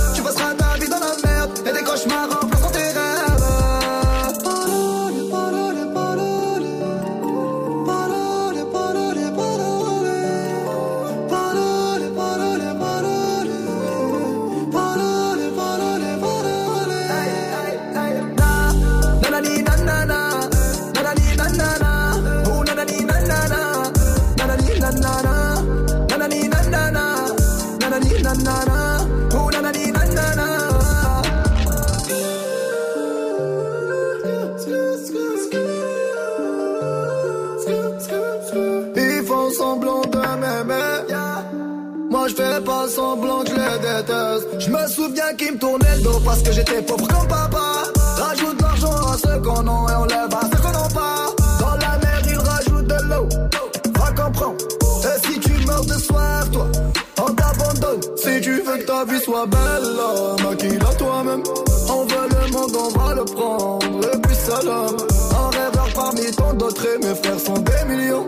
je 42.31 42.35
fais 42.35 42.61
pas 42.61 42.87
semblant 42.87 43.41
que 43.41 43.49
je 43.49 43.55
les 43.55 43.79
déteste. 43.79 44.47
Je 44.59 44.69
me 44.69 44.87
souviens 44.87 45.33
qu'ils 45.37 45.53
me 45.53 45.57
tournaient 45.57 45.95
le 45.97 46.01
dos 46.01 46.19
Parce 46.23 46.41
que 46.41 46.51
j'étais 46.51 46.81
pauvre 46.81 47.07
comme 47.07 47.27
papa. 47.27 47.83
Rajoute 48.17 48.61
l'argent 48.61 48.95
à 49.11 49.17
ceux 49.17 49.39
qu'on 49.41 49.67
a 49.67 49.91
Et 49.91 49.95
on 49.95 50.05
lève 50.05 50.33
à 50.33 50.41
ceux 50.41 50.61
qu'on 50.61 50.71
n'a 50.71 50.87
pas 50.93 51.25
Dans 51.59 51.75
la 51.75 51.97
mer 51.97 52.21
ils 52.27 52.37
rajoutent 52.37 52.87
de 52.87 53.09
l'eau. 53.09 53.27
Va 53.99 54.23
comprendre. 54.23 54.55
Et 55.03 55.27
si 55.27 55.39
tu 55.39 55.65
meurs 55.65 55.85
de 55.85 55.93
soif 55.93 56.51
toi 56.51 56.67
On 57.19 57.33
t'abandonne. 57.33 58.01
Si 58.15 58.41
tu 58.41 58.61
veux 58.61 58.77
que 58.77 58.85
ta 58.85 59.03
vie 59.05 59.19
soit 59.19 59.47
belle 59.47 60.43
Maquille-la 60.43 60.93
toi-même. 60.95 61.43
On 61.89 62.05
veut 62.05 62.29
le 62.29 62.51
monde 62.51 62.75
on 62.75 62.97
va 62.97 63.15
le 63.15 63.25
prendre. 63.25 64.13
Et 64.13 64.17
puis 64.21 64.35
salam 64.35 64.95
Un 65.37 65.49
rêveur 65.49 65.89
parmi 65.93 66.31
tant 66.31 66.53
d'autres 66.53 66.85
Et 66.85 67.05
mes 67.05 67.15
frères 67.15 67.39
sont 67.39 67.59
des 67.59 67.93
millions 67.93 68.27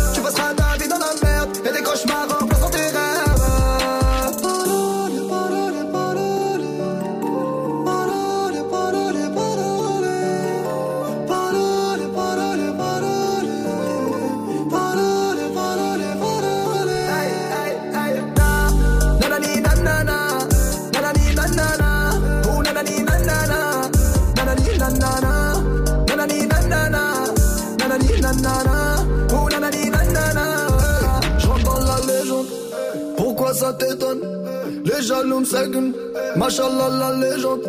Les 35.41 35.47
jaloux 35.47 35.63
me 35.63 35.63
seguent. 35.65 35.93
Machallah 36.35 36.89
la 36.99 37.15
légende. 37.15 37.61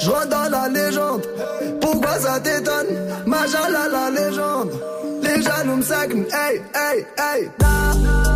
Je 0.00 0.28
dans 0.28 0.50
la 0.50 0.68
légende. 0.68 1.22
Pourquoi 1.80 2.18
ça 2.18 2.40
t'étonne? 2.40 2.86
Machallah 3.26 3.88
la 3.90 4.10
légende. 4.10 4.70
Les 5.22 5.40
jaloux 5.40 5.76
me. 5.76 6.26
Hey, 6.32 6.60
hey, 6.74 7.06
hey. 7.16 7.50
Na, 7.60 7.94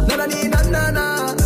nanani, 0.08 0.48
nanana. 0.48 0.92
Nanani, 0.92 1.45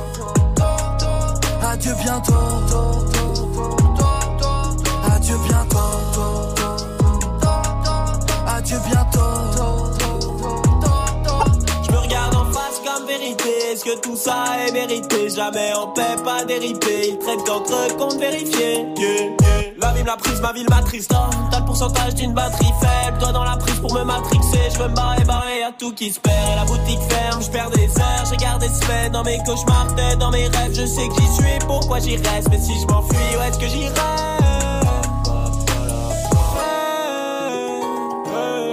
Adieu 1.81 1.95
bientôt. 1.95 2.33
Adieu 5.11 5.37
bientôt. 5.47 5.79
Adieu 8.45 8.79
bientôt. 8.87 9.40
Est-ce 13.83 13.95
que 13.95 13.99
tout 13.99 14.15
ça 14.15 14.45
est 14.67 14.71
mérité 14.73 15.27
Jamais 15.29 15.73
en 15.73 15.87
paix, 15.87 16.15
pas 16.23 16.45
déripé. 16.45 17.09
Ils 17.09 17.17
traitent 17.17 17.47
d'entre 17.47 17.97
compte 17.97 18.19
vérifié. 18.19 18.85
Yeah, 18.95 19.23
yeah. 19.41 19.73
La 19.81 19.91
vie 19.93 20.03
me 20.03 20.05
l'a 20.05 20.17
prise, 20.17 20.39
ma 20.39 20.53
ville 20.53 20.67
m'attriste. 20.69 21.11
Oh, 21.15 21.31
T'as 21.49 21.61
le 21.61 21.65
pourcentage 21.65 22.13
d'une 22.13 22.33
batterie 22.33 22.71
faible. 22.79 23.17
Toi 23.17 23.31
dans 23.31 23.43
la 23.43 23.57
prise 23.57 23.79
pour 23.79 23.91
me 23.95 24.03
matrixer. 24.03 24.69
Je 24.71 24.77
veux 24.77 24.87
me 24.87 24.93
barrer, 24.93 25.23
barrer, 25.23 25.59
y'a 25.61 25.71
tout 25.71 25.93
qui 25.93 26.11
se 26.11 26.19
perd. 26.19 26.35
Et 26.51 26.55
la 26.57 26.65
boutique 26.65 27.01
ferme, 27.09 27.41
je 27.41 27.49
perds 27.49 27.71
des 27.71 27.87
heures. 27.87 28.25
J'ai 28.29 28.37
gardé 28.37 28.67
semaines 28.67 29.13
dans 29.13 29.23
mes 29.23 29.39
cauchemars, 29.39 29.87
peut-être 29.95 30.19
dans 30.19 30.29
mes 30.29 30.47
rêves. 30.47 30.75
Je 30.75 30.85
sais 30.85 31.07
que 31.07 31.15
j'y 31.15 31.33
suis, 31.33 31.59
pourquoi 31.65 31.97
j'y 31.97 32.17
reste? 32.17 32.49
Mais 32.51 32.59
si 32.59 32.79
je 32.79 32.85
m'enfuis, 32.85 33.17
où 33.35 33.41
est-ce 33.41 33.57
que 33.57 33.67
j'irai? 33.67 34.40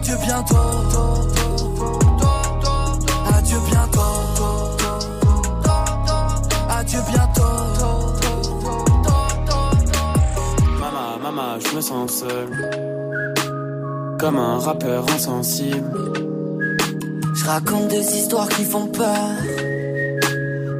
Adieu 0.00 0.16
bientôt. 0.16 0.56
Adieu 3.36 3.58
bientôt. 3.68 4.00
Adieu 6.70 7.00
bientôt. 7.10 7.42
Mama, 10.80 11.18
mama, 11.22 11.58
je 11.58 11.76
me 11.76 11.80
sens 11.82 12.12
seul. 12.12 12.48
Comme 14.18 14.38
un 14.38 14.58
rappeur 14.58 15.04
insensible. 15.14 16.12
Je 17.34 17.44
raconte 17.44 17.88
des 17.88 18.16
histoires 18.16 18.48
qui 18.48 18.64
font 18.64 18.86
peur. 18.86 19.28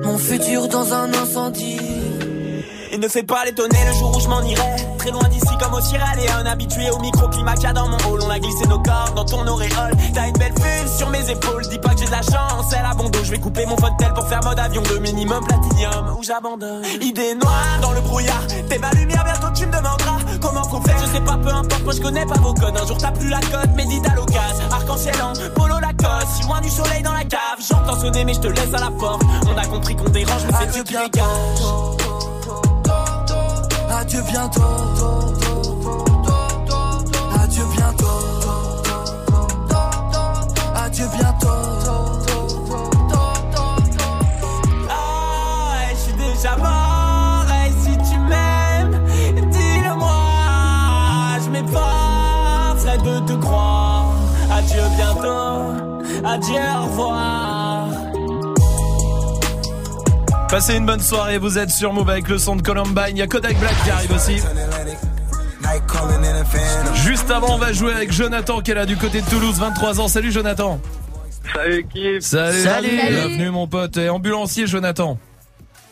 Mon 0.03 0.17
futur 0.17 0.67
dans 0.69 0.95
un 0.95 1.13
incendie. 1.13 1.79
Il 2.91 3.01
ne 3.01 3.09
fait 3.09 3.23
pas 3.23 3.45
l'étonner 3.45 3.85
le 3.87 3.93
jour 3.93 4.17
où 4.17 4.21
je 4.21 4.29
m'en 4.29 4.41
irai. 4.41 4.77
Très 4.97 5.11
loin 5.11 5.29
d'ici 5.29 5.50
comme 5.61 5.75
au 5.75 5.81
Sierra 5.81 6.07
un 6.39 6.47
habitué 6.47 6.91
au 6.91 6.99
microclimat 6.99 7.55
qu'il 7.55 7.65
y 7.65 7.67
a 7.67 7.73
dans 7.73 7.89
mon 7.89 7.97
hall. 7.99 8.21
On 8.23 8.31
a 8.31 8.39
glissé 8.39 8.67
nos 8.67 8.79
corps 8.79 9.13
dans 9.15 9.25
ton 9.25 9.47
auréole. 9.47 9.93
T'as 10.15 10.27
une 10.27 10.39
belle 10.39 10.55
vue 10.55 10.89
sur 10.97 11.09
mes 11.11 11.31
épaules. 11.31 11.67
Dis 11.69 11.79
pas 11.79 11.91
que 11.91 12.01
j'ai 12.01 12.07
de 12.07 12.11
la 12.11 12.23
chance, 12.23 12.67
c'est 12.71 12.83
la 12.83 12.95
bondo. 12.95 13.19
Je 13.23 13.31
vais 13.31 13.39
couper 13.39 13.67
mon 13.67 13.77
fauteuil 13.77 14.13
pour 14.15 14.27
faire 14.27 14.41
mode 14.43 14.59
avion 14.59 14.83
de 14.83 14.99
minimum 14.99 15.45
platinium 15.45 16.17
où 16.19 16.23
j'abandonne? 16.23 16.85
Idée 17.01 17.35
noire 17.35 17.79
dans 17.83 17.93
le 17.93 18.01
brouillard. 18.01 18.47
T'es 18.69 18.79
ma 18.79 18.91
lumière, 18.93 19.25
bientôt 19.25 19.53
tu 19.55 19.67
me 19.67 19.73
demanderas 19.73 20.19
comment 20.41 20.63
qu'on 20.63 20.81
fait. 20.81 20.97
Je 21.01 21.13
sais 21.13 21.21
pas, 21.21 21.37
peu 21.37 21.51
importe, 21.51 21.85
moi 21.85 21.93
je 21.93 22.01
connais 22.01 22.27
pas 22.27 22.39
vos 22.41 22.55
codes. 22.55 22.77
Un 22.77 22.87
jour 22.87 22.99
t'as 22.99 23.13
plus 23.13 23.29
la 23.29 23.41
cote, 23.41 23.75
médite 23.77 24.07
à 24.09 24.15
l'occasion. 24.15 24.65
Arc-en-ciel 24.71 25.17
en 25.23 25.33
polo 25.55 25.79
Lacoste. 25.79 26.29
Si 26.37 26.43
loin 26.45 26.61
du 26.61 26.71
soleil 26.71 27.03
dans 27.03 27.13
la 27.13 27.25
cave. 27.25 27.59
J'entends 27.69 28.01
sonner, 28.01 28.25
mais 28.25 28.35
je 28.35 28.41
te 28.41 28.49
laisse 28.49 28.75
à 28.75 28.81
la 28.81 28.91
porte. 28.91 29.23
On 29.47 29.59
a 29.59 29.67
compris 29.67 29.95
qu'on 29.95 30.09
dérange, 30.09 30.43
mais 30.47 30.53
c'est 30.61 30.73
Dieu 30.73 30.85
qui 30.85 30.95
dégage. 30.95 32.00
Adieu 34.01 34.23
bientôt. 34.23 34.63
Adieu 37.39 37.65
bientôt. 37.77 38.07
Adieu 40.75 41.07
bientôt. 41.19 41.49
Ah, 44.89 45.91
je 45.91 45.97
suis 45.97 46.15
déjà 46.15 46.57
mort. 46.57 47.45
Si 47.83 47.93
tu 48.11 48.19
m'aimes, 48.21 49.05
dis-le-moi. 49.51 50.15
Je 51.45 51.51
m'efforcerai 51.51 52.97
de 52.97 53.19
te 53.27 53.33
croire. 53.35 54.15
Adieu 54.51 54.83
bientôt. 54.97 56.25
Adieu, 56.25 56.63
au 56.75 56.85
revoir. 56.85 57.30
Passez 60.51 60.77
une 60.77 60.87
bonne 60.87 61.01
soirée, 61.01 61.39
vous 61.39 61.59
êtes 61.59 61.71
sur 61.71 61.93
Move 61.93 62.11
avec 62.11 62.29
le 62.29 62.37
son 62.39 62.57
de 62.57 62.63
Columbine. 62.63 63.11
Il 63.11 63.19
y 63.19 63.23
a 63.23 63.27
Kodak 63.29 63.57
Black 63.59 63.75
qui 63.85 63.91
arrive 63.91 64.13
aussi. 64.13 64.37
Juste 67.05 67.31
avant, 67.31 67.55
on 67.55 67.59
va 67.59 67.73
jouer 67.73 67.93
avec 67.93 68.11
Jonathan 68.13 68.61
qui 68.61 68.73
est 68.73 68.75
là 68.75 68.85
du 68.87 68.97
côté 68.97 69.21
de 69.21 69.27
Toulouse, 69.27 69.59
23 69.61 70.01
ans. 70.01 70.09
Salut 70.09 70.33
Jonathan. 70.33 70.81
Salut 71.55 71.79
équipe. 71.81 72.21
Salut. 72.23 72.59
Salut. 72.59 72.89
Bienvenue 72.91 73.51
mon 73.51 73.69
pote. 73.69 73.97
Et 73.97 74.09
ambulancier 74.09 74.67
Jonathan. 74.67 75.19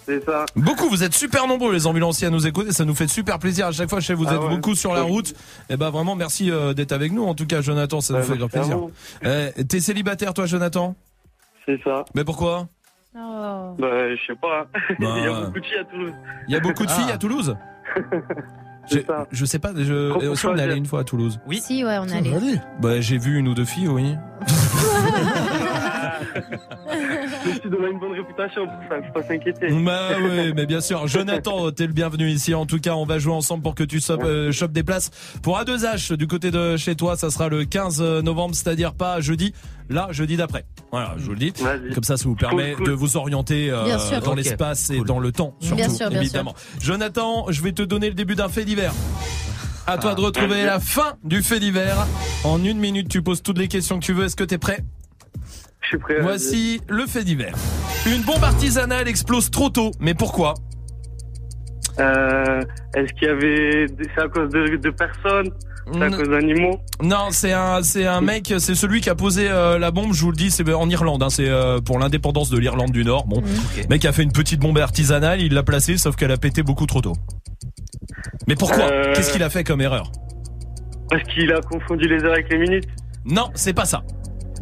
C'est 0.07 0.25
ça. 0.25 0.45
Beaucoup, 0.57 0.89
vous 0.89 1.05
êtes 1.05 1.15
super 1.15 1.47
nombreux 1.47 1.73
les 1.73 1.87
ambulanciers 1.87 2.27
à 2.27 2.31
nous 2.31 2.47
écouter, 2.47 2.73
ça 2.73 2.85
nous 2.87 2.95
fait 2.95 3.09
super 3.09 3.39
plaisir 3.39 3.67
à 3.67 3.73
chaque 3.73 3.91
fois, 3.91 4.01
je 4.01 4.07
sais 4.07 4.15
que 4.15 4.19
vous 4.19 4.25
Ah 4.29 4.35
êtes 4.37 4.41
ouais. 4.41 4.49
beaucoup 4.49 4.75
sur 4.75 4.95
la 4.95 5.03
route. 5.03 5.35
Et 5.69 5.77
ben 5.77 5.91
vraiment 5.91 6.17
merci 6.17 6.51
euh, 6.51 6.73
d'être 6.73 6.93
avec 6.93 7.13
nous 7.13 7.25
en 7.25 7.35
tout 7.35 7.45
cas 7.47 7.61
Jonathan, 7.61 8.01
ça 8.01 8.15
nous 8.15 8.21
Ouais, 8.21 8.25
fait 8.25 8.39
grand 8.39 8.49
plaisir. 8.49 8.79
Euh, 9.27 9.51
T'es 9.69 9.81
célibataire 9.81 10.33
toi 10.33 10.47
Jonathan? 10.47 10.97
C'est 11.67 11.79
ça. 11.85 12.07
Mais 12.15 12.25
pourquoi? 12.25 12.69
Bah, 13.79 14.15
je 14.15 14.27
sais 14.27 14.35
pas. 14.37 14.67
Il 14.99 15.05
y 15.05 15.27
a 15.27 15.31
Bah. 15.31 15.41
beaucoup 15.47 15.61
de 15.61 15.65
filles 15.67 15.79
à 15.79 15.85
Toulouse. 15.85 16.13
Il 16.49 16.55
y 16.55 16.57
a 16.57 16.61
beaucoup 16.61 16.87
de 16.87 16.91
filles 16.91 17.11
à 17.13 17.19
Toulouse 17.19 17.57
je, 18.91 18.99
je 19.33 19.45
sais 19.45 19.59
pas, 19.59 19.71
je, 19.77 20.11
Trop 20.11 20.23
euh, 20.23 20.35
si 20.35 20.47
on 20.47 20.57
est 20.57 20.63
allé 20.63 20.77
une 20.77 20.87
fois 20.87 21.01
à 21.01 21.05
Toulouse. 21.05 21.41
Oui. 21.47 21.59
Si, 21.59 21.85
ouais, 21.85 21.99
on 21.99 22.07
est 22.07 22.17
allé. 22.17 22.31
Bah 22.81 23.01
j'ai 23.01 23.19
vu 23.19 23.39
une 23.39 23.49
ou 23.49 23.55
deux 23.55 23.65
filles, 23.65 23.89
oui. 23.89 24.15
Je 27.55 27.61
suis 27.61 27.71
donné 27.71 27.89
une 27.91 27.99
bonne 27.99 28.13
réputation 28.13 28.67
pour 28.67 28.75
faut 29.07 29.13
pas 29.13 29.23
s'inquiéter. 29.23 29.69
Bah 29.71 30.09
oui, 30.21 30.53
mais 30.55 30.67
bien 30.67 30.81
sûr. 30.81 31.07
Jonathan, 31.07 31.71
t'es 31.71 31.87
le 31.87 31.93
bienvenu 31.93 32.29
ici. 32.29 32.55
En 32.55 32.67
tout 32.67 32.79
cas, 32.79 32.95
on 32.95 33.05
va 33.05 33.19
jouer 33.19 33.33
ensemble 33.33 33.63
pour 33.63 33.75
que 33.75 33.85
tu 33.85 34.01
euh, 34.11 34.53
chopes 34.53 34.73
des 34.73 34.83
places 34.83 35.11
pour 35.43 35.59
A2H 35.59 36.15
du 36.17 36.27
côté 36.27 36.51
de 36.51 36.77
chez 36.77 36.95
toi. 36.95 37.17
Ça 37.17 37.31
sera 37.31 37.49
le 37.49 37.65
15 37.65 38.03
novembre, 38.23 38.55
c'est-à-dire 38.55 38.95
pas 38.95 39.21
jeudi, 39.21 39.53
là, 39.89 40.09
jeudi 40.11 40.37
d'après. 40.37 40.65
Voilà, 40.93 41.15
je 41.19 41.25
vous 41.25 41.33
le 41.33 41.39
dis. 41.39 41.53
Comme 41.95 42.05
ça, 42.05 42.17
ça 42.17 42.25
vous 42.25 42.35
permet 42.35 42.73
Cool, 42.73 42.77
cool. 42.79 42.87
de 42.87 42.93
vous 42.93 43.17
orienter 43.17 43.71
euh, 43.71 43.99
sûr. 43.99 44.21
dans 44.21 44.35
l'espace 44.35 44.91
et 44.91 45.01
dans 45.01 45.19
le 45.19 45.33
temps, 45.33 45.55
surtout, 45.61 45.77
Bien 45.77 45.89
sûr, 45.89 46.09
bien 46.11 46.21
évidemment. 46.21 46.55
Jonathan, 46.81 47.47
je 47.51 47.63
vais 47.63 47.73
te 47.73 47.83
donner 47.83 48.09
le 48.09 48.15
début 48.15 48.35
d'un 48.35 48.49
fait 48.49 48.65
divers. 48.65 48.93
À 49.87 49.97
toi 49.97 50.15
de 50.15 50.21
retrouver 50.21 50.65
la 50.65 50.81
fin 50.81 51.15
du 51.25 51.43
fait 51.43 51.61
divers. 51.61 52.07
En 52.45 52.63
une 52.63 52.79
minute, 52.79 53.09
tu 53.09 53.23
poses 53.23 53.43
toutes 53.43 53.59
les 53.59 53.69
questions 53.69 53.99
que 53.99 54.05
tu 54.05 54.13
veux. 54.13 54.25
Est-ce 54.27 54.37
que 54.37 54.45
t'es 54.45 54.59
prêt? 54.59 54.85
Je 55.91 55.97
suis 55.97 55.99
prêt. 55.99 56.21
Voici 56.21 56.81
le 56.89 57.07
fait 57.07 57.25
divers. 57.25 57.55
Une 58.07 58.21
bombe 58.23 58.45
artisanale 58.45 59.09
explose 59.09 59.51
trop 59.51 59.71
tôt, 59.71 59.91
mais 60.01 60.13
pourquoi? 60.13 60.53
Euh, 61.99 62.61
Est-ce 62.95 63.13
qu'il 63.15 63.29
y 63.29 63.31
avait. 63.31 63.87
des- 63.87 64.05
C'est 64.15 64.23
à 64.23 64.29
cause 64.29 64.51
de, 64.51 64.77
de 64.77 64.91
personnes? 64.91 65.51
C'est 65.91 66.03
à 66.03 66.11
cause 66.11 66.29
d'animaux? 66.29 66.79
Non, 67.03 67.29
c'est 67.31 67.53
un, 67.55 67.83
c'est 67.83 68.07
un 68.07 68.21
mec, 68.21 68.53
c'est 68.59 68.75
celui 68.75 69.01
qui 69.01 69.09
a 69.09 69.15
posé 69.15 69.49
euh, 69.49 69.79
la 69.79 69.91
bombe. 69.91 70.13
Je 70.13 70.21
vous 70.21 70.31
le 70.31 70.37
dis, 70.37 70.51
c'est 70.51 70.71
en 70.71 70.89
Irlande. 70.91 71.23
Hein, 71.23 71.31
c'est 71.31 71.49
euh, 71.49 71.81
pour 71.81 71.99
l'indépendance 71.99 72.51
de 72.51 72.59
l'Irlande 72.59 72.91
du 72.91 73.05
Nord. 73.05 73.27
Bon, 73.27 73.41
le 73.41 73.89
mec 73.89 74.05
a 74.05 74.13
fait 74.13 74.23
une 74.23 74.33
petite 74.33 74.61
bombe 74.61 74.77
artisanale, 74.77 75.41
il 75.41 75.55
l'a 75.55 75.63
placée, 75.63 75.97
sauf 75.97 76.15
qu'elle 76.17 76.31
a 76.33 76.37
pété 76.37 76.63
beaucoup 76.63 76.85
trop 76.85 77.01
tôt. 77.01 77.15
Mais 78.47 78.55
pourquoi? 78.55 78.85
Euh. 78.85 79.15
Qu'est-ce 79.15 79.33
qu'il 79.33 79.43
a 79.43 79.49
fait 79.49 79.65
comme 79.65 79.81
erreur? 79.81 80.13
Est-ce 81.11 81.25
qu'il 81.35 81.51
a 81.55 81.61
confondu 81.63 82.07
les 82.07 82.23
heures 82.23 82.33
avec 82.35 82.53
les 82.53 82.59
minutes? 82.59 82.89
Non, 83.25 83.49
c'est 83.55 83.73
pas 83.73 83.87
ça. 83.87 84.03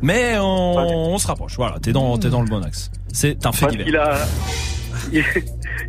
Mais 0.02 0.38
on, 0.38 0.76
on 1.14 1.18
se 1.18 1.26
rapproche. 1.26 1.56
Voilà, 1.56 1.78
t'es 1.80 1.92
dans, 1.92 2.18
t'es 2.18 2.28
dans 2.28 2.42
le 2.42 2.48
bon 2.48 2.62
axe. 2.62 2.90
C'est 3.12 3.46
un 3.46 3.52
fait 3.52 3.66
divers. 3.68 3.86
qu'il 3.86 3.96
a. 3.96 4.18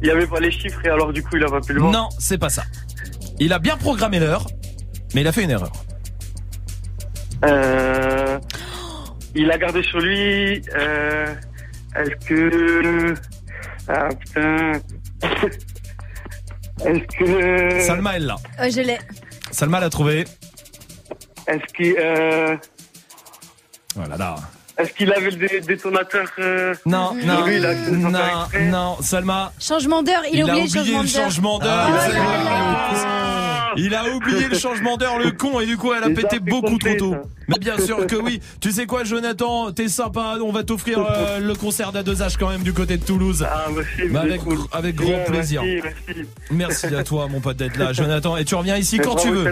Il 0.01 0.07
y 0.07 0.11
avait 0.11 0.27
pas 0.27 0.39
les 0.39 0.51
chiffres 0.51 0.79
et 0.85 0.89
alors 0.89 1.11
du 1.11 1.23
coup 1.23 1.37
il 1.37 1.43
a 1.43 1.47
pas 1.49 1.59
pu 1.61 1.73
le 1.73 1.79
voir. 1.79 1.91
Non, 1.91 2.09
c'est 2.19 2.37
pas 2.37 2.49
ça. 2.49 2.63
Il 3.39 3.51
a 3.51 3.57
bien 3.59 3.77
programmé 3.77 4.19
l'heure, 4.19 4.45
mais 5.15 5.21
il 5.21 5.27
a 5.27 5.31
fait 5.31 5.43
une 5.43 5.49
erreur. 5.51 5.71
Euh, 7.45 8.37
il 9.35 9.49
a 9.51 9.57
gardé 9.57 9.81
sur 9.83 9.99
lui. 9.99 10.61
Euh, 10.75 11.33
Est-ce 11.95 12.27
que. 12.27 13.13
Ah 13.87 14.09
putain. 14.19 14.71
Est-ce 16.85 17.17
que. 17.17 17.79
Salma, 17.81 18.17
elle 18.17 18.25
l'a. 18.25 18.35
Oh, 18.59 18.65
je 18.69 18.81
l'ai. 18.81 18.97
Salma 19.51 19.79
l'a 19.79 19.89
trouvé. 19.89 20.25
Est-ce 21.47 21.73
qu'il 21.73 21.95
euh, 21.97 22.55
Voilà, 23.97 24.15
là. 24.15 24.35
est-ce 24.77 24.93
qu'il 24.93 25.11
avait 25.11 25.31
le 25.31 25.35
dé- 25.47 25.59
détonateur 25.61 26.27
euh, 26.39 26.75
Non, 26.85 27.13
non, 27.15 27.45
lui, 27.45 27.59
non, 27.59 28.11
non, 28.71 28.97
Salma. 29.01 29.51
Changement 29.59 30.03
d'heure, 30.03 30.21
il, 30.31 30.39
Il 30.39 30.49
a 30.49 30.55
oublié, 30.55 30.79
oublié 30.79 31.01
le 31.01 31.07
changement 31.07 31.57
d'heure. 31.59 31.89
Ah. 31.89 33.73
Il 33.75 33.93
a 33.95 34.07
oublié 34.09 34.47
le 34.47 34.57
changement 34.57 34.97
d'heure, 34.97 35.17
le 35.19 35.31
con, 35.31 35.59
et 35.59 35.65
du 35.65 35.77
coup, 35.77 35.93
elle 35.93 36.03
a 36.03 36.09
pété 36.09 36.39
beaucoup 36.39 36.77
trop 36.77 36.93
tôt. 36.95 37.11
ça. 37.13 37.21
Mais 37.47 37.57
bien 37.59 37.77
sûr 37.79 38.05
que 38.07 38.15
oui. 38.15 38.41
Tu 38.59 38.71
sais 38.71 38.85
quoi, 38.85 39.03
Jonathan, 39.03 39.71
t'es 39.71 39.87
sympa. 39.87 40.35
On 40.43 40.51
va 40.51 40.63
t'offrir 40.63 40.99
euh, 40.99 41.39
le 41.39 41.53
concert 41.55 41.91
d'A2H 41.93 42.35
quand 42.39 42.49
même 42.49 42.63
du 42.63 42.73
côté 42.73 42.97
de 42.97 43.03
Toulouse. 43.03 43.45
Ah, 43.49 43.65
merci, 43.73 44.11
Bah, 44.11 44.21
c'est 44.23 44.29
avec, 44.29 44.41
cool. 44.43 44.57
avec 44.71 44.95
grand 44.95 45.07
Ouais, 45.09 45.23
plaisir. 45.25 45.61
Merci, 45.63 45.81
merci. 46.07 46.21
Merci 46.51 46.95
à 46.95 47.03
toi, 47.03 47.27
mon 47.29 47.39
pote, 47.39 47.57
d'être 47.57 47.77
là, 47.77 47.93
Jonathan. 47.93 48.35
Et 48.37 48.45
tu 48.45 48.55
reviens 48.55 48.75
ici 48.77 48.97
Mais 48.97 49.03
quand 49.05 49.15
tu 49.15 49.29
veux. 49.31 49.45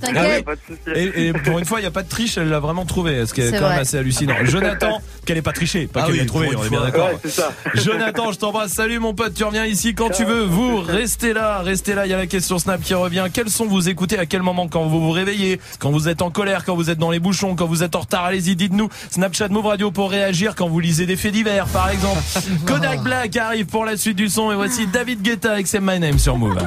T'inquiète. 0.00 0.44
Ah 0.48 0.52
oui. 0.86 0.92
Et, 0.94 1.26
et 1.28 1.32
pour 1.32 1.58
une 1.58 1.64
fois, 1.64 1.78
il 1.78 1.82
n'y 1.82 1.88
a 1.88 1.90
pas 1.90 2.02
de 2.02 2.08
triche, 2.08 2.38
elle 2.38 2.48
l'a 2.48 2.60
vraiment 2.60 2.84
trouvé, 2.84 3.24
ce 3.26 3.34
qui 3.34 3.40
est, 3.40 3.46
C'est 3.50 3.52
quand 3.56 3.62
même 3.62 3.72
vrai. 3.72 3.80
assez 3.80 3.98
hallucinant. 3.98 4.34
Jonathan, 4.44 5.00
qu'elle 5.24 5.38
ait 5.38 5.42
pas 5.42 5.52
triché, 5.52 5.86
pas 5.86 6.00
Ah 6.02 6.06
qu'elle 6.06 6.14
oui, 6.14 6.20
l'ait 6.20 6.26
trouvé, 6.26 6.50
on 6.56 6.64
est 6.64 6.68
bien 6.70 6.80
d'accord. 6.82 7.10
Ouais. 7.24 7.30
Jonathan, 7.74 8.32
je 8.32 8.38
t'embrasse. 8.38 8.72
Salut 8.72 8.98
mon 8.98 9.14
pote, 9.14 9.34
tu 9.34 9.44
reviens 9.44 9.64
ici 9.66 9.94
quand 9.94 10.10
tu 10.10 10.24
veux. 10.24 10.42
Vous, 10.44 10.76
restez 10.80 11.32
là, 11.32 11.60
restez 11.62 11.94
là. 11.94 12.06
Il 12.06 12.10
y 12.10 12.14
a 12.14 12.18
la 12.18 12.26
question 12.26 12.58
Snap 12.58 12.80
qui 12.82 12.94
revient. 12.94 13.26
Quels 13.32 13.50
sont 13.50 13.66
vous 13.66 13.88
écoutez 13.88 14.18
à 14.18 14.26
quel 14.26 14.42
moment? 14.42 14.68
Quand 14.68 14.84
vous 14.86 15.00
vous 15.00 15.10
réveillez, 15.10 15.60
quand 15.78 15.90
vous 15.90 16.08
êtes 16.08 16.22
en 16.22 16.30
colère, 16.30 16.64
quand 16.64 16.74
vous 16.76 16.85
êtes 16.90 16.98
dans 16.98 17.10
les 17.10 17.18
bouchons, 17.18 17.54
quand 17.56 17.66
vous 17.66 17.82
êtes 17.82 17.94
en 17.94 18.00
retard 18.00 18.24
Allez-y, 18.24 18.56
dites-nous. 18.56 18.88
Snapchat 19.10 19.48
Move 19.48 19.66
Radio 19.66 19.90
pour 19.90 20.10
réagir 20.10 20.54
quand 20.54 20.68
vous 20.68 20.80
lisez 20.80 21.06
des 21.06 21.16
faits 21.16 21.32
divers, 21.32 21.66
par 21.66 21.90
exemple. 21.90 22.20
Kodak 22.66 23.02
Black 23.02 23.36
arrive 23.36 23.66
pour 23.66 23.84
la 23.84 23.96
suite 23.96 24.16
du 24.16 24.28
son 24.28 24.50
et 24.52 24.54
voici 24.54 24.86
David 24.86 25.22
Guetta 25.22 25.52
avec 25.52 25.66
C'est 25.66 25.80
My 25.80 25.98
Name 25.98 26.18
sur 26.18 26.36
Move. 26.36 26.58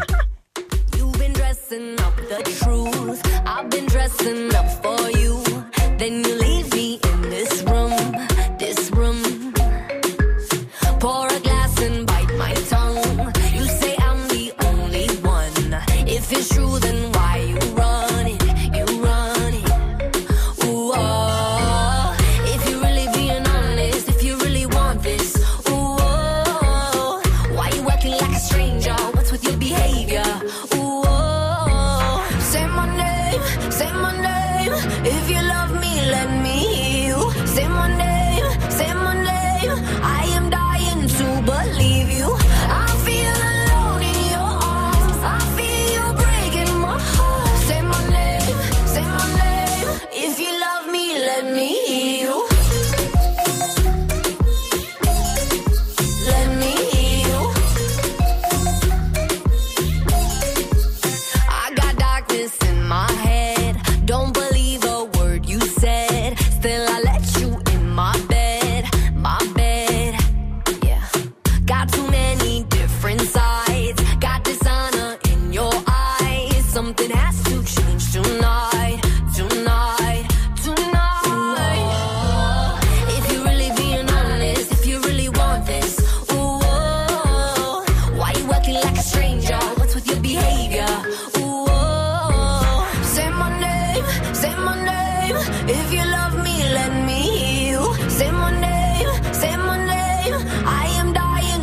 You've 0.98 1.18
been 1.18 1.34
dressing 1.34 1.94
up 2.00 2.16
the 2.30 2.44
truth. 2.44 3.22
I've 3.46 3.70
been 3.70 3.86
dressing 3.88 4.50
up 4.56 4.68
for 4.82 5.20
you. 5.20 5.42
Then 5.98 6.24
you 6.24 6.39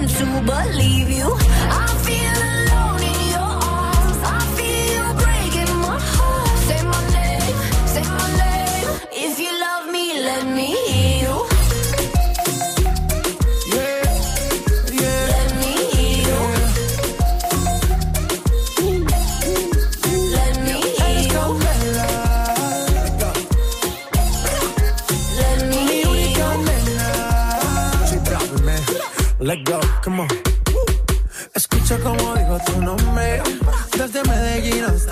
to 0.06 0.24
believe 0.42 1.10
you. 1.10 1.32
I 1.34 1.86
feel 2.04 2.55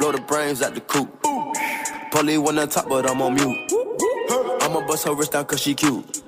Blow 0.00 0.12
the 0.12 0.20
brains 0.22 0.62
out 0.62 0.74
the 0.74 0.80
coop. 0.80 1.08
Polly 2.10 2.38
wanna 2.38 2.66
talk, 2.66 2.88
but 2.88 3.08
I'm 3.08 3.20
on 3.20 3.34
mute. 3.34 3.70
I'ma 4.62 4.80
bust 4.86 5.06
her 5.06 5.14
wrist 5.14 5.32
down 5.32 5.44
cause 5.44 5.60
she 5.60 5.74
cute. 5.74 6.22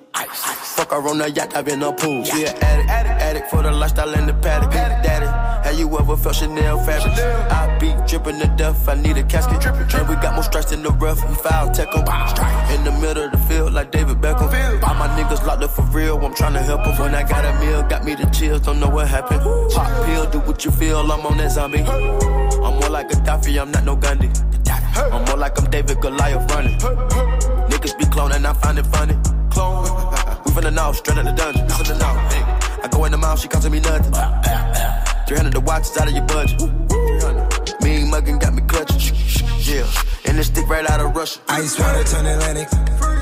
Fuck 0.76 0.90
her 0.90 1.08
on 1.08 1.16
the 1.16 1.30
yacht, 1.30 1.56
I've 1.56 1.64
been 1.64 1.82
a 1.82 1.90
pool. 1.90 2.22
She 2.22 2.44
an 2.44 2.54
addict, 2.62 2.90
addict 3.08 3.50
for 3.50 3.62
the 3.62 3.70
lifestyle 3.70 4.12
and 4.14 4.28
the 4.28 4.34
paddock. 4.34 4.72
Daddy, 4.72 5.24
how 5.24 5.70
you 5.74 5.88
ever 5.98 6.18
felt 6.18 6.34
Chanel 6.36 6.84
fabric? 6.84 7.14
I 7.50 7.78
be 7.78 7.94
dripping 8.06 8.40
to 8.40 8.46
death, 8.58 8.86
I 8.90 8.94
need 8.94 9.16
a 9.16 9.22
casket. 9.24 9.64
And 9.64 10.06
we 10.06 10.16
got 10.16 10.34
more 10.34 10.44
strikes 10.44 10.72
in 10.72 10.82
the 10.82 10.90
rough, 10.90 11.26
we 11.26 11.34
foul 11.36 11.70
tech 11.70 11.88
'em. 11.96 12.04
In 12.74 12.84
the 12.84 12.92
middle 13.00 13.24
of 13.24 13.32
the 13.32 13.38
field, 13.48 13.72
like 13.72 13.90
David 13.90 14.20
Beckham. 14.20 14.52
All 14.86 14.94
my 14.96 15.08
niggas 15.16 15.46
locked 15.46 15.62
up 15.62 15.70
for 15.70 15.86
real, 15.96 16.18
I'm 16.18 16.34
tryna 16.34 16.62
help 16.62 16.86
'em. 16.86 16.98
When 16.98 17.14
I 17.14 17.22
got 17.22 17.46
a 17.46 17.58
meal, 17.58 17.82
got 17.84 18.04
me 18.04 18.16
the 18.16 18.26
chills, 18.26 18.60
don't 18.60 18.80
know 18.80 18.90
what 18.90 19.08
happened. 19.08 19.40
Pop 19.72 20.04
pill, 20.04 20.26
do 20.26 20.40
what 20.40 20.62
you 20.62 20.70
feel, 20.70 21.10
I'm 21.10 21.24
on 21.24 21.38
that 21.38 21.52
zombie. 21.52 21.86
I'm 22.64 22.78
more 22.80 22.90
like 22.90 23.10
a 23.12 23.16
Gaddafi, 23.16 23.60
I'm 23.60 23.70
not 23.70 23.84
no 23.84 23.96
Gandhi. 23.96 24.30
I'm 24.94 25.24
more 25.24 25.36
like 25.36 25.58
I'm 25.58 25.70
David 25.70 26.00
Goliath 26.00 26.50
running. 26.52 26.78
Niggas 26.78 27.98
be 27.98 28.04
cloning, 28.04 28.44
I 28.44 28.52
find 28.54 28.78
it 28.78 28.86
funny. 28.86 29.16
Clone. 29.50 29.86
We 30.44 30.52
from 30.52 30.64
the 30.64 30.70
north, 30.70 30.96
straight 30.96 31.18
out 31.18 31.24
the 31.24 31.32
dungeon. 31.32 31.68
From 31.68 31.86
the 31.86 31.98
north, 31.98 32.32
hey. 32.32 32.42
I 32.82 32.88
go 32.90 33.04
in 33.04 33.12
the 33.12 33.18
mouth, 33.18 33.40
she 33.40 33.48
costing 33.48 33.72
me 33.72 33.80
nothing. 33.80 34.12
300 35.26 35.52
the 35.52 35.60
watch 35.60 35.82
is 35.82 35.96
out 35.96 36.08
of 36.08 36.14
your 36.14 36.26
budget. 36.26 36.60
Mean 37.80 38.10
muggin' 38.10 38.38
got 38.38 38.52
me 38.52 38.62
clutching. 38.62 39.16
Yeah, 39.60 39.86
and 40.26 40.36
this 40.36 40.48
stick 40.48 40.68
right 40.68 40.88
out 40.90 41.00
of 41.00 41.16
Russia. 41.16 41.40
Ice 41.48 41.78
water 41.78 42.04
turn 42.04 42.26
Atlantic. 42.26 42.68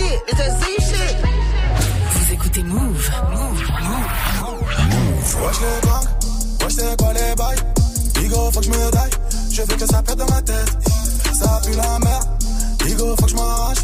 Shit, 0.00 0.18
it's 0.28 0.38
that 0.38 0.52
Z 0.60 0.64
shit. 0.88 1.16
Vous 2.12 2.32
écoutez 2.32 2.62
Move. 2.62 3.10
Move. 3.32 3.62
Move. 3.82 4.60
Wesh 5.42 5.60
les 5.60 5.88
gangs, 5.88 6.08
wesh 6.62 6.74
c'est 6.74 6.96
quoi 6.98 7.12
les 7.12 7.34
bails? 7.36 7.62
Bigo 8.14 8.50
faut 8.52 8.60
que 8.60 8.66
je 8.66 8.70
me 8.70 8.90
daille, 8.90 9.10
je 9.50 9.62
veux 9.62 9.76
que 9.76 9.86
ça 9.86 10.02
pète 10.02 10.16
dans 10.16 10.30
ma 10.30 10.42
tête. 10.42 10.70
Ça 11.32 11.60
pue 11.64 11.76
la 11.76 11.98
merde, 11.98 12.28
Bigo 12.84 13.16
faut 13.16 13.24
que 13.24 13.30
je 13.30 13.36
m'arrache. 13.36 13.78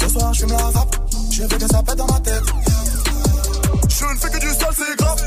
Ce 0.00 0.08
soir 0.08 0.34
je 0.34 0.40
fume 0.40 0.52
la 0.52 0.70
vape, 0.70 0.96
je 1.30 1.42
veux 1.42 1.48
que 1.48 1.68
ça 1.68 1.82
pète 1.82 1.96
dans 1.96 2.06
ma 2.06 2.20
tête. 2.20 2.42
Je 3.88 4.04
ne 4.04 4.18
fais 4.18 4.30
que 4.30 4.38
du 4.38 4.48
sale 4.48 4.74
c'est 4.76 4.96
grave, 4.96 5.22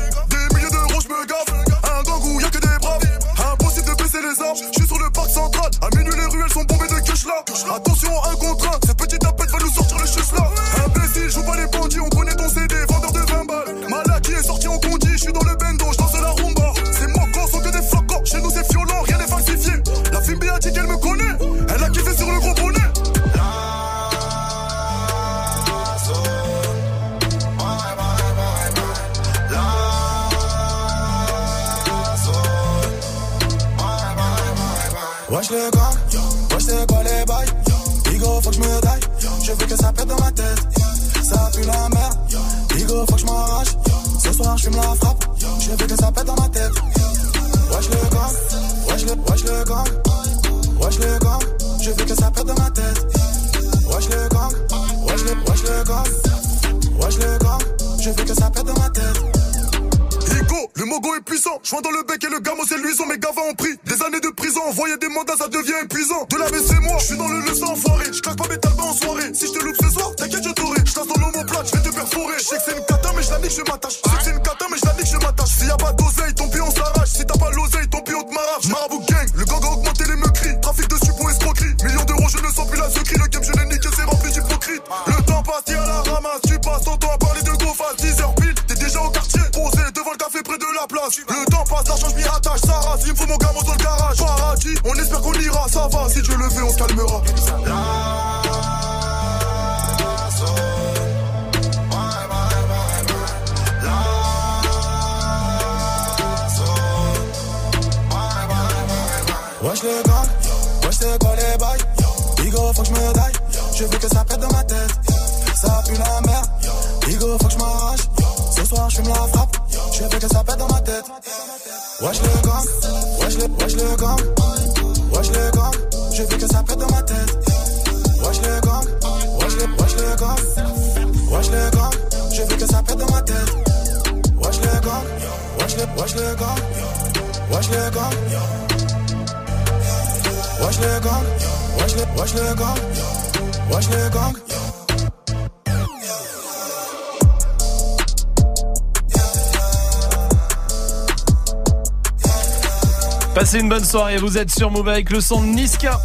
Passez 153.50 153.62
une 153.64 153.68
bonne 153.68 153.84
soirée, 153.84 154.16
vous 154.16 154.38
êtes 154.38 154.48
sur 154.48 154.70
Move 154.70 154.86
avec 154.86 155.10
le 155.10 155.20
son 155.20 155.42
de 155.42 155.46
Niska. 155.48 155.98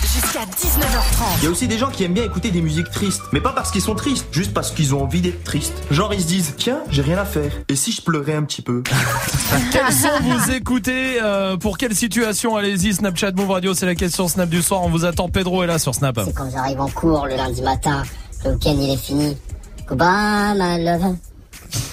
Jusqu'à 0.00 0.40
19h30. 0.40 1.36
Il 1.36 1.44
y 1.44 1.46
a 1.46 1.50
aussi 1.50 1.68
des 1.68 1.76
gens 1.76 1.90
qui 1.90 2.02
aiment 2.02 2.14
bien 2.14 2.24
écouter 2.24 2.50
des 2.50 2.62
musiques 2.62 2.90
tristes, 2.90 3.20
mais 3.34 3.42
pas 3.42 3.52
parce 3.52 3.70
qu'ils 3.70 3.82
sont 3.82 3.94
tristes, 3.94 4.24
juste 4.32 4.54
parce 4.54 4.70
qu'ils 4.70 4.94
ont 4.94 5.02
envie 5.02 5.20
d'être 5.20 5.44
tristes. 5.44 5.74
Genre 5.90 6.14
ils 6.14 6.22
se 6.22 6.26
disent 6.26 6.54
tiens, 6.56 6.78
j'ai 6.88 7.02
rien 7.02 7.18
à 7.18 7.26
faire. 7.26 7.52
Et 7.68 7.76
si 7.76 7.92
je 7.92 8.00
pleurais 8.00 8.36
un 8.36 8.44
petit 8.44 8.62
peu? 8.62 8.82
Quels 9.70 9.92
son 9.92 10.08
vous 10.22 10.50
écoutez 10.52 11.20
euh, 11.22 11.58
Pour 11.58 11.76
quelle 11.76 11.94
situation? 11.94 12.56
Allez-y, 12.56 12.94
Snapchat 12.94 13.32
Move 13.32 13.50
Radio, 13.50 13.74
c'est 13.74 13.84
la 13.84 13.94
question 13.94 14.26
Snap 14.26 14.48
du 14.48 14.62
soir. 14.62 14.80
On 14.82 14.88
vous 14.88 15.04
attend. 15.04 15.28
Pedro 15.28 15.62
est 15.62 15.66
là 15.66 15.78
sur 15.78 15.94
Snap. 15.94 16.20
C'est 16.24 16.34
quand 16.34 16.50
j'arrive 16.50 16.80
en 16.80 16.88
cours 16.88 17.26
le 17.26 17.36
lundi 17.36 17.60
matin, 17.60 18.02
le 18.46 18.52
week-end 18.52 18.76
il 18.80 18.94
est 18.94 18.96
fini. 18.96 19.36
Goodbye 19.86 20.54
my 20.56 20.82
lover, 20.82 21.16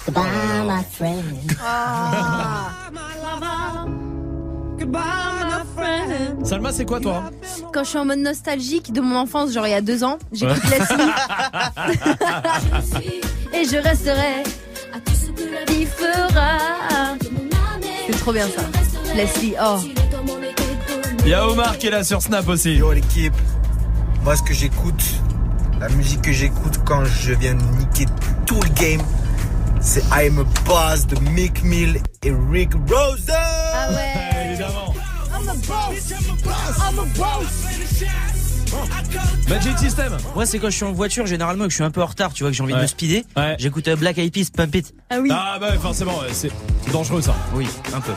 goodbye 0.05 0.23
my 0.65 0.83
friend. 0.89 1.57
Salma, 6.47 6.71
c'est 6.71 6.85
quoi 6.85 6.99
toi 7.01 7.23
Quand 7.73 7.83
je 7.83 7.89
suis 7.89 7.97
en 7.97 8.05
mode 8.05 8.19
nostalgique 8.19 8.93
de 8.93 9.01
mon 9.01 9.17
enfance, 9.17 9.51
genre 9.51 9.67
il 9.67 9.71
y 9.71 9.73
a 9.73 9.81
deux 9.81 10.03
ans, 10.05 10.17
j'écoute 10.31 10.63
Ouais. 10.63 10.79
Leslie. 10.79 11.11
Et 13.53 13.65
je 13.65 13.75
resterai. 13.77 14.43
Il 15.69 15.87
fera. 15.87 16.57
C'est 18.07 18.19
trop 18.19 18.31
bien 18.31 18.47
ça. 18.47 18.61
Leslie, 19.13 19.55
oh. 19.61 19.77
Il 21.25 21.29
y 21.29 21.33
a 21.33 21.45
Omar 21.47 21.77
qui 21.77 21.87
est 21.87 21.91
là 21.91 22.05
sur 22.05 22.21
Snap 22.21 22.47
aussi. 22.47 22.75
Yo 22.75 22.93
l'équipe, 22.93 23.33
moi 24.23 24.37
ce 24.37 24.43
que 24.43 24.53
j'écoute, 24.53 25.03
la 25.81 25.89
musique 25.89 26.21
que 26.21 26.31
j'écoute 26.31 26.79
quand 26.85 27.03
je 27.03 27.33
viens 27.33 27.55
de 27.55 27.61
niquer 27.77 28.05
tout 28.45 28.59
le 28.61 28.69
game, 28.69 29.01
c'est 29.81 30.03
I'm 30.13 30.39
a 30.39 30.43
Boss 30.65 31.05
de 31.07 31.19
Mick 31.31 31.61
Mill 31.63 31.99
et 32.23 32.33
Rick 32.51 32.71
Rose. 32.89 33.29
Ah 33.29 33.89
ouais. 33.91 34.45
Évidemment. 34.51 34.93
I'm 35.39 35.47
a 35.49 35.53
boss. 35.67 36.13
I'm 36.79 36.99
a 36.99 37.05
boss. 37.17 37.65
Magic 39.47 39.77
System. 39.77 40.17
Moi, 40.35 40.45
c'est 40.45 40.59
quand 40.59 40.69
je 40.69 40.75
suis 40.75 40.85
en 40.85 40.91
voiture, 40.93 41.25
généralement, 41.25 41.65
et 41.65 41.67
que 41.67 41.71
je 41.71 41.75
suis 41.75 41.83
un 41.83 41.91
peu 41.91 42.01
en 42.01 42.05
retard, 42.07 42.33
tu 42.33 42.43
vois, 42.43 42.49
que 42.51 42.57
j'ai 42.57 42.63
envie 42.63 42.73
de 42.73 42.77
Ouais. 42.77 42.83
me 42.83 42.87
speeder. 42.87 43.23
J'écoute 43.59 43.87
euh, 43.87 43.95
Black 43.95 44.17
Eyed 44.17 44.33
Peas, 44.33 44.49
Pump 44.55 44.73
It. 44.75 44.93
Ah 45.09 45.17
oui. 45.21 45.29
Ah 45.31 45.57
bah 45.59 45.73
forcément, 45.79 46.17
ouais, 46.19 46.27
c'est 46.33 46.51
dangereux 46.91 47.21
ça. 47.21 47.35
Oui, 47.53 47.67
un 47.93 48.01
peu. 48.01 48.13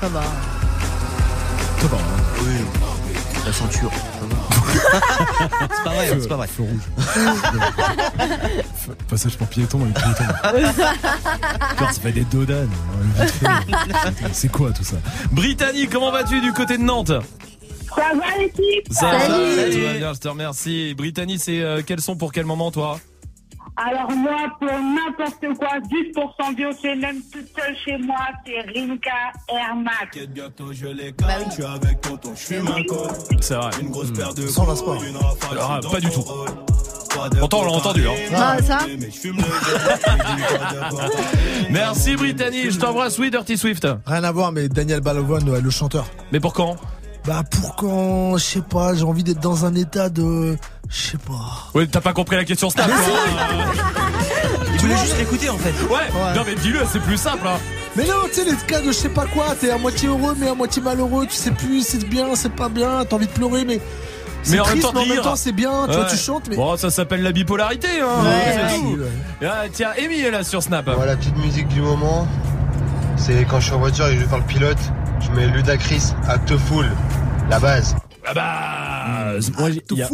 Ça 0.00 0.08
va. 0.08 0.22
C'est 1.80 1.88
bon. 1.90 1.98
Oui. 2.42 2.54
La 3.46 3.52
ceinture. 3.52 3.90
C'est 4.92 5.84
pas 5.84 5.90
vrai, 5.90 6.08
c'est 6.20 6.28
pas 6.28 6.36
vrai. 6.36 6.46
Feu 6.48 6.62
rouge. 6.62 6.80
Passage 9.08 9.36
pour 9.36 9.46
piéton 9.48 9.82
avec 9.82 9.94
piéton. 9.94 10.24
Putain, 11.70 11.92
ça 11.92 12.00
fait 12.00 12.12
des 12.12 12.24
dodanes. 12.24 12.70
C'est 14.32 14.50
quoi 14.50 14.72
tout 14.72 14.84
ça? 14.84 14.96
Brittany, 15.32 15.88
comment 15.88 16.10
vas-tu 16.10 16.40
du 16.40 16.52
côté 16.52 16.78
de 16.78 16.82
Nantes? 16.82 17.12
Ça 17.94 18.02
va 18.14 18.38
l'équipe? 18.38 18.86
Ça 18.92 19.10
va, 19.10 19.20
Salut. 19.20 19.70
tout 19.74 19.82
va 19.82 19.92
bien, 19.94 20.12
je 20.14 20.18
te 20.20 20.28
remercie. 20.28 20.94
Brittany, 20.96 21.38
c'est 21.38 21.60
euh, 21.60 21.82
quels 21.84 22.00
sont 22.00 22.16
pour 22.16 22.32
quel 22.32 22.44
moment 22.44 22.70
toi? 22.70 23.00
Alors 23.80 24.10
moi, 24.10 24.38
pour 24.58 24.68
n'importe 24.68 25.56
quoi, 25.56 25.68
juste 25.88 26.12
pour 26.12 26.34
s'ambiancer, 26.40 26.96
même 26.96 27.20
toute 27.32 27.46
seule 27.56 27.76
chez 27.84 27.96
moi, 27.98 28.16
c'est 28.44 28.60
Rinka 28.76 29.10
Air 29.48 29.76
Max. 29.76 30.18
Bientôt 30.30 30.72
je 30.72 30.86
les 30.86 31.12
calme, 31.12 31.44
je 31.46 31.52
suis 31.52 31.64
avec 31.64 32.00
tonton, 32.00 32.32
je 32.34 32.40
fume 32.40 32.66
un 32.66 32.82
col. 32.82 33.08
C'est 33.40 33.54
vrai. 33.54 33.70
Une 33.80 33.90
grosse 33.90 34.12
paire 34.12 34.34
de 34.34 34.48
Sans 34.48 34.64
Alors, 34.64 35.70
ah, 35.70 35.80
pas 35.92 36.00
du 36.00 36.10
tout. 36.10 36.24
Pourtant, 37.38 37.60
on 37.60 37.64
l'a 37.66 37.70
entendu. 37.70 38.08
Hein. 38.08 38.14
Ah, 38.34 38.56
ça 38.60 38.78
Mais 38.98 39.10
je 39.12 39.16
fume 39.16 39.36
le 39.36 39.44
Merci 41.70 42.16
Brittany, 42.16 42.70
je 42.70 42.78
t'embrasse, 42.78 43.16
oui, 43.20 43.30
Dirty 43.30 43.56
Swift. 43.56 43.86
Rien 44.06 44.24
à 44.24 44.32
voir, 44.32 44.50
mais 44.50 44.68
Daniel 44.68 45.02
Balavoine, 45.02 45.56
le 45.56 45.70
chanteur. 45.70 46.08
Mais 46.32 46.40
pour 46.40 46.52
quand? 46.52 46.76
Bah 47.28 47.42
pour 47.48 47.76
quand, 47.76 48.38
je 48.38 48.44
sais 48.44 48.62
pas, 48.62 48.94
j'ai 48.94 49.04
envie 49.04 49.22
d'être 49.22 49.40
dans 49.40 49.66
un 49.66 49.74
état 49.74 50.08
de, 50.08 50.56
je 50.88 50.96
sais 50.96 51.18
pas. 51.18 51.68
Ouais, 51.74 51.86
t'as 51.86 52.00
pas 52.00 52.12
compris 52.12 52.36
la 52.36 52.44
question 52.44 52.70
Snap. 52.70 52.90
Tu 54.78 54.86
voulais 54.86 54.96
juste 54.98 55.18
l'écouter 55.18 55.48
en 55.48 55.58
fait. 55.58 55.74
Ouais. 55.92 56.34
Non 56.36 56.42
mais 56.46 56.54
dis-le, 56.54 56.80
c'est 56.90 57.00
plus 57.00 57.16
simple. 57.16 57.46
Hein. 57.46 57.58
Mais 57.96 58.04
non, 58.04 58.28
tu 58.28 58.34
sais, 58.34 58.44
les 58.44 58.54
cas 58.66 58.80
de 58.80 58.86
je 58.86 58.92
sais 58.92 59.08
pas 59.08 59.26
quoi, 59.26 59.56
t'es 59.58 59.70
à 59.70 59.78
moitié 59.78 60.08
heureux, 60.08 60.36
mais 60.38 60.48
à 60.48 60.54
moitié 60.54 60.80
malheureux, 60.80 61.26
tu 61.26 61.34
sais 61.34 61.50
plus, 61.50 61.82
c'est 61.84 62.08
bien, 62.08 62.34
c'est 62.34 62.52
pas 62.52 62.68
bien, 62.68 63.04
t'as 63.04 63.16
envie 63.16 63.26
de 63.26 63.32
pleurer, 63.32 63.64
mais. 63.64 63.80
Mais 64.50 64.60
en 64.60 64.66
même 64.66 64.78
triste, 64.78 64.86
temps, 64.86 64.92
mais 64.94 65.00
en 65.00 65.14
même 65.14 65.22
temps, 65.22 65.36
c'est 65.36 65.52
bien, 65.52 65.86
tu 65.88 65.94
vois, 65.94 66.04
tu 66.04 66.16
chantes, 66.16 66.48
mais. 66.48 66.54
Bon, 66.54 66.76
ça 66.76 66.90
s'appelle 66.90 67.22
la 67.22 67.32
bipolarité. 67.32 67.88
Hein. 68.00 68.24
Ouais, 68.24 68.54
c'est 68.54 68.78
ouais. 68.78 68.80
tout. 68.80 68.98
Ah, 69.44 69.64
tiens, 69.72 69.90
Amy 69.98 70.20
est 70.20 70.30
là 70.30 70.44
sur 70.44 70.62
Snap. 70.62 70.84
Voilà, 70.84 71.12
la 71.12 71.16
petite 71.16 71.36
musique 71.38 71.66
du 71.68 71.80
moment, 71.80 72.28
c'est 73.16 73.44
quand 73.50 73.58
je 73.58 73.66
suis 73.66 73.74
en 73.74 73.80
voiture 73.80 74.06
et 74.06 74.10
que 74.10 74.16
je 74.16 74.20
vais 74.20 74.28
faire 74.28 74.38
le 74.38 74.44
pilote, 74.44 74.78
je 75.20 75.30
mets 75.32 75.48
Ludacris 75.48 76.12
à 76.28 76.38
te 76.38 76.56
full, 76.56 76.86
la 77.50 77.58
base. 77.58 77.96
Ah 78.30 78.34
bah, 78.34 79.40
moi, 79.58 79.70
j'ai- 79.70 79.82
il 79.90 79.96
y, 79.96 80.02
a- 80.02 80.08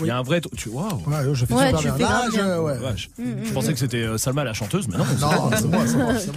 il 0.00 0.06
y 0.06 0.10
a 0.10 0.18
un 0.18 0.22
vrai. 0.22 0.40
Tu 0.56 0.68
waouh. 0.68 1.00
Ouais, 1.06 1.16
je 1.32 1.46
fais 1.46 1.54
Ouais, 1.54 1.66
super 1.68 1.78
tu 1.80 1.84
bien. 1.86 1.94
fais 1.96 2.02
Là, 2.02 2.08
grave 2.08 2.24
je- 2.30 2.36
bien. 2.36 2.58
ouais. 2.60 2.76
Vache. 2.78 3.08
Mm, 3.18 3.24
Je 3.44 3.50
mm, 3.50 3.52
pensais 3.54 3.68
mm. 3.70 3.72
que 3.72 3.78
c'était 3.78 4.02
euh, 4.02 4.18
Salma 4.18 4.44
la 4.44 4.52
chanteuse, 4.52 4.86
mais 4.88 4.98
non. 4.98 5.04
Non, 5.20 5.50
c'est 5.56 5.66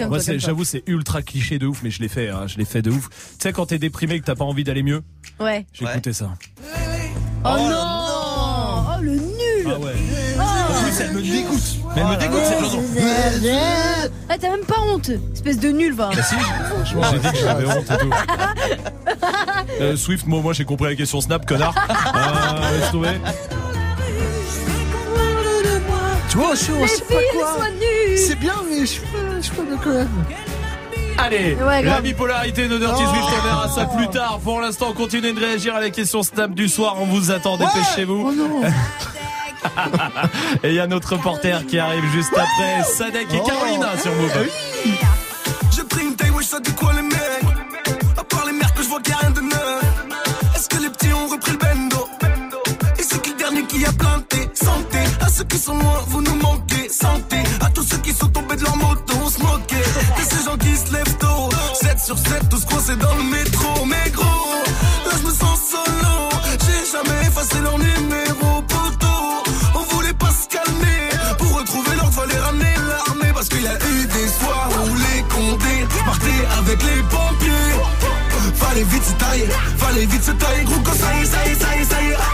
moi, 0.07 0.19
j'avoue, 0.37 0.63
c'est 0.63 0.83
ultra 0.87 1.21
cliché 1.21 1.59
de 1.59 1.67
ouf, 1.67 1.81
mais 1.83 1.91
je 1.91 2.01
l'ai 2.01 2.07
fait, 2.07 2.29
hein, 2.29 2.47
je 2.47 2.57
l'ai 2.57 2.65
fait 2.65 2.81
de 2.81 2.91
ouf. 2.91 3.09
Tu 3.09 3.15
sais, 3.39 3.51
quand 3.53 3.65
t'es 3.65 3.77
déprimé 3.79 4.15
et 4.15 4.19
que 4.21 4.25
t'as 4.25 4.35
pas 4.35 4.45
envie 4.45 4.63
d'aller 4.63 4.83
mieux, 4.83 5.01
Ouais. 5.39 5.65
j'ai 5.73 5.83
écouté 5.85 6.13
ça. 6.13 6.29
Oh, 7.43 7.49
non 7.49 7.83
Oh 8.99 9.01
le 9.01 9.11
nul 9.11 9.67
Ah 9.67 9.79
ouais. 9.79 9.93
Oh. 10.37 10.41
En 10.41 10.83
plus, 10.83 11.01
elle 11.01 11.11
me 11.13 11.21
dégoûte. 11.21 11.77
Mais 11.95 12.01
elle 12.01 12.07
me 12.07 12.15
dégoûte 12.17 12.45
cette 12.45 12.59
chanson. 12.61 12.83
Ah, 14.29 14.35
t'as 14.39 14.49
même 14.49 14.65
pas 14.65 14.79
honte, 14.91 15.09
espèce 15.33 15.59
de 15.59 15.69
nul, 15.69 15.93
va. 15.93 16.09
Bah 16.13 16.21
si, 16.21 16.35
franchement, 16.35 17.01
j'ai 17.11 17.19
dit 17.19 17.31
que 17.31 17.37
j'avais 17.37 17.65
honte 17.65 17.91
et 17.91 17.97
tout. 17.97 18.09
Euh, 19.81 19.95
Swift, 19.95 20.25
moi, 20.25 20.41
moi 20.41 20.53
j'ai 20.53 20.65
compris 20.65 20.87
la 20.89 20.95
question 20.95 21.21
Snap, 21.21 21.45
connard. 21.45 21.73
Euh, 22.15 22.79
laisse 22.79 22.91
tomber. 22.91 23.09
Tu 26.29 26.37
vois, 26.37 26.55
je 26.55 26.59
suis, 26.63 26.73
pas 26.73 27.15
quoi. 27.33 27.57
C'est 28.15 28.35
bien, 28.39 28.53
mais 28.69 28.81
je 28.81 28.85
suis 28.85 29.01
pas, 29.01 29.07
je 29.37 29.41
suis 29.41 29.55
pas 29.55 29.61
bien 29.63 29.77
quand 29.83 29.89
même. 29.93 30.09
Allez, 31.17 31.55
Ouais, 31.55 31.83
la 31.83 32.01
bipolarité 32.01 32.67
de 32.67 32.77
Dirty 32.77 33.01
Oh. 33.05 33.09
Swift, 33.13 33.27
on 33.39 33.43
verra 33.43 33.69
ça 33.69 33.85
plus 33.85 34.07
tard. 34.09 34.39
Pour 34.43 34.61
l'instant, 34.61 34.93
continuez 34.93 35.33
de 35.33 35.39
réagir 35.39 35.75
à 35.75 35.79
la 35.81 35.89
question 35.89 36.21
Snap 36.23 36.51
du 36.53 36.67
soir. 36.67 36.95
On 36.99 37.05
vous 37.05 37.31
attend, 37.31 37.57
dépêchez-vous. 37.57 38.25
Oh 38.27 38.31
non. 38.31 38.61
Et 40.63 40.69
il 40.69 40.75
y 40.75 40.79
a 40.79 40.87
notre 40.87 41.13
reporter 41.15 41.65
qui 41.67 41.79
arrive 41.79 42.03
juste 42.11 42.31
après, 42.33 42.83
Sadek 42.83 43.27
et 43.33 43.39
Oh. 43.41 43.47
Carolina 43.47 43.97
sur 43.97 44.11
Move. 44.13 44.31
J'ai 45.75 45.83
pris 45.83 46.03
une 46.05 46.15
taille, 46.15 46.29
wesh, 46.31 46.45
ça 46.47 46.59
dit 46.59 46.73
quoi 46.73 46.93
les 46.93 47.01
mecs? 47.01 47.97
À 48.17 48.23
part 48.23 48.45
les 48.45 48.53
merdes 48.53 48.73
que 48.73 48.83
je 48.83 48.87
vois 48.89 48.99
qu'il 49.01 49.13
y 49.13 49.15
a 49.15 49.19
rien 49.19 49.31
de 49.31 49.41
neuf. 49.41 49.83
Est-ce 50.55 50.69
que 50.69 50.81
les 50.81 50.89
petits 50.89 51.13
ont 51.13 51.27
repris 51.27 51.51
le 51.51 51.57
bendo? 51.57 52.07
Et 52.99 53.03
c'est 53.03 53.21
qui 53.21 53.31
le 53.31 53.37
dernier 53.37 53.63
qui 53.63 53.85
a 53.85 53.91
planté? 53.91 54.49
Santé. 54.53 54.99
À 55.21 55.29
ceux 55.29 55.43
qui 55.43 55.57
sont 55.57 55.77
loin, 55.77 56.03
vous 56.07 56.21
nous 56.21 56.35
manquez. 56.35 56.89
Santé. 56.89 57.37
À 57.61 57.69
tous 57.69 57.83
ceux 57.83 57.97
qui 57.97 58.13
sont 58.13 58.27
tombés 58.29 58.55
de 58.55 58.63
leur 58.63 58.75
moto 58.77 59.13
On 59.23 59.29
se 59.29 59.39
moquait. 59.39 59.75
De 60.17 60.21
ces 60.23 60.43
gens 60.45 60.57
qui 60.57 60.75
se 60.75 60.91
lèvent 60.93 61.17
tôt. 61.17 61.49
7 61.81 61.99
sur 61.99 62.17
7, 62.17 62.49
tous 62.49 62.65
coincés 62.65 62.95
dans 62.95 63.13
le 63.15 63.23
métro. 63.23 63.85
Mais 63.85 64.09
gros, 64.11 64.23
là 65.05 65.11
je 65.21 65.27
me 65.27 65.31
sens 65.31 65.59
solo. 65.71 66.29
J'ai 66.65 66.91
jamais 66.91 67.27
effacé 67.27 67.59
leur 67.61 67.77
numéro 67.77 68.26
Fallait 78.77 78.89
vite 78.91 79.03
se 79.05 79.13
tailler, 79.13 79.47
fallait 79.77 80.05
vite 80.05 80.23
se 80.23 80.31
tailler 80.33 80.63
Gros 80.65 80.79
quand 80.83 80.93
ça 80.93 81.11
y 81.15 81.23
est, 81.23 81.25
ça 81.25 81.47
y 81.47 81.49
est, 81.49 81.55
ça 81.55 81.75
y 81.75 81.81
est, 81.81 81.85
ça 81.85 81.99
y 81.99 82.11
est 82.11 82.26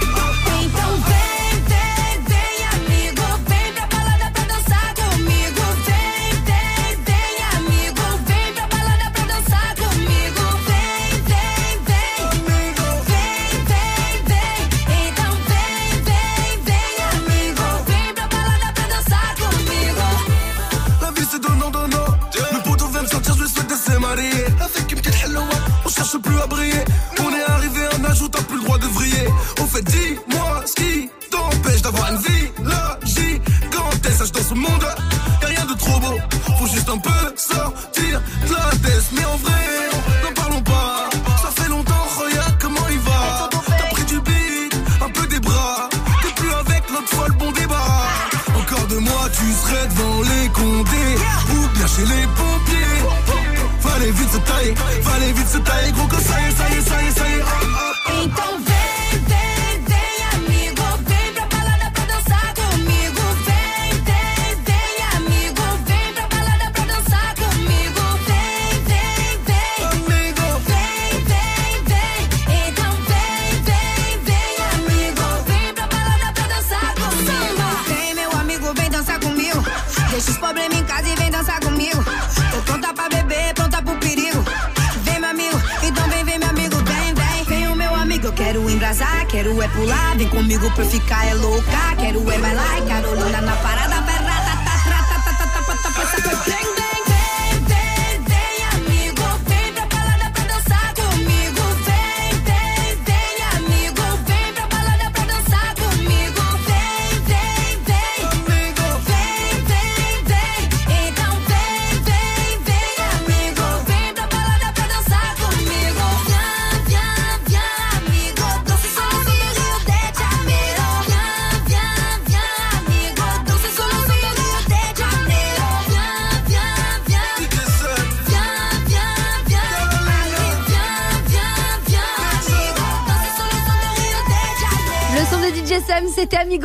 comigo 90.44 90.70
pra 90.72 90.84
ficar 90.86 91.26
é 91.26 91.34
louca. 91.36 91.96
Quero 91.98 92.20
é 92.30 92.38
bailar, 92.38 92.78
e 92.78 92.82
Carolina 92.82 93.42
na 93.42 93.56
parada, 93.56 93.83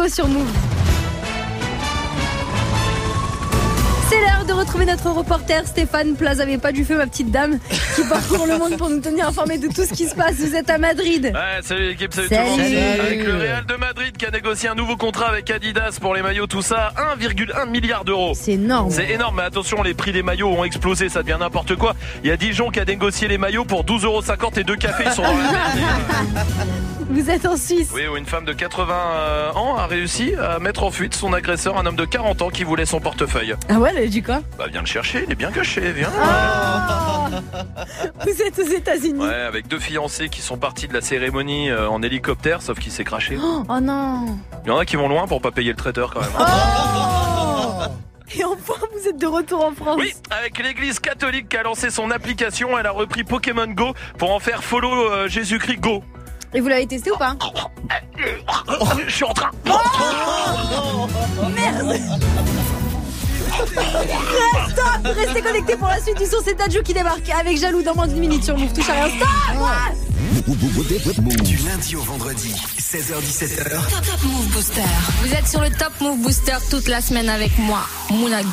sur 0.06 0.28
Move. 0.28 0.46
C'est 4.08 4.20
l'heure 4.20 4.44
de 4.46 4.52
retrouver 4.54 4.86
notre 4.86 5.10
reporter 5.10 5.66
Stéphane 5.66 6.14
Plaza, 6.14 6.46
mais 6.46 6.56
pas 6.56 6.72
du 6.72 6.84
feu, 6.84 6.96
ma 6.96 7.06
petite 7.06 7.30
dame, 7.30 7.58
qui 7.94 8.02
parcourt 8.08 8.46
le 8.46 8.56
monde 8.56 8.76
pour 8.78 8.88
nous 8.88 9.00
tenir 9.00 9.28
informés 9.28 9.58
de 9.58 9.66
tout 9.68 9.84
ce 9.84 9.92
qui 9.92 10.06
se 10.06 10.14
passe. 10.14 10.36
Vous 10.36 10.54
êtes 10.54 10.70
à 10.70 10.78
Madrid. 10.78 11.24
Ouais, 11.34 11.60
salut 11.62 11.88
l'équipe, 11.88 12.14
salut, 12.14 12.28
Salut. 12.28 12.48
tout 12.50 12.56
le 12.56 12.62
monde. 12.62 12.70
Salut. 12.70 13.00
Avec 13.00 13.26
le 13.26 13.36
Real 13.36 13.66
de 13.66 13.74
Madrid 13.74 14.16
qui 14.16 14.24
a 14.24 14.30
négocié 14.30 14.68
un 14.70 14.74
nouveau 14.74 14.96
contrat 14.96 15.26
avec 15.28 15.50
Adidas 15.50 15.98
pour 16.00 16.14
les 16.14 16.22
maillots, 16.22 16.46
tout 16.46 16.62
ça, 16.62 16.92
1,1 17.20 17.68
milliard 17.68 18.04
d'euros. 18.04 18.32
C'est 18.34 18.52
énorme. 18.52 18.90
C'est 18.90 19.10
énorme, 19.10 19.36
mais 19.36 19.42
attention, 19.42 19.82
les 19.82 19.94
prix 19.94 20.12
des 20.12 20.22
maillots 20.22 20.48
ont 20.52 20.64
explosé, 20.64 21.08
ça 21.10 21.22
devient 21.22 21.36
n'importe 21.38 21.76
quoi. 21.76 21.94
Il 22.24 22.30
y 22.30 22.32
a 22.32 22.36
Dijon 22.38 22.70
qui 22.70 22.80
a 22.80 22.84
négocié 22.86 23.28
les 23.28 23.36
maillots 23.36 23.64
pour 23.66 23.84
12,50 23.84 24.04
euros 24.06 24.22
et 24.56 24.64
deux 24.64 24.76
cafés, 24.76 25.04
ils 25.06 25.12
sont 25.12 25.22
dans 25.22 25.28
la 25.28 25.52
merde. 25.52 26.46
Vous 27.10 27.30
êtes 27.30 27.46
en 27.46 27.56
Suisse. 27.56 27.90
Oui, 27.94 28.06
où 28.06 28.18
une 28.18 28.26
femme 28.26 28.44
de 28.44 28.52
80 28.52 28.94
euh, 28.94 29.52
ans 29.52 29.76
a 29.76 29.86
réussi 29.86 30.34
à 30.34 30.58
mettre 30.58 30.82
en 30.82 30.90
fuite 30.90 31.14
son 31.14 31.32
agresseur, 31.32 31.78
un 31.78 31.86
homme 31.86 31.96
de 31.96 32.04
40 32.04 32.42
ans 32.42 32.50
qui 32.50 32.64
voulait 32.64 32.84
son 32.84 33.00
portefeuille. 33.00 33.54
Ah 33.70 33.78
ouais, 33.78 33.92
elle 33.96 34.04
a 34.04 34.06
dit 34.06 34.22
quoi? 34.22 34.40
Bah 34.58 34.66
viens 34.70 34.80
le 34.80 34.86
chercher, 34.86 35.24
il 35.26 35.32
est 35.32 35.36
bien 35.36 35.50
caché, 35.50 35.92
viens. 35.92 36.10
Ah. 36.20 37.30
Vous 38.26 38.42
êtes 38.42 38.58
aux 38.58 38.70
États-Unis. 38.70 39.24
Ouais, 39.24 39.32
avec 39.32 39.68
deux 39.68 39.78
fiancés 39.78 40.28
qui 40.28 40.42
sont 40.42 40.58
partis 40.58 40.86
de 40.86 40.92
la 40.92 41.00
cérémonie 41.00 41.70
euh, 41.70 41.88
en 41.88 42.02
hélicoptère, 42.02 42.60
sauf 42.60 42.78
qu'il 42.78 42.92
s'est 42.92 43.04
craché. 43.04 43.38
Oh, 43.42 43.62
oh 43.66 43.80
non. 43.80 44.38
Il 44.64 44.68
y 44.68 44.70
en 44.70 44.78
a 44.78 44.84
qui 44.84 44.96
vont 44.96 45.08
loin 45.08 45.26
pour 45.26 45.40
pas 45.40 45.50
payer 45.50 45.70
le 45.70 45.76
traiteur 45.76 46.12
quand 46.12 46.20
même. 46.20 46.30
Oh 46.38 46.44
Et 48.36 48.44
enfin, 48.44 48.74
vous 48.92 49.08
êtes 49.08 49.18
de 49.18 49.26
retour 49.26 49.64
en 49.64 49.72
France. 49.72 49.96
Oui, 49.98 50.12
avec 50.30 50.58
l'église 50.58 51.00
catholique 51.00 51.48
qui 51.48 51.56
a 51.56 51.62
lancé 51.62 51.88
son 51.88 52.10
application, 52.10 52.78
elle 52.78 52.86
a 52.86 52.90
repris 52.90 53.24
Pokémon 53.24 53.66
Go 53.68 53.94
pour 54.18 54.34
en 54.34 54.38
faire 54.38 54.62
follow 54.62 55.10
euh, 55.10 55.28
Jésus-Christ 55.28 55.80
Go. 55.80 56.04
Et 56.54 56.60
vous 56.60 56.68
l'avez 56.68 56.86
testé 56.86 57.10
ou 57.10 57.16
pas 57.16 57.36
Je 59.06 59.12
suis 59.12 59.24
en 59.24 59.32
train. 59.34 59.50
Merde 61.54 62.00
Reste, 63.76 64.80
Restez 65.04 65.42
connectés 65.42 65.76
pour 65.76 65.88
la 65.88 66.00
suite 66.00 66.18
du 66.18 66.26
son, 66.26 66.36
c'est 66.44 66.54
Dadju 66.54 66.82
qui 66.82 66.94
débarque 66.94 67.28
avec 67.30 67.58
Jaloux 67.58 67.82
dans 67.82 67.94
moins 67.94 68.06
d'une 68.06 68.20
minute 68.20 68.44
sur 68.44 68.56
Move. 68.56 68.72
Touche 68.72 68.88
à 68.88 69.04
rien. 69.04 69.08
Stop 69.08 69.28
Du 71.42 71.56
lundi 71.56 71.96
au 71.96 72.02
vendredi, 72.02 72.54
16h17h. 72.78 73.70
Top, 73.70 74.06
Top 74.06 74.22
Move 74.24 74.46
Booster. 74.48 74.82
Vous 75.22 75.32
êtes 75.34 75.48
sur 75.48 75.60
le 75.60 75.70
Top 75.70 75.92
Move 76.00 76.18
Booster 76.18 76.56
toute 76.70 76.88
la 76.88 77.00
semaine 77.00 77.28
avec 77.28 77.56
moi, 77.58 77.80
Mouna 78.10 78.42
Gang. 78.42 78.52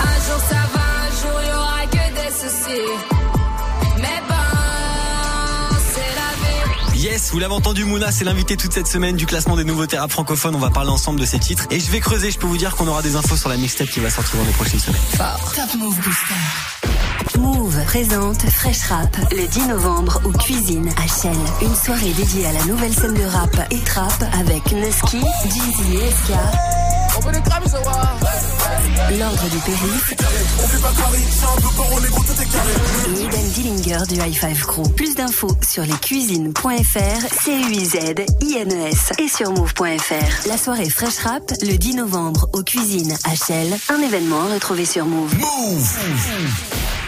Un 0.00 0.14
jour 0.26 0.40
ça 0.48 0.56
va, 0.74 0.80
un 1.06 1.10
jour 1.20 1.40
il 1.42 1.48
y 1.48 1.52
aura 1.52 1.86
que 1.86 2.12
des 2.14 2.30
soucis. 2.30 3.27
Yes, 6.98 7.30
vous 7.30 7.38
l'avez 7.38 7.54
entendu, 7.54 7.84
Mouna, 7.84 8.10
c'est 8.10 8.24
l'invité 8.24 8.56
toute 8.56 8.72
cette 8.72 8.88
semaine 8.88 9.14
du 9.14 9.24
classement 9.24 9.54
des 9.54 9.62
nouveaux 9.62 9.86
rap 9.96 10.10
francophones. 10.10 10.56
On 10.56 10.58
va 10.58 10.70
parler 10.70 10.90
ensemble 10.90 11.20
de 11.20 11.24
ces 11.24 11.38
titres. 11.38 11.64
Et 11.70 11.78
je 11.78 11.88
vais 11.92 12.00
creuser, 12.00 12.32
je 12.32 12.38
peux 12.40 12.48
vous 12.48 12.56
dire 12.56 12.74
qu'on 12.74 12.88
aura 12.88 13.02
des 13.02 13.14
infos 13.14 13.36
sur 13.36 13.48
la 13.48 13.56
mixtape 13.56 13.86
qui 13.86 14.00
va 14.00 14.10
sortir 14.10 14.36
dans 14.36 14.44
les 14.44 14.52
prochaines 14.52 14.80
semaines. 14.80 15.00
Top 15.16 15.74
Move 15.78 15.94
Booster. 16.00 17.38
Move 17.38 17.84
présente 17.84 18.42
Fresh 18.50 18.82
Rap 18.88 19.16
le 19.30 19.46
10 19.46 19.68
novembre 19.68 20.20
aux 20.24 20.32
Cuisines 20.32 20.90
à 20.96 21.06
Chelles. 21.06 21.36
Une 21.62 21.76
soirée 21.76 22.12
dédiée 22.14 22.46
à 22.46 22.52
la 22.52 22.64
nouvelle 22.64 22.92
scène 22.92 23.14
de 23.14 23.24
rap 23.24 23.56
et 23.70 23.78
trap 23.78 24.24
avec 24.32 24.72
Nusky, 24.72 25.20
Jeezy 25.44 25.98
et 25.98 26.10
SK. 26.10 26.32
L'ordre 29.16 29.48
du 29.48 29.58
périph. 29.58 30.14
Et 33.06 33.24
Eden 33.24 33.48
Dillinger 33.54 34.06
du 34.06 34.16
High 34.16 34.34
Five 34.34 34.66
Crew. 34.66 34.82
Plus 34.94 35.14
d'infos 35.14 35.56
sur 35.66 35.82
lescuisines.fr, 35.82 37.42
C-U-I-Z-I-N-E-S 37.42 39.12
et 39.18 39.28
sur 39.28 39.52
move.fr. 39.52 40.48
La 40.48 40.58
soirée 40.58 40.90
Fresh 40.90 41.18
Rap 41.24 41.52
le 41.62 41.78
10 41.78 41.94
novembre 41.94 42.50
aux 42.52 42.62
Cuisines 42.62 43.16
Chelles. 43.46 43.74
Un 43.88 44.02
événement 44.02 44.42
à 44.42 44.54
retrouver 44.54 44.84
sur 44.84 45.06
Move. 45.06 45.34
Tous 45.38 47.07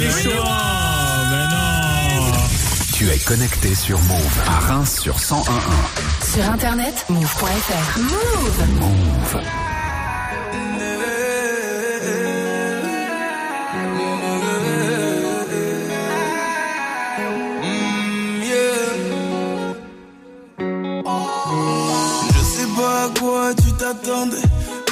il 0.01 0.07
est 0.07 0.23
chaud 0.23 0.43
Tu 2.93 3.09
es 3.09 3.17
connecté 3.19 3.75
sur 3.75 3.99
Move 4.01 4.39
à 4.47 4.59
Reims 4.73 4.99
sur 5.01 5.17
101.1. 5.17 5.43
Sur 6.33 6.49
internet, 6.49 7.05
move.fr. 7.09 7.99
Move. 7.99 8.67
Move. 8.79 9.41
Je 22.33 22.43
sais 22.43 22.67
pas 22.75 23.03
à 23.03 23.19
quoi 23.19 23.53
tu 23.55 23.71
t'attendais. 23.73 24.37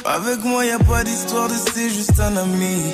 Avec 0.05 0.43
moi, 0.43 0.65
y 0.65 0.71
a 0.71 0.79
pas 0.79 1.03
d'histoire 1.03 1.47
de 1.47 1.53
c'est 1.73 1.89
juste 1.89 2.19
un 2.19 2.35
ami. 2.37 2.93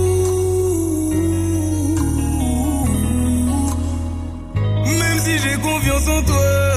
j'ai 5.41 5.57
confiance 5.57 6.07
en 6.07 6.21
toi. 6.23 6.70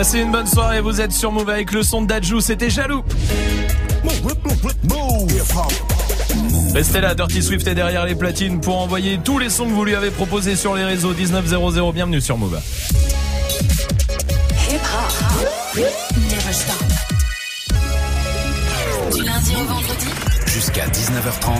Passez 0.00 0.20
une 0.20 0.32
bonne 0.32 0.46
soirée, 0.46 0.80
vous 0.80 0.98
êtes 1.02 1.12
sur 1.12 1.30
Move 1.30 1.50
avec 1.50 1.72
le 1.72 1.82
son 1.82 2.00
de 2.00 2.06
Dajou, 2.06 2.40
c'était 2.40 2.70
jaloux. 2.70 3.04
Restez 6.72 7.02
là, 7.02 7.14
Dirty 7.14 7.42
Swift 7.42 7.66
est 7.66 7.74
derrière 7.74 8.06
les 8.06 8.14
platines 8.14 8.62
pour 8.62 8.80
envoyer 8.80 9.20
tous 9.22 9.38
les 9.38 9.50
sons 9.50 9.66
que 9.66 9.72
vous 9.72 9.84
lui 9.84 9.94
avez 9.94 10.10
proposés 10.10 10.56
sur 10.56 10.74
les 10.74 10.84
réseaux 10.84 11.12
1900. 11.12 11.92
Bienvenue 11.92 12.22
sur 12.22 12.38
Move. 12.38 12.58
Du 19.12 19.22
lundi 19.22 19.54
au 19.54 19.64
vendredi. 19.66 20.06
Jusqu'à 20.46 20.86
19h30. 20.86 21.58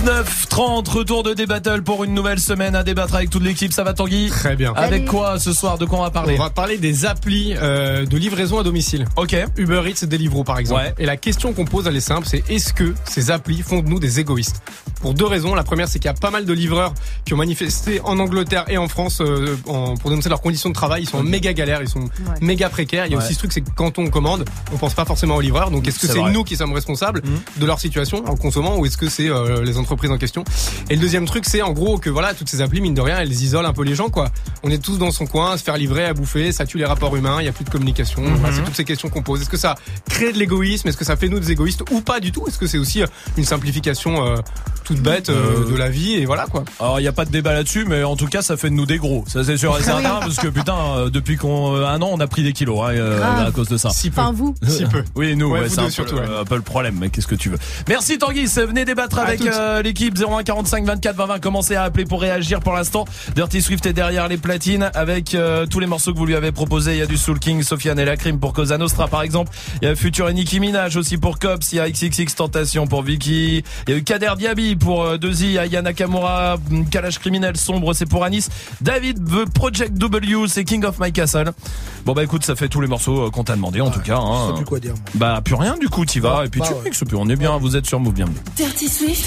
Snap 0.00 0.26
and 0.58 0.78
mix. 0.78 0.88
19-30, 0.88 0.88
retour 0.90 1.22
de 1.22 1.34
D-Battle 1.34 1.82
pour 1.82 2.04
une 2.04 2.14
nouvelle 2.14 2.38
semaine 2.40 2.74
à 2.74 2.82
débattre 2.82 3.14
avec 3.14 3.30
toute 3.30 3.42
l'équipe. 3.42 3.72
Ça 3.72 3.84
va 3.84 3.94
Tanguy 3.94 4.28
Très 4.30 4.56
bien. 4.56 4.72
Avec 4.74 5.06
quoi 5.06 5.38
ce 5.38 5.52
soir 5.52 5.78
De 5.78 5.84
quoi 5.84 5.98
on 5.98 6.02
va 6.02 6.10
parler 6.10 6.34
On 6.38 6.42
va 6.42 6.50
parler 6.50 6.78
des 6.78 7.04
applis 7.06 7.54
euh, 7.56 8.04
de 8.06 8.16
livraison 8.16 8.58
à 8.58 8.62
domicile. 8.62 9.06
Ok. 9.16 9.36
Uber 9.56 9.82
Eats 9.86 10.02
et 10.02 10.06
Deliveroo 10.06 10.44
par 10.44 10.58
exemple. 10.58 10.80
Ouais. 10.82 10.94
Et 10.98 11.06
la 11.06 11.16
question 11.16 11.52
qu'on 11.52 11.64
pose, 11.64 11.86
elle 11.86 11.96
est 11.96 12.00
simple, 12.00 12.26
c'est 12.26 12.42
est-ce 12.50 12.72
que 12.72 12.94
ces 13.04 13.30
applis 13.30 13.62
font 13.62 13.80
de 13.80 13.88
nous 13.88 13.98
des 14.00 14.20
égoïstes? 14.20 14.62
Pour 15.00 15.14
deux 15.14 15.26
raisons. 15.26 15.54
La 15.54 15.62
première, 15.62 15.88
c'est 15.88 15.98
qu'il 15.98 16.08
y 16.10 16.12
a 16.12 16.14
pas 16.14 16.30
mal 16.30 16.44
de 16.44 16.52
livreurs 16.52 16.92
qui 17.24 17.32
ont 17.32 17.38
manifesté 17.38 18.00
en 18.04 18.18
Angleterre 18.18 18.64
et 18.68 18.76
en 18.76 18.86
France 18.88 19.20
euh, 19.22 19.56
en- 19.66 19.94
pour 19.96 20.10
dénoncer 20.10 20.28
leurs 20.28 20.42
conditions 20.42 20.68
de 20.68 20.74
travail. 20.74 21.02
Ils 21.04 21.08
sont 21.08 21.18
en 21.18 21.22
méga 21.22 21.52
galère, 21.52 21.80
ils 21.82 21.88
sont 21.88 22.04
méga 22.42 22.68
précaires. 22.68 23.06
Il 23.06 23.12
y 23.12 23.14
a 23.14 23.18
Ouais. 23.18 23.24
aussi 23.24 23.34
ce 23.34 23.38
truc, 23.38 23.52
c'est 23.52 23.60
que 23.62 23.70
quand 23.74 23.98
on 23.98 24.08
commande, 24.10 24.44
on 24.72 24.76
pense 24.76 24.94
pas 24.94 25.04
forcément 25.04 25.36
aux 25.36 25.40
livreurs. 25.40 25.70
Donc 25.70 25.86
est-ce 25.88 25.98
que 25.98 26.06
C'est 26.06 26.22
nous 26.22 26.44
qui 26.44 26.56
sommes 26.56 26.72
responsables 26.72 27.22
de 27.56 27.66
leur 27.66 27.80
situation 27.80 28.22
en 28.28 28.36
consommant 28.36 28.76
ou 28.78 28.84
est-ce 28.86 28.96
que 28.98 29.08
c'est 29.08 29.28
euh, 29.30 29.62
les 29.62 29.78
entreprises 29.78 30.10
en 30.10 30.18
question? 30.18 30.39
Et 30.88 30.94
le 30.94 31.00
deuxième 31.00 31.24
truc, 31.26 31.44
c'est 31.46 31.62
en 31.62 31.72
gros 31.72 31.98
que 31.98 32.10
voilà, 32.10 32.34
toutes 32.34 32.48
ces 32.48 32.60
applis, 32.60 32.80
mine 32.80 32.94
de 32.94 33.00
rien, 33.00 33.18
elles 33.18 33.32
isolent 33.32 33.66
un 33.68 33.72
peu 33.72 33.84
les 33.84 33.94
gens, 33.94 34.08
quoi. 34.08 34.30
On 34.62 34.70
est 34.70 34.82
tous 34.82 34.98
dans 34.98 35.10
son 35.10 35.26
coin, 35.26 35.52
à 35.52 35.58
se 35.58 35.62
faire 35.64 35.76
livrer, 35.76 36.04
à 36.04 36.14
bouffer, 36.14 36.52
ça 36.52 36.66
tue 36.66 36.78
les 36.78 36.84
rapports 36.84 37.14
humains, 37.16 37.36
il 37.40 37.46
y 37.46 37.48
a 37.48 37.52
plus 37.52 37.64
de 37.64 37.70
communication. 37.70 38.22
Mhm. 38.22 38.34
Voilà, 38.36 38.56
c'est 38.56 38.62
toutes 38.64 38.74
ces 38.76 38.84
questions 38.84 39.08
qu'on 39.08 39.22
pose. 39.22 39.40
Est-ce 39.42 39.50
que 39.50 39.56
ça 39.56 39.74
crée 40.08 40.32
de 40.32 40.38
l'égoïsme? 40.38 40.88
Est-ce 40.88 40.96
que 40.96 41.04
ça 41.04 41.16
fait 41.16 41.28
nous 41.28 41.40
des 41.40 41.50
égoïstes 41.52 41.82
ou 41.90 42.00
pas 42.00 42.20
du 42.20 42.32
tout? 42.32 42.44
Est-ce 42.46 42.58
que 42.58 42.66
c'est 42.66 42.78
aussi 42.78 43.02
euh, 43.02 43.06
une 43.36 43.44
simplification 43.44 44.26
euh, 44.26 44.36
toute 44.84 45.00
bête 45.00 45.28
euh, 45.30 45.64
Euh, 45.64 45.70
de 45.70 45.76
la 45.76 45.88
vie 45.88 46.14
et 46.14 46.26
voilà 46.26 46.46
quoi 46.46 46.64
Alors 46.80 47.00
il 47.00 47.02
y 47.04 47.08
a 47.08 47.12
pas 47.12 47.24
de 47.24 47.30
débat 47.30 47.52
là-dessus, 47.52 47.84
mais 47.86 48.02
en 48.02 48.16
tout 48.16 48.26
cas 48.26 48.42
ça 48.42 48.56
fait 48.56 48.68
de 48.70 48.74
nous 48.74 48.86
des 48.86 48.98
gros. 48.98 49.24
Ça 49.28 49.44
c'est 49.44 49.56
sûr 49.56 49.76
et 49.78 49.82
certain 49.82 50.20
parce 50.20 50.36
que 50.36 50.48
putain 50.48 50.76
euh, 50.96 51.10
depuis 51.10 51.36
qu'on 51.36 51.74
euh, 51.76 51.86
un 51.86 52.00
an 52.02 52.10
on 52.12 52.20
a 52.20 52.26
pris 52.26 52.42
des 52.42 52.52
kilos 52.52 52.80
hein, 52.82 52.90
euh, 52.94 53.46
à 53.46 53.50
cause 53.52 53.68
de 53.68 53.76
ça. 53.76 53.90
Si 53.90 54.10
peu. 54.10 54.20
Enfin, 54.20 54.32
vous. 54.32 54.54
Si 54.68 54.84
peu. 54.86 55.04
Oui 55.16 55.36
nous, 55.36 55.46
Ouais, 55.50 55.60
ouais, 55.60 55.68
vous 55.68 55.74
c'est 55.74 55.80
un, 55.80 55.84
peu, 55.84 55.90
surtout, 55.90 56.14
ouais. 56.16 56.22
un 56.40 56.44
peu 56.44 56.56
le 56.56 56.62
problème. 56.62 56.96
Mais 57.00 57.08
qu'est-ce 57.10 57.26
que 57.26 57.34
tu 57.34 57.48
veux 57.50 57.58
Merci 57.88 58.18
Tanguy, 58.18 58.46
venez 58.46 58.84
débattre 58.84 59.18
À 59.18 59.22
avec 59.22 59.40
euh, 59.42 59.82
l'équipe 59.82 60.16
01 60.30 60.42
45 60.42 60.84
24 60.84 61.16
20 61.16 61.26
20. 61.26 61.38
Commencez 61.40 61.74
à 61.76 61.82
appeler 61.84 62.04
pour 62.04 62.20
réagir. 62.20 62.60
Pour 62.60 62.72
l'instant, 62.72 63.04
Dirty 63.34 63.62
Swift 63.62 63.86
est 63.86 63.92
derrière 63.92 64.28
les 64.28 64.36
platines 64.38 64.90
avec 64.94 65.36
tous 65.70 65.80
les 65.80 65.86
morceaux 65.86 66.12
que 66.12 66.18
vous 66.18 66.26
lui 66.26 66.34
avez 66.36 66.52
proposés. 66.52 66.92
Il 66.92 66.98
y 66.98 67.02
a 67.02 67.06
du 67.06 67.16
Soul 67.16 67.38
King, 67.38 67.62
Sofiane 67.62 67.98
et 67.98 68.04
la 68.04 68.16
Crime 68.16 68.38
pour 68.38 68.52
Cosa 68.52 68.78
Nostra 68.78 69.08
par 69.08 69.22
exemple. 69.22 69.52
Il 69.82 69.88
y 69.88 69.90
a 69.90 69.94
Future 69.96 70.28
et 70.28 70.34
Nicki 70.34 70.60
Minaj 70.60 70.96
aussi 70.96 71.16
pour 71.18 71.38
Cops. 71.38 71.72
Il 71.72 71.76
y 71.76 71.80
a 71.80 71.90
XXX 71.90 72.34
Tentation 72.36 72.86
pour 72.86 73.02
Vicky. 73.02 73.62
Il 73.86 73.90
y 73.90 73.94
a 73.94 73.96
eu 73.98 74.02
Kader 74.02 74.32
Diaby 74.38 74.76
pour 74.76 75.02
euh, 75.02 75.18
Deuxy. 75.18 75.46
Il 75.46 75.52
y 75.52 75.58
a 75.58 75.66
Yana 75.66 75.90
Nakamura, 75.90 76.56
Kalash 76.90 77.18
Criminel 77.18 77.56
Sombre, 77.56 77.94
c'est 77.94 78.06
pour 78.06 78.24
Anis. 78.24 78.48
David 78.80 79.24
The 79.24 79.50
Project 79.52 79.94
W, 79.94 80.46
c'est 80.48 80.64
King 80.64 80.84
of 80.84 80.98
My 81.00 81.12
Castle. 81.12 81.52
Bon 82.04 82.12
bah 82.12 82.22
écoute, 82.22 82.44
ça 82.44 82.54
fait 82.54 82.68
tous 82.68 82.80
les 82.80 82.86
morceaux 82.86 83.30
qu'on 83.30 83.44
t'a 83.44 83.56
demandé 83.56 83.80
en 83.80 83.90
tout 83.90 84.00
cas. 84.00 84.20
Plus 84.56 84.64
quoi 84.64 84.78
dire. 84.80 84.94
Bah 85.14 85.40
plus 85.44 85.54
rien 85.54 85.76
du 85.80 85.88
coup, 85.88 86.04
t'y 86.04 86.20
vas 86.20 86.40
Ouais, 86.40 86.46
et 86.46 86.48
puis 86.48 86.60
tu 86.60 86.72
ouais. 86.72 86.90
plus. 86.90 87.16
On 87.16 87.28
est 87.28 87.36
bien, 87.36 87.56
vous 87.58 87.76
êtes 87.76 87.86
sur 87.86 87.98
Move, 88.00 88.14
bienvenue. 88.14 88.36
Dirty 88.56 88.88
Swift, 88.88 89.26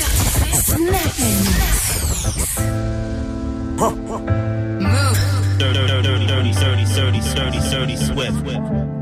Move. 4.79 5.17
Dirty, 5.57 5.87
dirty, 5.87 6.03
dirty, 6.03 6.27
dirty, 6.27 6.53
dirty, 6.53 7.59
dirty, 7.59 7.95
swift. 7.95 8.92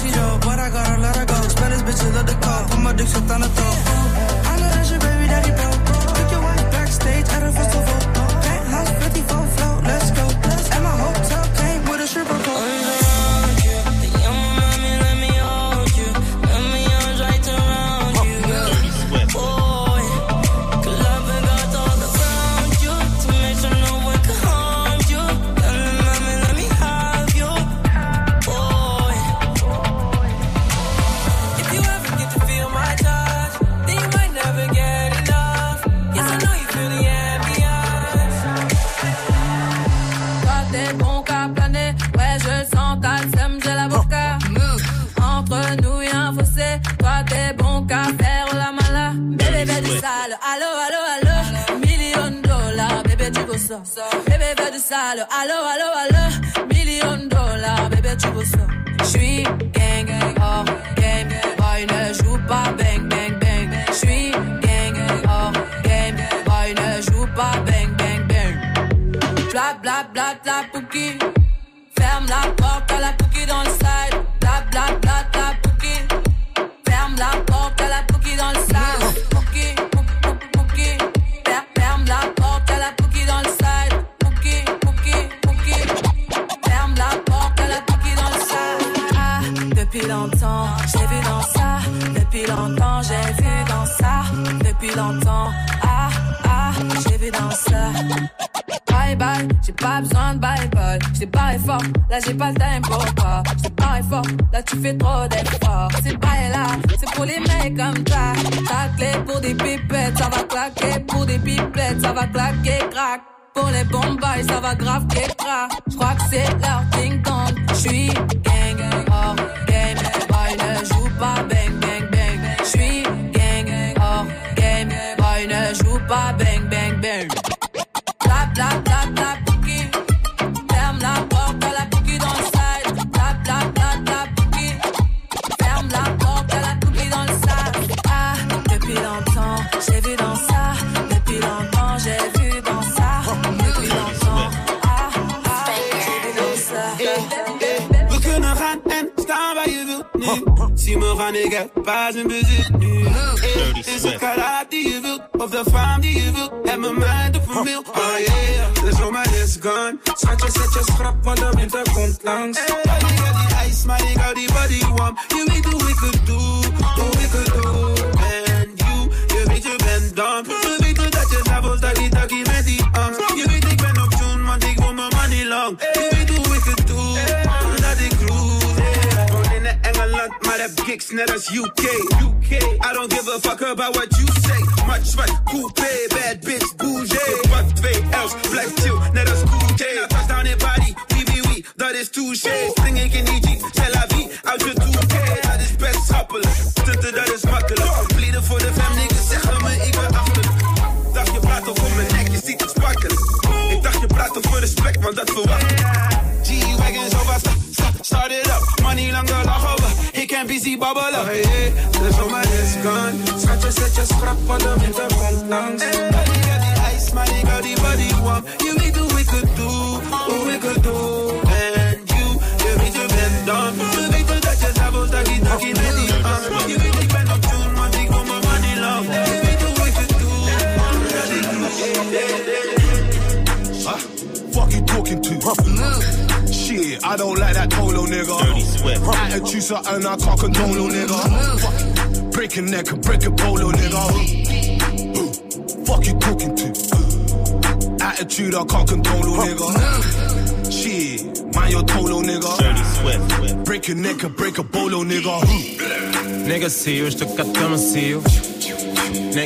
she 0.00 0.10
but 0.10 0.58
I 0.58 0.70
gotta 0.70 1.00
let 1.00 1.16
her 1.16 1.26
go? 1.26 1.34
Spanish 1.48 1.82
bitches 1.82 2.14
love 2.14 2.26
the 2.26 2.34
call. 2.44 2.64
Put 2.68 2.80
my 2.80 2.92
dick 2.92 3.08
up 3.08 3.30
on 3.30 3.40
the 3.40 3.48
throat. 3.48 3.78
I 4.50 4.56
know 4.60 4.70
that's 4.74 4.90
your 4.90 5.00
baby 5.00 5.26
daddy, 5.28 5.50
bro. 5.50 5.69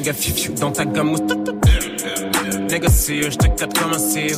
Nigga, 0.05 0.13
fiu, 0.13 0.53
dans 0.61 0.71
ta 0.71 0.85
gamme. 0.85 1.17
Nigga, 2.71 2.89
sérieux, 2.91 3.31
je 3.31 3.39
te 3.39 3.47
capte 3.47 3.79
comme 3.79 3.95
un 3.95 3.97
CEO. 3.97 4.37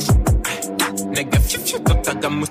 Nigga, 1.09 1.39
fiu, 1.41 1.59
dans 1.83 1.95
ta 1.95 2.13
gamme. 2.13 2.45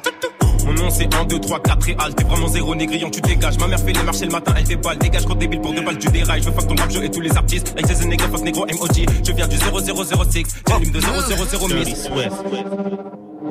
Mon 0.67 0.73
nom 0.75 0.91
c'est 0.91 1.15
1, 1.15 1.25
2, 1.25 1.41
3, 1.41 1.63
4 1.63 1.89
et 1.89 1.97
T'es 2.15 2.25
vraiment 2.25 2.49
zéro 2.49 2.75
négrion, 2.75 3.09
tu 3.09 3.23
dégages 3.23 3.59
Ma 3.59 3.69
mère 3.69 3.81
fait 3.81 3.95
les 3.95 4.03
marchés 4.03 4.27
le 4.27 4.33
matin, 4.33 4.53
elle 4.59 4.65
déballe 4.65 4.99
Dégage, 4.99 5.25
gros 5.25 5.35
débile 5.35 5.63
pour 5.63 5.73
deux 5.73 5.81
balles, 5.81 5.97
tu 5.97 6.09
dérailles 6.09 6.43
Je 6.43 6.51
veux 6.51 6.55
fuck 6.55 6.67
ton 6.67 6.75
rap, 6.75 6.91
je 6.91 7.01
et 7.01 7.11
tous 7.11 7.23
les 7.23 7.35
artistes 7.35 7.73
Like 7.75 7.87
the 7.87 8.05
nigga, 8.05 8.25
fuck 8.29 8.43
négro, 8.43 8.67
MOG 8.67 9.07
Je 9.25 9.33
viens 9.33 9.49
du 9.49 9.57
0006 9.57 10.45
J'allume 10.69 10.91
de 10.91 11.01
0006 11.01 11.69
Dirty 11.69 11.97
Swift. 11.97 12.33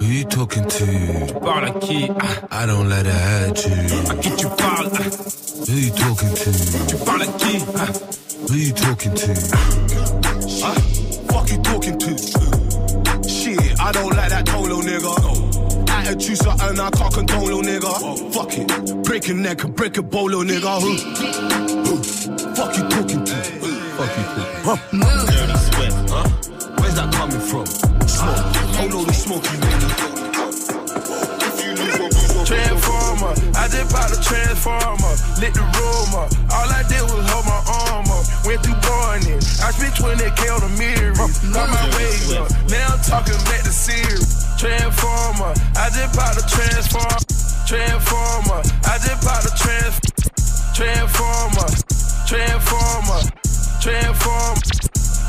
Who 0.02 0.06
you 0.08 0.26
talking 0.26 0.66
to? 0.66 0.86
Tu 1.28 1.34
parles 1.42 1.66
à 1.66 1.72
qui? 1.80 2.04
I 2.52 2.68
don't 2.68 2.90
let 2.90 3.06
her 3.06 3.50
at 3.50 3.66
you. 3.66 4.12
À 4.12 4.16
qui 4.16 4.30
tu 4.36 4.46
parles? 4.48 4.92
Don't 13.96 14.16
like 14.16 14.30
that 14.30 14.46
Tolo 14.46 14.82
nigga. 14.82 15.90
Attitude 15.90 16.38
something 16.38 16.80
I 16.80 16.90
can't 16.92 17.14
condone, 17.14 17.46
little 17.46 17.60
oh 17.60 17.64
nigga. 17.64 18.34
Fuck 18.34 18.58
it, 18.58 19.04
break 19.04 19.28
your 19.28 19.38
neck 19.38 19.64
and 19.64 19.76
break 19.76 19.98
a 19.98 20.04
bolo, 20.04 20.40
oh 20.40 20.44
nigga. 20.44 20.82
Who? 20.84 20.92
Who? 21.86 21.96
Fuck 22.56 22.78
you 22.78 22.84
talking 22.90 23.24
to? 23.24 23.36
Fuck 23.98 24.12
you 24.18 24.24
talking. 24.36 24.62
Huh? 24.68 24.78
Dirty 25.32 25.58
sweat, 25.68 25.94
Huh? 26.10 26.30
Where's 26.80 26.96
that 26.96 27.14
coming 27.14 27.40
from? 27.40 27.66
Smoke. 27.66 28.46
Tolo 28.76 29.06
the 29.06 29.14
smoke, 29.14 29.44
you 29.44 29.60
nigga. 29.60 30.15
Transformer, 32.56 33.36
I 33.60 33.68
just 33.68 33.92
bought 33.92 34.16
a 34.16 34.20
transformer, 34.24 35.14
lit 35.44 35.52
the 35.52 35.66
room 35.76 36.12
up. 36.16 36.32
All 36.56 36.70
I 36.72 36.88
did 36.88 37.04
was 37.04 37.28
hold 37.28 37.44
my 37.44 37.60
arm 37.68 38.08
up, 38.08 38.24
went 38.48 38.64
through 38.64 38.80
morning. 39.16 39.40
I 39.64 39.72
spent 39.72 39.96
20k 39.96 40.42
on 40.52 40.62
the 40.64 40.72
mirror, 40.80 41.28
got 41.52 41.68
my 41.70 41.86
way 41.96 42.16
up. 42.40 42.52
Now 42.70 42.96
I'm 42.96 43.02
talking 43.04 43.40
back 43.48 43.64
to 43.64 43.72
series. 43.72 44.44
Transformer, 44.60 45.54
I 45.76 45.90
just 45.92 46.16
bought 46.16 46.36
a 46.36 46.44
transformer. 46.48 47.20
Transformer, 47.68 48.62
I 48.88 48.96
just 49.00 49.20
bought 49.24 49.46
a 49.46 49.52
trans. 49.56 50.00
Transformer, 50.76 51.70
transformer, 52.28 53.22
transform. 53.82 54.85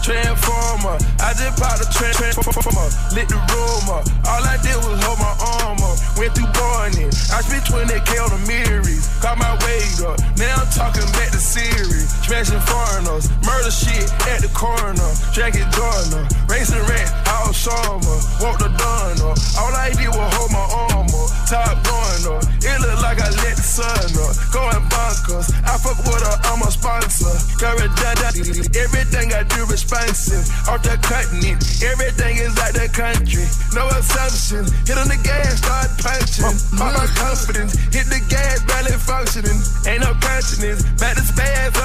Transformer, 0.07 1.03
I 1.19 1.35
just 1.35 1.59
bought 1.59 1.83
a 1.83 1.87
tran- 1.91 2.15
transformer, 2.15 2.87
lit 3.11 3.27
the 3.27 3.43
room 3.51 3.91
up. 3.91 4.07
All 4.31 4.39
I 4.47 4.55
did 4.63 4.79
was 4.87 5.03
hold 5.03 5.19
my 5.19 5.35
arm 5.59 5.83
up, 5.83 5.99
went 6.15 6.31
through 6.31 6.47
morning. 6.87 7.11
I 7.35 7.43
spent 7.43 7.67
20k 7.67 8.11
on 8.23 8.31
the 8.31 8.43
mirrors, 8.47 9.11
got 9.19 9.39
my 9.39 9.51
weight 9.67 9.99
up. 10.07 10.19
Now 10.39 10.63
I'm 10.63 10.71
talking 10.71 11.07
back 11.19 11.35
to 11.35 11.43
series, 11.43 12.07
smashing 12.23 12.63
foreigners, 12.63 13.27
murder 13.43 13.75
shit 13.75 14.07
at 14.31 14.47
the 14.47 14.51
corner, 14.55 15.11
jacket 15.35 15.67
Jordan, 15.75 16.23
racing 16.47 16.83
rat, 16.87 17.11
all 17.27 17.51
summer, 17.51 18.19
walk 18.39 18.63
the 18.63 18.71
dawn 18.79 19.19
up. 19.27 19.37
All 19.59 19.75
I 19.75 19.91
did 19.91 20.11
was 20.15 20.31
hold 20.39 20.51
my 20.55 20.67
arm 20.71 21.11
up, 21.11 21.29
top 21.51 21.75
going 21.83 22.25
up. 22.31 22.43
It 22.63 22.79
look 22.79 22.99
like 23.03 23.19
I 23.19 23.31
let 23.43 23.59
the 23.59 23.67
sun 23.67 24.07
up, 24.23 24.35
going 24.55 24.83
bonkers. 24.87 25.51
I 25.67 25.75
fuck 25.83 25.99
with 26.07 26.23
her, 26.23 26.37
I'm 26.55 26.63
a 26.63 26.71
sponsor. 26.71 27.35
Got 27.59 27.83
redundant, 27.83 28.71
everything 28.77 29.35
I 29.35 29.43
do 29.43 29.67
expensive. 29.97 30.45
Off 30.69 30.83
the 30.83 30.97
continent, 31.01 31.63
everything 31.83 32.37
is 32.37 32.57
like 32.59 32.75
the 32.75 32.89
country. 32.93 33.47
No 33.73 33.89
assumption. 33.97 34.65
Hit 34.85 34.99
on 34.99 35.09
the 35.09 35.19
gas, 35.25 35.59
start 35.59 35.89
punching. 35.99 36.45
All 36.81 36.93
my 36.93 37.07
confidence, 37.17 37.73
hit 37.93 38.07
the 38.13 38.21
gas, 38.29 38.63
barely 38.65 38.93
functioning. 39.01 39.59
Ain't 39.89 40.03
no 40.03 40.13
consciousness, 40.21 40.83
back 41.01 41.17
to 41.17 41.23
spaz 41.23 41.77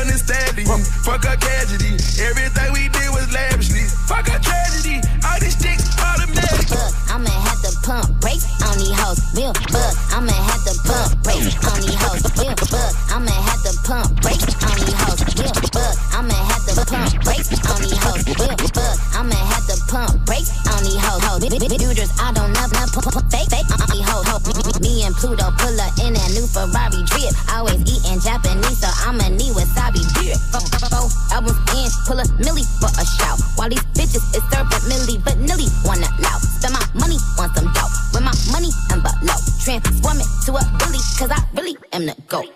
on. 0.72 0.82
Fuck 1.04 1.26
a 1.26 1.38
tragedy, 1.38 1.96
everything 2.22 2.70
we 2.74 2.90
did 2.90 3.10
was 3.12 3.28
lavishly. 3.32 3.86
Fuck 4.08 4.28
a 4.28 4.38
tragedy, 4.40 5.02
all 5.26 5.40
these 5.40 5.56
sticks 5.58 5.88
automatic. 6.00 6.68
I'ma 7.12 7.30
have 7.30 7.62
to 7.64 7.72
pump 7.84 8.08
brakes 8.22 8.48
on 8.64 8.78
these 8.78 8.96
hoes. 8.96 9.20
Real 9.36 9.54
bug, 9.54 9.94
I'ma 10.16 10.32
have 10.32 10.64
to 10.66 10.74
pump 10.88 11.24
brakes 11.24 11.56
on 11.68 11.80
these 11.82 11.96
hoes. 11.96 12.24
Real 12.40 12.56
bug, 12.56 12.92
I'ma 13.12 13.32
have 13.32 13.62
to 13.64 13.74
pump 13.84 14.22
brakes 14.22 14.56
on 14.64 14.81
I'ma 18.32 19.36
have 19.36 19.68
to 19.68 19.76
pump 19.92 20.26
brakes 20.26 20.50
on 20.72 20.84
these 20.84 20.96
hoes. 21.04 21.20
hoes. 21.28 21.44
Builders, 21.44 22.12
I 22.16 22.32
don't 22.32 22.54
know, 22.56 22.64
no 22.72 22.86
pump, 22.88 23.12
pump, 23.12 23.28
fake, 23.28 23.52
fake 23.52 23.68
on 23.68 23.88
these 23.92 24.08
hoes. 24.08 24.24
hoes. 24.24 24.80
Me 24.80 25.04
and 25.04 25.16
Pluto 25.16 25.52
pull 25.60 25.76
up 25.82 25.92
in 26.00 26.14
that 26.16 26.30
new 26.32 26.48
Ferrari 26.48 27.04
drip. 27.12 27.36
Always 27.52 27.84
eating 27.84 28.20
Japanese, 28.24 28.80
so 28.80 28.90
I'ma 29.04 29.28
need 29.36 29.52
wasabi 29.52 30.00
drip. 30.16 30.40
Four 30.88 31.12
albums 31.36 31.60
in, 31.76 31.90
pull 32.08 32.20
a 32.20 32.26
milli 32.40 32.64
for 32.80 32.92
a 32.96 33.04
shout. 33.04 33.40
While 33.60 33.70
these 33.70 33.84
bitches 33.98 34.24
is 34.32 34.44
serving 34.48 34.86
milli, 34.88 35.20
but 35.24 35.38
nilly 35.38 35.68
wanna 35.84 36.08
loud. 36.24 36.40
Spend 36.40 36.74
my 36.74 36.84
money 36.96 37.20
on 37.40 37.52
some 37.56 37.68
dope. 37.76 37.92
With 38.16 38.24
my 38.24 38.36
money 38.52 38.72
and 38.92 39.04
below. 39.04 39.40
Transform 39.60 40.24
it 40.24 40.30
to 40.48 40.56
a 40.56 40.64
billy, 40.80 41.02
cause 41.20 41.32
I 41.32 41.40
really 41.56 41.76
am 41.92 42.06
the 42.06 42.16
GOAT. 42.28 42.51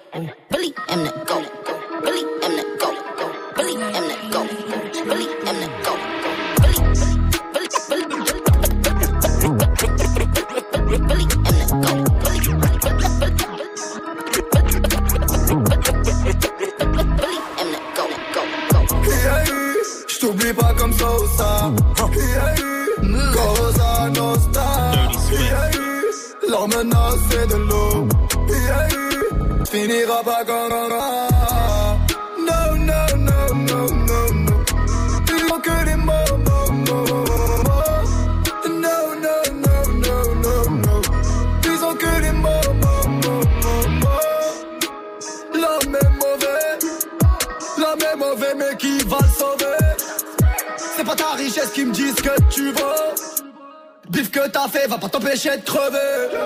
T'empêcher 55.10 55.57
de 55.57 55.64
crever. 55.64 55.98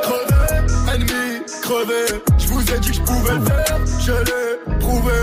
Crever, 0.02 0.94
ennemi, 0.94 1.42
crever. 1.62 2.22
Je 2.38 2.48
vous 2.48 2.62
ai 2.74 2.80
dit 2.80 2.90
que 2.90 2.96
je 2.96 3.02
pouvais 3.02 3.36
le 3.36 3.46
faire, 3.46 3.80
je 4.00 4.12
l'ai 4.12 4.78
prouvé. 4.80 5.14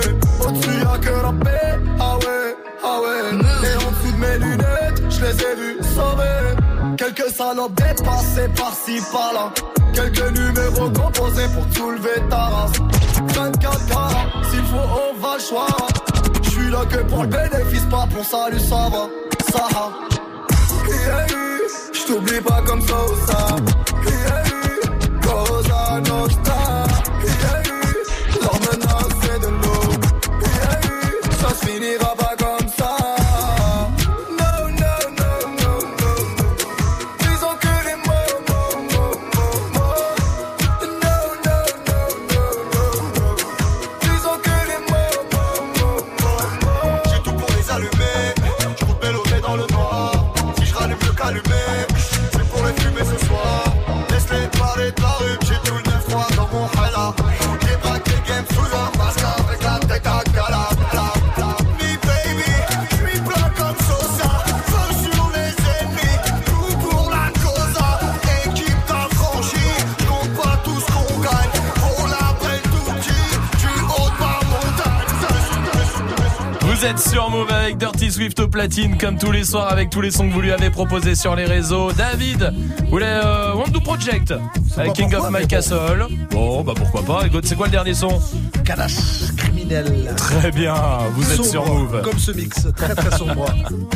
Au-dessus 0.41 0.71
y'a 0.81 0.99
que 0.99 1.11
la 1.11 1.33
paix. 1.45 1.79
Ah 1.99 2.17
ouais, 2.19 2.57
ah 2.83 3.01
ouais. 3.01 3.69
Et 3.69 3.77
en 3.77 3.91
dessous 3.91 4.13
de 4.13 4.19
mes 4.19 4.39
lunettes, 4.39 5.03
je 5.11 5.21
les 5.21 5.43
ai 5.43 5.55
vus 5.57 5.79
sauver. 5.95 6.97
Quelques 6.97 7.31
salopes 7.35 7.75
dépassées 7.75 8.49
par-ci 8.57 9.01
par-là. 9.13 9.53
Quelques 9.93 10.39
numéros 10.39 10.91
composés 10.91 11.49
pour 11.55 11.65
soulever 11.77 12.23
ta 12.29 12.37
race. 12.37 12.73
24 13.35 13.87
carats, 13.89 14.27
s'il 14.51 14.65
faut, 14.65 14.77
on 14.77 15.21
va 15.21 15.35
le 15.37 15.43
choix. 15.43 15.67
Je 16.43 16.51
suis 16.51 16.71
là 16.71 16.85
que 16.91 16.99
pour 17.05 17.23
le 17.23 17.29
bénéfice, 17.29 17.85
pas 17.91 18.07
pour 18.13 18.25
salut, 18.25 18.61
ça 18.61 18.89
va. 18.91 19.09
Ça 19.51 19.67
va. 19.73 20.07
Yeah, 20.89 21.46
je 22.07 22.41
pas 22.41 22.63
comme 22.67 22.81
ça 22.81 23.05
ou 23.05 23.27
ça. 23.27 23.57
Yeah, 24.05 24.36
Platine, 78.45 78.99
comme 78.99 79.19
tous 79.19 79.33
les 79.33 79.45
soirs, 79.45 79.71
avec 79.71 79.91
tous 79.91 80.01
les 80.01 80.11
sons 80.11 80.29
que 80.29 80.33
vous 80.33 80.41
lui 80.41 80.53
avez 80.53 80.71
proposés 80.71 81.15
sur 81.15 81.35
les 81.35 81.47
réseaux. 81.47 81.91
David, 81.93 82.53
vous 82.85 82.91
voulez 82.91 83.07
euh, 83.07 83.53
Project 83.83 84.35
avec 84.77 84.93
King 84.95 85.15
of 85.15 85.31
My 85.31 85.47
Castle. 85.47 86.07
Bon, 86.31 86.63
bah 86.63 86.73
pourquoi 86.77 87.03
pas. 87.03 87.27
Écoute, 87.27 87.47
c'est 87.47 87.55
quoi 87.55 87.67
le 87.67 87.73
dernier 87.73 87.95
son? 87.95 88.21
Kalash 88.65 89.33
criminel. 89.37 90.13
Très 90.17 90.51
bien, 90.51 90.75
vous 91.15 91.33
êtes 91.33 91.45
sur 91.45 91.65
Move. 91.67 92.03
Comme 92.03 92.19
ce 92.19 92.33
mix, 92.33 92.67
très 92.77 92.95
très 92.95 93.17
sombre. 93.17 93.47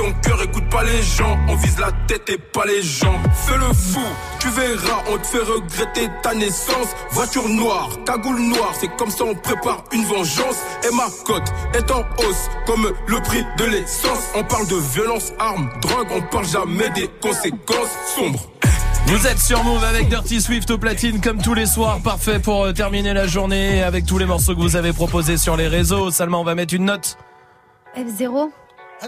Ton 0.00 0.12
cœur, 0.22 0.42
écoute 0.42 0.68
pas 0.70 0.82
les 0.82 1.02
gens. 1.02 1.38
On 1.48 1.56
vise 1.56 1.78
la 1.78 1.92
tête 2.06 2.28
et 2.30 2.38
pas 2.38 2.64
les 2.64 2.82
gens. 2.82 3.20
Fais 3.34 3.56
le 3.56 3.72
fou, 3.74 4.00
tu 4.38 4.48
verras, 4.48 5.02
on 5.12 5.18
te 5.18 5.26
fait 5.26 5.42
regretter 5.42 6.08
ta 6.22 6.34
naissance. 6.34 6.88
Voiture 7.10 7.46
noire, 7.48 7.90
cagoule 8.06 8.40
noire, 8.40 8.72
c'est 8.80 8.94
comme 8.96 9.10
ça 9.10 9.24
on 9.24 9.34
prépare 9.34 9.84
une 9.92 10.04
vengeance. 10.04 10.56
Et 10.88 10.94
ma 10.94 11.06
cote 11.26 11.52
est 11.74 11.90
en 11.90 12.00
hausse, 12.18 12.48
comme 12.66 12.90
le 13.06 13.20
prix 13.20 13.44
de 13.58 13.64
l'essence. 13.64 14.30
On 14.34 14.42
parle 14.42 14.66
de 14.68 14.76
violence, 14.76 15.32
armes, 15.38 15.68
drogue, 15.82 16.08
on 16.12 16.22
parle 16.22 16.46
jamais 16.46 16.88
des 16.90 17.08
conséquences 17.20 17.94
sombres. 18.16 18.50
Vous 19.06 19.26
êtes 19.26 19.38
sur 19.38 19.62
Move 19.64 19.84
avec 19.84 20.08
Dirty 20.08 20.40
Swift 20.40 20.70
au 20.70 20.78
platine 20.78 21.20
comme 21.20 21.42
tous 21.42 21.54
les 21.54 21.66
soirs. 21.66 22.00
Parfait 22.00 22.38
pour 22.38 22.64
euh, 22.64 22.72
terminer 22.72 23.12
la 23.12 23.26
journée 23.26 23.82
avec 23.82 24.06
tous 24.06 24.18
les 24.18 24.26
morceaux 24.26 24.54
que 24.54 24.60
vous 24.60 24.76
avez 24.76 24.92
proposés 24.92 25.36
sur 25.36 25.56
les 25.56 25.66
réseaux. 25.66 26.10
Salma, 26.10 26.38
on 26.38 26.44
va 26.44 26.54
mettre 26.54 26.74
une 26.74 26.84
note. 26.84 27.18
F0. 27.96 28.50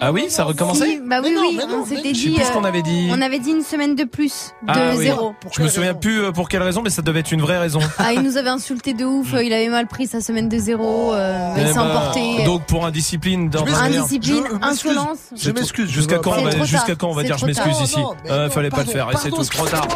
Ah 0.00 0.10
oui, 0.12 0.26
ça 0.28 0.44
recommençait 0.44 0.86
Si, 0.86 1.00
Bah 1.06 1.20
oui, 1.22 1.36
oui, 1.38 1.58
on 1.70 1.84
s'était 1.84 2.14
Je 2.14 2.18
sais 2.22 2.28
dit. 2.28 2.34
plus 2.34 2.44
ce 2.44 2.50
euh, 2.50 2.54
qu'on 2.54 2.64
avait 2.64 2.82
dit. 2.82 3.08
On 3.12 3.20
avait 3.20 3.38
dit 3.38 3.50
une 3.50 3.62
semaine 3.62 3.94
de 3.94 4.04
plus 4.04 4.52
de 4.62 4.68
Ah 4.72 4.90
oui. 4.96 5.04
zéro. 5.04 5.34
Je 5.54 5.62
me 5.62 5.68
souviens 5.68 5.94
plus 5.94 6.22
euh, 6.24 6.32
pour 6.32 6.48
quelle 6.48 6.62
raison, 6.62 6.80
mais 6.82 6.90
ça 6.90 7.02
devait 7.02 7.20
être 7.20 7.32
une 7.32 7.42
vraie 7.42 7.58
raison. 7.58 7.80
Ah, 7.98 8.12
il 8.12 8.22
nous 8.22 8.36
avait 8.36 8.48
insulté 8.48 8.94
de 8.94 9.04
ouf, 9.04 9.34
il 9.42 9.52
avait 9.52 9.68
mal 9.68 9.86
pris 9.86 10.06
sa 10.06 10.20
semaine 10.20 10.48
de 10.48 10.56
zéro, 10.58 11.12
euh, 11.12 11.54
il 11.56 11.62
Eh 11.62 11.66
s'est 11.68 11.74
ben, 11.74 11.80
emporté. 11.82 12.44
Donc 12.44 12.64
pour 12.66 12.86
indiscipline, 12.86 13.50
général. 13.52 13.94
Indiscipline, 13.94 14.44
insolence. 14.62 15.18
Je 15.36 15.50
m'excuse. 15.50 15.90
Jusqu'à 15.90 16.18
quand, 16.18 16.34
jusqu'à 16.64 16.94
quand 16.94 17.08
on 17.08 17.14
va 17.14 17.22
dire 17.22 17.36
je 17.38 17.46
m'excuse 17.46 17.80
ici 17.82 17.98
Non, 17.98 18.14
non, 18.28 18.50
Fallait 18.50 18.70
pas 18.70 18.84
le 18.84 18.90
faire 18.90 19.10
et 19.12 19.16
c'est 19.16 19.30
tout 19.30 19.44
trop 19.44 19.66
tard. 19.66 19.86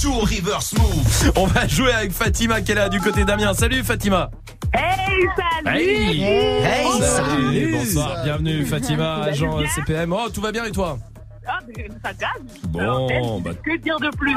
Joue 0.00 0.12
au 0.12 0.20
reverse 0.20 0.72
move. 0.74 1.32
On 1.36 1.46
va 1.46 1.66
jouer 1.68 1.92
avec 1.92 2.12
Fatima 2.12 2.60
qui 2.60 2.72
est 2.72 2.74
là 2.74 2.88
du 2.88 3.00
côté 3.00 3.24
d'Amiens. 3.24 3.54
Salut 3.54 3.82
Fatima. 3.84 4.30
Hey, 4.72 5.26
salut 5.36 5.76
Hey. 5.78 6.22
Hey, 6.22 7.00
Salut, 7.02 7.72
bonsoir, 7.72 8.24
bienvenue 8.24 8.64
Fatima, 8.66 9.22
agent 9.22 9.60
euh, 9.60 9.66
CPM. 9.74 10.12
Oh, 10.12 10.28
tout 10.32 10.40
va 10.40 10.52
bien 10.52 10.64
et 10.64 10.72
toi? 10.72 10.98
Ah, 11.46 11.58
mais 11.68 11.88
ça 12.02 12.12
gagne 12.12 12.46
Bon, 12.68 13.40
bah- 13.40 13.50
Que 13.64 13.76
dire 13.78 13.98
de 14.00 14.08
plus? 14.16 14.34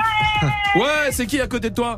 Ouais, 0.76 1.12
c'est 1.12 1.26
qui 1.26 1.40
à 1.42 1.48
côté 1.48 1.70
de 1.70 1.76
toi? 1.76 1.98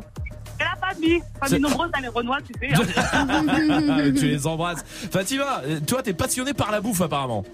Et 0.58 0.62
la 0.64 0.88
famille 0.88 1.20
C'est- 1.20 1.48
Famille 1.48 1.60
nombreuse 1.62 1.90
dans 1.92 2.00
les 2.00 2.08
Renois, 2.08 2.38
tu 2.46 2.52
sais. 2.58 2.74
hein. 2.74 4.12
Tu 4.16 4.26
les 4.28 4.46
embrasses. 4.46 4.84
Fatima, 5.12 5.60
euh, 5.66 5.80
toi 5.86 6.02
t'es 6.02 6.12
passionné 6.14 6.54
par 6.54 6.70
la 6.70 6.80
bouffe 6.80 7.00
apparemment. 7.02 7.44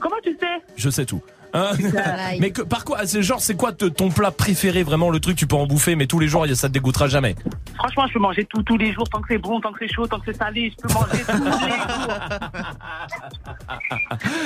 Comment 0.00 0.16
tu 0.22 0.30
sais? 0.40 0.62
Je 0.76 0.88
sais 0.90 1.04
tout. 1.04 1.20
Hein 1.58 1.70
mais 2.40 2.50
que, 2.50 2.60
par 2.62 2.84
quoi 2.84 3.06
C'est 3.06 3.22
genre, 3.22 3.40
c'est 3.40 3.56
quoi 3.56 3.72
ton 3.72 4.10
plat 4.10 4.30
préféré 4.30 4.82
vraiment 4.82 5.08
le 5.10 5.20
truc 5.20 5.36
tu 5.36 5.46
peux 5.46 5.56
en 5.56 5.66
bouffer, 5.66 5.96
mais 5.96 6.06
tous 6.06 6.18
les 6.18 6.28
jours 6.28 6.46
ça 6.54 6.68
te 6.68 6.72
dégoûtera 6.74 7.08
jamais? 7.08 7.34
Franchement, 7.76 8.06
je 8.08 8.12
peux 8.12 8.18
manger 8.18 8.44
tout 8.44 8.62
tous 8.62 8.76
les 8.76 8.92
jours, 8.92 9.08
tant 9.08 9.20
que 9.20 9.26
c'est 9.30 9.38
bon, 9.38 9.60
tant 9.60 9.72
que 9.72 9.78
c'est 9.86 9.92
chaud, 9.94 10.06
tant 10.06 10.18
que 10.20 10.26
c'est 10.32 10.36
salé, 10.36 10.70
je 10.70 10.76
peux 10.86 10.92
manger 10.92 11.22
tous 11.26 11.44
les 11.44 11.50
jours. 11.50 12.18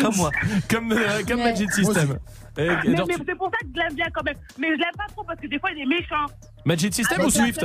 Comme 0.02 0.16
moi. 0.16 0.30
Comme, 0.70 0.92
euh, 0.92 1.22
comme 1.26 1.38
Magic 1.40 1.72
System. 1.72 2.18
Et- 2.58 2.66
Mais, 2.84 2.96
genre, 2.96 3.06
mais 3.08 3.14
tu- 3.14 3.24
c'est 3.26 3.34
pour 3.36 3.50
ça 3.50 3.58
que 3.60 3.66
je 3.74 3.80
l'aime 3.80 3.94
bien 3.94 4.06
quand 4.14 4.22
même. 4.24 4.34
Mais 4.58 4.68
je 4.68 4.72
l'aime 4.78 4.96
pas 4.96 5.06
trop 5.12 5.24
parce 5.24 5.40
que 5.40 5.46
des 5.46 5.58
fois 5.58 5.70
il 5.74 5.82
est 5.82 5.86
méchant. 5.86 6.26
Magic 6.64 6.94
System 6.94 7.18
Ah, 7.20 7.26
ou 7.26 7.30
Swift? 7.30 7.64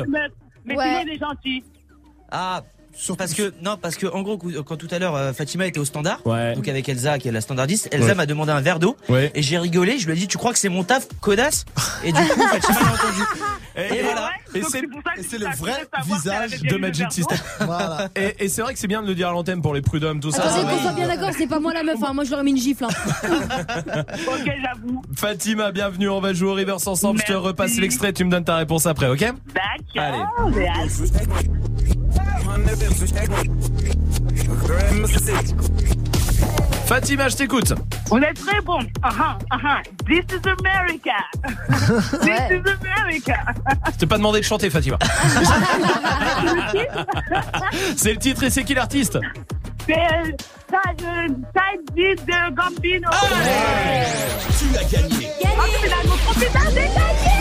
Mais 0.66 0.76
Ouais. 0.78 0.84
sinon 0.84 1.00
il 1.06 1.10
est 1.14 1.20
gentil. 1.20 1.64
Ah, 2.32 2.62
parce 3.18 3.34
que 3.34 3.54
non, 3.62 3.78
parce 3.82 3.96
que 3.96 4.08
en 4.08 4.22
gros, 4.22 4.38
quand 4.38 4.78
tout 4.78 4.88
à 4.92 5.00
l'heure 5.00 5.16
euh, 5.16 5.34
Fatima 5.34 5.66
était 5.68 5.80
au 5.80 5.86
standard, 5.86 6.20
Ouais. 6.26 6.56
donc 6.56 6.68
avec 6.68 6.88
Elsa 6.90 7.20
qui 7.20 7.28
est 7.28 7.32
la 7.32 7.42
standardiste, 7.42 7.88
Elsa 7.92 8.08
Ouais. 8.08 8.16
m'a 8.16 8.26
demandé 8.26 8.52
un 8.52 8.62
verre 8.62 8.80
d'eau 8.80 8.96
Ouais. 9.10 9.32
et 9.36 9.42
j'ai 9.42 9.58
rigolé. 9.58 9.98
Je 10.00 10.06
lui 10.08 10.14
ai 10.14 10.16
dit, 10.16 10.28
tu 10.28 10.38
crois 10.38 10.54
que 10.54 10.60
c'est 10.60 10.70
mon 10.70 10.84
taf, 10.84 11.08
codasse 11.22 11.66
Et 12.04 12.12
du 12.12 12.20
coup, 12.22 12.42
Fatima 12.48 12.80
l'a 12.80 12.88
entendu. 12.88 13.22
Et, 13.78 13.96
Et 13.98 14.04
voilà. 14.04 14.30
Et 14.54 14.62
c'est 14.62 14.82
c'est 15.30 15.38
le 15.38 15.48
vrai 15.58 15.86
visage 16.06 16.62
de 16.62 16.78
Magic 16.78 17.12
System. 17.12 17.38
Voilà. 17.60 18.08
Et, 18.16 18.46
et 18.46 18.48
c'est 18.50 18.62
vrai 18.62 18.74
que 18.74 18.80
c'est 18.80 18.88
bien 18.88 19.02
de 19.02 19.08
le 19.08 19.16
dire 19.16 19.28
à 19.28 19.32
l'antenne 19.32 19.62
pour 19.62 19.74
les 19.74 19.82
prud'hommes, 19.82 20.20
tout 20.22 20.32
ça. 20.32 20.44
Attendez, 20.44 20.74
qu'on 20.76 20.82
soit 20.82 20.94
bien 20.94 21.08
d'accord, 21.10 21.32
c'est 21.38 21.48
pas 21.48 21.60
moi 21.60 21.74
la 21.74 21.84
meuf, 21.84 21.98
hein. 22.02 22.14
moi 22.14 22.24
je 22.24 22.32
leur 22.32 22.40
ai 22.40 22.44
mis 22.44 22.52
une 22.52 22.58
gifle. 22.58 22.86
hein. 22.86 22.90
Ok, 24.28 24.46
j'avoue. 24.62 25.02
Fatima, 25.16 25.72
bienvenue, 25.72 26.08
on 26.10 26.22
va 26.22 26.32
jouer 26.34 26.50
au 26.50 26.54
reverse 26.54 26.88
ensemble. 26.88 27.20
Je 27.22 27.34
te 27.34 27.38
repasse 27.38 27.78
l'extrait, 27.78 28.14
tu 28.14 28.24
me 28.24 28.32
donnes 28.32 28.46
ta 28.46 28.56
réponse 28.56 28.86
après, 28.86 29.08
ok? 29.10 29.20
D'accord. 29.20 30.52
allez. 30.54 32.05
Fatima, 36.86 37.28
je 37.30 37.36
t'écoute. 37.36 37.74
Vous 38.10 38.18
êtes 38.18 38.40
très 38.40 38.62
bon. 38.62 38.80
Uh-huh, 38.80 39.38
uh-huh. 39.52 39.82
This 40.06 40.24
is 40.32 40.42
America. 40.48 41.18
This 42.22 42.52
is 42.52 42.62
America. 42.82 43.38
Je 43.92 43.98
t'ai 43.98 44.06
pas 44.06 44.18
demandé 44.18 44.40
de 44.40 44.46
chanter, 44.46 44.70
Fatima. 44.70 44.98
c'est 47.98 48.14
le 48.14 48.20
titre 48.20 48.44
et 48.44 48.50
c'est 48.50 48.64
qui 48.64 48.76
l'artiste 48.76 49.18
C'est 49.88 49.96
Gambino. 52.54 53.10
Tu 54.60 54.78
as 54.78 54.84
gagné. 54.84 55.30
Ah, 55.44 55.66
mais 56.74 57.35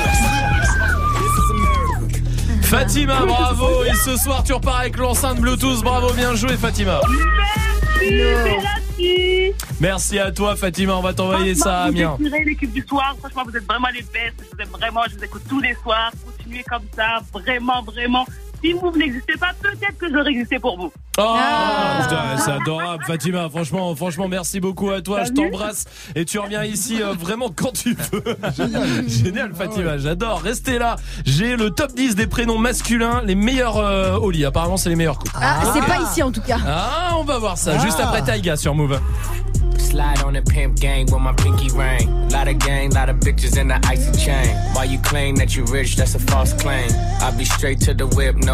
Fatima, 2.75 3.25
bravo. 3.25 3.85
Et 3.85 3.95
ce 3.95 4.17
soir, 4.17 4.43
tu 4.43 4.53
repars 4.53 4.81
avec 4.81 4.97
l'enceinte 4.97 5.39
Bluetooth. 5.39 5.81
Bravo, 5.85 6.13
bien 6.13 6.35
joué, 6.35 6.57
Fatima. 6.57 7.01
Merci, 8.01 8.57
merci. 8.99 9.53
Merci 9.79 10.19
à 10.19 10.33
toi, 10.33 10.57
Fatima. 10.57 10.97
On 10.97 11.01
va 11.01 11.15
t'envoyer 11.15 11.55
ça 11.55 11.83
à 11.83 11.85
Amiens. 11.85 12.17
Vous 12.19 12.25
l'équipe 12.25 12.73
du 12.73 12.83
soir. 12.83 13.15
Franchement, 13.21 13.45
vous 13.47 13.57
êtes 13.57 13.65
vraiment 13.65 13.87
les 13.95 14.03
bestes. 14.03 14.35
Je 14.41 14.57
vous 14.57 14.61
aime 14.61 14.69
vraiment. 14.71 15.03
Je 15.09 15.17
vous 15.17 15.25
écoute 15.25 15.43
tous 15.49 15.61
les 15.61 15.75
soirs. 15.85 16.11
Continuez 16.27 16.65
comme 16.69 16.83
ça. 16.97 17.21
Vraiment, 17.33 17.81
vraiment. 17.83 18.27
Si 18.65 18.73
vous 18.73 18.91
n'existez 18.97 19.35
pas, 19.39 19.51
peut-être 19.61 19.99
que 19.99 20.11
j'aurais 20.11 20.31
existé 20.31 20.59
pour 20.59 20.79
vous. 20.79 20.91
Oh, 21.19 21.23
Ah. 21.39 21.99
putain, 22.03 22.39
c'est 22.39 22.51
adorable, 22.53 23.05
Fatima. 23.07 23.49
Franchement, 23.51 23.95
franchement, 23.95 24.27
merci 24.27 24.59
beaucoup 24.59 24.91
à 24.91 25.03
toi. 25.03 25.25
Je 25.25 25.33
t'embrasse 25.33 25.85
et 26.15 26.25
tu 26.25 26.39
reviens 26.39 26.65
ici 26.65 27.03
euh, 27.03 27.13
vraiment 27.13 27.51
quand 27.55 27.73
tu 27.73 27.95
veux. 27.95 28.25
Génial, 28.57 29.09
Génial, 29.09 29.53
Fatima. 29.55 29.99
J'adore. 29.99 30.41
Restez 30.41 30.79
là. 30.79 30.97
J'ai 31.27 31.57
le 31.57 31.71
top 31.71 31.93
10 31.95 32.15
des 32.15 32.27
prénoms 32.27 32.57
masculins, 32.59 33.21
les 33.23 33.35
meilleurs 33.35 33.77
euh, 33.77 34.17
au 34.17 34.31
lit. 34.31 34.47
Apparemment, 34.47 34.79
c'est 34.79 34.89
les 34.89 34.97
meilleurs 34.97 35.19
coups. 35.19 35.33
Ah, 35.39 35.61
c'est 35.75 35.85
pas 35.85 36.01
ici 36.01 36.23
en 36.23 36.33
tout 36.33 36.41
cas. 36.41 36.57
Ah, 36.67 37.11
on 37.19 37.25
va 37.25 37.39
voir 37.39 37.59
ça. 37.59 37.77
Juste 37.81 38.01
après 38.01 38.23
Taïga 38.23 38.57
sur 38.57 38.75
Move. 38.75 38.99
Slide 39.77 40.23
on 40.27 40.33
the 40.33 40.41
pimp 40.43 40.77
gang 40.81 41.05
with 41.13 41.21
my 41.21 41.33
pinky 41.37 41.69
ring. 41.77 42.09
Lot 42.33 42.49
of 42.49 42.59
gang, 42.59 42.93
lot 42.95 43.09
of 43.09 43.17
bitches 43.19 43.57
in 43.59 43.69
the 43.69 43.77
icy 43.89 44.11
chain. 44.19 44.57
While 44.75 44.87
you 44.91 44.99
claim 45.03 45.37
that 45.37 45.55
you 45.55 45.65
rich, 45.67 45.97
that's 45.97 46.15
a 46.15 46.19
false 46.19 46.53
claim. 46.55 46.89
I 47.21 47.31
be 47.37 47.45
straight 47.45 47.81
to 47.83 47.95
the 47.95 48.07
whip, 48.07 48.37
no 48.37 48.54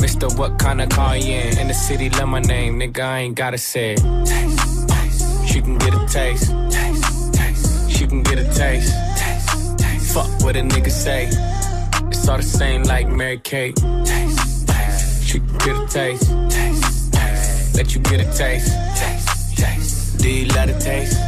Mister, 0.00 0.28
what 0.36 0.58
kind 0.58 0.80
of 0.80 0.88
car 0.88 1.16
you 1.16 1.34
in? 1.34 1.58
In 1.58 1.68
the 1.68 1.74
city, 1.74 2.08
love 2.10 2.28
my 2.28 2.40
name, 2.40 2.78
nigga, 2.78 3.00
I 3.00 3.18
ain't 3.20 3.34
gotta 3.34 3.58
say 3.58 3.94
it. 3.94 4.00
She 5.46 5.60
can 5.60 5.78
get 5.78 5.94
a 5.94 6.06
taste. 6.06 6.46
She 7.90 8.06
can 8.06 8.22
get 8.22 8.38
a 8.38 8.44
taste. 8.54 8.94
Fuck 10.12 10.28
what 10.42 10.56
a 10.56 10.60
nigga 10.60 10.90
say. 10.90 11.28
It's 12.08 12.28
all 12.28 12.36
the 12.36 12.42
same 12.42 12.82
like 12.84 13.08
Mary 13.08 13.38
Kate. 13.38 13.78
She 15.22 15.40
can 15.40 15.58
get 15.58 15.76
a 15.76 15.86
taste. 15.88 16.30
Let 17.74 17.94
you 17.94 18.00
get 18.00 18.20
a 18.20 18.24
taste. 18.36 18.72
Taste, 18.96 19.56
taste. 19.56 20.18
Do 20.18 20.44
love 20.54 20.68
the 20.68 20.78
taste? 20.80 21.27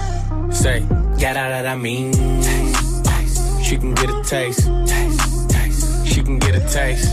Say, 0.51 0.85
yeah, 1.17 1.33
that, 1.33 1.65
I 1.65 1.75
mean. 1.75 2.13
She 3.63 3.77
can 3.77 3.93
get 3.93 4.09
a 4.09 4.21
taste. 4.23 4.63
She 6.05 6.21
can 6.21 6.39
get 6.39 6.55
a 6.55 6.59
taste. 6.67 7.09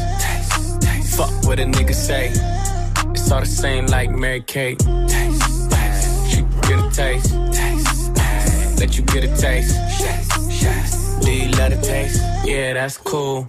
Fuck 1.17 1.31
what 1.45 1.59
a 1.61 1.65
nigga 1.65 1.95
say. 1.95 2.31
It's 3.11 3.31
all 3.31 3.41
the 3.41 3.47
same 3.47 3.87
like 3.87 4.11
Mary 4.11 4.43
Kate. 4.43 4.81
She 4.81 6.37
can 6.37 6.61
get 6.63 6.79
a 6.79 6.91
taste. 6.93 7.35
Let 8.81 8.97
you 8.97 9.05
get 9.05 9.25
a 9.25 9.37
taste. 9.37 9.75
Do 11.23 11.33
you 11.33 11.49
love 11.53 11.71
the 11.71 11.81
taste? 11.83 12.23
Yeah, 12.45 12.75
that's 12.75 12.97
cool. 12.99 13.49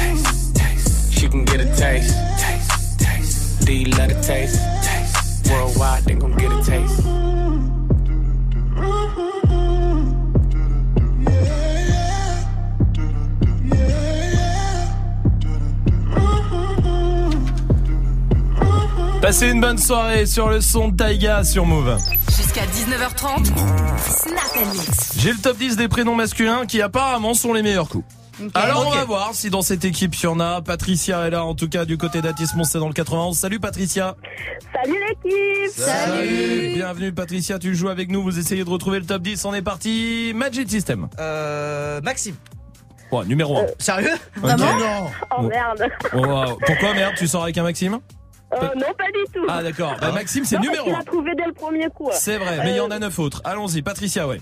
Taste. 1.21 1.23
She 1.23 1.29
can 1.29 1.45
get 1.45 1.61
a 1.61 1.65
taste. 1.75 2.15
taste. 2.39 2.99
taste. 2.99 3.65
Do 3.65 3.73
you 3.73 3.85
love 3.97 4.09
the 4.09 4.21
taste? 4.21 4.59
taste. 4.83 5.51
Worldwide, 5.51 6.03
they 6.05 6.15
gon' 6.15 6.35
get 6.37 6.51
a 6.51 6.63
taste. 6.63 7.01
Passez 19.21 19.51
une 19.51 19.61
bonne 19.61 19.77
soirée 19.77 20.25
sur 20.25 20.49
le 20.49 20.61
son 20.61 20.89
de 20.89 20.97
Taiga 20.97 21.43
sur 21.43 21.65
Move. 21.65 21.95
Jusqu'à 22.35 22.65
19h30, 22.65 23.45
Snap 23.45 24.57
and 24.57 24.73
Mix. 24.73 25.13
J'ai 25.17 25.31
le 25.31 25.37
top 25.37 25.57
10 25.57 25.77
des 25.77 25.87
prénoms 25.87 26.15
masculins 26.15 26.65
qui 26.65 26.81
apparemment 26.81 27.35
sont 27.35 27.53
les 27.53 27.61
meilleurs 27.61 27.87
coups. 27.87 28.03
Alors 28.53 28.87
on 28.87 28.91
va 28.91 29.03
voir 29.05 29.33
si 29.33 29.49
dans 29.49 29.61
cette 29.61 29.85
équipe 29.85 30.15
il 30.15 30.23
y 30.23 30.27
en 30.27 30.39
a. 30.39 30.61
Patricia 30.61 31.27
est 31.27 31.31
là 31.31 31.43
en 31.43 31.53
tout 31.53 31.67
cas 31.69 31.85
du 31.85 31.97
côté 31.97 32.21
d'Atis 32.21 32.47
c'est 32.63 32.79
dans 32.79 32.87
le 32.87 32.93
91. 32.93 33.37
Salut 33.37 33.59
Patricia. 33.59 34.15
Salut 34.73 34.97
l'équipe 35.23 36.73
Bienvenue 36.75 37.11
Patricia, 37.13 37.59
tu 37.59 37.75
joues 37.75 37.89
avec 37.89 38.09
nous, 38.09 38.23
vous 38.23 38.39
essayez 38.39 38.63
de 38.63 38.69
retrouver 38.69 38.99
le 38.99 39.05
top 39.05 39.21
10. 39.21 39.43
On 39.45 39.53
est 39.53 39.61
parti. 39.61 40.31
Magic 40.35 40.69
System. 40.69 41.07
Euh, 41.19 42.01
Maxime. 42.01 42.35
Ouais, 43.11 43.25
numéro 43.25 43.57
1. 43.57 43.65
Sérieux 43.77 44.15
Vraiment 44.37 45.11
Oh 45.37 45.41
merde 45.41 45.85
Pourquoi 46.65 46.93
merde, 46.93 47.13
tu 47.17 47.27
sors 47.27 47.43
avec 47.43 47.57
un 47.57 47.63
Maxime 47.63 47.99
Euh, 48.53 48.69
Non, 48.75 48.87
pas 48.97 49.07
du 49.13 49.31
tout 49.33 49.45
Ah 49.49 49.61
d'accord. 49.61 49.95
Bah, 49.99 50.11
Maxime 50.13 50.45
c'est 50.45 50.55
Non, 50.55 50.61
numéro 50.63 50.85
Tu 50.85 50.93
1. 50.95 50.97
l'as 50.97 51.03
trouvé 51.03 51.31
dès 51.37 51.45
le 51.45 51.53
premier 51.53 51.87
coup. 51.89 52.09
C'est 52.13 52.37
vrai, 52.37 52.59
mais 52.63 52.71
il 52.71 52.77
y 52.77 52.79
en 52.79 52.89
a 52.91 52.99
9 52.99 53.19
autres. 53.19 53.41
Allons-y, 53.43 53.81
Patricia, 53.81 54.27
ouais. 54.27 54.39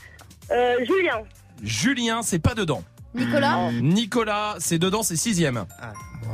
Euh, 0.51 0.75
Julien. 0.85 1.21
Julien, 1.63 2.21
c'est 2.21 2.39
pas 2.39 2.53
dedans. 2.53 2.83
Nicolas 3.15 3.71
Nicolas, 3.71 4.55
c'est 4.59 4.77
dedans, 4.79 5.03
c'est 5.03 5.15
sixième. 5.15 5.65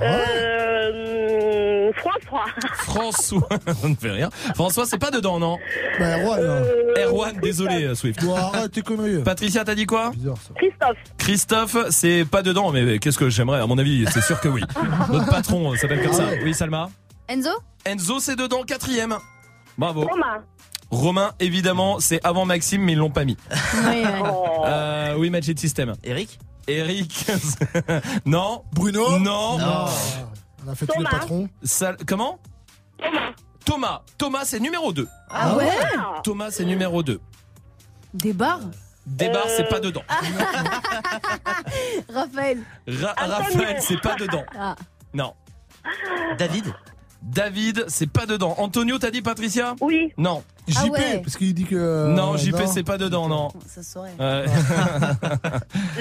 Euh, 0.01 1.91
François. 1.93 2.45
François, 2.73 3.47
ça 3.81 3.87
ne 3.87 3.95
fait 3.95 4.11
rien. 4.11 4.29
François, 4.55 4.85
c'est 4.85 4.97
pas 4.97 5.11
dedans, 5.11 5.39
non 5.39 5.57
Bah, 5.99 6.17
Erwan, 6.19 6.41
là. 6.41 6.61
Erwan, 7.05 7.37
désolé, 7.41 7.85
euh, 7.85 7.95
Swift. 7.95 8.23
Bon, 8.23 8.35
arrête 8.35 8.71
tes 8.71 8.81
conneries. 8.81 9.23
Patricia, 9.23 9.63
t'as 9.63 9.75
dit 9.75 9.85
quoi 9.85 10.11
Christophe. 10.55 10.97
Christophe, 11.17 11.77
c'est 11.91 12.25
pas 12.25 12.41
dedans, 12.41 12.71
mais 12.71 12.99
qu'est-ce 12.99 13.17
que 13.17 13.29
j'aimerais 13.29 13.61
À 13.61 13.67
mon 13.67 13.77
avis, 13.77 14.05
c'est 14.11 14.21
sûr 14.21 14.39
que 14.41 14.49
oui. 14.49 14.61
Notre 15.11 15.29
patron 15.29 15.71
euh, 15.73 15.77
s'appelle 15.77 16.03
comme 16.03 16.13
ça. 16.13 16.27
Oui, 16.43 16.53
Salma 16.53 16.89
Enzo 17.27 17.51
Enzo, 17.85 18.19
c'est 18.19 18.35
dedans, 18.35 18.63
quatrième. 18.63 19.15
Bravo. 19.77 20.01
Romain. 20.01 20.43
Romain, 20.95 21.31
évidemment, 21.39 21.99
c'est 21.99 22.23
avant 22.25 22.45
Maxime, 22.45 22.81
mais 22.83 22.93
ils 22.93 22.97
l'ont 22.97 23.11
pas 23.11 23.25
mis. 23.25 23.37
Oui, 23.85 24.03
Euh, 24.65 25.15
oui, 25.17 25.29
Magic 25.29 25.59
System. 25.59 25.93
Eric 26.03 26.39
Eric. 26.67 27.27
non. 28.25 28.63
Bruno 28.73 29.19
Non. 29.19 29.57
On 30.65 30.71
a 30.71 30.75
fait 30.75 30.87
tous 30.87 30.97
les 30.97 31.05
Thomas. 31.05 31.19
patrons. 31.19 31.49
Comment 32.07 32.39
Thomas. 33.65 34.01
Thomas, 34.17 34.45
c'est 34.45 34.59
numéro 34.59 34.91
2. 34.93 35.07
Ah 35.29 35.55
ouais 35.55 35.69
Thomas, 36.23 36.49
c'est 36.51 36.65
numéro 36.65 37.03
2. 37.03 37.19
Des 38.13 38.33
bars 38.33 38.59
Débar, 39.05 39.43
c'est 39.55 39.69
pas 39.69 39.79
dedans. 39.79 40.01
Raphaël. 42.13 42.59
Ra- 42.87 43.13
Raphaël, 43.17 43.77
c'est 43.79 44.01
pas 44.01 44.15
dedans. 44.15 44.43
Ah. 44.57 44.75
Non. 45.13 45.33
David 46.39 46.73
David, 47.25 47.85
c'est 47.87 48.09
pas 48.09 48.25
dedans. 48.27 48.53
Antonio, 48.59 48.97
t'as 48.99 49.09
dit 49.11 49.21
Patricia 49.23 49.75
Oui. 49.81 50.13
Non. 50.17 50.43
JP, 50.67 50.77
Ah 50.79 50.85
ouais. 50.89 51.21
parce 51.23 51.35
qu'il 51.37 51.53
dit 51.53 51.65
que. 51.65 52.07
non, 52.07 52.37
JP, 52.37 52.53
non. 52.53 52.67
c'est 52.67 52.83
pas 52.83 52.97
dedans, 52.97 53.27
non. 53.27 53.49
Ça 53.67 53.83
saurait. 53.83 54.13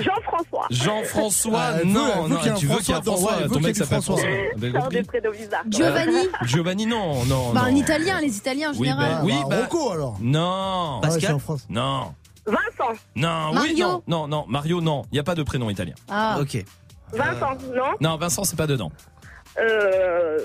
Jean-François. 0.02 0.66
Jean-François, 0.70 1.60
Ah, 1.62 1.84
non, 1.84 2.28
tu 2.56 2.66
veux 2.66 2.76
qu'il 2.78 2.88
y 2.88 2.92
ait 2.92 2.94
un 2.96 3.02
François 3.02 3.36
ouais, 3.38 3.48
ton 3.48 3.60
mec 3.60 3.76
s'appelle 3.76 4.02
François. 4.02 4.16
T'as 4.60 4.80
Sors 4.80 4.88
des 4.88 5.02
prénoms 5.02 5.30
bizarres. 5.32 5.64
Giovanni 5.68 6.16
Giovanni, 6.44 6.86
non, 6.86 7.24
non, 7.24 7.52
Bah, 7.52 7.60
non. 7.62 7.66
un 7.66 7.74
italien, 7.74 8.20
les 8.20 8.36
italiens 8.36 8.70
en 8.70 8.72
Oui, 8.72 8.88
général. 8.88 9.10
bah, 9.16 9.20
oui, 9.24 9.34
bah, 9.42 9.48
bah. 9.50 9.56
Rocco, 9.62 9.90
alors. 9.92 10.16
Non. 10.20 11.00
Ah 11.02 11.08
en 11.32 11.38
France. 11.38 11.66
Non. 11.68 12.14
Vincent. 12.46 12.92
Non, 13.16 13.48
oui, 13.52 13.54
Mario. 13.54 13.86
non, 13.88 14.02
non, 14.06 14.28
non, 14.28 14.44
Mario, 14.48 14.80
non. 14.80 15.02
Il 15.10 15.14
n'y 15.14 15.18
a 15.18 15.24
pas 15.24 15.34
de 15.34 15.42
prénom 15.42 15.70
italien. 15.70 15.94
Ah. 16.10 16.36
Ok. 16.40 16.62
Vincent, 17.12 17.52
non? 17.74 17.92
Non, 18.00 18.16
Vincent, 18.16 18.44
c'est 18.44 18.56
pas 18.56 18.66
dedans. 18.66 18.90
Euh. 19.58 20.39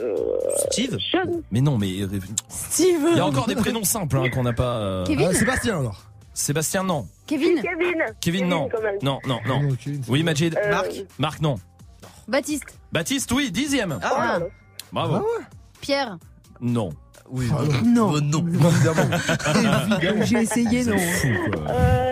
Steve 0.69 0.97
Je... 0.99 1.17
Mais 1.51 1.61
non, 1.61 1.77
mais. 1.77 1.89
Steve 2.47 2.99
Il 3.11 3.17
y 3.17 3.19
a 3.19 3.25
encore 3.25 3.47
des 3.47 3.55
prénoms 3.55 3.83
simples 3.83 4.17
hein, 4.17 4.29
qu'on 4.29 4.43
n'a 4.43 4.53
pas. 4.53 4.77
euh, 4.77 5.05
Kevin 5.05 5.27
Ah, 5.31 5.33
Sébastien, 5.33 5.79
alors. 5.79 6.01
Sébastien, 6.33 6.83
non. 6.83 7.07
Kevin. 7.27 7.61
Kevin. 7.61 8.03
Kevin, 8.21 8.47
non. 8.47 8.69
quand 8.69 8.81
même. 8.81 8.95
Non, 9.01 9.19
non, 9.27 9.39
non. 9.47 9.69
Oui, 10.07 10.23
Majid. 10.23 10.55
Euh, 10.57 10.69
Marc 10.71 10.87
Marc, 11.17 11.41
non. 11.41 11.55
Baptiste. 12.27 12.65
Baptiste, 12.91 13.31
oui, 13.31 13.51
dixième. 13.51 13.99
Ah. 14.03 14.39
Bravo. 14.91 15.25
Pierre. 15.81 16.17
Non. 16.61 16.89
Oui, 17.31 17.47
non. 17.85 18.19
non. 18.21 18.45
J'ai 20.23 20.37
essayé, 20.41 20.83
non. 20.85 20.95
Euh, 20.95 22.08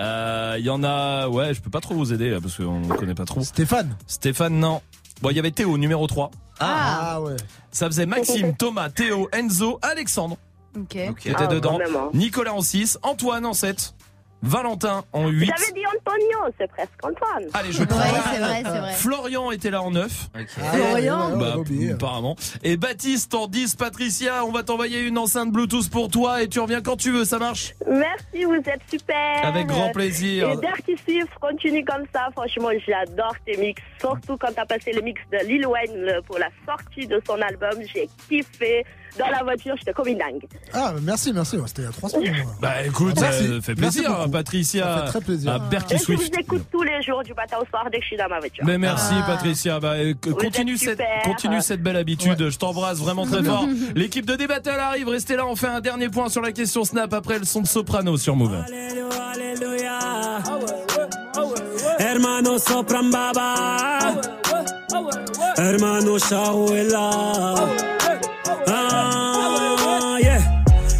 Euh, 0.00 0.56
Il 0.58 0.64
y 0.64 0.70
en 0.70 0.82
a, 0.84 1.28
ouais, 1.28 1.54
je 1.54 1.60
peux 1.60 1.70
pas 1.70 1.80
trop 1.80 1.94
vous 1.94 2.12
aider 2.12 2.30
là, 2.30 2.40
parce 2.40 2.56
qu'on 2.56 2.80
ne 2.80 2.94
connaît 2.94 3.14
pas 3.14 3.24
trop. 3.24 3.40
Stéphane. 3.42 3.96
Stéphane, 4.06 4.58
non. 4.58 4.80
Bon, 5.20 5.30
il 5.30 5.36
y 5.36 5.38
avait 5.38 5.50
Théo, 5.50 5.78
numéro 5.78 6.06
3. 6.06 6.30
Ah, 6.60 7.20
ouais. 7.20 7.36
Ça 7.70 7.86
faisait 7.86 8.06
Maxime, 8.06 8.54
Thomas, 8.58 8.90
Théo, 8.90 9.28
Enzo, 9.32 9.78
Alexandre 9.82 10.36
Ok. 10.76 10.88
qui 11.18 11.28
étaient 11.28 11.34
Ah, 11.38 11.46
dedans. 11.46 11.74
vraiment. 11.74 12.10
Nicolas 12.14 12.54
en 12.54 12.60
6, 12.62 12.98
Antoine 13.02 13.44
en 13.46 13.52
7, 13.52 13.94
Valentin 14.42 15.04
en 15.12 15.28
8. 15.28 15.46
J'avais 15.46 15.72
dit 15.72 15.86
Antonio, 15.86 16.52
c'est 16.58 16.68
presque 16.68 16.90
Antoine. 17.02 17.48
Allez, 17.54 17.70
je 17.70 17.84
prends. 17.84 17.96
Ouais, 17.96 18.20
c'est 18.32 18.40
vrai, 18.40 18.62
c'est 18.64 18.78
vrai. 18.78 18.92
Florian 18.94 19.50
était 19.52 19.70
là 19.70 19.82
en 19.82 19.92
9. 19.92 20.30
Florian. 20.74 21.36
Bah, 21.36 21.54
apparemment. 21.92 22.36
Et 22.64 22.76
Baptiste 22.76 23.34
en 23.34 23.46
10. 23.46 23.76
Patricia, 23.76 24.44
on 24.44 24.50
va 24.50 24.64
t'envoyer 24.64 25.02
une 25.02 25.18
enceinte 25.18 25.52
Bluetooth 25.52 25.88
pour 25.90 26.10
toi 26.10 26.42
et 26.42 26.48
tu 26.48 26.58
reviens 26.58 26.80
quand 26.80 26.96
tu 26.96 27.12
veux, 27.12 27.24
ça 27.24 27.38
marche? 27.38 27.74
Merci, 27.86 28.44
vous 28.44 28.54
êtes 28.54 28.82
super. 28.90 29.44
Avec 29.44 29.68
grand 29.68 29.90
plaisir. 29.92 30.50
Et 30.50 30.56
Dirty 30.56 30.96
Swift 31.04 31.32
continue 31.40 31.84
comme 31.84 32.04
ça. 32.12 32.28
Franchement, 32.32 32.70
j'adore 32.86 33.36
tes 33.46 33.56
mix. 33.56 33.80
Surtout 34.00 34.36
quand 34.36 34.52
t'as 34.54 34.66
passé 34.66 34.92
le 34.92 35.02
mix 35.02 35.20
de 35.30 35.38
Lil 35.46 35.66
Wayne 35.66 36.20
pour 36.26 36.38
la 36.38 36.48
sortie 36.66 37.06
de 37.06 37.22
son 37.26 37.40
album. 37.40 37.80
J'ai 37.94 38.08
kiffé. 38.28 38.84
Dans 39.18 39.26
la 39.28 39.42
voiture, 39.42 39.74
j'étais 39.78 39.92
comme 39.92 40.08
une 40.08 40.16
dingue. 40.18 40.42
Ah, 40.72 40.94
merci, 41.02 41.32
merci. 41.34 41.56
ouais, 41.58 41.64
C'était 41.66 41.82
il 41.82 41.84
y 41.84 41.88
a 41.88 41.92
trois 41.92 42.08
semaines. 42.08 42.34
Bah 42.60 42.82
écoute, 42.84 43.14
Merci. 43.20 43.42
ça 43.46 43.60
fait 43.60 43.74
Merci 43.78 43.98
plaisir, 43.98 44.16
beaucoup. 44.16 44.30
Patricia. 44.30 44.84
Ça 44.84 45.02
fait 45.02 45.08
très 45.10 45.20
plaisir. 45.20 45.52
À 45.52 45.58
Berky 45.58 45.94
Et 45.94 45.98
je 45.98 46.04
vous 46.04 46.16
Swift. 46.16 46.38
écoute 46.38 46.62
tous 46.72 46.82
les 46.82 47.02
jours 47.02 47.22
du 47.22 47.34
matin 47.34 47.56
au 47.60 47.66
soir 47.66 47.84
dès 47.92 47.98
que 47.98 48.02
je 48.04 48.08
suis 48.08 48.16
dans 48.16 48.28
ma 48.28 48.38
voiture. 48.38 48.64
Mais 48.66 48.78
merci 48.78 49.12
Ah. 49.18 49.24
Patricia, 49.26 49.80
bah, 49.80 49.92
euh, 49.96 50.14
Vous 50.24 50.34
continue 50.34 50.72
êtes 50.72 50.78
cette 50.78 50.90
super. 51.00 51.22
continue 51.24 51.60
cette 51.60 51.82
belle 51.82 51.96
habitude. 51.96 52.48
Je 52.48 52.56
t'embrasse 52.56 52.98
vraiment 52.98 53.26
très 53.26 53.42
fort. 53.42 53.66
L'équipe 53.94 54.24
de 54.24 54.34
D-Battle 54.34 54.70
arrive, 54.80 55.08
restez 55.08 55.36
là, 55.36 55.46
on 55.46 55.56
fait 55.56 55.66
un 55.68 55.80
dernier 55.80 56.08
point 56.08 56.28
sur 56.30 56.40
la 56.40 56.52
question 56.52 56.84
Snap 56.84 57.12
après 57.12 57.38
le 57.38 57.44
son 57.44 57.60
de 57.60 57.66
soprano 57.66 58.16
sur 58.16 58.34
Move. 58.34 58.64
Hermano 61.98 62.58
sopran 62.58 63.10
baba 63.10 63.98
Hermano 65.56 66.18
Shahuela 66.18 67.54
Ah 68.68 70.16
yeah. 70.20 70.38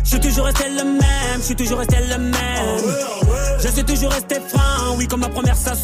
Je 0.05 0.09
suis 0.11 0.21
toujours 0.21 0.45
resté 0.47 0.65
le 0.69 0.85
même, 0.85 1.39
je 1.39 1.43
suis 1.43 1.57
toujours 1.57 1.79
resté 1.79 1.97
le 2.09 2.19
même. 2.19 2.95
Je 3.63 3.69
suis 3.69 3.85
toujours 3.85 4.11
resté 4.11 4.37
franc, 4.49 4.97
oui 4.97 5.07
comme 5.07 5.21
ma 5.21 5.29
première 5.29 5.57
sème 5.57 5.77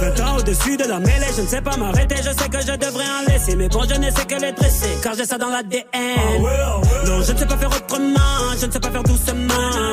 20 0.00 0.20
ans 0.24 0.36
au-dessus 0.38 0.76
de 0.76 0.84
la 0.84 0.98
mêlée, 0.98 1.26
je 1.36 1.42
ne 1.42 1.46
sais 1.46 1.60
pas 1.60 1.76
m'arrêter. 1.76 2.16
Je 2.16 2.30
sais 2.30 2.48
que 2.48 2.60
je 2.60 2.76
devrais 2.76 3.04
en 3.04 3.30
laisser 3.30 3.56
Mais 3.56 3.68
bon 3.68 3.82
je 3.88 3.94
ne 3.98 4.10
sais 4.10 4.24
que 4.24 4.40
les 4.40 4.52
dresser 4.52 4.88
Car 5.02 5.14
j'ai 5.14 5.24
ça 5.24 5.38
dans 5.38 5.48
l'ADN 5.48 5.84
Non 7.06 7.22
je 7.22 7.32
ne 7.32 7.38
sais 7.38 7.46
pas 7.46 7.56
faire 7.56 7.70
autrement 7.70 8.54
Je 8.60 8.66
ne 8.66 8.72
sais 8.72 8.80
pas 8.80 8.90
faire 8.90 9.02
doucement 9.02 9.92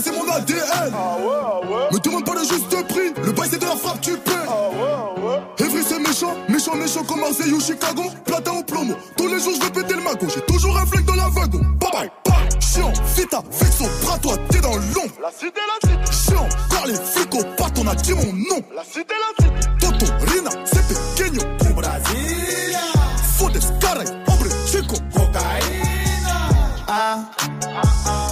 bijouterie, 0.00 0.12
j'ai 0.12 0.12
pas 0.12 0.12
laissé 0.12 0.12
mon 0.12 0.28
ADN. 0.32 0.92
Me 1.92 1.98
demande 1.98 2.24
pas 2.24 2.34
le 2.34 2.40
juste 2.40 2.88
prix, 2.88 3.12
le 3.24 3.32
bail 3.32 3.48
c'est 3.50 3.58
de 3.58 3.64
la 3.64 3.76
frappe, 3.76 4.00
tu 4.00 4.16
paies. 4.16 4.32
Evry 5.58 5.82
c'est 5.86 5.98
méchant, 5.98 6.34
méchant, 6.48 6.74
méchant 6.74 7.04
comme 7.04 7.20
Marseille 7.20 7.52
ou 7.52 7.60
Chicago. 7.60 8.02
Platin 8.24 8.52
ou 8.52 8.62
plomo, 8.62 8.94
tous 9.16 9.28
les 9.28 9.40
jours 9.40 9.54
je 9.56 9.66
vais 9.66 9.70
péter 9.70 9.94
le 9.94 10.02
mago. 10.02 10.26
J'ai 10.34 10.40
toujours 10.42 10.76
un 10.76 10.86
flingue 10.86 11.04
dans 11.04 11.14
la 11.14 11.28
wagon. 11.28 11.60
Bye 11.80 11.90
bye, 11.92 12.10
bye. 12.24 12.60
Chiant, 12.60 12.92
vita, 13.16 13.42
vexo, 13.50 13.84
bras 14.02 14.18
toi, 14.18 14.34
t'es 14.50 14.60
dans 14.60 14.74
l'ombre. 14.76 15.14
La 15.22 15.30
cité, 15.30 15.60
la 15.66 15.88
cité. 15.88 16.30
Chiant, 16.30 16.48
car 16.70 16.86
les 16.86 16.94
flics 16.94 17.34
au 17.34 17.44
pat, 17.56 17.72
on 17.78 17.86
a 17.86 17.94
dit 17.94 18.14
mon 18.14 18.32
nom. 18.32 18.62
La 18.74 18.84
cité, 18.84 19.14
la 19.14 19.44
cité. 19.44 19.68
Toto, 19.80 20.06
Rina, 20.26 20.50
c'est 20.64 20.86
pequeño. 20.86 21.40
Au 21.68 21.74
Brasilia. 21.74 22.78
Fodes, 23.36 23.60
caray, 23.80 24.06
hombre, 24.26 24.46
chico. 24.66 24.94
Cocaïna. 25.12 26.36
Ah, 26.86 27.18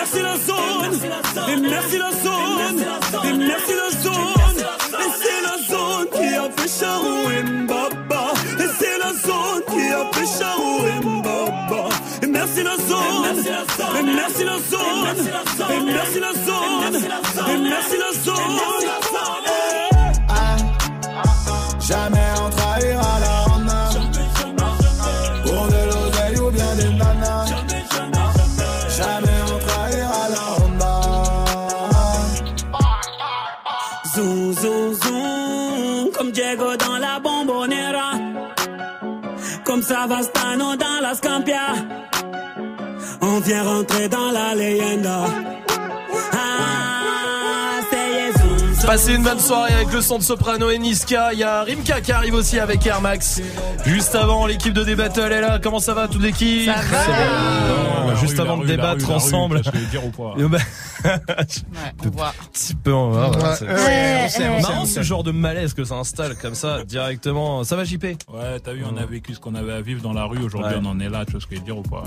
merci 0.00 0.22
la 0.22 0.36
zone 0.36 1.52
Et 1.52 1.56
merci 1.56 1.98
la 1.98 2.10
zone 2.10 2.80
Et 3.28 3.32
merci 3.36 3.72
la 3.82 3.90
zone 4.00 4.60
Et 5.04 5.10
c'est 5.20 5.42
la 5.48 5.56
zone 5.68 6.06
qui 6.14 6.34
a 6.34 6.48
fait 6.56 6.80
Charou 6.80 7.30
et 7.30 7.42
Mbaba 7.42 8.32
Et 8.58 8.68
c'est 8.78 8.98
la 8.98 9.12
zone 9.26 9.62
qui 9.70 9.84
a 9.92 10.04
fait 10.12 10.38
Charou 10.38 10.86
et 10.86 11.04
Mbaba 11.04 11.88
Et 12.22 12.26
merci 12.26 12.62
la 12.62 12.76
zone 12.76 13.26
Et 13.98 14.02
merci 14.02 14.44
la 14.44 14.56
zone 14.72 15.16
Et 15.70 15.80
merci 15.92 16.20
la 16.20 16.32
zone 16.32 16.96
Et 16.96 17.58
merci 17.58 17.96
la 17.98 18.12
zone 18.24 18.99
Zoom, 34.14 34.52
zoom, 34.54 34.94
zoom, 34.94 36.10
comme 36.16 36.32
Diego 36.32 36.76
dans 36.76 36.98
la 36.98 37.20
bombonera. 37.20 38.12
Comme 39.64 39.82
Savastano 39.82 40.76
dans 40.76 41.00
la 41.02 41.14
Scampia. 41.14 41.74
On 43.20 43.38
vient 43.40 43.62
rentrer 43.62 44.08
dans 44.08 44.30
la 44.32 44.54
leyenda. 44.54 45.26
Ah, 46.32 47.80
Passez 48.86 49.14
une 49.14 49.22
bonne 49.22 49.38
soirée 49.38 49.74
avec 49.74 49.92
le 49.92 50.00
son 50.00 50.18
de 50.18 50.24
Soprano 50.24 50.70
et 50.70 50.78
Niska. 50.78 51.32
Il 51.32 51.38
y 51.38 51.44
a 51.44 51.62
Rimka 51.62 52.00
qui 52.00 52.10
arrive 52.10 52.34
aussi 52.34 52.58
avec 52.58 52.84
Air 52.86 53.00
Max. 53.00 53.40
Juste 53.86 54.14
avant, 54.16 54.46
l'équipe 54.46 54.72
de 54.72 54.82
D-Battle 54.82 55.32
est 55.32 55.40
là. 55.40 55.60
Comment 55.62 55.78
ça 55.78 55.94
va 55.94 56.08
toute 56.08 56.22
l'équipe? 56.22 56.66
Ça 56.66 56.80
va. 56.80 58.06
La 58.08 58.14
Juste 58.16 58.34
rue, 58.34 58.40
avant 58.40 58.56
rue, 58.56 58.64
de 58.66 58.70
la 58.70 58.76
débattre 58.76 58.94
rue, 58.94 59.00
la 59.02 59.06
rue, 59.08 59.14
ensemble. 59.14 59.60
qu'est-ce 59.60 59.70
que 59.70 59.78
je 59.78 59.84
vais 59.84 59.90
dire 59.90 60.04
ou 60.04 60.10
pas 60.10 60.34
Et 60.36 60.42
on 62.04 62.08
voit. 62.10 62.34
petit 62.52 62.74
peu 62.74 62.92
on 62.92 63.10
va 63.10 63.28
voir, 63.28 63.58
marrant 64.62 64.84
ce 64.86 65.02
genre 65.02 65.22
de 65.24 65.30
malaise 65.32 65.74
que 65.74 65.84
ça 65.84 65.96
installe 65.96 66.36
comme 66.36 66.54
ça 66.54 66.84
directement. 66.84 67.64
Ça 67.64 67.76
va 67.76 67.84
JP 67.84 68.04
Ouais, 68.04 68.60
t'as 68.62 68.72
vu, 68.72 68.84
on 68.90 68.96
a 68.96 69.04
vécu 69.06 69.34
ce 69.34 69.40
qu'on 69.40 69.54
avait 69.54 69.72
à 69.72 69.80
vivre 69.80 70.02
dans 70.02 70.12
la 70.12 70.24
rue. 70.24 70.38
Aujourd'hui, 70.42 70.74
Ouais. 70.74 70.80
on 70.82 70.86
en 70.86 71.00
est 71.00 71.08
là. 71.08 71.24
Tu 71.24 71.32
vois 71.32 71.40
ce 71.40 71.46
que 71.46 71.54
je 71.54 71.60
veux 71.60 71.64
dire 71.66 71.78
ou 71.78 71.82
pas? 71.82 72.02